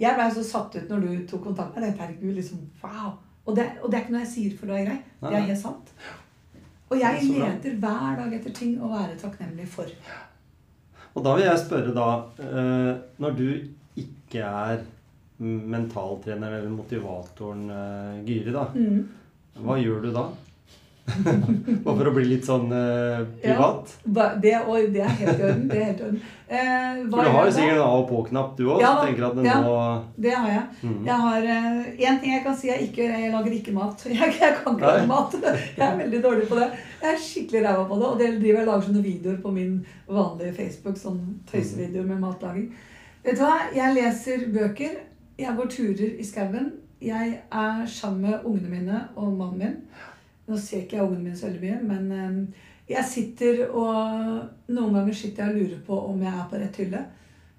Jeg 0.00 0.16
ble 0.18 0.26
så 0.34 0.42
satt 0.44 0.74
ut 0.76 0.90
når 0.90 1.04
du 1.04 1.22
tok 1.30 1.46
kontakt 1.50 1.76
med 1.76 1.86
meg. 1.86 2.00
Herregud, 2.00 2.34
liksom, 2.36 2.64
wow. 2.82 3.14
Og 3.46 3.56
det, 3.56 3.68
og 3.82 3.90
det 3.90 3.98
er 3.98 4.04
ikke 4.04 4.14
noe 4.14 4.24
jeg 4.24 4.32
sier 4.32 4.58
for 4.58 4.70
det 4.70 4.80
er 4.80 4.88
grei. 4.88 4.98
Det 5.22 5.32
er 5.36 5.48
helt 5.48 5.62
sant. 5.62 5.94
Og 6.92 6.98
jeg 7.00 7.28
leter 7.30 7.78
hver 7.80 8.18
dag 8.18 8.34
etter 8.36 8.54
ting 8.56 8.76
å 8.82 8.90
være 8.92 9.16
takknemlig 9.20 9.68
for. 9.72 9.88
Og 11.12 11.24
da 11.24 11.36
vil 11.36 11.44
jeg 11.44 11.60
spørre 11.60 11.92
da 11.92 12.06
eh, 12.40 12.92
Når 13.20 13.34
du 13.36 13.48
ikke 14.00 14.44
er 14.44 14.78
mentaltreneren 15.42 16.60
eller 16.60 16.72
motivatoren 16.72 17.66
eh, 17.72 18.22
Gyri, 18.28 18.52
da. 18.54 18.68
Mm. 18.76 19.02
Hva 19.64 19.76
gjør 19.80 20.06
du 20.06 20.10
da? 20.14 20.26
Bare 21.84 21.96
for 21.98 22.08
å 22.08 22.12
bli 22.14 22.24
litt 22.28 22.44
sånn 22.46 22.70
eh, 22.72 23.22
privat? 23.42 23.90
Ja, 24.06 24.26
Det, 24.40 24.52
og 24.70 24.92
det 24.94 25.00
er 25.02 25.08
helt 25.18 25.40
i 25.40 25.46
orden. 25.48 25.64
Det 25.68 25.78
er 25.80 25.84
helt 25.88 26.00
i 26.00 26.04
orden. 26.06 26.20
Eh, 26.52 27.00
For 27.10 27.24
du 27.26 27.30
har 27.34 27.46
jo 27.48 27.52
sikkert 27.56 27.74
en 27.74 27.80
av- 27.82 27.96
og 27.98 28.06
på-knapp, 28.10 28.52
du 28.56 28.62
òg. 28.68 28.80
Ja 28.80 28.92
Ja. 29.44 29.56
nå 29.64 29.74
Det 30.26 30.30
har 30.34 30.48
jeg. 30.48 30.62
mm. 30.82 31.04
Jeg 31.06 31.16
har 31.24 31.42
Én 32.12 32.20
ting 32.20 32.32
jeg 32.36 32.44
kan 32.44 32.56
si 32.56 32.68
jeg 32.68 32.86
ikke 32.88 33.08
Jeg 33.08 33.32
lager 33.32 33.50
ikke 33.56 33.72
mat. 33.74 34.04
Jeg, 34.12 34.32
jeg 34.40 34.54
kan 34.62 34.76
ikke 34.76 34.86
lage 34.92 35.06
mat. 35.10 35.32
Jeg 35.78 35.86
er 35.88 35.96
veldig 35.98 36.22
dårlig 36.22 36.48
på 36.48 36.60
det. 36.60 36.70
Jeg 37.02 37.14
er 37.14 37.18
skikkelig 37.18 37.64
ræva 37.66 37.84
på 37.88 37.98
det. 37.98 38.06
Og 38.12 38.18
det 38.18 38.30
driver 38.40 38.58
jeg 38.62 38.66
lager 38.70 38.86
sånne 38.86 39.02
videoer 39.02 39.40
på 39.42 39.52
min 39.52 39.84
vanlige 40.08 40.54
Facebook. 40.54 40.96
Sånn 41.02 41.20
tøysevideoer 41.50 42.06
med 42.06 42.20
matlaging. 42.20 42.70
Vet 43.24 43.36
du 43.38 43.42
hva? 43.42 43.58
Jeg 43.74 43.94
leser 43.98 44.46
bøker. 44.54 44.96
Jeg 45.38 45.56
går 45.56 45.66
turer 45.66 46.14
i 46.20 46.24
skauen. 46.24 46.72
Jeg 47.02 47.40
er 47.50 47.86
sammen 47.90 48.20
med 48.30 48.44
ungene 48.46 48.70
mine 48.70 49.08
og 49.16 49.32
mannen 49.34 49.58
min. 49.58 49.76
Nå 50.48 50.58
ser 50.58 50.82
ikke 50.82 50.98
jeg 50.98 51.06
ungene 51.06 51.28
mine 51.28 51.38
så 51.38 51.48
veldig 51.48 51.62
mye, 51.62 51.80
men 51.86 52.12
eh, 52.12 52.62
jeg 52.92 53.04
sitter 53.08 53.60
og 53.70 54.72
Noen 54.72 54.96
ganger 54.96 55.14
sitter 55.14 55.44
jeg 55.44 55.52
og 55.52 55.60
lurer 55.60 55.82
på 55.86 55.98
om 56.08 56.22
jeg 56.24 56.32
er 56.32 56.48
på 56.50 56.58
rett 56.60 56.80
hylle. 56.82 57.02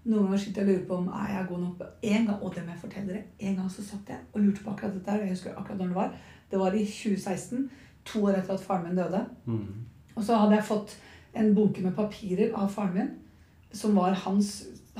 Noen 0.03 0.27
ganger 0.27 0.41
sitter 0.43 0.61
jeg 0.61 0.67
og 0.67 0.73
lurer 0.73 0.87
på 0.89 0.97
om 0.99 1.07
er 1.21 1.31
jeg 1.31 1.47
god 1.49 1.63
nok. 1.63 1.83
En 2.11 2.27
gang, 2.27 2.41
og 2.41 2.55
det 2.55 2.65
må 2.65 2.73
jeg 2.73 2.81
fortelle 2.81 3.13
dere, 3.13 3.23
en 3.39 3.57
gang 3.61 3.71
så 3.71 3.85
satt 3.87 4.11
jeg 4.11 4.19
og 4.33 4.43
lurte 4.43 4.65
på 4.65 4.73
akkurat 4.73 4.97
dette 4.97 5.11
her. 5.11 5.21
og 5.21 5.29
Jeg 5.29 5.37
husker 5.37 5.57
akkurat 5.57 5.79
når 5.79 5.91
det 5.93 5.99
var. 6.01 6.15
Det 6.51 6.59
var 6.59 6.75
i 6.75 6.85
2016, 6.85 7.69
to 8.05 8.23
år 8.27 8.39
etter 8.41 8.53
at 8.53 8.65
faren 8.67 8.87
min 8.87 8.99
døde. 8.99 9.21
Mm. 9.45 9.85
Og 10.15 10.23
så 10.23 10.37
hadde 10.37 10.57
jeg 10.57 10.67
fått 10.67 10.97
en 11.39 11.53
bunke 11.55 11.81
med 11.81 11.95
papirer 11.97 12.51
av 12.59 12.67
faren 12.73 12.97
min, 12.97 13.13
som 13.73 13.95
var 13.95 14.17
hans, 14.25 14.51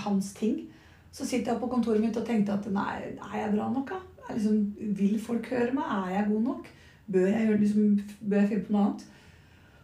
hans 0.06 0.32
ting. 0.38 0.64
Så 1.14 1.28
sitter 1.28 1.52
jeg 1.52 1.62
på 1.62 1.70
kontoret 1.70 2.02
mitt 2.02 2.18
og 2.18 2.26
tenkte 2.26 2.56
at 2.56 2.70
nei, 2.74 2.96
er 3.12 3.38
jeg 3.42 3.52
bra 3.54 3.68
nok, 3.74 3.92
da? 3.92 4.00
Liksom, 4.32 4.64
vil 4.98 5.20
folk 5.22 5.50
høre 5.52 5.76
meg? 5.76 5.84
Er 5.84 6.16
jeg 6.16 6.30
god 6.32 6.48
nok? 6.48 6.72
Bør 7.12 7.28
jeg, 7.28 7.48
gjøre, 7.48 7.60
liksom, 7.60 8.00
bør 8.22 8.40
jeg 8.40 8.50
finne 8.50 8.66
på 8.68 8.74
noe 8.74 8.86
annet? 8.86 9.04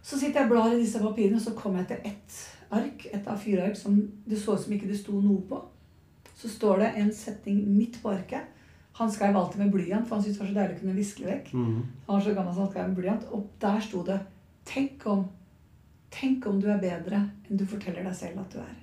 Så 0.02 0.18
sitter 0.20 0.40
jeg 0.40 0.48
og 0.48 0.54
blar 0.54 0.72
i 0.74 0.80
disse 0.80 1.02
papirene, 1.04 1.36
og 1.36 1.42
så 1.44 1.52
kommer 1.58 1.80
jeg 1.84 1.88
til 1.88 2.12
ett 2.14 2.38
ark, 2.72 3.08
et 3.14 3.28
av 3.28 3.38
fire 3.42 3.66
ark, 3.68 3.76
som 3.78 3.98
det 4.30 4.40
så 4.40 4.56
ut 4.56 4.64
som 4.64 4.74
ikke 4.74 4.88
det 4.88 5.00
sto 5.02 5.20
noe 5.22 5.42
på. 5.50 5.60
Så 6.40 6.48
står 6.50 6.80
det 6.80 6.94
en 7.02 7.12
setning 7.14 7.60
midt 7.76 8.00
på 8.02 8.14
arket. 8.14 8.48
Han 9.00 9.12
skrev 9.12 9.36
alltid 9.36 9.60
med 9.62 9.72
blyant, 9.74 10.08
for 10.08 10.16
han 10.16 10.24
syntes 10.24 10.40
det 10.40 10.46
var 10.46 10.54
så 10.54 10.60
deilig 10.60 10.78
å 10.78 10.80
kunne 10.80 10.96
viske 10.96 11.26
vekk. 11.28 11.52
Mm. 11.54 11.76
Han 12.08 12.16
var 12.16 12.24
så 12.24 12.34
gammel 12.38 12.56
så 12.56 12.64
han 12.64 12.72
skrev 12.72 12.88
med 12.88 12.98
blyant. 13.02 13.28
Og 13.36 13.50
der 13.62 13.80
sto 13.84 14.04
det 14.08 14.20
Tenk 14.70 15.06
om 15.10 15.28
Tenk 16.12 16.46
om 16.50 16.58
du 16.62 16.68
er 16.72 16.80
bedre 16.82 17.20
enn 17.50 17.58
du 17.60 17.66
forteller 17.70 18.04
deg 18.04 18.16
selv 18.18 18.40
at 18.42 18.54
du 18.56 18.60
er. 18.64 18.78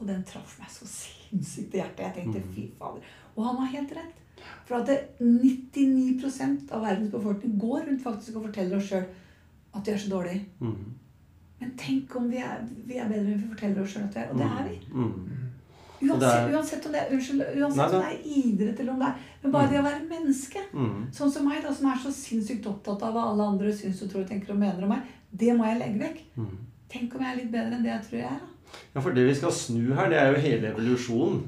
Og 0.00 0.08
den 0.08 0.24
traff 0.26 0.56
meg 0.58 0.72
så 0.74 0.88
sinnssykt 0.90 1.76
i 1.76 1.78
hjertet. 1.78 2.02
Jeg 2.08 2.14
tenkte 2.16 2.40
Mm. 2.42 2.52
fy 2.54 2.64
fader. 2.78 3.00
Og 3.36 3.44
han 3.46 3.56
har 3.62 3.66
helt 3.76 3.92
rett. 3.94 4.23
For 4.68 4.80
at 4.80 5.20
99% 5.20 6.72
av 6.72 6.84
verdens 6.84 7.12
befolkning 7.12 7.56
går 7.60 7.86
rundt 7.88 8.04
faktisk 8.04 8.38
og 8.38 8.48
forteller 8.48 8.80
oss 8.80 8.90
sjøl 8.90 9.06
at 9.74 9.84
de 9.84 9.94
er 9.94 10.00
så 10.00 10.10
dårlige. 10.10 10.44
Mm. 10.60 10.92
Men 11.60 11.72
tenk 11.80 12.14
om 12.18 12.28
vi 12.30 12.40
er, 12.42 12.62
vi 12.86 12.98
er 13.00 13.10
bedre 13.10 13.32
enn 13.32 13.42
vi 13.42 13.50
forteller 13.54 13.82
oss 13.82 13.94
sjøl 13.94 14.06
at 14.08 14.16
vi 14.16 14.22
er. 14.22 14.30
Og 14.32 14.40
det 14.40 14.50
er 14.50 14.70
vi. 14.70 14.78
Mm. 14.92 15.40
Uansett, 16.04 16.52
uansett 16.52 16.86
om 16.86 16.92
det 16.92 17.00
er, 17.00 17.12
unnskyld, 17.14 17.42
uansett 17.62 17.78
Nei, 17.78 17.86
om 17.86 18.02
det 18.02 18.08
er 18.08 18.40
idrett 18.40 18.80
eller 18.82 18.92
om 18.92 18.98
det 19.00 19.06
er 19.08 19.28
Men 19.42 19.52
bare 19.54 19.70
det 19.70 19.78
å 19.80 19.84
være 19.86 20.08
menneske. 20.08 20.64
Mm. 20.72 20.96
Sånn 21.16 21.32
som 21.32 21.46
meg, 21.48 21.62
da, 21.64 21.72
som 21.74 21.90
er 21.90 22.00
så 22.02 22.12
sinnssykt 22.12 22.66
opptatt 22.68 23.04
av 23.06 23.14
hva 23.14 23.28
alle 23.30 23.46
andre 23.54 23.72
syns 23.76 24.02
og 24.04 24.10
tror 24.12 24.24
og 24.24 24.32
tenker 24.32 24.52
og 24.54 24.60
mener 24.60 24.84
om 24.84 24.92
meg. 24.92 25.12
Det 25.30 25.54
må 25.56 25.68
jeg 25.68 25.80
legge 25.80 26.02
vekk. 26.02 26.24
Mm. 26.40 26.56
Tenk 26.94 27.14
om 27.14 27.24
jeg 27.24 27.32
er 27.32 27.40
litt 27.40 27.54
bedre 27.54 27.78
enn 27.78 27.86
det 27.86 27.92
jeg 27.92 28.06
tror 28.08 28.20
jeg 28.20 28.30
er. 28.32 28.42
da. 28.42 28.50
Ja, 28.94 29.00
for 29.00 29.14
det 29.14 29.26
vi 29.28 29.34
skal 29.38 29.54
snu 29.54 29.94
her, 29.94 30.10
det 30.10 30.18
er 30.18 30.32
jo 30.32 30.42
hele 30.44 30.72
evolusjonen. 30.72 31.42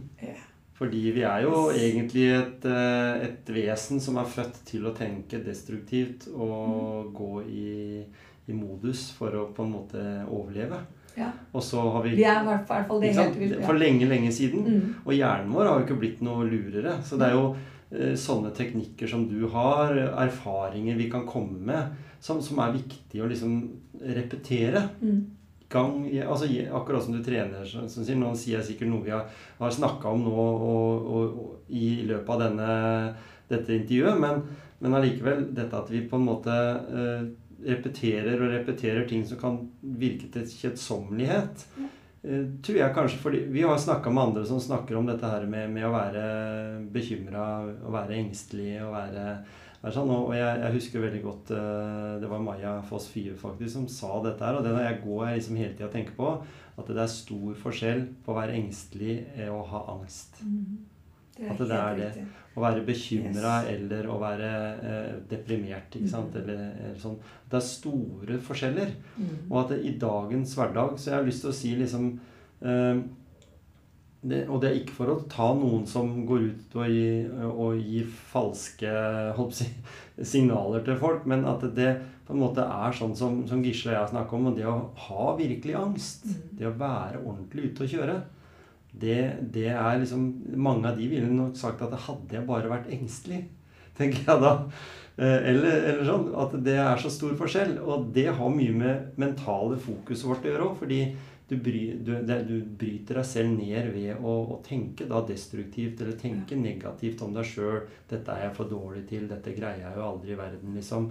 Fordi 0.76 1.10
vi 1.16 1.22
er 1.24 1.46
jo 1.46 1.70
egentlig 1.72 2.26
et, 2.36 2.64
eh, 2.68 3.24
et 3.30 3.52
vesen 3.54 4.00
som 4.02 4.18
er 4.20 4.28
født 4.28 4.58
til 4.68 4.84
å 4.84 4.92
tenke 4.96 5.40
destruktivt 5.44 6.28
og 6.34 7.14
gå 7.16 7.30
i, 7.48 8.02
i 8.46 8.52
modus 8.56 9.08
for 9.16 9.32
å 9.32 9.46
på 9.56 9.64
en 9.64 9.72
måte 9.72 10.02
overleve. 10.26 10.82
Ja. 11.16 11.30
Og 11.56 11.62
så 11.64 11.80
har 11.80 12.02
vi 12.04 12.10
Vi 12.18 12.24
er 12.24 12.42
i 12.42 12.44
hvert 12.44 12.66
fall- 12.68 13.00
det 13.00 13.14
helt 13.16 13.38
vilt. 13.40 13.64
For 13.64 13.72
lenge, 13.72 14.04
lenge 14.08 14.32
siden. 14.32 14.66
Mm. 14.66 14.94
Og 15.06 15.14
hjernen 15.14 15.52
vår 15.52 15.66
har 15.66 15.80
jo 15.80 15.86
ikke 15.86 16.00
blitt 16.00 16.20
noe 16.20 16.44
lurere. 16.44 17.02
Så 17.02 17.16
det 17.16 17.30
er 17.30 17.32
jo 17.32 17.56
eh, 17.90 18.12
sånne 18.12 18.52
teknikker 18.52 19.08
som 19.08 19.26
du 19.28 19.48
har, 19.48 19.94
erfaringer 20.26 20.96
vi 20.96 21.08
kan 21.08 21.24
komme 21.26 21.58
med, 21.58 21.96
som, 22.20 22.42
som 22.42 22.58
er 22.58 22.76
viktig 22.76 23.22
å 23.22 23.30
liksom 23.30 23.56
repetere. 24.02 24.90
Mm. 25.00 25.24
Gang, 25.68 26.04
altså 26.22 26.46
Akkurat 26.72 27.02
som 27.02 27.12
du 27.16 27.22
trener. 27.24 27.64
så- 27.64 27.88
som 27.88 28.04
sier, 28.04 28.16
Nå 28.16 28.34
sier 28.36 28.58
jeg 28.60 28.66
sikkert 28.76 28.88
noe 28.88 29.02
vi 29.02 29.10
har, 29.10 29.24
har 29.58 29.70
snakka 29.70 30.12
om 30.12 30.22
nå 30.24 30.30
og, 30.30 30.62
og, 30.62 31.08
og, 31.38 31.56
i 31.70 32.04
løpet 32.06 32.28
av 32.28 32.40
denne, 32.44 33.14
dette 33.48 33.74
intervjuet, 33.74 34.20
men, 34.20 34.42
men 34.80 34.94
allikevel 34.94 35.48
dette 35.54 35.74
at 35.76 35.90
vi 35.90 36.04
på 36.06 36.16
en 36.20 36.26
måte 36.28 36.54
eh, 36.54 37.26
repeterer 37.66 38.40
og 38.42 38.52
repeterer 38.52 39.08
ting 39.08 39.24
som 39.26 39.38
kan 39.38 39.58
virke 39.82 40.30
til 40.32 40.46
kjedsommelighet. 40.46 41.66
Eh, 42.26 42.44
tror 42.62 42.76
jeg 42.78 42.94
kanskje 42.94 43.18
fordi 43.22 43.44
Vi 43.50 43.62
har 43.62 43.78
snakka 43.78 44.10
med 44.10 44.22
andre 44.28 44.46
som 44.46 44.60
snakker 44.60 44.96
om 44.98 45.06
dette 45.06 45.26
her 45.30 45.46
med, 45.46 45.70
med 45.70 45.84
å 45.86 45.92
være 45.94 46.26
bekymra, 46.92 47.46
å 47.86 47.90
være 47.94 48.18
engstelig 48.22 48.80
og 48.86 48.92
være, 48.94 49.26
være 49.34 49.65
sånn. 49.94 50.10
Og 50.10 50.32
jeg, 50.34 50.60
jeg 50.62 50.72
husker 50.74 51.02
veldig 51.04 51.20
godt 51.22 51.50
eh, 51.54 52.14
Det 52.22 52.28
var 52.30 52.40
Maja 52.42 52.72
Foss 52.88 53.08
Fie 53.12 53.34
faktisk 53.38 53.72
som 53.76 53.86
sa 53.88 54.22
dette 54.24 54.42
her. 54.44 54.56
Og 54.58 54.64
det 54.66 54.72
er 54.74 54.88
jeg 54.90 55.02
går 55.04 55.22
jeg 55.28 55.38
liksom 55.40 55.56
hele 55.60 55.74
tida 55.76 55.86
og 55.88 55.94
tenker 55.94 56.16
på. 56.18 56.32
At 56.76 56.90
det 56.92 56.98
er 57.04 57.12
stor 57.12 57.54
forskjell 57.62 58.02
på 58.24 58.32
å 58.34 58.36
være 58.40 58.56
engstelig 58.58 59.14
og 59.50 59.60
å 59.62 59.68
ha 59.70 59.80
angst. 59.94 60.42
Mm. 60.44 60.76
Det 61.36 61.50
At 61.52 61.58
det 61.60 61.70
er 61.76 61.96
det. 62.00 62.08
riktig. 62.16 62.26
Å 62.56 62.62
være 62.64 62.84
bekymra 62.88 63.54
Yes. 63.60 63.66
eller 63.74 64.06
å 64.08 64.14
være 64.22 64.50
eh, 64.88 65.14
deprimert. 65.28 65.92
ikke 65.98 66.08
sant? 66.08 66.32
Mm. 66.32 66.40
Eller, 66.42 66.62
eller 66.86 66.98
sånn. 67.02 67.18
Det 67.50 67.58
er 67.58 67.66
store 67.66 68.38
forskjeller. 68.46 68.94
Mm. 69.18 69.34
Og 69.50 69.58
at 69.64 69.74
det, 69.74 69.80
i 69.84 69.92
dagens 70.00 70.54
hverdag 70.56 70.96
Så 70.98 71.10
jeg 71.10 71.18
har 71.18 71.26
lyst 71.28 71.44
til 71.44 71.50
å 71.52 71.56
si 71.60 71.74
liksom 71.76 72.08
eh, 72.64 73.02
det, 74.28 74.42
Og 74.48 74.60
det 74.62 74.68
er 74.70 74.78
ikke 74.80 74.96
for 74.98 75.12
å 75.12 75.20
ta 75.30 75.48
noen 75.56 75.86
som 75.88 76.10
går 76.28 76.44
ut 76.50 76.76
og, 76.80 76.86
gi, 76.90 77.06
og 77.46 77.78
gir 77.80 78.06
falske 78.32 78.92
si, 79.56 79.66
signaler 80.32 80.84
til 80.86 80.98
folk, 81.00 81.26
men 81.30 81.44
at 81.48 81.64
det 81.76 81.92
på 82.26 82.34
en 82.34 82.40
måte 82.42 82.64
er 82.64 82.94
sånn 82.96 83.12
som, 83.14 83.42
som 83.46 83.60
Gisle 83.62 83.92
og 83.92 84.00
jeg 84.00 84.12
snakker 84.14 84.34
om, 84.38 84.48
og 84.50 84.56
det 84.58 84.64
å 84.66 84.78
ha 85.08 85.26
virkelig 85.38 85.76
angst, 85.78 86.26
Mm. 86.26 86.40
det 86.58 86.66
å 86.66 86.76
være 86.80 87.20
ordentlig 87.22 87.70
ute 87.70 87.84
og 87.86 87.92
kjøre, 87.92 88.16
det, 88.96 89.18
det 89.52 89.68
er 89.76 89.98
liksom 90.00 90.22
Mange 90.56 90.88
av 90.88 90.96
de 90.98 91.06
ville 91.10 91.28
nok 91.28 91.56
sagt 91.60 91.82
at 91.84 91.92
hadde 92.06 92.32
jeg 92.38 92.46
bare 92.48 92.70
vært 92.72 92.88
engstelig, 92.96 93.42
tenker 93.98 94.24
jeg 94.26 94.42
da. 94.42 94.54
Eh, 95.18 95.38
Eller, 95.52 95.76
eller 95.92 96.04
sånn. 96.04 96.26
At 96.36 96.56
det 96.64 96.74
er 96.80 96.98
så 97.00 97.08
stor 97.12 97.32
forskjell. 97.38 97.76
Og 97.84 98.10
det 98.12 98.26
har 98.36 98.50
mye 98.52 98.72
med 98.76 99.14
mentale 99.20 99.78
fokuset 99.80 100.26
vårt 100.28 100.44
å 100.44 100.50
gjøre 100.50 100.66
òg. 100.70 101.14
Du, 101.48 101.56
bry, 101.62 101.92
du, 102.02 102.10
du 102.26 102.56
bryter 102.78 103.20
deg 103.20 103.24
selv 103.28 103.52
ned 103.54 103.92
ved 103.94 104.16
å, 104.18 104.32
å 104.56 104.62
tenke 104.66 105.06
da 105.06 105.20
destruktivt 105.28 106.00
eller 106.02 106.16
tenke 106.18 106.56
negativt 106.58 107.22
om 107.22 107.32
deg 107.36 107.46
sjøl. 107.46 107.84
'Dette 108.10 108.34
er 108.34 108.48
jeg 108.48 108.54
for 108.56 108.66
dårlig 108.72 109.04
til. 109.06 109.28
Dette 109.30 109.54
greier 109.54 109.84
jeg 109.84 109.94
jo 109.96 110.02
aldri 110.08 110.32
i 110.34 110.38
verden', 110.40 110.74
liksom. 110.74 111.06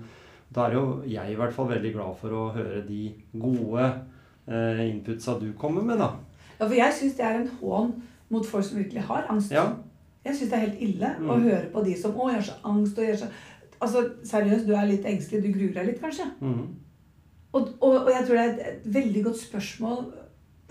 Da 0.51 0.67
er 0.67 0.73
jo 0.75 0.83
jeg 1.07 1.31
i 1.31 1.37
hvert 1.39 1.53
fall 1.55 1.69
veldig 1.71 1.93
glad 1.93 2.17
for 2.19 2.35
å 2.35 2.43
høre 2.53 2.83
de 2.87 3.13
gode 3.33 3.85
eh, 4.47 4.83
inputsa 4.91 5.39
du 5.39 5.53
kommer 5.57 5.81
med, 5.87 5.97
da. 6.03 6.11
Ja, 6.59 6.67
for 6.67 6.75
jeg 6.75 6.93
syns 6.99 7.15
det 7.15 7.25
er 7.25 7.39
en 7.39 7.49
hån 7.61 7.93
mot 8.29 8.45
folk 8.45 8.63
som 8.67 8.77
virkelig 8.77 9.01
har 9.07 9.25
angst. 9.31 9.51
Ja. 9.55 9.69
Jeg 10.25 10.35
syns 10.35 10.51
det 10.51 10.57
er 10.59 10.65
helt 10.67 10.81
ille 10.81 11.09
å 11.21 11.35
Mm. 11.37 11.43
høre 11.47 11.69
på 11.71 11.83
de 11.85 11.95
som 11.95 12.11
'Å, 12.11 12.27
jeg 12.31 12.35
har 12.41 12.47
så 12.51 12.59
angst', 12.63 12.97
og 12.99 13.05
jeg 13.05 13.19
så 13.19 13.27
Altså, 13.81 14.09
seriøst, 14.23 14.65
du 14.67 14.71
er 14.73 14.85
litt 14.87 15.03
engstelig. 15.05 15.43
Du 15.43 15.51
gruer 15.59 15.73
deg 15.73 15.85
litt, 15.87 16.01
kanskje? 16.01 16.23
Mm. 16.41 16.75
Og, 17.53 17.67
og, 17.81 18.05
og 18.05 18.09
jeg 18.09 18.25
tror 18.25 18.35
det 18.37 18.43
er 18.45 18.53
et, 18.53 18.61
et 18.69 18.93
veldig 18.93 19.23
godt 19.23 19.37
spørsmål 19.41 20.05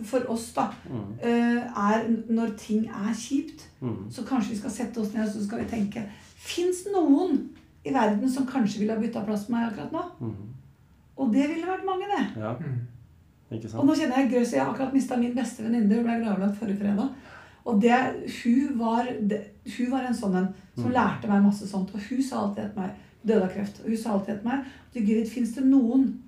for 0.03 0.31
oss, 0.31 0.53
da, 0.55 0.71
Mhm. 0.91 1.19
eh, 1.23 1.63
er 1.93 2.09
når 2.29 2.57
ting 2.59 2.87
er 2.89 3.13
kjipt, 3.15 3.63
mm. 3.81 4.11
så 4.11 4.23
kanskje 4.27 4.51
vi 4.51 4.57
skal 4.57 4.71
sette 4.71 4.99
oss 5.01 5.13
ned 5.15 5.27
og 5.27 5.33
så 5.33 5.45
skal 5.47 5.59
vi 5.59 5.65
tenke 5.71 6.03
Fins 6.45 6.87
noen 6.93 7.49
i 7.85 7.91
verden 7.93 8.29
som 8.31 8.47
kanskje 8.47 8.79
ville 8.81 8.93
ha 8.93 9.01
bytta 9.01 9.25
plass 9.25 9.49
med 9.49 9.61
meg 9.61 9.73
akkurat 9.73 9.93
nå? 9.93 10.03
Mm. 10.21 10.35
Og 11.17 11.33
det 11.33 11.49
ville 11.49 11.67
vært 11.67 11.85
mange, 11.87 12.05
det. 12.11 12.41
Ja, 12.43 12.55
Mm. 12.55 12.81
ikke 13.53 13.75
Og 13.79 13.87
nå 13.87 13.95
kjenner 13.95 14.17
jeg 14.19 14.31
grøs. 14.33 14.53
Jeg 14.53 14.61
har 14.65 14.75
akkurat 14.75 14.93
mista 14.93 15.17
min 15.17 15.35
beste 15.35 15.63
venninne. 15.63 15.95
Hun 15.95 16.05
ble 16.05 16.25
gravlagt 16.25 16.59
forrige 16.59 16.79
fredag. 16.81 17.09
Og 17.67 17.81
det, 17.81 17.93
hun, 18.45 18.79
var, 18.79 19.05
det, 19.29 19.41
hun 19.79 19.91
var 19.91 20.01
en 20.07 20.15
sånn 20.15 20.37
en 20.37 20.55
som 20.77 20.85
Mm. 20.91 20.93
lærte 20.93 21.29
meg 21.29 21.43
masse 21.43 21.67
sånt. 21.69 21.95
Og 21.95 22.01
hun 22.11 22.23
sa 22.23 22.37
alltid 22.43 22.73
til 22.73 22.81
meg 22.83 22.91
Døde 23.27 23.43
av 23.45 23.49
kreft. 23.51 23.81
Og 23.85 23.89
hun 23.89 23.97
sa 23.97 24.11
alltid 24.13 24.41
til 24.41 24.45
meg 24.45 24.65
Gud, 24.95 25.27
fins 25.29 25.55
det 25.55 25.65
noen 25.65 26.19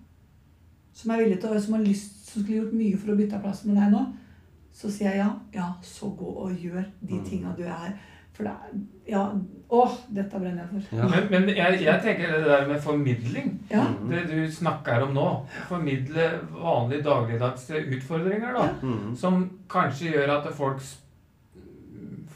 som 0.96 1.10
er 1.12 1.20
villig 1.24 1.40
til 1.42 1.52
å, 1.52 1.60
som 1.60 1.74
har 1.76 1.82
lyst, 1.84 2.14
som 2.30 2.42
skulle 2.42 2.62
gjort 2.62 2.72
mye 2.76 2.96
for 2.98 3.12
å 3.12 3.16
bytte 3.18 3.40
plass 3.42 3.64
med 3.68 3.76
deg 3.76 3.92
nå? 3.92 4.04
Så 4.76 4.90
sier 4.92 5.10
jeg 5.12 5.20
ja. 5.22 5.30
Ja, 5.54 5.70
så 5.84 6.08
gå 6.16 6.28
og 6.44 6.52
gjør 6.60 6.84
de 7.00 7.14
Mm. 7.18 7.24
tinga 7.24 7.52
du 7.56 7.62
er. 7.64 7.94
For 8.36 8.44
det 8.44 8.52
er 8.52 8.80
Ja. 9.08 9.22
Å, 9.72 9.80
dette 10.14 10.38
brenner 10.38 10.62
jeg 10.66 10.82
for. 10.84 10.96
Ja. 10.96 11.06
Men, 11.08 11.24
men 11.30 11.48
jeg, 11.56 11.78
jeg 11.82 12.02
tenker 12.04 12.32
det 12.36 12.44
der 12.46 12.66
med 12.68 12.80
formidling 12.84 13.48
Ja. 13.70 13.82
Mhm. 13.88 14.10
Det 14.10 14.20
du 14.28 14.52
snakker 14.52 15.02
om 15.06 15.14
nå. 15.14 15.24
Formidle 15.68 16.26
vanlige 16.52 17.02
dagligdags 17.02 17.70
utfordringer, 17.70 18.52
da. 18.54 18.66
Ja. 18.82 19.14
Som 19.16 19.50
kanskje 19.68 20.12
gjør 20.12 20.34
at 20.38 20.52
folk 20.54 20.80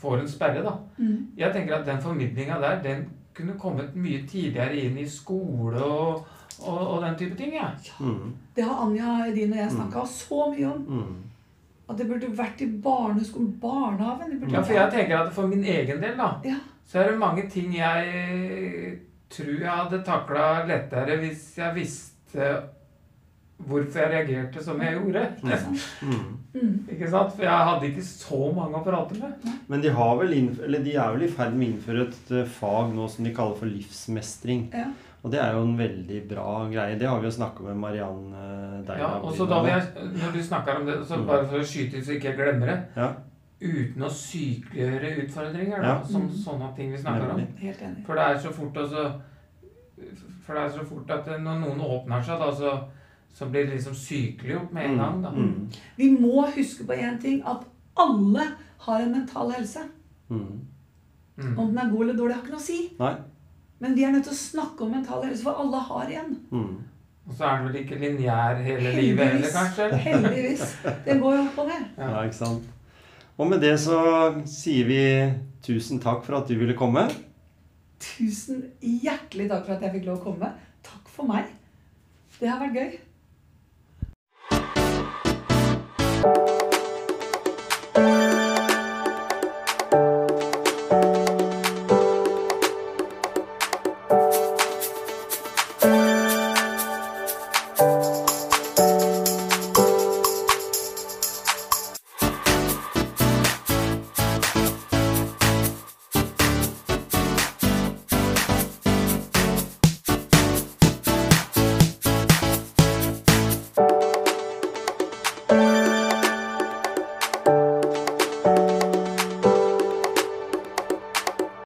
får 0.01 0.21
en 0.23 0.29
sperre, 0.29 0.63
da. 0.65 0.73
Mm. 0.99 1.27
Jeg 1.37 1.53
tenker 1.53 1.75
at 1.77 1.87
den 1.87 2.01
formidlinga 2.03 2.59
der, 2.61 2.83
den 2.83 3.05
kunne 3.37 3.59
kommet 3.61 3.95
mye 3.97 4.23
tidligere 4.29 4.77
inn 4.77 4.97
i 4.99 5.05
skole 5.09 5.83
og, 5.85 6.25
og, 6.63 6.79
og 6.97 7.03
den 7.03 7.17
type 7.21 7.37
ting. 7.39 7.55
Ja. 7.55 7.71
Mhm. 7.99 8.33
Det 8.57 8.65
har 8.67 8.85
Anja 8.87 9.27
Edin 9.31 9.53
og 9.53 9.59
jeg 9.59 9.71
snakka 9.77 10.07
så 10.07 10.47
mye 10.55 10.67
om. 10.73 10.87
Mhm. 10.89 11.19
At 11.91 11.99
det 11.99 12.07
burde 12.07 12.29
vært 12.39 12.61
i 12.63 12.67
barneskolen, 12.83 13.53
barnehagen. 13.61 14.37
Ja, 14.53 14.61
for 14.63 14.73
jeg 14.77 14.93
tenker 14.93 15.25
at 15.25 15.33
for 15.35 15.47
min 15.51 15.65
egen 15.65 16.01
del, 16.03 16.17
da, 16.17 16.29
Ja. 16.45 16.55
så 16.87 17.01
er 17.01 17.11
det 17.11 17.19
mange 17.19 17.49
ting 17.51 17.73
jeg 17.75 19.01
tror 19.31 19.59
jeg 19.61 19.71
hadde 19.71 20.03
takla 20.07 20.65
lettere 20.67 21.17
hvis 21.19 21.57
jeg 21.59 21.75
visste 21.75 22.47
hvorfor 23.61 24.01
jeg 24.01 24.11
reagerte 24.15 24.63
som 24.65 24.81
jeg 24.81 24.97
gjorde. 24.97 25.25
Ikke 25.43 25.59
sant? 25.61 25.83
Mm. 26.55 26.79
Ikke 26.89 27.11
sant? 27.13 27.35
For 27.37 27.45
jeg 27.45 27.67
hadde 27.69 27.91
ikke 27.91 28.05
så 28.07 28.39
mange 28.57 28.79
å 28.79 28.85
prate 28.87 29.19
med. 29.21 29.51
Men 29.69 29.85
de, 29.85 29.93
har 29.95 30.17
vel 30.17 30.33
innf 30.39 30.63
eller 30.65 30.83
de 30.87 30.95
er 30.97 31.13
vel 31.15 31.27
i 31.27 31.31
ferd 31.31 31.55
med 31.55 31.67
å 31.67 31.71
innføre 31.75 32.07
et 32.09 32.33
eh, 32.39 32.49
fag 32.61 32.95
nå 32.97 33.09
som 33.13 33.27
de 33.27 33.35
kaller 33.37 33.59
for 33.61 33.71
livsmestring. 33.71 34.69
Ja. 34.73 34.89
Og 35.23 35.31
det 35.33 35.41
er 35.43 35.53
jo 35.53 35.63
en 35.63 35.77
veldig 35.79 36.29
bra 36.29 36.69
greie. 36.73 36.99
Det 36.99 37.07
har 37.09 37.19
vi 37.21 37.27
jo 37.29 37.31
snakka 37.37 37.63
med 37.63 37.77
Mariann 37.77 38.33
eh, 38.33 38.77
Deila 38.87 38.99
Ja, 39.03 39.09
og 39.21 39.35
så 39.37 39.47
da 39.49 39.59
vil 39.63 39.69
jeg, 39.75 40.13
Når 40.23 40.33
du 40.33 40.43
snakker 40.43 40.77
om 40.81 40.87
det, 40.87 40.95
så 41.07 41.17
Mm. 41.19 41.27
bare 41.27 41.47
for 41.47 41.59
å 41.59 41.65
skyte 41.65 41.97
inn 41.99 42.05
så 42.05 42.13
ikke 42.17 42.31
jeg 42.31 42.37
glemmer 42.39 42.67
det 42.67 42.79
Ja. 42.97 43.09
Uten 43.61 44.03
å 44.03 44.09
sykeliggjøre 44.09 45.11
utfordringer, 45.27 45.83
da, 45.83 45.89
Ja. 45.89 46.03
som 46.05 46.23
Mm. 46.23 46.31
sånne 46.45 46.77
ting 46.77 46.91
vi 46.93 46.97
snakker 46.99 47.31
om. 47.35 47.41
Helt 47.59 47.83
enig. 47.83 48.07
For 48.07 48.15
det 48.15 48.23
er 48.23 48.39
så 48.39 48.53
fort 48.53 48.73
også 48.75 49.21
For 50.47 50.55
det 50.55 50.63
er 50.63 50.79
så 50.79 50.85
fort 50.87 51.11
at 51.11 51.27
når 51.27 51.61
noen 51.61 51.81
åpner 51.81 52.23
seg, 52.25 52.39
da, 52.39 52.51
så, 52.51 52.71
så 53.35 53.47
blir 53.51 53.67
det 53.67 53.75
liksom 53.77 53.95
sykeliggjort 53.95 54.73
med 54.73 54.85
en 54.91 54.97
gang. 54.97 55.23
da. 55.23 55.29
Mm. 55.31 55.69
Vi 55.97 56.11
må 56.17 56.47
huske 56.57 56.87
på 56.87 56.97
én 56.97 57.21
ting. 57.21 57.43
At 57.47 57.65
alle 57.97 58.47
har 58.79 59.01
en 59.03 59.13
mental 59.13 59.51
helse. 59.53 59.81
Mm. 60.31 60.61
Mm. 61.37 61.59
Om 61.59 61.67
den 61.69 61.79
er 61.79 61.91
god 61.91 62.03
eller 62.03 62.15
dårlig, 62.15 62.35
har 62.35 62.43
ikke 62.43 62.51
noe 62.51 62.59
å 62.59 62.61
si. 62.61 62.91
Nei. 62.99 63.15
Men 63.81 63.95
vi 63.97 64.03
er 64.05 64.11
nødt 64.13 64.27
til 64.29 64.35
å 64.35 64.37
snakke 64.37 64.85
om 64.85 64.91
mental 64.93 65.23
helse, 65.25 65.41
for 65.45 65.53
alle 65.63 65.79
har 65.87 66.07
en. 66.21 66.31
Mm. 66.53 66.75
Og 67.31 67.35
så 67.37 67.43
er 67.47 67.53
den 67.57 67.67
vel 67.69 67.77
ikke 67.81 67.97
lineær 68.01 68.55
hele 68.61 68.91
heldigvis, 68.91 69.07
livet 69.07 69.27
heller, 69.33 69.51
kanskje? 69.55 69.85
Heldigvis. 70.09 70.63
Det 71.07 71.15
går 71.23 71.33
jo 71.37 71.43
opp 71.47 71.59
og 71.63 71.67
ned. 71.71 71.85
Ja. 71.97 72.09
ikke 72.25 72.41
sant. 72.41 72.65
Og 73.41 73.45
med 73.49 73.59
det 73.65 73.77
så 73.81 73.99
sier 74.51 74.85
vi 74.91 75.03
tusen 75.65 75.97
takk 76.03 76.21
for 76.27 76.33
at 76.43 76.49
du 76.51 76.55
ville 76.61 76.77
komme. 76.77 77.03
Tusen 78.01 78.57
hjertelig 78.85 79.49
takk 79.53 79.65
for 79.65 79.73
at 79.79 79.83
jeg 79.87 79.93
fikk 79.97 80.07
lov 80.11 80.17
å 80.21 80.25
komme. 80.29 80.49
Takk 80.85 81.05
for 81.15 81.25
meg. 81.31 81.45
Det 82.41 82.49
har 82.53 82.61
vært 82.61 82.77
gøy. 82.77 82.91